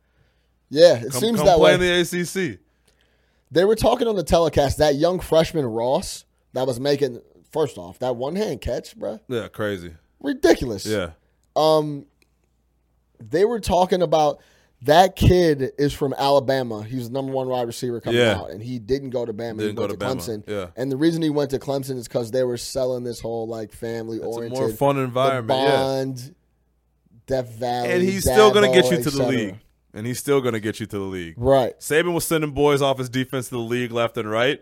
yeah, 0.69 0.97
it 0.97 1.11
Come, 1.11 1.21
seems 1.21 1.37
come 1.37 1.45
that 1.45 1.57
play 1.57 1.77
way. 1.77 1.95
in 1.95 2.03
the 2.05 2.53
ACC. 2.53 2.59
They 3.51 3.63
were 3.63 3.75
talking 3.75 4.07
on 4.07 4.17
the 4.17 4.23
telecast 4.23 4.79
that 4.79 4.95
young 4.95 5.21
freshman 5.21 5.65
Ross 5.65 6.25
that 6.51 6.67
was 6.67 6.77
making 6.79 7.21
first 7.53 7.77
off 7.77 7.99
that 7.99 8.17
one 8.17 8.35
hand 8.35 8.59
catch, 8.59 8.97
bro, 8.97 9.21
Yeah, 9.29 9.47
crazy. 9.47 9.93
ridiculous. 10.19 10.85
Yeah, 10.85 11.11
Um, 11.55 12.05
they 13.19 13.45
were 13.45 13.59
talking 13.59 14.01
about 14.01 14.39
that 14.81 15.15
kid 15.15 15.71
is 15.77 15.93
from 15.93 16.13
Alabama. 16.17 16.83
He's 16.83 17.07
the 17.07 17.13
number 17.13 17.31
one 17.31 17.47
wide 17.47 17.65
receiver 17.65 17.99
coming 18.01 18.19
Yeah. 18.19 18.35
out, 18.37 18.51
and 18.51 18.61
he 18.61 18.77
didn't 18.77 19.09
go 19.11 19.25
to 19.25 19.33
Bama. 19.33 19.53
he 19.53 19.67
Didn't 19.67 19.75
go 19.75 19.83
went 19.87 19.91
to 19.93 19.97
to, 19.97 20.05
Bama. 20.05 20.15
Clemson. 20.17 20.43
Yeah. 20.47 20.67
and 20.75 20.91
the 20.91 20.97
reason 20.97 21.21
he 21.21 21.29
went 21.29 21.49
to 21.51 21.59
Clemson 21.59 21.97
is 21.97 22.07
because 22.07 22.31
they 22.31 22.43
were 22.43 22.57
selling 22.57 23.03
this 23.03 23.19
whole 23.19 23.47
like 23.47 23.71
family 23.71 24.17
it's 24.17 24.25
a 24.25 24.29
oriented, 24.29 24.59
more 24.59 24.69
fun 24.69 24.97
environment. 24.97 25.59
Yeah, 25.59 25.75
bond, 25.75 26.35
Death 27.25 27.49
Valley, 27.57 27.91
and 27.91 28.03
he's 28.03 28.23
still 28.23 28.51
gonna 28.53 28.71
get 28.71 28.91
you 28.91 29.01
to 29.01 29.09
the 29.09 29.25
league. 29.27 29.55
And 29.93 30.05
he's 30.05 30.19
still 30.19 30.41
gonna 30.41 30.59
get 30.59 30.79
you 30.81 30.85
to 30.85 30.97
the 30.99 31.03
league. 31.05 31.35
right? 31.37 31.79
Saban 31.79 32.13
was 32.13 32.25
sending 32.25 32.51
boys 32.51 32.81
off 32.81 32.97
his 32.99 33.09
defense 33.09 33.45
to 33.49 33.55
the 33.55 33.61
league 33.61 33.91
left 33.91 34.17
and 34.17 34.29
right. 34.29 34.61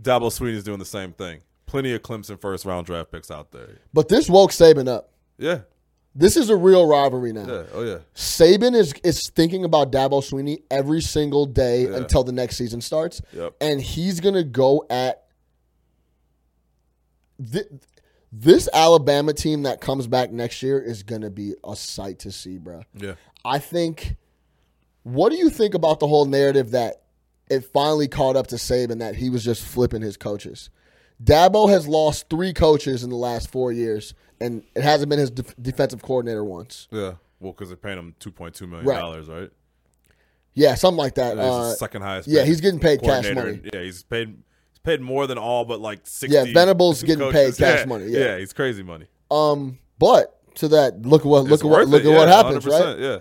Dabo 0.00 0.30
Swinney's 0.30 0.62
doing 0.62 0.78
the 0.78 0.84
same 0.84 1.12
thing. 1.12 1.40
Plenty 1.64 1.92
of 1.94 2.02
Clemson 2.02 2.38
first 2.40 2.64
round 2.66 2.86
draft 2.86 3.10
picks 3.10 3.30
out 3.30 3.50
there. 3.50 3.78
But 3.94 4.08
this 4.08 4.28
woke 4.28 4.50
Saban 4.52 4.88
up. 4.88 5.10
Yeah. 5.38 5.60
This 6.18 6.36
is 6.38 6.48
a 6.48 6.56
real 6.56 6.86
rivalry 6.86 7.32
now. 7.32 7.46
Yeah. 7.46 7.62
Oh 7.74 7.82
yeah. 7.82 7.98
Saban 8.14 8.74
is 8.74 8.94
is 9.04 9.28
thinking 9.28 9.64
about 9.64 9.92
Dabo 9.92 10.22
Swinney 10.22 10.62
every 10.70 11.02
single 11.02 11.44
day 11.44 11.82
Yeah. 11.82 11.96
until 11.98 12.24
the 12.24 12.32
next 12.32 12.56
season 12.56 12.80
starts, 12.80 13.20
Yep. 13.34 13.54
and 13.60 13.80
he's 13.82 14.20
gonna 14.20 14.42
go 14.44 14.86
at 14.88 15.24
thi- 17.42 17.68
this 18.32 18.68
Alabama 18.72 19.32
team 19.32 19.62
that 19.64 19.80
comes 19.80 20.06
back 20.06 20.32
next 20.32 20.62
year 20.62 20.80
is 20.80 21.02
gonna 21.02 21.30
be 21.30 21.54
a 21.64 21.76
sight 21.76 22.18
to 22.20 22.32
see, 22.32 22.58
bro. 22.58 22.82
Yeah. 22.94 23.14
I 23.44 23.58
think. 23.58 24.16
What 25.02 25.30
do 25.30 25.36
you 25.36 25.50
think 25.50 25.74
about 25.74 26.00
the 26.00 26.08
whole 26.08 26.24
narrative 26.24 26.72
that 26.72 27.02
it 27.48 27.60
finally 27.72 28.08
caught 28.08 28.34
up 28.34 28.48
to 28.48 28.56
Saban 28.56 28.98
that 28.98 29.14
he 29.14 29.30
was 29.30 29.44
just 29.44 29.62
flipping 29.62 30.02
his 30.02 30.16
coaches? 30.16 30.68
Dabo 31.22 31.68
has 31.70 31.86
lost 31.86 32.28
three 32.28 32.52
coaches 32.52 33.04
in 33.04 33.10
the 33.10 33.16
last 33.16 33.48
four 33.48 33.70
years, 33.70 34.14
and 34.40 34.62
it 34.74 34.82
hasn't 34.82 35.08
been 35.08 35.18
his 35.18 35.30
def- 35.30 35.54
defensive 35.60 36.02
coordinator 36.02 36.44
once. 36.44 36.88
Yeah. 36.90 37.14
Well, 37.40 37.52
because 37.52 37.68
they're 37.68 37.76
paying 37.76 37.98
him 37.98 38.14
two 38.18 38.30
point 38.30 38.54
two 38.54 38.66
million 38.66 38.86
dollars, 38.86 39.28
right? 39.28 39.50
Yeah, 40.54 40.74
something 40.74 40.96
like 40.98 41.16
that. 41.16 41.38
Uh, 41.38 41.68
the 41.68 41.74
second 41.74 42.02
highest. 42.02 42.28
yeah, 42.28 42.44
he's 42.44 42.60
getting 42.60 42.80
paid 42.80 43.02
cash 43.02 43.30
money. 43.34 43.60
Yeah, 43.72 43.82
he's 43.82 44.02
paid. 44.02 44.28
He's 44.28 44.78
paid 44.82 45.00
more 45.02 45.26
than 45.26 45.36
all 45.36 45.64
but 45.66 45.80
like 45.80 46.00
sixty. 46.04 46.34
Yeah, 46.34 46.46
Venables 46.52 47.02
getting 47.02 47.30
paid 47.30 47.56
cash 47.56 47.80
Yeah, 47.80 47.84
money, 47.84 48.06
yeah. 48.06 48.38
he's 48.38 48.52
crazy 48.54 48.82
money. 48.82 49.06
Um, 49.30 49.78
but 49.98 50.32
to 50.56 50.68
that, 50.68 51.02
look 51.02 51.22
at 51.22 51.26
what 51.26 51.44
look 51.44 51.52
It's 51.52 51.62
at 51.62 51.68
what 51.68 51.88
look 51.88 52.04
it, 52.04 52.08
at 52.08 52.16
what 52.16 52.28
happens, 52.28 52.64
100%, 52.64 52.70
right? 52.70 52.98
Yeah. 52.98 53.18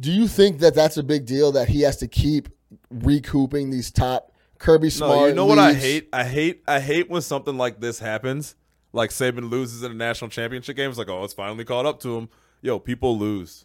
Do 0.00 0.12
you 0.12 0.28
think 0.28 0.60
that 0.60 0.74
that's 0.74 0.96
a 0.96 1.02
big 1.02 1.24
deal 1.26 1.50
that 1.52 1.68
he 1.68 1.80
has 1.82 1.96
to 1.98 2.08
keep 2.08 2.48
recouping 2.90 3.70
these 3.70 3.90
top 3.90 4.32
Kirby 4.58 4.90
Smart? 4.90 5.16
No, 5.18 5.26
you 5.26 5.34
know 5.34 5.46
what 5.46 5.58
I 5.58 5.72
hate? 5.72 6.08
I 6.12 6.24
hate 6.24 6.62
I 6.68 6.80
hate 6.80 7.08
when 7.08 7.22
something 7.22 7.56
like 7.56 7.80
this 7.80 7.98
happens. 7.98 8.54
Like 8.92 9.10
Saban 9.10 9.50
loses 9.50 9.82
in 9.82 9.92
a 9.92 9.94
national 9.94 10.30
championship 10.30 10.76
game. 10.76 10.88
It's 10.88 10.98
like, 10.98 11.08
oh, 11.08 11.24
it's 11.24 11.34
finally 11.34 11.64
caught 11.64 11.86
up 11.86 12.00
to 12.00 12.16
him. 12.16 12.28
Yo, 12.62 12.78
people 12.78 13.18
lose. 13.18 13.64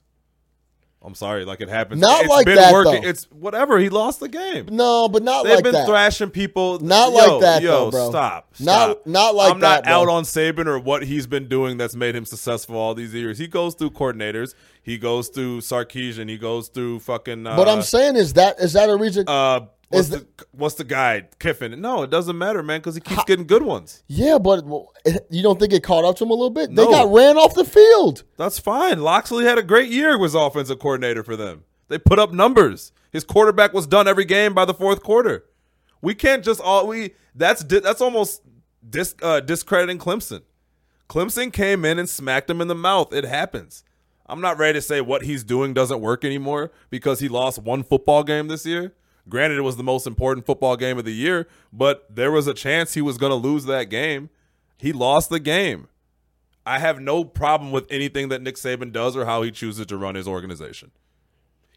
I'm 1.05 1.15
sorry, 1.15 1.43
like 1.43 1.59
it 1.59 1.67
happens. 1.67 1.99
Not 1.99 2.21
It's 2.21 2.29
like 2.29 2.45
been 2.45 2.55
that, 2.55 2.71
working. 2.71 3.01
though. 3.01 3.09
It's 3.09 3.25
whatever. 3.29 3.77
He 3.77 3.89
lost 3.89 4.21
the 4.21 4.29
game. 4.29 4.67
No, 4.71 5.09
but 5.09 5.21
not 5.21 5.43
They've 5.43 5.55
like 5.55 5.63
been 5.65 5.85
thrashing 5.85 6.29
people. 6.29 6.79
Not 6.79 7.11
Yo, 7.11 7.17
like 7.17 7.41
that, 7.41 7.61
Yo, 7.61 7.71
though, 7.71 7.91
bro. 7.91 8.09
stop. 8.09 8.47
Not- 8.61 8.91
stop. 8.91 9.07
not 9.07 9.35
like 9.35 9.51
I'm 9.51 9.59
not 9.59 9.83
that, 9.83 9.89
bro. 9.89 10.01
out 10.03 10.07
on 10.07 10.23
Saban 10.23 10.65
or 10.65 10.79
what 10.79 11.03
he's 11.03 11.27
been 11.27 11.49
doing 11.49 11.77
that's 11.77 11.93
made 11.93 12.15
him 12.15 12.23
successful 12.23 12.77
all 12.77 12.95
these 12.95 13.13
years. 13.13 13.37
He 13.37 13.47
goes 13.47 13.75
through 13.75 13.89
coordinators. 13.91 14.55
He 14.81 14.97
goes 14.97 15.27
through 15.27 15.59
Sarkisian. 15.59 16.29
He 16.29 16.37
goes 16.37 16.69
through 16.69 16.99
fucking. 17.01 17.47
Uh, 17.47 17.57
But 17.57 17.67
I'm 17.67 17.81
saying 17.81 18.15
is 18.15 18.31
that 18.33 18.59
is 18.61 18.71
that 18.71 18.89
a 18.89 18.95
reason? 18.95 19.25
uh, 19.27 19.61
what's 19.93 20.07
Is 20.07 20.09
the, 20.09 20.27
what's 20.51 20.75
the 20.75 20.83
guy 20.83 21.27
Kiffin? 21.39 21.79
No, 21.79 22.03
it 22.03 22.09
doesn't 22.09 22.37
matter, 22.37 22.61
man, 22.63 22.79
because 22.79 22.95
he 22.95 23.01
keeps 23.01 23.23
getting 23.25 23.47
good 23.47 23.63
ones. 23.63 24.03
yeah, 24.07 24.37
but 24.37 24.63
you 25.29 25.41
don't 25.43 25.59
think 25.59 25.73
it 25.73 25.83
caught 25.83 26.03
up 26.03 26.15
to 26.17 26.23
him 26.23 26.31
a 26.31 26.33
little 26.33 26.49
bit? 26.49 26.71
No. 26.71 26.85
They 26.85 26.91
got 26.91 27.13
ran 27.13 27.37
off 27.37 27.53
the 27.55 27.65
field. 27.65 28.23
That's 28.37 28.59
fine. 28.59 29.01
Locksley 29.01 29.45
had 29.45 29.57
a 29.57 29.63
great 29.63 29.89
year 29.89 30.17
was 30.17 30.35
offensive 30.35 30.79
coordinator 30.79 31.23
for 31.23 31.35
them. 31.35 31.63
They 31.87 31.97
put 31.97 32.19
up 32.19 32.31
numbers. 32.33 32.91
His 33.11 33.23
quarterback 33.23 33.73
was 33.73 33.85
done 33.87 34.07
every 34.07 34.25
game 34.25 34.53
by 34.53 34.65
the 34.65 34.73
fourth 34.73 35.03
quarter. 35.03 35.45
We 36.01 36.15
can't 36.15 36.43
just 36.43 36.59
all 36.59 36.87
we 36.87 37.13
that's 37.35 37.63
di- 37.63 37.79
that's 37.79 38.01
almost 38.01 38.41
dis, 38.89 39.15
uh, 39.21 39.39
discrediting 39.39 39.99
Clemson. 39.99 40.41
Clemson 41.09 41.53
came 41.53 41.85
in 41.85 41.99
and 41.99 42.09
smacked 42.09 42.49
him 42.49 42.59
in 42.61 42.67
the 42.67 42.75
mouth. 42.75 43.13
It 43.13 43.25
happens. 43.25 43.83
I'm 44.25 44.41
not 44.41 44.57
ready 44.57 44.77
to 44.77 44.81
say 44.81 45.01
what 45.01 45.23
he's 45.23 45.43
doing 45.43 45.73
doesn't 45.73 45.99
work 46.01 46.23
anymore 46.25 46.71
because 46.89 47.19
he 47.19 47.27
lost 47.27 47.59
one 47.59 47.83
football 47.83 48.23
game 48.23 48.47
this 48.47 48.65
year. 48.65 48.93
Granted, 49.29 49.57
it 49.57 49.61
was 49.61 49.77
the 49.77 49.83
most 49.83 50.05
important 50.05 50.45
football 50.45 50.75
game 50.75 50.97
of 50.97 51.05
the 51.05 51.13
year, 51.13 51.47
but 51.71 52.05
there 52.13 52.31
was 52.31 52.45
a 52.47 52.53
chance 52.53 52.93
he 52.93 53.01
was 53.01 53.17
going 53.17 53.29
to 53.29 53.35
lose 53.35 53.65
that 53.65 53.85
game. 53.85 54.29
He 54.77 54.91
lost 54.91 55.29
the 55.29 55.39
game. 55.39 55.87
I 56.65 56.79
have 56.79 56.99
no 56.99 57.23
problem 57.23 57.71
with 57.71 57.89
anything 57.89 58.29
that 58.29 58.41
Nick 58.41 58.55
Saban 58.55 58.91
does 58.91 59.15
or 59.15 59.25
how 59.25 59.41
he 59.41 59.51
chooses 59.51 59.85
to 59.87 59.97
run 59.97 60.15
his 60.15 60.27
organization. 60.27 60.91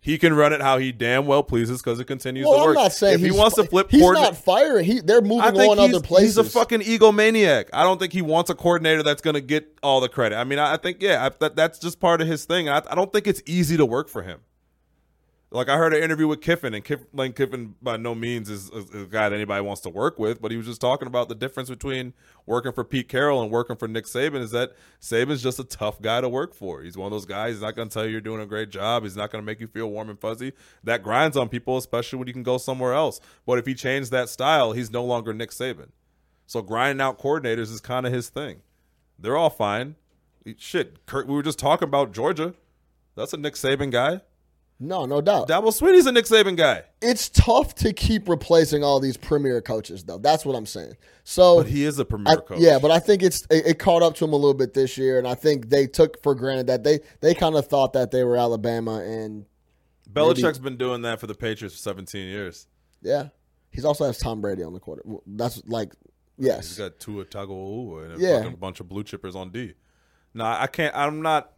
He 0.00 0.18
can 0.18 0.34
run 0.34 0.52
it 0.52 0.60
how 0.60 0.78
he 0.78 0.92
damn 0.92 1.26
well 1.26 1.42
pleases 1.42 1.82
because 1.82 1.98
it 1.98 2.04
continues 2.04 2.46
Well, 2.46 2.62
to 2.62 2.68
I'm 2.68 2.74
not 2.74 2.92
saying 2.92 3.14
if 3.16 3.20
he 3.20 3.32
wants 3.32 3.56
to 3.56 3.64
flip 3.64 3.90
He's 3.90 4.00
coordinate- 4.00 4.34
not 4.34 4.36
firing. 4.36 4.84
He 4.84 5.00
they're 5.00 5.20
moving 5.20 5.40
on 5.60 5.78
other 5.80 6.00
places. 6.00 6.36
he's 6.36 6.38
a 6.38 6.44
fucking 6.44 6.82
egomaniac. 6.82 7.68
I 7.72 7.82
don't 7.82 7.98
think 7.98 8.12
he 8.12 8.22
wants 8.22 8.48
a 8.48 8.54
coordinator 8.54 9.02
that's 9.02 9.20
going 9.20 9.34
to 9.34 9.40
get 9.40 9.76
all 9.82 10.00
the 10.00 10.08
credit. 10.08 10.36
I 10.36 10.44
mean, 10.44 10.60
I, 10.60 10.74
I 10.74 10.76
think 10.76 11.02
yeah, 11.02 11.26
I, 11.26 11.30
that, 11.40 11.56
that's 11.56 11.80
just 11.80 11.98
part 11.98 12.20
of 12.20 12.28
his 12.28 12.44
thing. 12.44 12.68
I, 12.68 12.82
I 12.88 12.94
don't 12.94 13.12
think 13.12 13.26
it's 13.26 13.42
easy 13.46 13.76
to 13.76 13.84
work 13.84 14.08
for 14.08 14.22
him. 14.22 14.40
Like 15.52 15.68
I 15.68 15.76
heard 15.76 15.94
an 15.94 16.02
interview 16.02 16.26
with 16.26 16.40
Kiffin, 16.40 16.74
and 16.74 16.84
Kiff, 16.84 17.06
Lane 17.12 17.32
Kiffin 17.32 17.76
by 17.80 17.96
no 17.96 18.16
means 18.16 18.50
is, 18.50 18.68
is 18.70 18.90
a 18.90 19.06
guy 19.06 19.28
that 19.28 19.34
anybody 19.34 19.62
wants 19.62 19.80
to 19.82 19.88
work 19.88 20.18
with, 20.18 20.42
but 20.42 20.50
he 20.50 20.56
was 20.56 20.66
just 20.66 20.80
talking 20.80 21.06
about 21.06 21.28
the 21.28 21.36
difference 21.36 21.68
between 21.68 22.14
working 22.46 22.72
for 22.72 22.82
Pete 22.82 23.08
Carroll 23.08 23.40
and 23.40 23.50
working 23.50 23.76
for 23.76 23.86
Nick 23.86 24.06
Saban 24.06 24.40
is 24.40 24.50
that 24.50 24.72
Saban's 25.00 25.44
just 25.44 25.60
a 25.60 25.64
tough 25.64 26.02
guy 26.02 26.20
to 26.20 26.28
work 26.28 26.52
for. 26.52 26.82
He's 26.82 26.96
one 26.96 27.06
of 27.06 27.12
those 27.12 27.26
guys. 27.26 27.54
He's 27.54 27.62
not 27.62 27.76
going 27.76 27.88
to 27.88 27.94
tell 27.94 28.04
you 28.04 28.10
you're 28.10 28.20
doing 28.20 28.40
a 28.40 28.46
great 28.46 28.70
job. 28.70 29.04
He's 29.04 29.16
not 29.16 29.30
going 29.30 29.40
to 29.40 29.46
make 29.46 29.60
you 29.60 29.68
feel 29.68 29.88
warm 29.88 30.10
and 30.10 30.18
fuzzy. 30.18 30.52
That 30.82 31.04
grinds 31.04 31.36
on 31.36 31.48
people, 31.48 31.76
especially 31.76 32.18
when 32.18 32.26
you 32.26 32.34
can 32.34 32.42
go 32.42 32.58
somewhere 32.58 32.94
else. 32.94 33.20
But 33.46 33.58
if 33.58 33.66
he 33.66 33.74
changed 33.74 34.10
that 34.10 34.28
style, 34.28 34.72
he's 34.72 34.90
no 34.90 35.04
longer 35.04 35.32
Nick 35.32 35.50
Saban. 35.50 35.90
So 36.48 36.60
grinding 36.60 37.00
out 37.00 37.20
coordinators 37.20 37.72
is 37.72 37.80
kind 37.80 38.04
of 38.04 38.12
his 38.12 38.30
thing. 38.30 38.62
They're 39.16 39.36
all 39.36 39.50
fine. 39.50 39.94
Shit, 40.58 41.06
Kurt, 41.06 41.28
we 41.28 41.34
were 41.34 41.42
just 41.42 41.58
talking 41.58 41.86
about 41.86 42.12
Georgia. 42.12 42.54
That's 43.14 43.32
a 43.32 43.36
Nick 43.36 43.54
Saban 43.54 43.92
guy. 43.92 44.22
No, 44.78 45.06
no 45.06 45.20
doubt. 45.20 45.48
Dabo 45.48 45.68
Swinney's 45.72 46.06
a 46.06 46.12
Nick 46.12 46.26
Saban 46.26 46.56
guy. 46.56 46.82
it's 47.00 47.28
tough 47.28 47.74
to 47.76 47.92
keep 47.92 48.28
replacing 48.28 48.84
all 48.84 49.00
these 49.00 49.16
premier 49.16 49.60
coaches, 49.62 50.04
though. 50.04 50.18
That's 50.18 50.44
what 50.44 50.54
I'm 50.54 50.66
saying. 50.66 50.94
So 51.24 51.58
But 51.58 51.66
he 51.68 51.84
is 51.84 51.98
a 51.98 52.04
premier 52.04 52.32
I- 52.32 52.36
coach. 52.36 52.58
yeah, 52.60 52.78
but 52.78 52.90
I 52.90 52.98
think 52.98 53.22
it's 53.22 53.46
it, 53.50 53.66
it 53.66 53.78
caught 53.78 54.02
up 54.02 54.14
to 54.16 54.24
him 54.24 54.32
a 54.32 54.36
little 54.36 54.54
bit 54.54 54.74
this 54.74 54.96
year, 54.98 55.18
and 55.18 55.26
I 55.26 55.34
think 55.34 55.70
they 55.70 55.86
took 55.86 56.22
for 56.22 56.34
granted 56.34 56.66
that 56.68 56.84
they 56.84 57.00
they 57.20 57.34
kind 57.34 57.54
of 57.56 57.66
thought 57.68 57.92
that 57.94 58.10
they 58.10 58.22
were 58.24 58.36
Alabama, 58.36 59.00
and 59.02 59.46
Belichick's 60.12 60.58
been 60.58 60.76
doing 60.76 61.02
that 61.02 61.20
for 61.20 61.26
the 61.26 61.34
Patriots 61.34 61.74
for 61.76 61.80
17 61.82 62.26
years. 62.28 62.66
yeah, 63.02 63.28
he's 63.70 63.84
also 63.84 64.04
has 64.06 64.18
Tom 64.18 64.40
Brady 64.40 64.62
on 64.62 64.72
the 64.72 64.80
quarter. 64.80 65.02
That's 65.26 65.62
like 65.66 65.92
He's 66.38 66.46
yes, 66.48 66.76
got 66.76 66.98
Tua 66.98 67.24
Tagovailoa 67.24 68.04
and 68.12 68.14
a 68.14 68.24
Yeah. 68.24 68.42
fucking 68.42 68.56
bunch 68.56 68.80
of 68.80 68.88
blue 68.90 69.04
chippers 69.04 69.34
on 69.34 69.50
D. 69.50 69.72
No, 70.34 70.44
I 70.44 70.66
can't. 70.66 70.94
I'm 70.94 71.22
not. 71.22 71.52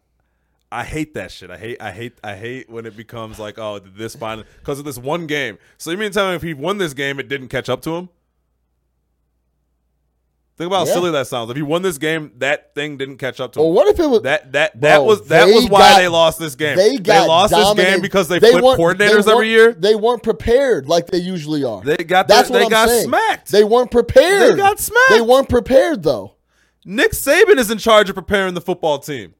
I 0.71 0.83
hate 0.83 1.15
that 1.15 1.31
shit. 1.31 1.49
I 1.49 1.57
hate. 1.57 1.81
I 1.81 1.91
hate. 1.91 2.19
I 2.23 2.35
hate 2.35 2.69
when 2.69 2.85
it 2.85 2.95
becomes 2.95 3.39
like, 3.39 3.57
oh, 3.57 3.79
this 3.79 4.15
finally 4.15 4.45
because 4.59 4.77
of 4.79 4.85
this 4.85 4.97
one 4.99 5.25
game. 5.25 5.57
So 5.77 5.89
you 5.89 5.97
mean 5.97 6.09
to 6.11 6.13
tell 6.13 6.29
me 6.29 6.35
if 6.35 6.43
he 6.43 6.53
won 6.53 6.77
this 6.77 6.93
game, 6.93 7.19
it 7.19 7.27
didn't 7.27 7.47
catch 7.47 7.69
up 7.69 7.81
to 7.83 7.95
him? 7.95 8.09
Think 10.57 10.67
about 10.67 10.87
how 10.89 10.93
silly 10.93 11.09
that 11.11 11.25
sounds. 11.25 11.49
If 11.49 11.55
he 11.55 11.63
won 11.63 11.83
this 11.83 11.97
game, 11.97 12.33
that 12.39 12.75
thing 12.75 12.97
didn't 12.97 13.15
catch 13.17 13.39
up 13.39 13.53
to 13.53 13.59
him. 13.59 13.65
Well, 13.65 13.73
what 13.73 13.87
if 13.87 13.97
it 13.97 14.07
was 14.07 14.23
That 14.23 14.51
that 14.51 14.79
that 14.81 14.97
Bro, 14.97 15.05
was 15.05 15.27
that 15.29 15.47
was 15.47 15.69
why 15.69 15.79
got- 15.79 15.97
they 15.99 16.07
lost 16.09 16.37
this 16.37 16.55
game. 16.55 16.75
They 16.75 16.97
got 16.97 17.21
they 17.21 17.27
lost 17.29 17.53
this 17.53 17.73
game 17.75 18.01
because 18.01 18.27
they, 18.27 18.39
flipped 18.39 18.61
weren't- 18.61 18.77
coordinators 18.79 19.23
they 19.25 19.31
every 19.31 19.47
year. 19.49 19.71
They 19.71 19.95
weren't 19.95 20.21
prepared 20.21 20.87
like 20.89 21.07
they 21.07 21.19
usually 21.19 21.63
are. 21.63 21.81
They 21.81 21.95
got 21.97 22.27
That's 22.27 22.49
their- 22.49 22.55
what 22.55 22.59
they 22.59 22.65
I'm 22.65 22.69
got 22.71 22.89
saying. 22.89 23.05
smacked. 23.05 23.51
They 23.53 23.63
weren't 23.63 23.89
prepared. 23.89 24.51
They 24.53 24.57
got 24.57 24.79
smacked. 24.79 25.09
They 25.11 25.21
weren't 25.21 25.47
prepared 25.47 26.03
though. 26.03 26.35
Nick 26.83 27.11
Saban 27.13 27.57
is 27.57 27.71
in 27.71 27.77
charge 27.77 28.09
of 28.09 28.15
preparing 28.15 28.53
the 28.53 28.61
football 28.61 28.99
team. 28.99 29.35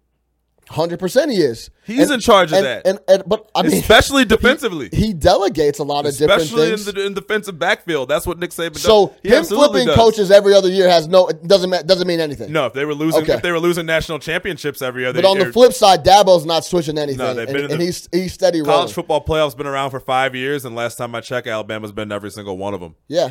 Hundred 0.69 0.99
percent, 0.99 1.31
he 1.31 1.37
is. 1.41 1.71
He's 1.83 2.11
in 2.11 2.19
charge 2.19 2.51
of 2.51 2.59
and, 2.59 2.65
that. 2.67 2.85
And, 2.85 2.99
and 3.07 3.23
but 3.25 3.49
I 3.55 3.63
mean, 3.63 3.73
especially 3.73 4.23
defensively. 4.23 4.89
he 4.93 5.13
delegates 5.13 5.79
a 5.79 5.83
lot 5.83 6.05
of 6.05 6.15
different 6.15 6.43
especially 6.43 6.71
in 6.73 6.83
the 6.95 7.05
in 7.07 7.13
defensive 7.15 7.57
backfield. 7.57 8.07
That's 8.07 8.27
what 8.27 8.37
Nick 8.37 8.51
Saban 8.51 8.73
does. 8.73 8.83
so 8.83 9.15
He 9.23 9.29
him 9.29 9.43
flipping 9.45 9.87
does. 9.87 9.95
coaches 9.95 10.29
every 10.29 10.53
other 10.53 10.69
year 10.69 10.87
has 10.87 11.07
no 11.07 11.27
it 11.27 11.47
doesn't 11.47 11.87
doesn't 11.87 12.07
mean 12.07 12.19
anything. 12.19 12.51
No, 12.51 12.67
if 12.67 12.73
they 12.73 12.85
were 12.85 12.93
losing, 12.93 13.23
Okay. 13.23 13.33
if 13.33 13.41
they 13.41 13.51
were 13.51 13.59
losing 13.59 13.87
national 13.87 14.19
championships 14.19 14.83
every 14.83 15.07
other 15.07 15.17
year. 15.17 15.23
But 15.23 15.29
on 15.29 15.37
year, 15.37 15.45
the 15.47 15.53
flip 15.53 15.73
side, 15.73 16.05
Dabo's 16.05 16.45
not 16.45 16.63
switching 16.63 16.99
anything, 16.99 17.17
No, 17.17 17.33
they've 17.33 17.47
and, 17.47 17.55
been 17.55 17.65
in 17.65 17.71
and 17.71 17.81
the- 17.81 17.85
he's 17.85 18.07
he's 18.11 18.33
steady 18.33 18.59
college 18.61 18.69
rolling. 18.75 18.93
football 18.93 19.25
playoffs 19.25 19.57
been 19.57 19.65
around 19.65 19.89
for 19.89 19.99
five 19.99 20.35
years, 20.35 20.65
and 20.65 20.75
last 20.75 20.97
time 20.99 21.15
I 21.15 21.21
checked, 21.21 21.47
Alabama's 21.47 21.91
been 21.91 22.11
every 22.11 22.29
single 22.29 22.59
one 22.59 22.75
of 22.75 22.79
them. 22.79 22.95
Yeah, 23.07 23.29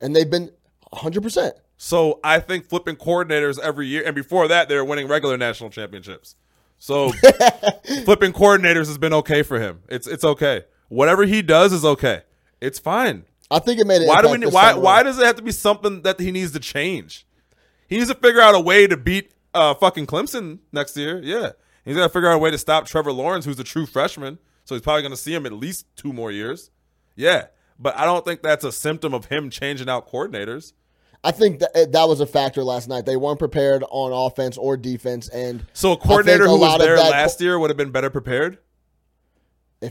and 0.00 0.16
they've 0.16 0.28
been 0.28 0.50
hundred 0.92 1.22
percent. 1.22 1.54
So 1.76 2.18
I 2.24 2.40
think 2.40 2.68
flipping 2.68 2.96
coordinators 2.96 3.60
every 3.60 3.86
year, 3.86 4.02
and 4.04 4.16
before 4.16 4.48
that, 4.48 4.68
they 4.68 4.74
were 4.74 4.84
winning 4.84 5.06
regular 5.06 5.36
national 5.36 5.70
championships. 5.70 6.34
So 6.78 7.10
flipping 8.04 8.32
coordinators 8.32 8.86
has 8.86 8.98
been 8.98 9.12
okay 9.14 9.42
for 9.42 9.58
him. 9.58 9.80
It's 9.88 10.06
it's 10.06 10.24
okay. 10.24 10.64
Whatever 10.88 11.24
he 11.24 11.42
does 11.42 11.72
is 11.72 11.84
okay. 11.84 12.22
It's 12.60 12.78
fine. 12.78 13.24
I 13.50 13.58
think 13.60 13.80
it 13.80 13.86
made 13.86 14.02
an 14.02 14.08
Why 14.08 14.22
do 14.22 14.30
we? 14.30 14.38
need- 14.38 14.52
Why 14.52 14.74
why 14.74 15.02
does 15.02 15.18
it 15.18 15.24
have 15.26 15.36
to 15.36 15.42
be 15.42 15.52
something 15.52 16.02
that 16.02 16.20
he 16.20 16.32
needs 16.32 16.52
to 16.52 16.60
change? 16.60 17.26
He 17.88 17.96
needs 17.96 18.08
to 18.08 18.14
figure 18.16 18.40
out 18.40 18.54
a 18.54 18.60
way 18.60 18.86
to 18.86 18.96
beat 18.96 19.32
uh, 19.54 19.74
fucking 19.74 20.06
Clemson 20.06 20.58
next 20.72 20.96
year. 20.96 21.20
Yeah, 21.22 21.52
he's 21.84 21.96
got 21.96 22.02
to 22.04 22.08
figure 22.08 22.28
out 22.28 22.34
a 22.34 22.38
way 22.38 22.50
to 22.50 22.58
stop 22.58 22.86
Trevor 22.86 23.12
Lawrence, 23.12 23.44
who's 23.44 23.58
a 23.60 23.64
true 23.64 23.86
freshman. 23.86 24.38
So 24.64 24.74
he's 24.74 24.82
probably 24.82 25.02
going 25.02 25.12
to 25.12 25.16
see 25.16 25.32
him 25.32 25.46
at 25.46 25.52
least 25.52 25.86
two 25.96 26.12
more 26.12 26.32
years. 26.32 26.70
Yeah, 27.14 27.46
but 27.78 27.96
I 27.96 28.04
don't 28.04 28.24
think 28.24 28.42
that's 28.42 28.64
a 28.64 28.72
symptom 28.72 29.14
of 29.14 29.26
him 29.26 29.48
changing 29.50 29.88
out 29.88 30.10
coordinators. 30.10 30.72
I 31.24 31.30
think 31.32 31.58
that 31.60 31.70
uh, 31.76 31.86
that 31.90 32.08
was 32.08 32.20
a 32.20 32.26
factor 32.26 32.62
last 32.62 32.88
night. 32.88 33.04
They 33.06 33.16
weren't 33.16 33.38
prepared 33.38 33.82
on 33.90 34.12
offense 34.12 34.56
or 34.56 34.76
defense, 34.76 35.28
and 35.28 35.66
So 35.72 35.92
a 35.92 35.96
coordinator 35.96 36.44
a 36.44 36.48
who 36.48 36.58
was 36.60 36.78
there 36.78 36.96
that- 36.96 37.10
last 37.10 37.40
year 37.40 37.58
would 37.58 37.70
have 37.70 37.76
been 37.76 37.90
better 37.90 38.10
prepared. 38.10 38.58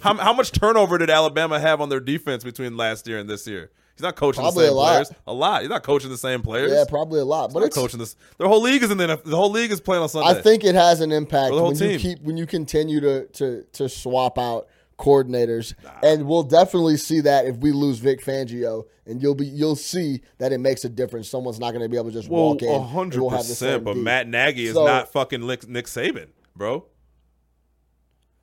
How, 0.01 0.15
how 0.15 0.33
much 0.33 0.51
turnover 0.51 0.97
did 0.97 1.09
Alabama 1.09 1.59
have 1.59 1.79
on 1.79 1.89
their 1.89 1.99
defense 1.99 2.43
between 2.43 2.75
last 2.75 3.07
year 3.07 3.19
and 3.19 3.29
this 3.29 3.45
year? 3.47 3.69
He's 3.95 4.01
not 4.01 4.15
coaching 4.17 4.41
Probably 4.41 4.63
the 4.63 4.69
same 4.69 4.73
a 4.73 4.79
lot. 4.79 4.91
players. 4.93 5.11
A 5.27 5.33
lot. 5.33 5.61
He's 5.61 5.69
not 5.69 5.83
coaching 5.83 6.09
the 6.09 6.17
same 6.17 6.41
players. 6.41 6.71
Yeah, 6.71 6.83
probably 6.89 7.21
a 7.21 7.25
lot. 7.25 7.53
But 7.53 7.59
Not 7.59 7.67
it's 7.67 7.77
coaching 7.77 7.99
this. 7.99 8.15
The 8.37 8.47
whole 8.47 8.61
league 8.61 8.83
is 8.83 8.91
in 8.91 8.97
the 8.97 9.21
The 9.23 9.35
whole 9.37 9.51
league 9.51 9.71
is 9.71 9.79
playing 9.79 10.03
on 10.03 10.09
Sunday. 10.09 10.31
I 10.37 10.41
think 10.41 10.65
it 10.65 10.75
has 10.75 10.99
an 10.99 11.13
impact 11.13 11.51
the 11.53 11.59
whole 11.59 11.67
when 11.71 11.77
you 11.77 11.87
team. 11.97 11.99
keep 11.99 12.21
when 12.21 12.35
you 12.35 12.45
continue 12.45 12.99
to 12.99 13.25
to 13.27 13.63
to 13.73 13.87
swap 13.87 14.37
out 14.37 14.67
coordinators, 14.97 15.73
and 16.03 16.27
we'll 16.27 16.43
definitely 16.43 16.97
see 16.97 17.21
that 17.21 17.45
if 17.45 17.57
we 17.57 17.71
lose 17.71 17.99
Vic 17.99 18.23
Fangio, 18.23 18.85
and 19.05 19.21
you'll 19.21 19.35
be 19.35 19.45
you'll 19.45 19.75
see 19.75 20.21
that 20.37 20.51
it 20.53 20.59
makes 20.59 20.85
a 20.85 20.89
difference. 20.89 21.29
Someone's 21.29 21.59
not 21.59 21.71
going 21.71 21.83
to 21.83 21.89
be 21.89 21.97
able 21.97 22.09
to 22.09 22.13
just 22.13 22.29
well, 22.29 22.49
walk 22.49 22.61
in. 22.61 22.81
hundred 22.83 23.21
we'll 23.21 23.29
have 23.31 23.39
the 23.47 23.55
same 23.55 23.69
percent. 23.69 23.83
But 23.83 23.93
D. 23.95 24.01
Matt 24.01 24.27
Nagy 24.27 24.65
is 24.67 24.73
So- 24.73 24.85
not 24.85 25.11
fucking 25.11 25.45
Nick, 25.45 25.67
Nick 25.67 25.85
Saban, 25.85 26.27
bro. 26.55 26.85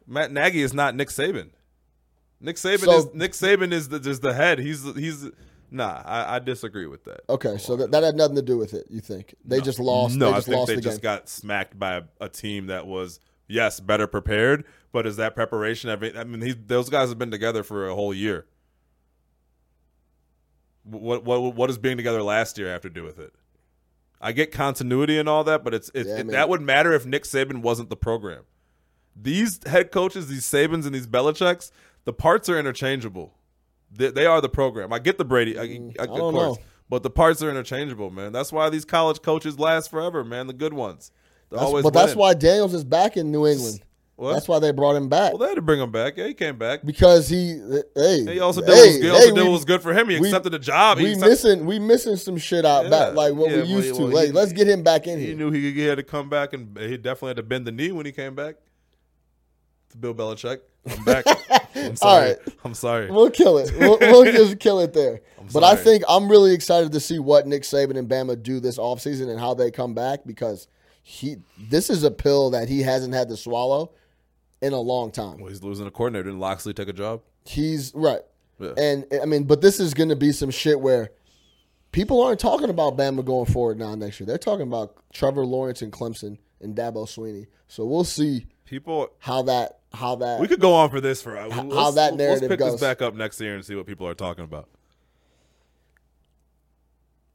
Matt 0.06 0.32
Nagy 0.32 0.62
is 0.62 0.74
not 0.74 0.94
Nick 0.94 1.08
Saban. 1.08 1.50
Nick 2.40 2.56
Saban 2.56 2.84
So- 2.84 2.98
is 2.98 3.14
Nick 3.14 3.32
Saban 3.32 3.72
is 3.72 3.88
the 3.88 3.96
is 3.98 4.20
the 4.20 4.34
head. 4.34 4.58
He's 4.58 4.82
he's 4.94 5.30
nah. 5.70 6.02
I, 6.04 6.36
I 6.36 6.38
disagree 6.38 6.86
with 6.86 7.04
that. 7.04 7.20
Okay, 7.28 7.56
so 7.56 7.76
that, 7.76 7.92
that 7.92 8.02
had 8.02 8.16
nothing 8.16 8.36
to 8.36 8.42
do 8.42 8.58
with 8.58 8.74
it. 8.74 8.86
You 8.90 9.00
think 9.00 9.34
they 9.44 9.60
just 9.60 9.78
lost? 9.78 10.16
No, 10.16 10.26
they 10.26 10.32
I 10.32 10.36
just 10.36 10.46
think 10.48 10.56
lost 10.58 10.68
they 10.68 10.74
the 10.76 10.80
just 10.82 11.02
got 11.02 11.28
smacked 11.28 11.78
by 11.78 11.96
a, 11.96 12.02
a 12.20 12.28
team 12.28 12.66
that 12.66 12.86
was 12.86 13.20
yes 13.48 13.80
better 13.80 14.06
prepared, 14.06 14.64
but 14.92 15.06
is 15.06 15.16
that 15.16 15.34
preparation? 15.34 15.90
I 15.90 15.96
mean, 15.96 16.16
I 16.16 16.24
mean 16.24 16.40
he, 16.42 16.52
those 16.52 16.88
guys 16.88 17.08
have 17.08 17.18
been 17.18 17.30
together 17.30 17.62
for 17.62 17.88
a 17.88 17.94
whole 17.94 18.14
year. 18.14 18.46
What 20.84 21.24
what 21.24 21.54
what 21.54 21.66
does 21.68 21.78
being 21.78 21.96
together 21.96 22.22
last 22.22 22.58
year 22.58 22.68
have 22.68 22.80
to 22.82 22.90
do 22.90 23.04
with 23.04 23.18
it? 23.18 23.32
I 24.20 24.32
get 24.32 24.52
continuity 24.52 25.18
and 25.18 25.28
all 25.28 25.42
that, 25.44 25.64
but 25.64 25.74
it's, 25.74 25.90
it's 25.94 26.08
Yeah, 26.08 26.18
it, 26.18 26.26
that 26.28 26.48
would 26.48 26.60
matter 26.60 26.92
if 26.92 27.04
Nick 27.04 27.24
Saban 27.24 27.60
wasn't 27.60 27.88
the 27.90 27.96
program. 27.96 28.44
These 29.16 29.66
head 29.66 29.90
coaches, 29.90 30.28
these 30.28 30.44
Sabans 30.46 30.86
and 30.86 30.94
these 30.94 31.08
Belichicks, 31.08 31.70
the 32.04 32.12
parts 32.12 32.48
are 32.48 32.58
interchangeable. 32.58 33.34
They, 33.90 34.10
they 34.10 34.24
are 34.26 34.40
the 34.40 34.48
program. 34.48 34.92
I 34.92 35.00
get 35.00 35.18
the 35.18 35.24
Brady, 35.24 35.58
I, 35.58 35.62
I, 35.62 35.66
Mm, 35.66 36.00
I 36.00 36.04
of 36.04 36.08
course, 36.10 36.34
know. 36.34 36.58
but 36.88 37.02
the 37.02 37.10
parts 37.10 37.42
are 37.42 37.50
interchangeable, 37.50 38.10
man. 38.10 38.32
That's 38.32 38.52
why 38.52 38.70
these 38.70 38.84
college 38.84 39.22
coaches 39.22 39.58
last 39.58 39.90
forever, 39.90 40.24
man. 40.24 40.46
The 40.46 40.52
good 40.52 40.72
ones, 40.72 41.10
That's- 41.52 41.66
always. 41.66 41.82
but 41.84 41.92
that's 41.92 42.14
why 42.16 42.34
Daniels 42.34 42.74
is 42.74 42.84
back 42.84 43.16
in 43.16 43.30
New 43.30 43.46
England. 43.46 43.80
What? 44.16 44.34
That's 44.34 44.46
why 44.46 44.58
they 44.60 44.70
brought 44.72 44.94
him 44.94 45.08
back 45.08 45.32
Well, 45.32 45.38
they 45.38 45.48
had 45.48 45.54
to 45.56 45.62
bring 45.62 45.80
him 45.80 45.90
back. 45.90 46.16
Yeah, 46.16 46.26
he 46.28 46.34
came 46.34 46.56
back. 46.56 46.84
because 46.84 47.28
he. 47.28 47.52
Eh, 47.52 47.82
hey, 47.96 48.34
He 48.34 48.40
also 48.40 48.60
did, 48.60 48.68
hey, 48.70 48.74
what, 48.74 48.86
was, 48.86 49.00
he 49.02 49.10
also 49.10 49.20
hey, 49.22 49.26
did 49.26 49.34
we- 49.36 49.42
what 49.44 49.52
was 49.52 49.64
good 49.64 49.82
for 49.82 49.92
him. 49.94 50.08
He 50.10 50.20
we- 50.20 50.28
accepted 50.28 50.50
the 50.52 50.58
job. 50.60 50.98
He 50.98 51.04
We 51.04 51.10
accepted- 51.12 51.30
missing 51.30 51.66
we 51.66 51.78
missing 51.78 52.16
some 52.16 52.36
shit 52.36 52.64
out 52.64 52.84
Yeah. 52.84 52.90
back 52.90 53.14
like 53.14 53.34
what 53.34 53.50
Yeah, 53.50 53.62
we 53.62 53.68
used 53.68 53.88
yeah, 53.88 53.94
to. 53.94 54.02
well, 54.02 54.10
Like, 54.12 54.26
he- 54.26 54.32
let's 54.32 54.52
get 54.52 54.68
him 54.68 54.82
back 54.82 55.06
in 55.06 55.18
He 55.18 55.24
here. 55.26 55.34
He 55.34 55.38
knew 55.38 55.50
he, 55.50 55.72
he 55.72 55.80
had 55.82 55.96
to 55.96 56.02
come 56.04 56.28
back, 56.28 56.52
and 56.52 56.76
he 56.78 56.96
definitely 56.98 57.28
had 57.30 57.36
to 57.38 57.42
bend 57.42 57.66
the 57.66 57.72
knee 57.72 57.90
when 57.90 58.06
he 58.06 58.12
came 58.12 58.34
back. 58.34 58.56
To 59.90 59.98
Bill 59.98 60.14
Belichick, 60.14 60.60
I'm 60.88 61.04
back. 61.04 61.24
I'm 61.74 61.96
sorry. 61.96 62.28
right. 62.28 62.38
I'm 62.64 62.74
sorry. 62.74 63.10
We'll 63.10 63.30
kill 63.30 63.58
it. 63.58 63.72
We'll, 63.78 63.98
we'll 64.00 64.24
just 64.32 64.58
kill 64.58 64.80
it 64.80 64.92
there. 64.92 65.20
But 65.52 65.64
I 65.64 65.74
think 65.74 66.04
I'm 66.08 66.30
really 66.30 66.54
excited 66.54 66.92
to 66.92 67.00
see 67.00 67.18
what 67.18 67.46
Nick 67.48 67.62
Saban 67.64 67.98
and 67.98 68.08
Bama 68.08 68.40
do 68.40 68.60
this 68.60 68.78
offseason 68.78 69.28
and 69.28 69.40
how 69.40 69.52
they 69.54 69.70
come 69.72 69.92
back 69.92 70.20
because 70.24 70.68
he 71.02 71.36
this 71.58 71.90
is 71.90 72.04
a 72.04 72.10
pill 72.10 72.50
that 72.50 72.68
he 72.68 72.82
hasn't 72.82 73.14
had 73.14 73.28
to 73.28 73.36
swallow 73.36 73.92
in 74.60 74.72
a 74.72 74.80
long 74.80 75.10
time. 75.10 75.38
Well, 75.38 75.48
he's 75.48 75.62
losing 75.62 75.86
a 75.86 75.90
coordinator. 75.90 76.24
Didn't 76.24 76.40
Locksley 76.40 76.72
take 76.72 76.88
a 76.88 76.92
job? 76.92 77.20
He's 77.44 77.92
right. 77.94 78.20
Yeah. 78.58 78.72
And 78.78 79.06
I 79.20 79.26
mean, 79.26 79.44
but 79.44 79.60
this 79.60 79.80
is 79.80 79.92
going 79.94 80.10
to 80.10 80.16
be 80.16 80.30
some 80.32 80.50
shit 80.50 80.80
where 80.80 81.10
people 81.90 82.22
aren't 82.22 82.38
talking 82.38 82.70
about 82.70 82.96
Bama 82.96 83.24
going 83.24 83.46
forward 83.46 83.78
now 83.78 83.94
next 83.94 84.20
year. 84.20 84.26
They're 84.26 84.38
talking 84.38 84.66
about 84.66 84.94
Trevor 85.12 85.44
Lawrence 85.44 85.82
and 85.82 85.92
Clemson 85.92 86.38
and 86.60 86.76
Dabo 86.76 87.06
Swinney. 87.06 87.46
So 87.66 87.84
we'll 87.84 88.04
see 88.04 88.46
People, 88.64 89.10
how 89.18 89.42
that 89.42 89.80
how 89.92 90.14
that 90.16 90.40
we 90.40 90.48
could 90.48 90.60
go 90.60 90.72
on 90.72 90.88
for 90.88 91.00
this 91.00 91.20
for 91.20 91.34
let's, 91.34 91.54
how 91.54 91.90
that 91.90 92.14
narrative 92.14 92.42
Let's 92.42 92.52
pick 92.52 92.58
goes. 92.60 92.72
this 92.72 92.80
back 92.80 93.02
up 93.02 93.14
next 93.14 93.40
year 93.40 93.54
and 93.54 93.64
see 93.64 93.74
what 93.74 93.86
people 93.86 94.06
are 94.06 94.14
talking 94.14 94.44
about. 94.44 94.68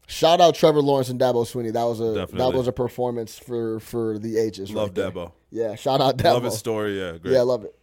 Shout 0.10 0.39
out 0.39 0.55
Trevor 0.55 0.82
Lawrence 0.82 1.10
and 1.10 1.20
Dabo 1.20 1.45
Swinney. 1.45 1.74
That 1.74 1.84
was 1.84 1.99
a 1.99 2.16
Definitely. 2.16 2.38
that 2.51 2.58
was 2.58 2.68
a 2.68 2.72
performance 2.72 3.38
for 3.38 3.80
for 3.82 4.18
the 4.18 4.38
ages. 4.38 4.72
Love 4.72 4.97
right. 4.97 5.14
Debo. 5.14 5.34
Yeah, 5.51 5.76
shout 5.76 5.99
out 5.99 6.18
Dabo. 6.18 6.36
Love 6.36 6.43
his 6.45 6.58
story. 6.58 6.97
Yeah, 6.97 7.18
great. 7.18 7.34
Yeah, 7.34 7.39
I 7.39 7.43
love 7.43 7.66
it. 7.66 7.78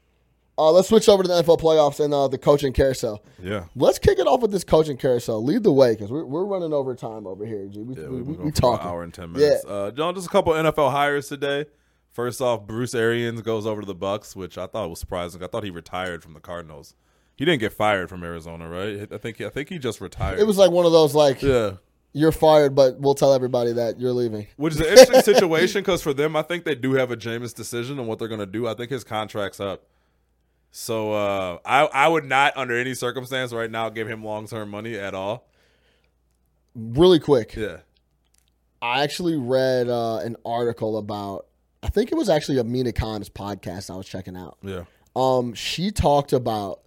Uh, 0.56 0.70
let's 0.70 0.88
switch 0.88 1.08
over 1.08 1.22
to 1.22 1.28
the 1.28 1.42
NFL 1.42 1.60
playoffs 1.60 2.02
and 2.02 2.14
uh, 2.14 2.28
the 2.28 2.38
coaching 2.38 2.72
carousel. 2.72 3.22
yeah. 3.42 3.64
Let's 3.74 3.98
kick 3.98 4.18
it 4.18 4.26
off 4.26 4.40
with 4.40 4.52
this 4.52 4.62
coaching 4.64 4.96
carousel. 4.96 5.42
Lead 5.44 5.64
the 5.64 5.72
way 5.72 5.94
because 5.94 6.12
we're, 6.12 6.24
we're 6.24 6.44
running 6.44 6.72
over 6.72 6.94
time 6.94 7.26
over 7.26 7.44
here. 7.44 7.66
G. 7.66 7.80
We, 7.82 7.96
Yeah, 7.96 8.08
we, 8.08 8.22
we, 8.22 8.34
we, 8.36 8.50
talking. 8.52 8.86
an 8.86 8.92
hour 8.92 9.02
and 9.02 9.12
ten 9.12 9.32
minutes. 9.32 9.64
Uh, 9.64 9.90
John, 9.90 10.14
just 10.14 10.28
a 10.28 10.30
couple 10.30 10.52
NFL 10.52 10.92
hires 10.92 11.28
today. 11.28 11.66
First 12.12 12.40
off, 12.40 12.66
Bruce 12.66 12.94
Arians 12.94 13.42
goes 13.42 13.66
over 13.66 13.80
to 13.80 13.86
the 13.86 13.94
Bucs, 13.94 14.36
which 14.36 14.56
I 14.56 14.66
thought 14.68 14.88
was 14.88 15.00
surprising. 15.00 15.42
I 15.42 15.48
thought 15.48 15.64
he 15.64 15.70
retired 15.70 16.22
from 16.22 16.32
the 16.32 16.40
Cardinals. 16.40 16.94
He 17.34 17.44
didn't 17.44 17.58
get 17.58 17.72
fired 17.72 18.08
from 18.08 18.22
Arizona, 18.22 18.68
right? 18.68 19.12
I 19.12 19.18
think 19.18 19.40
I 19.40 19.48
think 19.48 19.68
he 19.68 19.78
just 19.78 20.00
retired. 20.00 20.38
It 20.38 20.46
was 20.46 20.56
like 20.56 20.70
one 20.70 20.86
of 20.86 20.92
those 20.92 21.16
like 21.16 21.42
yeah, 21.42 21.72
you're 22.14 22.32
fired, 22.32 22.74
but 22.74 22.98
we'll 23.00 23.14
tell 23.14 23.34
everybody 23.34 23.72
that 23.72 24.00
you're 24.00 24.12
leaving. 24.12 24.46
which 24.56 24.74
is 24.74 24.80
an 24.80 24.86
interesting 24.86 25.20
situation 25.34 25.82
because 25.82 26.00
for 26.00 26.14
them, 26.14 26.34
I 26.36 26.42
think 26.42 26.64
they 26.64 26.74
do 26.76 26.94
have 26.94 27.10
a 27.10 27.16
Jameis 27.16 27.52
decision 27.54 27.98
on 27.98 28.06
what 28.06 28.18
they're 28.18 28.28
going 28.28 28.40
to 28.40 28.46
do. 28.46 28.66
I 28.66 28.74
think 28.74 28.90
his 28.90 29.04
contract's 29.04 29.60
up. 29.60 29.82
So 30.70 31.12
uh, 31.12 31.58
I 31.64 31.82
I 31.86 32.08
would 32.08 32.24
not 32.24 32.56
under 32.56 32.76
any 32.76 32.94
circumstance 32.94 33.52
right 33.52 33.70
now 33.70 33.88
give 33.90 34.08
him 34.08 34.24
long 34.24 34.46
term 34.46 34.70
money 34.70 34.96
at 34.96 35.14
all. 35.14 35.46
Really 36.74 37.20
quick, 37.20 37.54
Yeah. 37.54 37.78
I 38.82 39.02
actually 39.02 39.36
read 39.36 39.88
uh, 39.88 40.16
an 40.18 40.36
article 40.44 40.98
about. 40.98 41.46
I 41.82 41.88
think 41.88 42.10
it 42.12 42.16
was 42.16 42.28
actually 42.28 42.58
Amina 42.58 42.92
Khan's 42.92 43.28
podcast 43.28 43.88
I 43.90 43.96
was 43.96 44.06
checking 44.06 44.36
out. 44.36 44.56
Yeah. 44.62 44.84
Um, 45.14 45.54
she 45.54 45.90
talked 45.90 46.32
about 46.32 46.80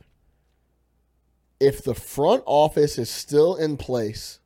if 1.60 1.84
the 1.84 1.94
front 1.96 2.44
office 2.46 2.98
is 2.98 3.10
still 3.10 3.56
in 3.56 3.78
place 3.78 4.40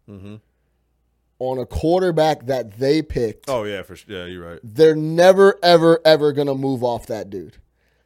on 1.41 1.57
a 1.57 1.65
quarterback 1.65 2.45
that 2.45 2.77
they 2.77 3.01
picked, 3.01 3.49
Oh 3.49 3.63
yeah, 3.63 3.81
for 3.81 3.95
sure. 3.95 4.15
Yeah, 4.15 4.25
you're 4.25 4.47
right. 4.47 4.59
they're 4.63 4.95
never, 4.95 5.57
ever, 5.63 5.99
ever 6.05 6.33
gonna 6.33 6.53
move 6.53 6.83
off 6.83 7.07
that 7.07 7.31
dude. 7.31 7.57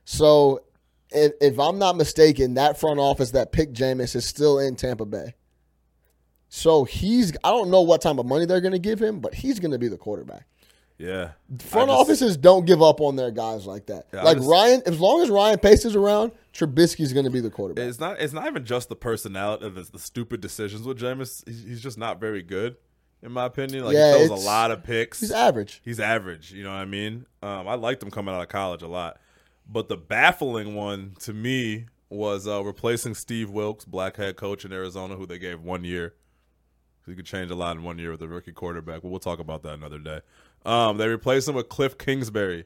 So, 0.05 0.63
if, 1.11 1.33
if 1.41 1.59
I'm 1.59 1.77
not 1.77 1.97
mistaken, 1.97 2.53
that 2.53 2.79
front 2.79 2.99
office 2.99 3.31
that 3.31 3.51
picked 3.51 3.73
Jameis 3.73 4.15
is 4.15 4.25
still 4.25 4.57
in 4.59 4.77
Tampa 4.77 5.05
Bay. 5.05 5.35
So 6.47 6.85
he's 6.85 7.33
I 7.43 7.49
don't 7.49 7.69
know 7.69 7.81
what 7.81 8.01
type 8.01 8.17
of 8.17 8.25
money 8.25 8.45
they're 8.45 8.61
gonna 8.61 8.79
give 8.79 9.01
him, 9.01 9.19
but 9.19 9.33
he's 9.33 9.59
gonna 9.59 9.77
be 9.79 9.89
the 9.89 9.97
quarterback. 9.97 10.45
Yeah. 10.97 11.31
Front 11.59 11.89
just- 11.89 11.99
offices 11.99 12.37
don't 12.37 12.65
give 12.65 12.81
up 12.81 13.01
on 13.01 13.17
their 13.17 13.31
guys 13.31 13.65
like 13.65 13.87
that. 13.87 14.07
Yeah, 14.13 14.23
like 14.23 14.37
just- 14.37 14.49
Ryan, 14.49 14.81
as 14.85 14.97
long 15.01 15.21
as 15.21 15.29
Ryan 15.29 15.59
Pace 15.59 15.83
is 15.83 15.93
around, 15.93 16.31
Trubisky's 16.53 17.11
going 17.11 17.25
to 17.25 17.31
be 17.31 17.41
the 17.41 17.49
quarterback. 17.49 17.85
It's 17.89 17.99
not. 17.99 18.21
It's 18.21 18.31
not 18.31 18.47
even 18.47 18.63
just 18.63 18.87
the 18.87 18.95
personality, 18.95 19.67
the, 19.67 19.81
the 19.91 19.99
stupid 19.99 20.39
decisions 20.39 20.83
with 20.87 20.97
Jameis. 20.97 21.45
He's, 21.45 21.63
he's 21.65 21.83
just 21.83 21.97
not 21.97 22.21
very 22.21 22.41
good, 22.41 22.77
in 23.21 23.31
my 23.31 23.45
opinion. 23.45 23.85
Like 23.85 23.95
Yeah, 23.95 24.17
he 24.17 24.27
throws 24.27 24.43
a 24.43 24.45
lot 24.45 24.71
of 24.71 24.83
picks. 24.83 25.19
He's 25.19 25.31
average. 25.31 25.81
He's 25.83 25.99
average. 25.99 26.51
You 26.51 26.63
know 26.63 26.71
what 26.71 26.77
I 26.77 26.85
mean? 26.85 27.25
Um, 27.41 27.67
I 27.67 27.75
liked 27.75 28.01
him 28.01 28.11
coming 28.11 28.33
out 28.33 28.41
of 28.41 28.49
college 28.49 28.81
a 28.81 28.87
lot, 28.87 29.19
but 29.67 29.89
the 29.89 29.97
baffling 29.97 30.75
one 30.75 31.15
to 31.21 31.33
me 31.33 31.85
was 32.09 32.47
uh, 32.47 32.63
replacing 32.63 33.15
Steve 33.15 33.49
Wilks, 33.49 33.85
black 33.85 34.17
head 34.17 34.35
coach 34.35 34.63
in 34.65 34.71
Arizona, 34.71 35.15
who 35.15 35.25
they 35.25 35.39
gave 35.39 35.61
one 35.61 35.83
year. 35.83 36.13
He 37.05 37.13
could 37.13 37.25
change 37.25 37.51
a 37.51 37.55
lot 37.55 37.75
in 37.75 37.83
one 37.83 37.99
year 37.99 38.11
with 38.11 38.21
a 38.21 38.27
rookie 38.27 38.51
quarterback, 38.51 39.01
but 39.01 39.09
we'll 39.09 39.19
talk 39.19 39.39
about 39.39 39.61
that 39.63 39.73
another 39.73 39.99
day. 39.99 40.21
Um, 40.65 40.97
they 40.97 41.07
replaced 41.07 41.47
him 41.47 41.55
with 41.55 41.69
Cliff 41.69 41.97
Kingsbury, 41.97 42.65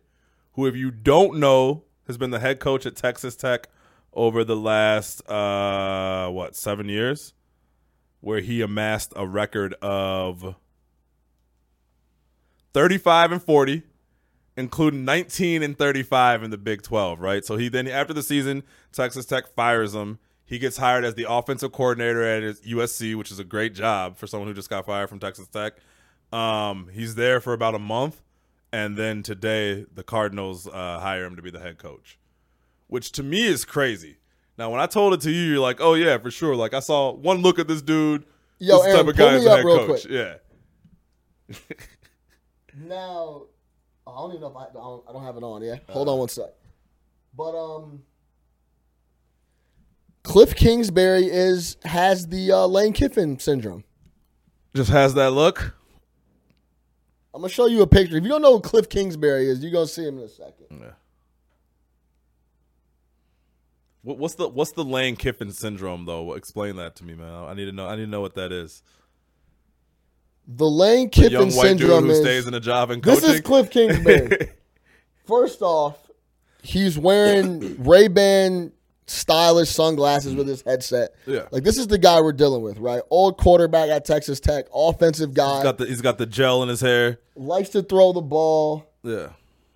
who, 0.54 0.66
if 0.66 0.76
you 0.76 0.92
don't 0.92 1.40
know, 1.40 1.84
has 2.08 2.18
been 2.18 2.32
the 2.32 2.40
head 2.40 2.60
coach 2.60 2.86
at 2.86 2.96
Texas 2.96 3.36
Tech 3.36 3.68
over 4.14 4.44
the 4.44 4.56
last 4.56 5.28
uh, 5.30 6.30
what 6.30 6.56
seven 6.56 6.88
years, 6.88 7.34
where 8.22 8.42
he 8.42 8.62
amassed 8.62 9.14
a 9.16 9.26
record 9.28 9.74
of 9.82 10.56
thirty-five 12.74 13.32
and 13.32 13.42
forty, 13.42 13.84
including 14.56 15.06
nineteen 15.06 15.64
and 15.64 15.78
thirty-five 15.78 16.44
in 16.44 16.52
the 16.52 16.58
Big 16.58 16.82
Twelve. 16.82 17.20
Right, 17.20 17.46
so 17.46 17.58
he 17.58 17.70
then 17.70 17.88
after 17.88 18.14
the 18.14 18.24
season, 18.24 18.64
Texas 18.92 19.26
Tech 19.26 19.48
fires 19.54 19.96
him. 19.96 20.20
He 20.46 20.58
gets 20.58 20.78
hired 20.78 21.06
as 21.06 21.14
the 21.14 21.28
offensive 21.30 21.72
coordinator 21.72 22.24
at 22.24 22.56
USC, 22.64 23.16
which 23.16 23.30
is 23.30 23.38
a 23.38 23.44
great 23.44 23.76
job 23.76 24.18
for 24.18 24.26
someone 24.26 24.48
who 24.48 24.56
just 24.56 24.70
got 24.70 24.86
fired 24.86 25.08
from 25.08 25.20
Texas 25.20 25.48
Tech. 25.48 25.74
Um, 26.34 26.90
he's 26.92 27.14
there 27.16 27.40
for 27.40 27.54
about 27.54 27.76
a 27.76 27.80
month, 27.80 28.24
and 28.72 28.98
then 28.98 29.22
today 29.22 29.86
the 29.94 30.04
Cardinals 30.04 30.68
uh, 30.68 31.00
hire 31.00 31.26
him 31.26 31.36
to 31.36 31.42
be 31.42 31.52
the 31.52 31.60
head 31.60 31.78
coach, 31.78 32.18
which 32.88 33.12
to 33.14 33.24
me 33.24 33.46
is 33.46 33.66
crazy. 33.66 34.18
Now, 34.60 34.70
when 34.70 34.82
I 34.82 34.88
told 34.88 35.14
it 35.14 35.22
to 35.22 35.32
you, 35.32 35.42
you're 35.52 35.60
like, 35.62 35.80
"Oh 35.80 35.94
yeah, 35.94 36.18
for 36.18 36.30
sure." 36.30 36.54
Like 36.54 36.74
I 36.74 36.82
saw 36.82 37.14
one 37.14 37.38
look 37.38 37.60
at 37.60 37.68
this 37.70 37.82
dude. 37.82 38.26
Yo, 38.58 38.84
this 38.84 38.94
Aaron, 38.94 39.06
pull 39.16 39.28
is 39.30 39.40
me 39.40 39.46
the 39.46 39.52
up 39.52 39.58
head 39.60 39.66
real 39.66 39.78
coach. 39.88 40.02
quick. 40.02 40.12
Yeah, 40.12 41.56
Now, 42.76 43.44
I 44.06 44.12
don't 44.12 44.32
even 44.32 44.42
know 44.42 44.48
if 44.50 44.58
I, 44.58 44.66
I, 44.66 44.74
don't, 44.74 45.04
I 45.08 45.14
don't 45.14 45.24
have 45.24 45.38
it 45.38 45.44
on. 45.44 45.64
Yeah, 45.64 45.76
hold 45.88 46.10
on 46.10 46.20
one 46.20 46.28
sec. 46.28 46.50
But 47.38 47.56
um, 47.58 48.04
Cliff 50.24 50.54
Kingsbury 50.56 51.28
is 51.28 51.78
has 51.86 52.28
the 52.28 52.52
uh, 52.52 52.66
Lane 52.68 52.92
Kiffin 52.92 53.40
syndrome. 53.40 53.86
just 54.76 54.90
has 54.90 55.14
that 55.14 55.32
look. 55.32 55.74
I'm 57.34 57.40
gonna 57.40 57.48
show 57.50 57.68
you 57.68 57.82
a 57.82 57.88
picture. 57.88 58.18
If 58.18 58.24
you 58.24 58.30
don't 58.30 58.42
know 58.42 58.56
who 58.56 58.60
Cliff 58.60 58.90
Kingsbury 58.90 59.48
is, 59.48 59.64
you're 59.64 59.72
gonna 59.72 59.88
see 59.88 60.06
him 60.06 60.18
in 60.18 60.26
a 60.26 60.28
second. 60.28 60.66
Yeah. 60.70 60.92
What, 64.02 64.18
what's 64.18 64.36
the 64.36 64.48
what's 64.48 64.72
the 64.72 64.84
Lane 64.84 65.16
Kiffin 65.16 65.52
syndrome 65.52 66.06
though? 66.06 66.34
Explain 66.34 66.78
that 66.78 66.96
to 66.98 67.04
me, 67.04 67.16
man. 67.16 67.32
I 67.46 67.54
need 67.54 67.66
to 67.66 67.72
know. 67.72 67.88
I 67.88 67.96
need 67.96 68.06
to 68.06 68.10
know 68.12 68.22
what 68.22 68.36
that 68.36 68.52
is. 68.52 68.82
The 70.48 70.66
Lane 70.66 71.06
The 71.08 71.10
Kiffin 71.12 71.32
young 71.32 71.42
white 71.52 71.68
dude 71.78 71.80
syndrome 71.80 72.06
who 72.06 72.12
is 72.12 72.20
stays 72.22 72.48
in 72.48 72.54
a 72.54 72.60
job 72.60 72.90
and 72.92 73.04
coaching. 73.04 73.22
this 73.22 73.36
is 73.36 73.42
Cliff 73.42 73.70
Kingsbury. 73.70 74.50
First 75.28 75.62
off, 75.62 76.10
he's 76.64 76.98
wearing 76.98 77.84
Ray 77.84 78.08
Ban 78.08 78.72
stylish 79.06 79.70
sunglasses 79.70 80.34
with 80.36 80.48
his 80.48 80.62
headset. 80.64 81.14
Yeah. 81.28 81.48
Like 81.52 81.64
this 81.64 81.78
is 81.78 81.88
the 81.88 81.98
guy 81.98 82.22
we're 82.22 82.32
dealing 82.32 82.62
with, 82.64 82.78
right? 82.80 83.02
Old 83.12 83.38
quarterback 83.38 83.90
at 83.90 84.06
Texas 84.06 84.40
Tech, 84.40 84.66
offensive 84.74 85.34
guy, 85.34 85.56
he's 85.56 85.64
got 85.64 85.78
the 85.78 85.86
he's 85.86 86.02
got 86.02 86.18
the 86.18 86.26
gel 86.26 86.64
in 86.64 86.70
his 86.70 86.82
hair. 86.82 87.20
likes 87.36 87.70
to 87.70 87.84
throw 87.84 88.14
the 88.14 88.22
ball. 88.22 88.90
Yeah. 89.04 89.30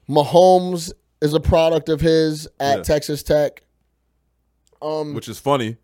Mahomes 0.09 0.91
is 1.21 1.34
a 1.34 1.39
product 1.39 1.89
of 1.89 2.01
his 2.01 2.47
at 2.59 2.78
Yeah. 2.78 2.84
Texas 2.84 3.21
Tech. 3.21 3.61
Um, 4.84 5.14
Which 5.14 5.30
is 5.30 5.40
funny 5.40 5.78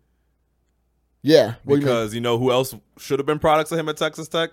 yeah, 1.22 1.54
do 1.66 1.74
you 1.74 1.80
because 1.80 2.14
you 2.14 2.20
know 2.20 2.38
who 2.38 2.50
else 2.50 2.74
should 2.98 3.18
have 3.18 3.26
been 3.26 3.38
products 3.38 3.70
of 3.72 3.78
him 3.78 3.88
at 3.88 3.96
Texas 3.96 4.28
Tech? 4.28 4.50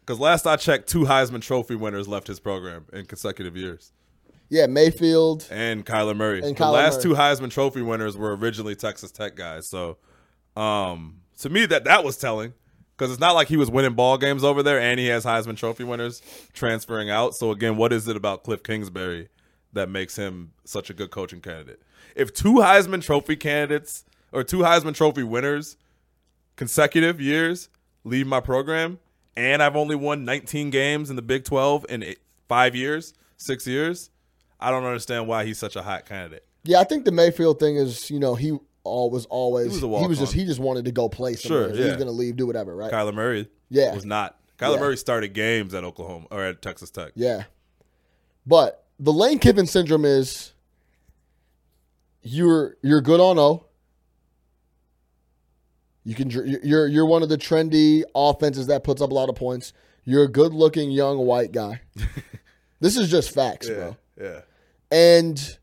Because 0.00 0.18
last 0.18 0.46
I 0.46 0.56
checked, 0.56 0.88
two 0.88 1.04
Heisman 1.04 1.42
Trophy 1.42 1.74
winners 1.74 2.08
left 2.08 2.26
his 2.26 2.40
program 2.40 2.86
in 2.92 3.04
consecutive 3.06 3.56
years, 3.56 3.92
yeah, 4.48 4.66
Mayfield. 4.66 5.46
and 5.50 5.84
Kyler 5.84 6.16
Murray. 6.16 6.40
And 6.40 6.56
the 6.56 6.64
Kyler 6.64 6.72
last 6.72 6.94
Murray. 6.94 7.02
two 7.02 7.20
Heisman 7.20 7.50
Trophy 7.50 7.82
winners 7.82 8.16
were 8.16 8.34
originally 8.34 8.74
Texas 8.74 9.12
Tech 9.12 9.36
guys. 9.36 9.68
So, 9.68 9.98
um, 10.56 11.20
to 11.38 11.50
me, 11.50 11.66
that 11.66 11.84
that 11.84 12.02
was 12.02 12.16
telling 12.16 12.54
because 12.96 13.10
it's 13.12 13.20
not 13.20 13.34
like 13.34 13.48
he 13.48 13.58
was 13.58 13.70
winning 13.70 13.92
ball 13.94 14.16
games 14.16 14.44
over 14.44 14.62
there, 14.62 14.80
and 14.80 14.98
he 14.98 15.06
has 15.08 15.24
Heisman 15.24 15.56
Trophy 15.56 15.84
winners 15.84 16.22
transferring 16.54 17.10
out. 17.10 17.34
So 17.34 17.50
again, 17.50 17.76
what 17.76 17.92
is 17.92 18.08
it 18.08 18.16
about 18.16 18.42
Cliff 18.42 18.62
Kingsbury 18.62 19.28
that 19.72 19.88
makes 19.88 20.16
him 20.16 20.52
such 20.64 20.90
a 20.90 20.94
good 20.94 21.10
coaching 21.10 21.40
candidate? 21.40 21.82
If 22.14 22.32
two 22.32 22.54
Heisman 22.54 23.02
Trophy 23.02 23.36
candidates 23.36 24.04
or 24.32 24.44
two 24.44 24.58
Heisman 24.58 24.94
Trophy 24.94 25.22
winners 25.22 25.76
consecutive 26.56 27.20
years 27.20 27.68
leave 28.04 28.26
my 28.26 28.40
program, 28.40 28.98
and 29.36 29.62
I've 29.62 29.76
only 29.76 29.96
won 29.96 30.24
19 30.24 30.70
games 30.70 31.08
in 31.10 31.16
the 31.16 31.22
Big 31.22 31.44
12 31.44 31.86
in 31.88 32.02
eight, 32.02 32.18
five 32.48 32.74
years, 32.76 33.14
six 33.36 33.66
years, 33.66 34.10
I 34.60 34.70
don't 34.70 34.84
understand 34.84 35.26
why 35.26 35.44
he's 35.44 35.58
such 35.58 35.74
a 35.76 35.82
hot 35.82 36.06
candidate. 36.06 36.44
Yeah, 36.64 36.80
I 36.80 36.84
think 36.84 37.04
the 37.04 37.12
Mayfield 37.12 37.58
thing 37.58 37.76
is, 37.76 38.10
you 38.10 38.20
know, 38.20 38.34
he 38.34 38.56
all 38.84 39.10
was 39.10 39.26
always 39.26 39.78
He 39.78 39.84
was 39.86 40.00
he 40.00 40.06
was 40.06 40.18
just 40.18 40.32
he 40.32 40.44
just 40.44 40.60
wanted 40.60 40.84
to 40.84 40.92
go 40.92 41.08
play 41.08 41.34
somewhere. 41.34 41.68
Sure, 41.68 41.76
He 41.76 41.84
was 41.84 41.94
going 41.94 42.06
to 42.06 42.12
leave, 42.12 42.36
do 42.36 42.46
whatever, 42.46 42.74
right? 42.76 42.92
Kyler 42.92 43.14
Murray 43.14 43.48
Yeah. 43.70 43.94
was 43.94 44.04
not. 44.04 44.38
Kyler 44.58 44.74
Yeah. 44.74 44.80
Murray 44.80 44.96
started 44.96 45.34
games 45.34 45.72
at 45.74 45.82
Oklahoma 45.84 46.26
or 46.30 46.42
at 46.42 46.62
Texas 46.62 46.90
Tech. 46.90 47.12
Yeah. 47.14 47.44
But 48.46 48.81
the 49.00 49.12
Lane 49.12 49.38
Kiffin 49.38 49.66
syndrome 49.66 50.04
is 50.04 50.52
you're 52.22 52.76
you're 52.82 53.00
good 53.00 53.20
on 53.20 53.38
O. 53.38 53.66
You 56.04 56.14
can 56.14 56.30
you're 56.30 56.86
you're 56.88 57.06
one 57.06 57.22
of 57.22 57.28
the 57.28 57.38
trendy 57.38 58.02
offenses 58.14 58.66
that 58.66 58.82
puts 58.84 59.00
up 59.00 59.10
a 59.10 59.14
lot 59.14 59.28
of 59.28 59.36
points. 59.36 59.72
You're 60.04 60.24
a 60.24 60.28
good-looking 60.28 60.90
young 60.90 61.18
white 61.18 61.52
guy. 61.52 61.80
this 62.80 62.96
is 62.96 63.08
just 63.08 63.30
facts, 63.32 63.68
bro. 63.68 63.96
yeah. 64.20 64.40
And 64.90 65.58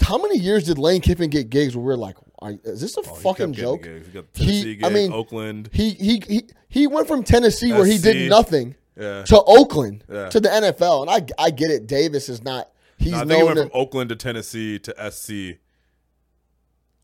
how 0.00 0.16
many 0.18 0.38
years 0.38 0.64
did 0.64 0.78
Lane 0.78 1.00
Kiffin 1.00 1.28
get 1.28 1.50
gigs 1.50 1.76
where 1.76 1.84
we're 1.84 1.96
like, 1.96 2.16
are, 2.38 2.52
is 2.64 2.80
this 2.80 2.96
a 2.96 3.00
Oh, 3.00 3.14
fucking 3.14 3.52
joke? 3.52 3.84
He 3.84 3.98
got 4.12 4.24
He- 4.34 4.44
Tennessee 4.62 4.80
I 4.84 4.90
mean, 4.90 5.12
Oakland. 5.12 5.70
He 5.72 5.90
he 5.90 6.22
he 6.28 6.42
he 6.68 6.86
went 6.86 7.08
from 7.08 7.24
Tennessee 7.24 7.72
where 7.72 7.84
he 7.84 7.98
did 7.98 8.30
nothing 8.30 8.76
Yeah. 8.98 9.22
to 9.24 9.42
Oakland 9.44 10.04
Yeah. 10.10 10.28
to 10.28 10.40
the 10.40 10.48
NFL, 10.48 11.02
and 11.02 11.10
I 11.10 11.26
I 11.46 11.50
get 11.50 11.70
it. 11.70 11.86
Davis 11.86 12.28
is 12.28 12.42
not. 12.42 12.70
He's 12.98 13.12
No, 13.12 13.18
I 13.18 13.22
he 13.22 13.26
known. 13.28 13.44
went 13.46 13.56
To, 13.56 13.62
from 13.64 13.70
Oakland 13.74 14.08
to 14.10 14.16
Tennessee 14.16 14.78
to 14.80 14.94
SC. 15.10 15.58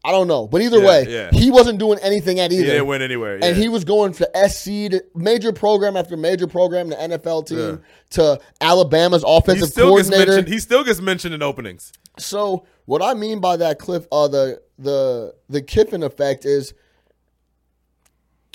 I 0.05 0.13
don't 0.13 0.29
know, 0.29 0.47
but 0.47 0.63
either 0.63 0.79
Yeah, 0.79 0.87
way, 0.87 1.07
yeah. 1.09 1.31
he 1.33 1.51
wasn't 1.51 1.81
doing 1.81 1.99
anything 2.01 2.39
at 2.39 2.53
either. 2.53 2.63
He 2.63 2.71
didn't 2.71 2.87
win 2.87 3.03
anywhere. 3.03 3.41
And 3.43 3.57
he 3.57 3.69
was 3.69 3.85
going 3.85 4.13
to 4.15 4.31
SC 4.49 4.89
to 4.91 5.03
major 5.15 5.53
program 5.53 5.97
after 5.97 6.17
major 6.17 6.47
program, 6.47 6.89
the 6.89 6.97
NFL 6.97 7.43
team 7.47 7.59
Yeah. 7.59 7.77
to 8.11 8.41
Alabama's 8.61 9.23
He 9.23 9.29
offensive 9.37 9.69
still 9.71 9.89
coordinator. 9.89 10.43
He 10.43 10.61
still 10.61 10.85
gets 10.85 11.01
mentioned 11.01 11.35
in 11.35 11.43
openings. 11.43 11.93
So 12.17 12.65
what 12.87 13.03
I 13.03 13.15
mean 13.15 13.41
by 13.41 13.57
that 13.57 13.79
Cliff, 13.81 14.07
uh, 14.13 14.29
the 14.29 14.61
the 14.79 15.35
the 15.49 15.61
Kiffin 15.63 16.05
effect 16.05 16.45
is 16.45 16.75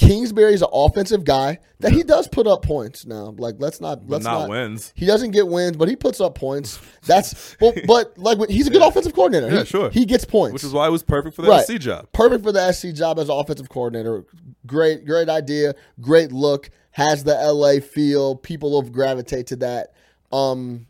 Kingsbury's 0.07 0.61
an 0.61 0.67
offensive 0.71 1.23
guy 1.23 1.59
that 1.79 1.91
he 1.91 2.03
does 2.03 2.27
put 2.27 2.47
up 2.47 2.61
points. 2.63 3.05
Now, 3.05 3.33
like 3.37 3.55
let's 3.59 3.81
not 3.81 4.07
let's 4.07 4.23
not, 4.23 4.41
not, 4.41 4.49
wins. 4.49 4.93
He 4.95 5.05
doesn't 5.05 5.31
get 5.31 5.47
wins, 5.47 5.77
but 5.77 5.87
he 5.87 5.95
puts 5.95 6.19
up 6.21 6.35
points. 6.35 6.79
That's 7.05 7.55
well, 7.59 7.73
but 7.87 8.17
like 8.17 8.37
he's 8.49 8.67
a 8.67 8.69
good 8.69 8.81
offensive 8.81 9.13
coordinator. 9.13 9.53
Yeah, 9.53 9.59
he, 9.61 9.65
sure. 9.65 9.89
He 9.89 10.05
gets 10.05 10.25
points, 10.25 10.53
Which 10.53 10.63
is 10.63 10.73
why 10.73 10.87
it 10.87 10.91
was 10.91 11.03
perfect 11.03 11.35
for 11.35 11.41
the 11.41 11.49
Right. 11.49 11.65
SC 11.65 11.75
job. 11.79 12.09
perfect 12.11 12.43
for 12.43 12.51
the 12.51 12.71
SC 12.71 12.93
job 12.93 13.19
as 13.19 13.29
offensive 13.29 13.69
coordinator. 13.69 14.25
Great, 14.65 15.05
great 15.05 15.29
idea, 15.29 15.75
great 16.01 16.31
look. 16.31 16.69
Has 16.91 17.23
the 17.23 17.33
LA 17.33 17.79
feel. 17.79 18.35
People 18.35 18.71
will 18.71 18.83
gravitate 18.83 19.47
to 19.47 19.55
that. 19.57 19.93
Um, 20.31 20.85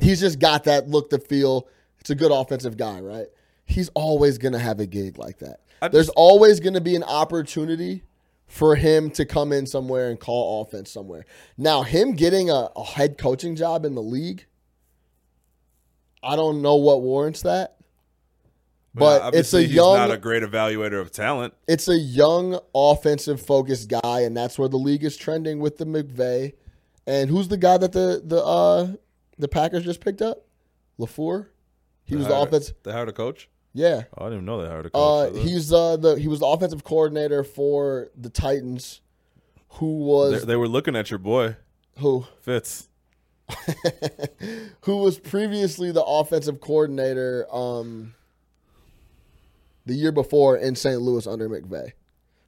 he's 0.00 0.20
just 0.20 0.38
got 0.38 0.64
that 0.64 0.88
look, 0.88 1.10
the 1.10 1.18
feel. 1.18 1.68
It's 2.00 2.10
a 2.10 2.14
good 2.14 2.32
offensive 2.32 2.76
guy, 2.78 3.00
right? 3.00 3.26
He's 3.64 3.88
always 3.90 4.38
gonna 4.38 4.58
have 4.58 4.80
a 4.80 4.86
gig 4.86 5.18
like 5.18 5.38
that. 5.38 5.60
I 5.82 5.88
There's 5.88 6.08
always 6.10 6.60
gonna 6.60 6.80
be 6.80 6.96
an 6.96 7.04
opportunity 7.04 8.02
for 8.46 8.74
him 8.74 9.10
to 9.12 9.24
come 9.24 9.52
in 9.52 9.66
somewhere 9.66 10.10
and 10.10 10.18
call 10.18 10.62
offense 10.62 10.90
somewhere. 10.90 11.24
Now, 11.56 11.82
him 11.82 12.12
getting 12.12 12.50
a, 12.50 12.68
a 12.74 12.84
head 12.84 13.16
coaching 13.16 13.54
job 13.54 13.84
in 13.84 13.94
the 13.94 14.02
league, 14.02 14.46
I 16.22 16.34
don't 16.36 16.60
know 16.60 16.74
what 16.76 17.00
warrants 17.02 17.42
that. 17.42 17.76
But 18.92 19.34
it's 19.34 19.54
a 19.54 19.62
he's 19.62 19.72
young 19.72 19.94
not 19.94 20.10
a 20.10 20.18
great 20.18 20.42
evaluator 20.42 21.00
of 21.00 21.12
talent. 21.12 21.54
it's 21.68 21.86
a 21.86 21.96
young 21.96 22.58
offensive 22.74 23.40
focused 23.40 23.88
guy, 23.88 24.22
and 24.22 24.36
that's 24.36 24.58
where 24.58 24.68
the 24.68 24.78
league 24.78 25.04
is 25.04 25.16
trending 25.16 25.60
with 25.60 25.78
the 25.78 25.86
McVay. 25.86 26.54
And 27.06 27.30
who's 27.30 27.46
the 27.46 27.56
guy 27.56 27.78
that 27.78 27.92
the 27.92 28.20
the 28.24 28.42
uh 28.44 28.92
the 29.38 29.46
Packers 29.46 29.84
just 29.84 30.00
picked 30.00 30.20
up? 30.20 30.44
LaFleur. 30.98 31.46
He 32.10 32.16
was 32.16 32.26
the 32.26 32.34
hired- 32.34 32.48
offense. 32.48 32.72
They 32.82 32.92
hired 32.92 33.08
a 33.08 33.12
coach. 33.12 33.48
Yeah. 33.72 34.02
Oh, 34.18 34.24
I 34.26 34.28
didn't 34.28 34.32
even 34.34 34.44
know 34.46 34.60
they 34.62 34.68
hired 34.68 34.86
a 34.86 34.96
Uh, 34.96 35.30
coach. 35.30 35.42
he's 35.42 35.72
uh 35.72 35.96
the 35.96 36.16
he 36.18 36.28
was 36.28 36.40
the 36.40 36.46
offensive 36.46 36.82
coordinator 36.84 37.42
for 37.44 38.08
the 38.20 38.28
Titans, 38.28 39.00
who 39.74 39.98
they, 39.98 40.04
was 40.04 40.44
they 40.46 40.56
were 40.56 40.68
looking 40.68 40.96
at 40.96 41.10
your 41.10 41.18
boy 41.18 41.56
who 41.98 42.26
Fitz. 42.40 42.88
who 44.82 44.96
was 44.98 45.18
previously 45.18 45.90
the 45.92 46.02
offensive 46.04 46.60
coordinator 46.60 47.46
um 47.52 48.14
the 49.86 49.94
year 49.94 50.12
before 50.12 50.56
in 50.56 50.74
St. 50.76 51.00
Louis 51.00 51.26
under 51.26 51.48
McVay. 51.48 51.92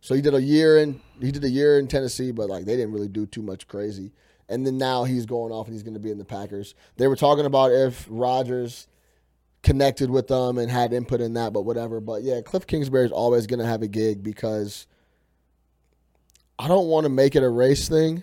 So 0.00 0.14
he 0.14 0.20
did 0.20 0.34
a 0.34 0.42
year 0.42 0.78
in 0.78 1.00
he 1.20 1.30
did 1.32 1.44
a 1.44 1.48
year 1.50 1.78
in 1.78 1.86
Tennessee, 1.88 2.32
but 2.32 2.48
like 2.48 2.64
they 2.64 2.76
didn't 2.76 2.92
really 2.92 3.08
do 3.08 3.26
too 3.26 3.42
much 3.42 3.68
crazy. 3.68 4.12
And 4.48 4.66
then 4.66 4.76
now 4.76 5.04
he's 5.04 5.24
going 5.24 5.52
off 5.52 5.66
and 5.66 5.74
he's 5.74 5.82
going 5.84 5.94
to 5.94 6.00
be 6.00 6.10
in 6.10 6.18
the 6.18 6.24
Packers. 6.24 6.74
They 6.96 7.06
were 7.06 7.16
talking 7.16 7.46
about 7.46 7.70
if 7.72 8.06
Rodgers 8.10 8.86
connected 9.62 10.10
with 10.10 10.26
them 10.28 10.58
and 10.58 10.70
had 10.70 10.92
input 10.92 11.20
in 11.20 11.34
that, 11.34 11.52
but 11.52 11.62
whatever. 11.62 12.00
But 12.00 12.22
yeah, 12.22 12.40
Cliff 12.40 12.66
Kingsbury 12.66 13.06
is 13.06 13.12
always 13.12 13.46
going 13.46 13.60
to 13.60 13.66
have 13.66 13.82
a 13.82 13.88
gig 13.88 14.22
because 14.22 14.86
I 16.58 16.68
don't 16.68 16.88
want 16.88 17.04
to 17.04 17.08
make 17.10 17.36
it 17.36 17.42
a 17.42 17.48
race 17.48 17.88
thing, 17.88 18.22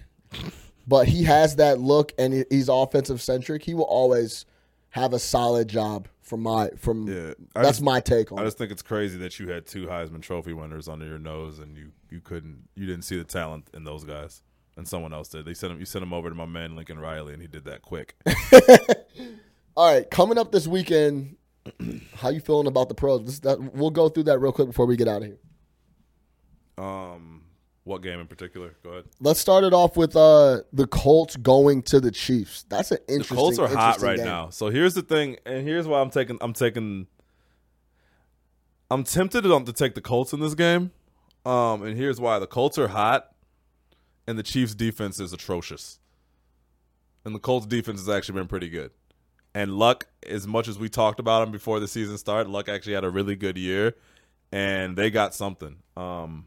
but 0.88 1.08
he 1.08 1.24
has 1.24 1.56
that 1.58 1.80
look 1.80 2.12
and 2.18 2.46
he's 2.50 2.70
offensive 2.70 3.22
centric. 3.22 3.64
He 3.64 3.74
will 3.74 3.84
always 3.84 4.46
have 4.90 5.14
a 5.14 5.20
solid 5.20 5.68
job 5.68 6.08
from 6.22 6.42
my 6.44 6.70
from. 6.78 7.08
Yeah, 7.08 7.34
I 7.56 7.64
that's 7.64 7.78
just- 7.78 7.82
my 7.84 8.00
take 8.00 8.32
on 8.32 8.40
I 8.40 8.44
just 8.44 8.58
think 8.58 8.72
it's 8.72 8.82
crazy 8.82 9.18
that 9.20 9.40
you 9.40 9.50
had 9.50 9.66
two 9.66 9.88
Heisman 9.88 10.22
Trophy 10.22 10.54
winners 10.54 10.88
under 10.88 11.06
your 11.06 11.20
nose, 11.20 11.60
and 11.60 11.76
you 11.78 11.92
you 12.10 12.22
couldn't 12.22 12.68
you 12.76 12.86
didn't 12.86 13.04
see 13.04 13.18
the 13.18 13.24
talent 13.24 13.70
in 13.74 13.84
those 13.84 14.04
guys, 14.04 14.42
and 14.78 14.88
someone 14.88 15.14
else 15.14 15.30
did. 15.30 15.46
They 15.46 15.54
sent 15.54 15.74
him 15.74 15.80
you 15.80 15.86
sent 15.86 16.04
him 16.04 16.14
over 16.14 16.30
to 16.30 16.36
my 16.36 16.46
man 16.46 16.76
Lincoln 16.76 17.00
Riley, 17.00 17.34
and 17.34 17.42
he 17.42 17.48
did 17.48 17.66
that 17.66 17.82
quick. 17.82 18.16
All 19.78 19.94
right, 19.94 20.10
coming 20.10 20.38
up 20.38 20.52
this 20.52 20.68
weekend, 20.68 21.38
how 22.16 22.30
you 22.30 22.40
feeling 22.40 22.68
about 22.68 22.90
the 22.90 22.96
pros? 22.96 23.26
This, 23.26 23.40
that, 23.40 23.60
we'll 23.74 23.90
go 23.90 24.10
through 24.10 24.24
that 24.24 24.40
real 24.40 24.52
quick 24.52 24.68
before 24.68 24.86
we 24.86 24.96
get 24.96 25.08
out 25.08 25.22
of 25.22 25.28
here. 25.28 25.40
um, 26.78 27.44
what 27.84 28.04
game 28.04 28.20
in 28.20 28.28
particular? 28.28 28.76
Go 28.84 28.92
ahead. 28.92 29.06
Let's 29.20 29.40
start 29.40 29.64
it 29.64 29.74
off 29.74 29.98
with 29.98 30.16
uh, 30.16 30.62
the 30.72 30.86
Colts 30.86 31.36
going 31.38 31.82
to 31.84 32.00
the 32.00 32.12
Chiefs. 32.12 32.64
That's 32.70 32.92
an 32.92 33.00
interesting. 33.08 33.36
The. 33.36 33.42
Colts 33.42 33.60
are 33.60 33.68
hot 33.68 34.02
right 34.02 34.18
game. 34.18 34.26
now. 34.26 34.50
So 34.52 34.70
here's 34.70 34.94
the 34.94 35.02
thing, 35.02 35.38
and 35.46 35.68
here's 35.68 35.88
why 35.88 36.00
I'm 36.00 36.12
taking 36.12 36.38
I'm 36.42 36.54
taking 36.54 37.08
I'm 38.92 39.04
tempted 39.04 39.42
to, 39.42 39.64
to 39.64 39.74
take 39.74 39.96
the 39.96 40.02
Colts 40.02 40.34
in 40.34 40.40
this 40.40 40.54
game. 40.54 40.92
Um, 41.46 41.82
and 41.84 41.98
here's 41.98 42.20
why: 42.20 42.38
the 42.38 42.48
Colts 42.48 42.78
are 42.78 42.90
hot, 42.90 43.34
and 44.28 44.38
the 44.38 44.44
Chiefs' 44.44 44.76
defense 44.76 45.20
is 45.20 45.34
atrocious. 45.34 46.00
And 47.26 47.34
the 47.34 47.40
Colts' 47.40 47.66
defense 47.66 48.00
has 48.02 48.10
actually 48.10 48.40
been 48.40 48.48
pretty 48.48 48.70
good. 48.70 48.92
And 49.54 49.78
Luck, 49.78 50.08
as 50.28 50.48
much 50.48 50.68
as 50.68 50.78
we 50.78 50.90
talked 50.90 51.20
about 51.20 51.44
him 51.44 51.52
before 51.52 51.80
the 51.80 51.88
season 51.88 52.18
started, 52.18 52.50
Luck 52.50 52.70
actually 52.70 52.94
had 52.94 53.04
a 53.04 53.10
really 53.10 53.36
good 53.36 53.58
year, 53.58 53.96
and 54.52 54.96
they 54.96 55.10
got 55.10 55.34
something. 55.34 55.78
Um, 55.98 56.46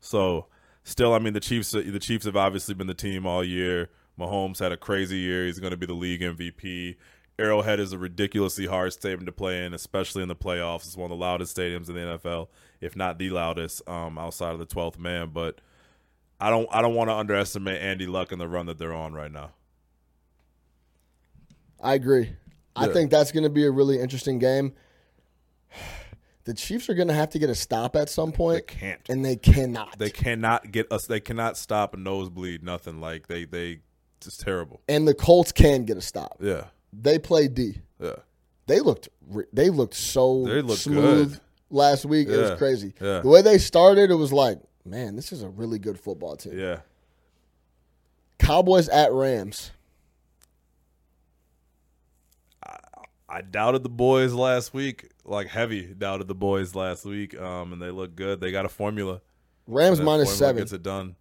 so 0.00 0.46
still, 0.82 1.14
I 1.14 1.18
mean, 1.18 1.34
the 1.34 1.40
Chiefs 1.40 1.70
the 1.70 1.98
Chiefs 2.00 2.24
have 2.24 2.36
obviously 2.36 2.74
been 2.74 2.88
the 2.88 2.94
team 2.94 3.26
all 3.26 3.44
year. 3.44 3.90
Mahomes 4.18 4.58
had 4.58 4.72
a 4.72 4.76
crazy 4.76 5.18
year. 5.18 5.46
He's 5.46 5.60
going 5.60 5.72
to 5.72 5.76
be 5.76 5.86
the 5.86 5.94
league 5.94 6.22
MVP. 6.22 6.96
Arrowhead 7.38 7.80
is 7.80 7.92
a 7.92 7.98
ridiculously 7.98 8.66
hard 8.66 8.92
stadium 8.94 9.26
to 9.26 9.32
play 9.32 9.64
in, 9.64 9.74
especially 9.74 10.22
in 10.22 10.28
the 10.28 10.36
playoffs. 10.36 10.86
It's 10.86 10.96
one 10.96 11.10
of 11.10 11.18
the 11.18 11.22
loudest 11.22 11.54
stadiums 11.54 11.88
in 11.90 11.94
the 11.94 12.00
NFL, 12.00 12.48
if 12.80 12.96
not 12.96 13.18
the 13.18 13.28
loudest, 13.28 13.86
um, 13.86 14.16
outside 14.16 14.52
of 14.52 14.58
the 14.58 14.64
twelfth 14.64 14.98
man. 14.98 15.30
But 15.32 15.60
I 16.40 16.50
don't 16.50 16.68
I 16.72 16.80
don't 16.82 16.94
want 16.94 17.10
to 17.10 17.14
underestimate 17.14 17.80
Andy 17.80 18.06
Luck 18.06 18.32
and 18.32 18.40
the 18.40 18.48
run 18.48 18.66
that 18.66 18.78
they're 18.78 18.94
on 18.94 19.12
right 19.12 19.30
now. 19.30 19.52
I 21.80 21.94
agree. 21.94 22.30
I 22.74 22.88
think 22.88 23.10
that's 23.10 23.32
going 23.32 23.44
to 23.44 23.50
be 23.50 23.64
a 23.64 23.70
really 23.70 24.00
interesting 24.00 24.38
game. 24.38 24.72
The 26.44 26.54
Chiefs 26.54 26.88
are 26.88 26.94
going 26.94 27.08
to 27.08 27.14
have 27.14 27.30
to 27.30 27.40
get 27.40 27.50
a 27.50 27.56
stop 27.56 27.96
at 27.96 28.08
some 28.08 28.30
point. 28.30 28.68
They 28.68 28.74
can't. 28.74 29.00
and 29.08 29.24
they 29.24 29.34
cannot. 29.34 29.98
They 29.98 30.10
cannot 30.10 30.70
get 30.70 30.92
us. 30.92 31.04
They 31.08 31.18
cannot 31.18 31.56
stop 31.56 31.92
a 31.92 31.96
nosebleed. 31.96 32.62
Nothing 32.62 33.00
like 33.00 33.26
they 33.26 33.46
they 33.46 33.80
just 34.20 34.42
terrible. 34.42 34.80
and 34.88 35.08
the 35.08 35.12
Colts 35.14 35.50
can 35.50 35.84
get 35.84 35.96
a 35.96 36.00
stop. 36.00 36.36
Yeah, 36.40 36.66
They 36.92 37.18
play 37.18 37.48
D. 37.48 37.80
yeah, 38.00 38.12
They 38.68 38.78
looked 38.78 39.08
they 39.52 39.70
looked 39.70 39.94
so 39.94 40.44
They 40.44 40.62
looked 40.62 40.82
smooth 40.82 41.32
good. 41.32 41.40
last 41.70 42.04
week. 42.04 42.28
It 42.28 42.36
was 42.36 42.56
crazy. 42.58 42.94
Yeah. 43.00 43.22
The 43.22 43.28
way 43.28 43.42
they 43.42 43.58
started, 43.58 44.12
it 44.12 44.14
was 44.14 44.32
like, 44.32 44.60
man, 44.84 45.16
this 45.16 45.32
is 45.32 45.42
a 45.42 45.48
really 45.48 45.80
good 45.80 45.98
football 45.98 46.36
team. 46.36 46.56
yeah. 46.56 46.78
Cowboys 48.38 48.88
at 48.88 49.12
Rams. 49.12 49.72
I 53.36 53.42
doubted 53.42 53.82
the 53.82 53.90
boys 53.90 54.32
last 54.32 54.72
week, 54.72 55.10
like 55.26 55.48
heavy 55.48 55.82
doubted 55.92 56.26
the 56.26 56.34
boys 56.34 56.74
last 56.74 57.04
week. 57.04 57.38
Um, 57.38 57.74
and 57.74 57.82
they 57.82 57.90
look 57.90 58.16
good. 58.16 58.40
They 58.40 58.50
got 58.50 58.64
a 58.64 58.68
formula. 58.70 59.20
Rams 59.66 60.00
minus 60.00 60.28
formula 60.28 60.36
seven. 60.38 60.62
gets 60.62 60.72
it 60.72 60.82
done. 60.82 61.16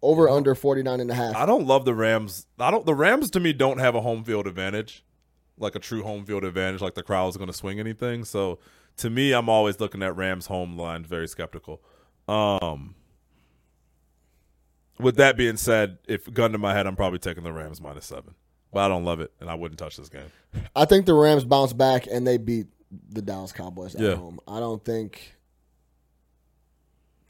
Over 0.00 0.28
under 0.28 0.54
49 0.54 1.00
and 1.00 1.10
a 1.10 1.14
half. 1.14 1.34
I 1.34 1.44
don't 1.44 1.66
love 1.66 1.84
the 1.84 1.92
Rams. 1.92 2.46
I 2.60 2.70
don't. 2.70 2.86
The 2.86 2.94
Rams 2.94 3.32
to 3.32 3.40
me 3.40 3.52
don't 3.52 3.78
have 3.78 3.96
a 3.96 4.00
home 4.00 4.22
field 4.22 4.46
advantage, 4.46 5.04
like 5.58 5.74
a 5.74 5.80
true 5.80 6.04
home 6.04 6.24
field 6.24 6.44
advantage. 6.44 6.80
Like 6.80 6.94
the 6.94 7.02
crowd's 7.02 7.36
going 7.36 7.50
to 7.50 7.56
swing 7.56 7.80
anything. 7.80 8.24
So 8.24 8.60
to 8.98 9.10
me, 9.10 9.32
I'm 9.32 9.48
always 9.48 9.80
looking 9.80 10.04
at 10.04 10.14
Rams 10.14 10.46
home 10.46 10.78
line 10.78 11.04
very 11.04 11.26
skeptical. 11.26 11.82
Um. 12.28 12.94
With 15.00 15.16
that 15.16 15.36
being 15.36 15.56
said, 15.56 15.98
if 16.06 16.32
gun 16.32 16.52
to 16.52 16.58
my 16.58 16.74
head, 16.74 16.86
I'm 16.86 16.94
probably 16.94 17.18
taking 17.18 17.42
the 17.42 17.52
Rams 17.52 17.80
minus 17.80 18.06
seven. 18.06 18.36
But 18.72 18.80
I 18.80 18.88
don't 18.88 19.04
love 19.04 19.20
it, 19.20 19.32
and 19.40 19.48
I 19.48 19.54
wouldn't 19.54 19.78
touch 19.78 19.96
this 19.96 20.08
game. 20.10 20.30
I 20.76 20.84
think 20.84 21.06
the 21.06 21.14
Rams 21.14 21.44
bounce 21.44 21.72
back 21.72 22.06
and 22.06 22.26
they 22.26 22.36
beat 22.36 22.66
the 23.10 23.22
Dallas 23.22 23.52
Cowboys 23.52 23.94
at 23.94 24.00
Yeah. 24.02 24.14
home. 24.16 24.40
I 24.46 24.60
don't 24.60 24.84
think 24.84 25.34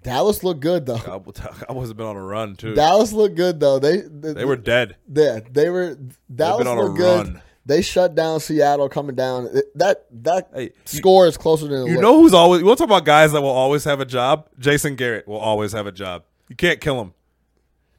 Dallas 0.03 0.43
looked 0.45 0.61
good 0.61 0.87
though. 0.87 0.99
Cowboys 0.99 1.35
Cowboys 1.67 1.89
have 1.89 1.97
been 1.97 2.07
on 2.07 2.17
a 2.17 2.23
run 2.23 2.57
too. 2.57 2.75
Dallas 2.75 3.13
looked 3.13 3.35
good 3.37 3.61
though. 3.61 3.79
They 3.79 3.99
they, 4.01 4.33
they 4.33 4.45
were 4.45 4.57
dead. 4.57 4.97
yeah, 5.13 5.41
they 5.51 5.69
were 5.71 5.99
Dallas 6.35 6.67
on 6.67 6.79
a 6.79 6.83
looked 6.83 6.99
good. 6.99 7.27
run. 7.29 7.43
They 7.67 7.83
shut 7.83 8.15
down 8.15 8.41
Seattle 8.41 8.89
coming 8.89 9.15
down. 9.15 9.49
It- 9.53 9.77
That 9.79 10.07
that 10.25 10.51
Hey, 10.55 10.63
you- 10.65 10.71
score 10.87 11.27
is 11.27 11.37
closer 11.37 11.67
than 11.67 11.83
it 11.83 11.87
You 11.87 11.93
looked. 11.95 12.03
know 12.03 12.21
who's 12.21 12.33
always? 12.33 12.63
We'll 12.63 12.77
talk 12.77 12.87
about 12.87 13.05
guys 13.05 13.33
that 13.33 13.43
will 13.43 13.49
always 13.51 13.85
have 13.85 14.01
a 14.01 14.07
job? 14.07 14.49
Jason 14.59 14.95
Garrett 14.97 15.27
will 15.29 15.37
always 15.39 15.73
have 15.73 15.87
a 15.87 15.93
job. 15.93 16.23
You 16.49 16.57
can't 16.57 16.81
kill 16.81 17.01
him. 17.01 17.13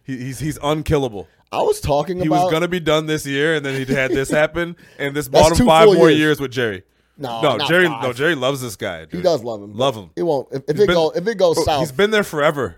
He, 0.04 0.18
he's 0.18 0.40
he's 0.40 0.58
unkillable. 0.64 1.28
I 1.52 1.62
was 1.64 1.82
talking 1.82 2.20
He 2.20 2.28
about 2.28 2.44
was 2.46 2.52
gonna 2.52 2.68
be 2.68 2.80
done 2.80 3.06
this 3.08 3.26
year, 3.26 3.56
and 3.56 3.66
then 3.66 3.84
he 3.86 3.92
had 3.92 4.12
this 4.12 4.30
happen, 4.42 4.76
and 4.98 5.16
this 5.16 5.28
bought 5.28 5.58
him 5.60 5.66
five 5.66 5.88
more 5.88 6.10
years. 6.10 6.20
years 6.20 6.40
with 6.40 6.52
Jerry. 6.52 6.84
no, 7.18 7.42
No, 7.42 7.68
Jerry. 7.68 7.88
five. 7.88 8.04
No, 8.04 8.14
Jerry 8.14 8.36
loves 8.36 8.62
this 8.62 8.76
guy. 8.76 9.02
He 9.02 9.06
dude. 9.08 9.24
does 9.24 9.44
love 9.44 9.62
him. 9.64 9.74
Love 9.74 9.96
him. 9.96 10.12
It 10.16 10.24
won't 10.24 10.48
if, 10.52 10.64
if 10.68 10.70
it 10.72 10.78
been- 10.78 10.88
go 10.88 11.10
if 11.12 11.28
it 11.28 11.38
goes 11.38 11.58
oh, 11.58 11.64
Bro, 11.66 11.74
south. 11.74 11.80
He's 11.82 11.92
been 11.92 12.12
there 12.12 12.24
forever. 12.24 12.78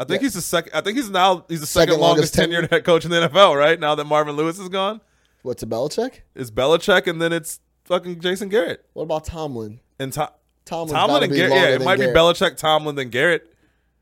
I 0.00 0.04
think 0.04 0.20
Yeah. 0.20 0.26
he's 0.26 0.34
the 0.34 0.40
second. 0.42 0.72
I 0.74 0.80
think 0.80 0.96
he's 0.96 1.10
now 1.10 1.44
he's 1.48 1.60
the 1.60 1.66
second, 1.66 1.94
Second 1.94 2.00
longest, 2.00 2.36
longest 2.36 2.52
tenured 2.52 2.70
head 2.70 2.84
coach 2.84 3.04
in 3.04 3.10
the 3.10 3.28
NFL. 3.28 3.56
Right 3.56 3.78
now 3.80 3.94
that 3.94 4.04
Marvin 4.04 4.36
Lewis 4.36 4.58
is 4.58 4.68
gone, 4.68 5.00
What's 5.42 5.62
a 5.62 5.66
Belichick? 5.66 6.20
it's 6.34 6.50
Belichick, 6.50 7.06
and 7.06 7.20
then 7.22 7.32
it's 7.32 7.60
fucking 7.84 8.20
Jason 8.20 8.48
Garrett 8.48 8.84
What 8.94 9.04
about 9.04 9.24
Tomlin? 9.24 9.80
and 10.00 10.12
Tom, 10.12 10.28
Tomlin's 10.64 10.92
Tomlin 10.92 11.22
and 11.24 11.32
Garrett. 11.32 11.52
Yeah, 11.52 11.68
it 11.68 11.82
might 11.82 11.96
Garrett. 11.98 12.14
be 12.14 12.18
Belichick, 12.20 12.56
Tomlin, 12.56 12.94
then 12.96 13.08
Garrett. 13.10 13.52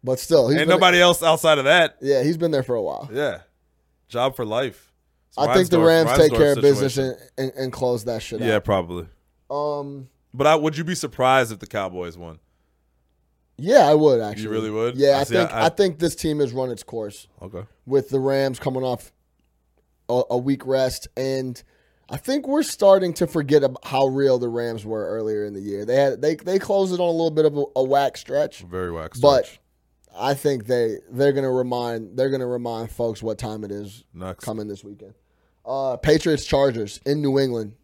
but 0.02 0.18
still, 0.18 0.48
he's 0.48 0.58
Ain't 0.60 0.68
nobody 0.68 1.00
else 1.00 1.22
outside 1.22 1.58
of 1.58 1.64
that. 1.66 1.96
Yeah, 2.02 2.22
he's 2.22 2.36
been 2.36 2.50
there 2.50 2.62
for 2.62 2.74
a 2.74 2.82
while. 2.82 3.08
Yeah, 3.12 3.38
job 4.08 4.36
for 4.36 4.44
life. 4.44 4.92
It's 5.28 5.38
I 5.38 5.54
think 5.54 5.68
the 5.70 5.80
Rams 5.80 6.12
take 6.16 6.32
care 6.32 6.52
of 6.52 6.60
business 6.62 6.96
and, 6.96 7.16
and, 7.36 7.52
and 7.56 7.72
close 7.72 8.04
that 8.04 8.22
shit 8.22 8.40
yeah, 8.40 8.46
out. 8.46 8.50
Yeah, 8.50 8.58
probably. 8.60 9.06
Um, 9.50 10.08
But 10.32 10.46
I, 10.46 10.54
would 10.56 10.76
you 10.76 10.84
be 10.84 10.94
surprised 10.94 11.52
if 11.52 11.58
the 11.58 11.66
Cowboys 11.66 12.16
won? 12.16 12.38
yeah, 13.58 13.88
I 13.88 13.94
would 13.94 14.20
actually. 14.20 14.44
You 14.44 14.50
really 14.50 14.70
would? 14.70 14.96
Yeah, 14.96 15.16
I 15.16 15.20
I, 15.20 15.24
see, 15.24 15.34
think 15.34 15.52
I- 15.52 15.66
I, 15.66 15.68
think 15.70 15.98
this 15.98 16.14
team 16.14 16.40
has 16.40 16.52
run 16.52 16.70
its 16.70 16.82
course 16.82 17.26
Okay. 17.42 17.64
with 17.86 18.10
the 18.10 18.20
Rams 18.20 18.58
coming 18.58 18.82
off 18.82 19.12
a, 20.08 20.22
a 20.30 20.38
week 20.38 20.66
rest, 20.66 21.08
and 21.16 21.62
I 22.08 22.16
think 22.18 22.46
we're 22.46 22.62
starting 22.62 23.12
to 23.14 23.26
forget 23.26 23.62
how 23.82 24.06
real 24.06 24.38
the 24.38 24.48
Rams 24.48 24.84
were 24.84 25.06
earlier 25.06 25.44
in 25.44 25.54
the 25.54 25.60
year. 25.60 25.84
They 25.84 25.96
had 25.96 26.20
they 26.22 26.34
they 26.36 26.58
closed 26.58 26.92
it 26.94 27.00
on 27.00 27.08
a 27.08 27.10
little 27.10 27.30
bit 27.30 27.44
of 27.46 27.56
a, 27.56 27.64
a 27.76 27.82
whack 27.84 28.16
stretch, 28.16 28.60
Very 28.60 28.92
wax. 28.92 29.18
but 29.18 29.46
stretch. 29.46 29.60
I 30.18 30.34
think 30.34 30.66
they 30.66 30.96
they're 31.10 31.32
gonna 31.32 31.50
remind 31.50 32.16
they're 32.16 32.30
gonna 32.30 32.46
remind 32.46 32.90
folks 32.90 33.22
what 33.22 33.38
time 33.38 33.64
it 33.64 33.70
is 33.70 34.04
next 34.14 34.44
coming 34.44 34.68
this 34.68 34.82
weekend. 34.82 35.14
Uh, 35.64 35.96
Patriots 35.96 36.44
Chargers 36.44 37.00
in 37.04 37.20
New 37.22 37.38
England. 37.38 37.74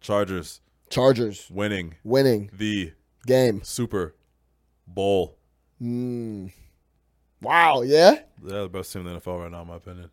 Chargers 0.00 0.60
Chargers 0.90 1.48
winning 1.50 1.94
winning 2.04 2.50
the 2.52 2.92
game. 3.26 3.62
Super 3.62 4.14
Bowl. 4.86 5.38
Mm. 5.80 6.52
Wow, 7.40 7.82
yeah. 7.82 8.20
They're 8.40 8.62
the 8.62 8.68
best 8.68 8.92
team 8.92 9.06
in 9.06 9.14
the 9.14 9.20
NFL 9.20 9.42
right 9.42 9.50
now, 9.50 9.62
in 9.62 9.68
my 9.68 9.76
opinion. 9.76 10.10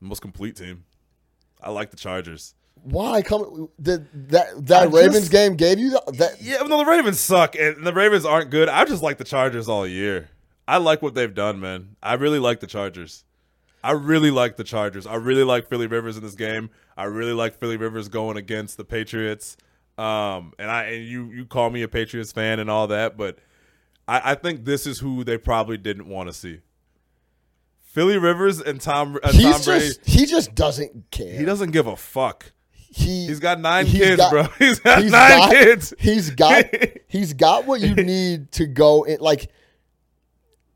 The 0.00 0.06
most 0.06 0.20
complete 0.20 0.56
team. 0.56 0.84
I 1.62 1.70
like 1.70 1.90
the 1.90 1.96
Chargers. 1.96 2.54
Why 2.84 3.22
come 3.22 3.68
did 3.80 4.06
that 4.30 4.66
that 4.66 4.82
I 4.82 4.84
Ravens 4.86 5.20
just- 5.20 5.32
game 5.32 5.56
gave 5.56 5.78
you 5.78 5.90
the, 5.90 6.02
that? 6.18 6.40
Yeah, 6.40 6.58
no, 6.66 6.78
the 6.78 6.84
Ravens 6.84 7.18
suck, 7.18 7.56
and 7.56 7.84
the 7.86 7.92
Ravens 7.92 8.24
aren't 8.24 8.50
good. 8.50 8.68
I 8.68 8.84
just 8.84 9.02
like 9.02 9.18
the 9.18 9.24
Chargers 9.24 9.68
all 9.68 9.86
year. 9.86 10.28
I 10.68 10.76
like 10.78 11.02
what 11.02 11.14
they've 11.14 11.34
done, 11.34 11.60
man. 11.60 11.96
I 12.02 12.14
really 12.14 12.38
like 12.38 12.60
the 12.60 12.66
Chargers. 12.66 13.24
I 13.82 13.92
really 13.92 14.30
like 14.30 14.56
the 14.56 14.64
Chargers. 14.64 15.06
I 15.06 15.16
really 15.16 15.44
like 15.44 15.68
Philly 15.68 15.86
Rivers 15.86 16.16
in 16.16 16.22
this 16.22 16.34
game. 16.34 16.70
I 16.96 17.04
really 17.04 17.34
like 17.34 17.58
Philly 17.58 17.76
Rivers 17.76 18.08
going 18.08 18.36
against 18.38 18.76
the 18.78 18.84
Patriots. 18.84 19.58
Um, 19.98 20.52
and 20.58 20.70
I 20.70 20.84
and 20.84 21.04
you 21.06 21.26
you 21.30 21.44
call 21.44 21.70
me 21.70 21.82
a 21.82 21.88
Patriots 21.88 22.32
fan 22.32 22.58
and 22.60 22.70
all 22.70 22.86
that, 22.88 23.16
but 23.16 23.38
I, 24.08 24.32
I 24.32 24.34
think 24.34 24.64
this 24.64 24.86
is 24.86 24.98
who 25.00 25.22
they 25.22 25.38
probably 25.38 25.76
didn't 25.76 26.08
want 26.08 26.28
to 26.28 26.32
see. 26.32 26.60
Philly 27.82 28.18
Rivers 28.18 28.60
and 28.60 28.80
Tom 28.80 29.18
uh, 29.22 29.30
Tom 29.30 29.62
Brady. 29.62 29.86
just 29.86 30.04
he 30.04 30.26
just 30.26 30.54
doesn't 30.54 31.10
care. 31.10 31.38
he 31.38 31.44
doesn't 31.44 31.70
give 31.70 31.86
a 31.86 31.94
fuck. 31.96 32.52
He 32.96 33.26
He's 33.26 33.40
got 33.40 33.58
nine 33.58 33.86
he's 33.86 34.00
kids, 34.00 34.16
got- 34.18 34.30
bro. 34.30 34.42
He's 34.58 34.78
got 34.78 35.02
he's 35.02 35.10
nine 35.10 35.38
got- 35.38 35.50
kids. 35.50 35.94
He's 35.98 36.30
got 36.30 36.64
he's 37.08 37.32
got 37.34 37.66
what 37.66 37.80
you 37.80 37.94
need 37.96 38.52
to 38.52 38.66
go 38.66 39.02
in. 39.02 39.18
Like 39.20 39.50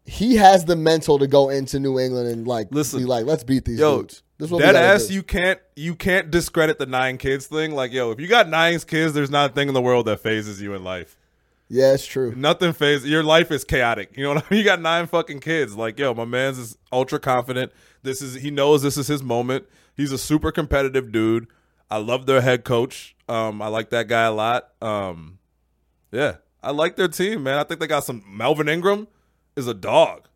he 0.05 0.37
has 0.37 0.65
the 0.65 0.75
mental 0.77 1.19
to 1.19 1.27
go 1.27 1.49
into 1.51 1.79
New 1.79 1.99
England 1.99 2.29
and 2.29 2.47
like 2.47 2.69
Listen, 2.71 3.01
be 3.01 3.05
like, 3.05 3.25
let's 3.27 3.45
beat 3.45 3.65
these 3.65 3.79
Yo, 3.79 3.99
dudes. 4.03 4.23
This 4.39 4.47
is 4.47 4.53
what 4.53 4.59
we 4.59 4.65
dead 4.65 4.77
ass, 4.77 5.07
do. 5.07 5.15
you 5.15 5.23
can't 5.23 5.61
you 5.77 5.95
can't 5.95 6.31
discredit 6.31 6.79
the 6.79 6.87
nine 6.87 7.19
kids 7.19 7.47
thing. 7.47 7.73
Like, 7.75 7.93
yo, 7.93 8.11
if 8.11 8.21
you 8.21 8.27
got 8.27 8.49
nine 8.49 8.79
kids, 8.81 9.13
there's 9.13 9.31
not 9.31 9.51
a 9.51 9.53
thing 9.55 9.69
in 9.69 9.75
the 9.75 9.83
world 9.83 10.07
that 10.07 10.21
phases 10.21 10.61
you 10.63 10.75
in 10.75 10.83
life. 10.83 11.17
Yeah, 11.69 11.93
it's 11.93 12.07
true. 12.07 12.35
Nothing 12.35 12.73
phases 12.73 13.09
your 13.09 13.23
life 13.23 13.51
is 13.53 13.63
chaotic. 13.63 14.17
You 14.17 14.25
know 14.25 14.35
what 14.35 14.45
I 14.45 14.47
mean? 14.51 14.59
You 14.59 14.65
got 14.65 14.81
nine 14.81 15.07
fucking 15.07 15.41
kids. 15.41 15.77
Like, 15.77 15.99
yo, 15.99 16.15
my 16.15 16.25
man's 16.25 16.59
is 16.59 16.79
ultra 16.91 17.21
confident. 17.21 17.71
This 18.03 18.23
is 18.23 18.35
he 18.37 18.51
knows 18.51 18.83
this 18.83 18.97
is 18.97 19.07
his 19.07 19.23
moment. 19.23 19.67
He's 19.95 20.11
a 20.13 20.19
super 20.19 20.51
competitive 20.51 21.13
dude. 21.13 21.47
I 21.91 21.99
love 21.99 22.27
their 22.27 22.41
head 22.41 22.65
coach. 22.65 23.17
Um, 23.29 23.63
I 23.63 23.69
like 23.69 23.91
that 23.91 24.09
guy 24.09 24.25
a 24.25 24.33
lot. 24.33 24.71
Um, 24.83 25.39
yeah, 26.13 26.37
I 26.63 26.71
like 26.71 26.97
their 26.97 27.09
team, 27.09 27.43
man. 27.43 27.59
I 27.59 27.65
think 27.65 27.81
they 27.81 27.87
got 27.87 28.05
some. 28.05 28.23
Melvin 28.27 28.69
Ingram 28.69 29.09
is 29.57 29.67
a 29.67 29.75
dog. 29.75 30.29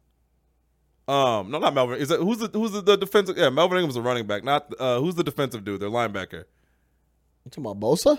Um, 1.09 1.51
no, 1.51 1.59
not 1.59 1.75
Melvin. 1.75 1.99
Is 1.99 2.11
it 2.11 2.21
who's 2.21 2.39
the 2.39 2.51
who's 2.53 2.73
the, 2.73 2.81
the 2.81 2.97
defensive? 2.97 3.37
Yeah, 3.37 3.51
Melvin 3.51 3.79
Ingram's 3.79 3.97
a 3.97 4.03
running 4.03 4.27
back. 4.27 4.45
Not 4.45 4.73
uh, 4.79 5.01
who's 5.01 5.15
the 5.15 5.25
defensive 5.25 5.65
dude? 5.65 5.81
Their 5.81 5.91
linebacker. 5.91 6.45
You 7.45 7.51
talking 7.51 7.65
about 7.65 7.81
Bosa? 7.81 8.19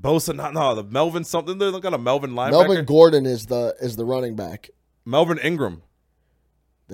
Bosa, 0.00 0.34
not 0.34 0.54
no, 0.54 0.74
the 0.74 0.84
Melvin 0.84 1.24
something. 1.24 1.58
They 1.58 1.70
got 1.80 1.94
a 1.94 1.98
Melvin 1.98 2.32
linebacker. 2.32 2.50
Melvin 2.50 2.84
Gordon 2.84 3.26
is 3.26 3.46
the 3.46 3.74
is 3.80 3.96
the 3.96 4.04
running 4.04 4.36
back. 4.36 4.70
Melvin 5.04 5.38
Ingram. 5.38 5.82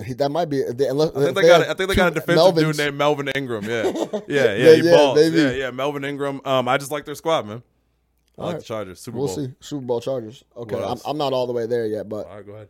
He- 0.04 0.14
That 0.14 0.30
might 0.30 0.46
be. 0.46 0.62
They, 0.62 0.86
unless, 0.88 1.10
I 1.14 1.24
think 1.24 1.34
they 1.36 1.42
got. 1.42 1.60
I 1.68 1.74
think 1.74 1.88
they 1.90 1.94
got 1.96 2.12
a 2.12 2.14
defensive 2.14 2.54
dude 2.54 2.76
named 2.78 2.96
Melvin 2.96 3.28
Ingram. 3.34 3.64
Yeah, 3.64 3.82
yeah, 3.92 4.20
yeah. 4.28 4.54
Yeah, 4.54 4.74
he 4.74 4.82
yeah, 4.82 5.14
Yeah, 5.28 5.50
yeah. 5.52 5.70
Melvin 5.70 6.04
Ingram. 6.04 6.40
Um, 6.44 6.68
I 6.68 6.76
just 6.78 6.90
like 6.90 7.04
their 7.04 7.14
squad, 7.14 7.46
man. 7.46 7.62
I 8.36 8.42
like 8.42 8.46
Alright. 8.46 8.60
the 8.60 8.64
Chargers. 8.66 9.00
Super 9.00 9.16
Bowl. 9.16 9.26
We'll 9.26 9.36
Bowl. 9.36 9.44
see. 9.46 9.52
Super 9.60 9.84
Bowl 9.84 10.00
Chargers. 10.00 10.44
Okay, 10.56 10.82
I'm. 10.82 10.98
I'm 11.04 11.18
not 11.18 11.32
all 11.32 11.46
the 11.46 11.52
way 11.52 11.66
there 11.66 11.86
yet, 11.86 12.08
but 12.08 12.26
All 12.26 12.36
right, 12.36 12.46
go 12.46 12.52
ahead. 12.54 12.68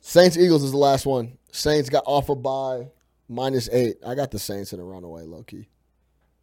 Saints 0.00 0.36
Eagles 0.36 0.62
is 0.62 0.70
the 0.72 0.76
last 0.78 1.06
one. 1.06 1.38
Saints 1.52 1.88
got 1.88 2.04
off 2.06 2.28
by 2.42 2.88
minus 3.28 3.68
eight. 3.70 3.96
I 4.06 4.14
got 4.14 4.30
the 4.30 4.38
Saints 4.38 4.72
in 4.72 4.80
a 4.80 4.84
runaway, 4.84 5.22
low 5.24 5.42
key. 5.42 5.68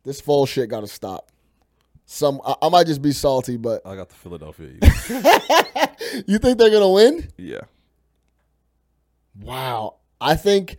This 0.03 0.21
full 0.21 0.45
shit 0.45 0.69
got 0.69 0.81
to 0.81 0.87
stop. 0.87 1.31
Some 2.05 2.39
I, 2.45 2.55
I 2.61 2.69
might 2.69 2.85
just 2.85 3.01
be 3.01 3.11
salty, 3.11 3.57
but 3.57 3.81
I 3.85 3.95
got 3.95 4.09
the 4.09 4.15
Philadelphia 4.15 4.67
Eagles. 4.75 5.09
you 6.27 6.37
think 6.37 6.57
they're 6.59 6.69
gonna 6.69 6.91
win? 6.91 7.27
yeah. 7.37 7.61
Wow, 9.41 9.95
I 10.19 10.35
think 10.35 10.77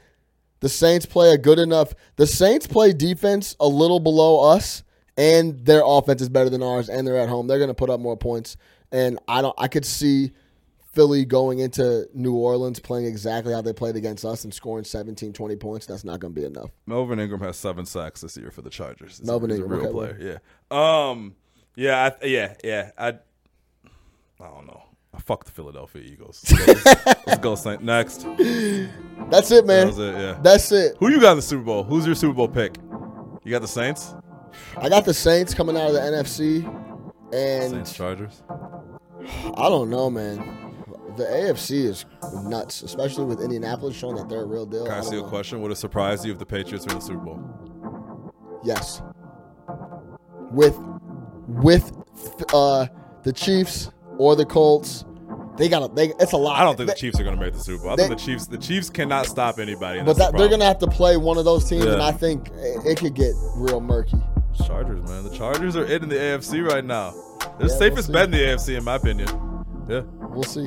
the 0.60 0.68
Saints 0.68 1.06
play 1.06 1.32
a 1.32 1.38
good 1.38 1.58
enough. 1.58 1.92
The 2.16 2.26
Saints 2.26 2.66
play 2.66 2.92
defense 2.92 3.56
a 3.60 3.68
little 3.68 4.00
below 4.00 4.50
us, 4.52 4.82
and 5.16 5.64
their 5.64 5.82
offense 5.84 6.20
is 6.20 6.28
better 6.28 6.50
than 6.50 6.62
ours, 6.62 6.88
and 6.88 7.06
they're 7.06 7.18
at 7.18 7.28
home. 7.28 7.46
They're 7.46 7.58
going 7.58 7.68
to 7.68 7.74
put 7.74 7.90
up 7.90 8.00
more 8.00 8.16
points, 8.16 8.56
and 8.90 9.18
I 9.28 9.42
don't. 9.42 9.54
I 9.58 9.68
could 9.68 9.84
see 9.84 10.32
Philly 10.96 11.26
going 11.26 11.58
into 11.58 12.08
New 12.14 12.34
Orleans 12.34 12.80
playing 12.80 13.04
exactly 13.04 13.52
how 13.52 13.60
they 13.60 13.74
played 13.74 13.96
against 13.96 14.24
us 14.24 14.44
and 14.44 14.54
scoring 14.54 14.84
17, 14.84 15.34
20 15.34 15.56
points. 15.56 15.84
That's 15.84 16.04
not 16.04 16.20
going 16.20 16.34
to 16.34 16.40
be 16.40 16.46
enough. 16.46 16.70
Melvin 16.86 17.20
Ingram 17.20 17.42
has 17.42 17.58
seven 17.58 17.84
sacks 17.84 18.22
this 18.22 18.34
year 18.38 18.50
for 18.50 18.62
the 18.62 18.70
Chargers. 18.70 19.22
Melvin 19.22 19.50
a, 19.50 19.56
Ingram, 19.56 19.72
a 19.72 19.76
real 19.76 19.86
okay, 19.86 19.92
player. 19.92 20.40
Yeah. 20.72 21.08
Um. 21.10 21.36
Yeah. 21.74 22.10
I, 22.22 22.24
yeah. 22.24 22.54
Yeah. 22.64 22.90
I. 22.96 23.08
I 23.08 24.48
don't 24.48 24.66
know. 24.66 24.85
Fuck 25.24 25.44
the 25.44 25.50
Philadelphia 25.50 26.02
Eagles. 26.02 26.44
Let's 27.26 27.38
go, 27.40 27.54
Saint. 27.54 27.82
Next. 27.82 28.26
That's 29.30 29.50
it, 29.50 29.66
man. 29.66 29.86
That 29.86 29.86
was 29.86 29.98
it. 29.98 30.14
Yeah. 30.14 30.38
That's 30.42 30.72
it. 30.72 30.96
Who 30.98 31.08
you 31.08 31.20
got 31.20 31.32
in 31.32 31.36
the 31.38 31.42
Super 31.42 31.64
Bowl? 31.64 31.82
Who's 31.82 32.06
your 32.06 32.14
Super 32.14 32.34
Bowl 32.34 32.48
pick? 32.48 32.76
You 33.44 33.50
got 33.50 33.62
the 33.62 33.68
Saints. 33.68 34.14
I 34.76 34.88
got 34.88 35.04
the 35.04 35.14
Saints 35.14 35.54
coming 35.54 35.76
out 35.76 35.88
of 35.88 35.94
the 35.94 36.00
NFC, 36.00 36.64
and 37.32 37.70
Saints 37.70 37.92
Chargers. 37.94 38.42
I 39.56 39.68
don't 39.68 39.90
know, 39.90 40.10
man. 40.10 40.74
The 41.16 41.24
AFC 41.24 41.84
is 41.84 42.04
nuts, 42.44 42.82
especially 42.82 43.24
with 43.24 43.40
Indianapolis 43.40 43.96
showing 43.96 44.16
that 44.16 44.28
they're 44.28 44.42
a 44.42 44.46
real 44.46 44.66
deal. 44.66 44.84
Can 44.84 44.94
I 44.94 45.00
see 45.00 45.16
a 45.16 45.22
know. 45.22 45.28
question? 45.28 45.62
Would 45.62 45.72
it 45.72 45.76
surprise 45.76 46.24
you 46.26 46.32
if 46.32 46.38
the 46.38 46.44
Patriots 46.44 46.84
were 46.84 46.92
in 46.92 46.98
the 46.98 47.04
Super 47.04 47.20
Bowl? 47.20 48.60
Yes. 48.62 49.00
With 50.50 50.78
with 51.48 51.90
uh 52.52 52.86
the 53.22 53.32
Chiefs 53.32 53.90
or 54.18 54.36
the 54.36 54.44
Colts, 54.44 55.05
they 55.56 55.68
got 55.68 55.80
to 55.88 55.94
they 55.94 56.12
it's 56.20 56.32
a 56.32 56.36
lot. 56.36 56.58
I 56.60 56.64
don't 56.64 56.76
think 56.76 56.88
They- 56.88 56.94
the 56.94 56.98
Chiefs 57.00 57.20
are 57.20 57.24
going 57.24 57.36
to 57.36 57.42
make 57.42 57.54
the 57.54 57.60
Super 57.60 57.82
Bowl. 57.84 57.92
I 57.92 57.96
they- 57.96 58.06
think 58.08 58.18
the 58.18 58.24
Chiefs. 58.24 58.46
The 58.46 58.58
Chiefs 58.58 58.90
cannot 58.90 59.26
stop 59.26 59.58
anybody. 59.58 60.02
But 60.02 60.16
that, 60.18 60.32
the 60.32 60.38
they're 60.38 60.48
going 60.48 60.60
to 60.60 60.66
have 60.66 60.78
to 60.80 60.86
play 60.86 61.16
one 61.16 61.38
of 61.38 61.44
those 61.44 61.68
teams 61.68 61.84
and 61.86 62.02
I 62.02 62.12
think 62.12 62.48
it, 62.56 62.86
it 62.86 62.98
could 62.98 63.14
get 63.14 63.32
real 63.56 63.80
murky. 63.80 64.18
Chargers, 64.66 65.02
man. 65.08 65.22
The 65.24 65.30
Chargers 65.36 65.76
are 65.76 65.84
it 65.84 66.02
in 66.02 66.08
the 66.08 66.14
AFC 66.16 66.66
right 66.66 66.84
now. 66.84 67.12
They're 67.58 67.68
the 67.68 67.72
Yeah, 67.74 67.78
safest 67.78 68.08
we'll 68.08 68.14
bet 68.14 68.24
in 68.26 68.30
the 68.32 68.38
AFC, 68.38 68.76
in 68.76 68.84
my 68.84 68.94
opinion. 68.96 69.28
Yeah. 69.88 70.00
We'll 70.30 70.42
see. 70.44 70.66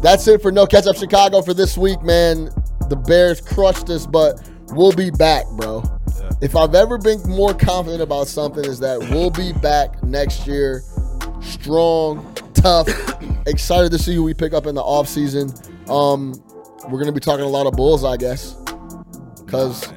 That's 0.00 0.26
it 0.28 0.40
for 0.40 0.52
No 0.52 0.66
Catch 0.66 0.86
Up 0.86 0.96
Chicago 0.96 1.42
for 1.42 1.52
this 1.54 1.76
week, 1.76 2.00
man. 2.02 2.50
The 2.88 2.96
Bears 2.96 3.40
crushed 3.40 3.90
us, 3.90 4.06
but 4.06 4.48
we'll 4.68 4.92
be 4.92 5.10
back, 5.10 5.44
bro. 5.56 5.82
Yeah. 6.18 6.30
If 6.40 6.54
I've 6.56 6.74
ever 6.76 6.96
been 6.98 7.20
more 7.28 7.52
confident 7.52 8.00
about 8.00 8.28
something, 8.28 8.64
is 8.64 8.78
that 8.80 8.98
we'll 9.10 9.30
be 9.30 9.52
back 9.54 10.00
next 10.04 10.46
year, 10.46 10.82
strong, 11.40 12.32
tough, 12.60 12.88
excited 13.46 13.92
to 13.92 13.98
see 13.98 14.14
who 14.14 14.22
we 14.22 14.34
pick 14.34 14.52
up 14.52 14.66
in 14.66 14.74
the 14.74 14.82
offseason. 14.82 15.48
Um, 15.88 16.34
we're 16.90 16.98
gonna 16.98 17.12
be 17.12 17.20
talking 17.20 17.44
a 17.44 17.48
lot 17.48 17.66
of 17.66 17.74
Bulls, 17.74 18.04
I 18.04 18.16
guess, 18.16 18.54
because 19.44 19.88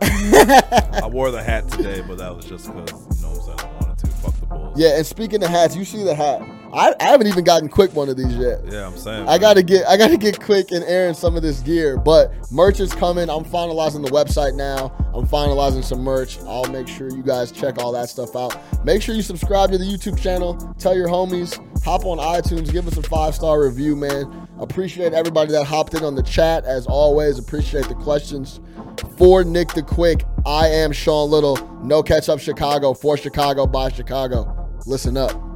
I 0.02 1.08
wore 1.10 1.30
the 1.30 1.42
hat 1.42 1.68
today, 1.68 2.02
but 2.06 2.18
that 2.18 2.34
was 2.34 2.44
just 2.44 2.66
because 2.72 2.90
you 3.16 3.22
know 3.22 3.30
what 3.30 3.50
I'm 3.50 3.58
saying. 3.58 3.70
I 3.70 3.84
wanted 3.84 3.98
to 3.98 4.06
fuck 4.08 4.34
the 4.40 4.46
Bulls. 4.46 4.78
yeah. 4.80 4.96
And 4.96 5.06
speaking 5.06 5.42
of 5.42 5.50
hats, 5.50 5.76
you 5.76 5.84
see 5.84 6.02
the 6.04 6.14
hat. 6.14 6.40
I, 6.72 6.94
I 7.00 7.04
haven't 7.04 7.26
even 7.26 7.44
gotten 7.44 7.68
quick 7.68 7.94
one 7.94 8.08
of 8.08 8.16
these 8.16 8.34
yet. 8.36 8.60
Yeah, 8.66 8.86
I'm 8.86 8.96
saying. 8.96 9.28
I 9.28 9.38
gotta 9.38 9.62
get 9.62 9.86
I 9.86 9.96
gotta 9.96 10.16
get 10.16 10.40
quick 10.40 10.70
and 10.70 10.84
airing 10.84 11.14
some 11.14 11.36
of 11.36 11.42
this 11.42 11.60
gear. 11.60 11.96
But 11.96 12.32
merch 12.52 12.80
is 12.80 12.92
coming. 12.92 13.28
I'm 13.28 13.44
finalizing 13.44 14.04
the 14.04 14.10
website 14.10 14.54
now. 14.54 14.94
I'm 15.14 15.26
finalizing 15.26 15.82
some 15.82 16.00
merch. 16.00 16.38
I'll 16.40 16.70
make 16.70 16.86
sure 16.86 17.10
you 17.10 17.22
guys 17.22 17.50
check 17.50 17.78
all 17.78 17.92
that 17.92 18.08
stuff 18.08 18.36
out. 18.36 18.56
Make 18.84 19.02
sure 19.02 19.14
you 19.14 19.22
subscribe 19.22 19.72
to 19.72 19.78
the 19.78 19.84
YouTube 19.84 20.20
channel. 20.20 20.56
Tell 20.78 20.96
your 20.96 21.08
homies. 21.08 21.58
Hop 21.84 22.04
on 22.06 22.18
iTunes. 22.18 22.70
Give 22.70 22.86
us 22.86 22.96
a 22.96 23.02
five 23.02 23.34
star 23.34 23.62
review, 23.62 23.96
man. 23.96 24.48
Appreciate 24.60 25.12
everybody 25.12 25.50
that 25.52 25.64
hopped 25.64 25.94
in 25.94 26.04
on 26.04 26.14
the 26.14 26.22
chat. 26.22 26.64
As 26.64 26.86
always, 26.86 27.38
appreciate 27.38 27.88
the 27.88 27.94
questions. 27.94 28.60
For 29.16 29.42
Nick 29.42 29.72
the 29.72 29.82
Quick, 29.82 30.24
I 30.46 30.68
am 30.68 30.92
Sean 30.92 31.30
Little. 31.30 31.56
No 31.82 32.02
catch 32.02 32.28
up 32.28 32.38
Chicago 32.38 32.94
for 32.94 33.16
Chicago 33.16 33.66
by 33.66 33.90
Chicago. 33.90 34.68
Listen 34.86 35.16
up. 35.16 35.49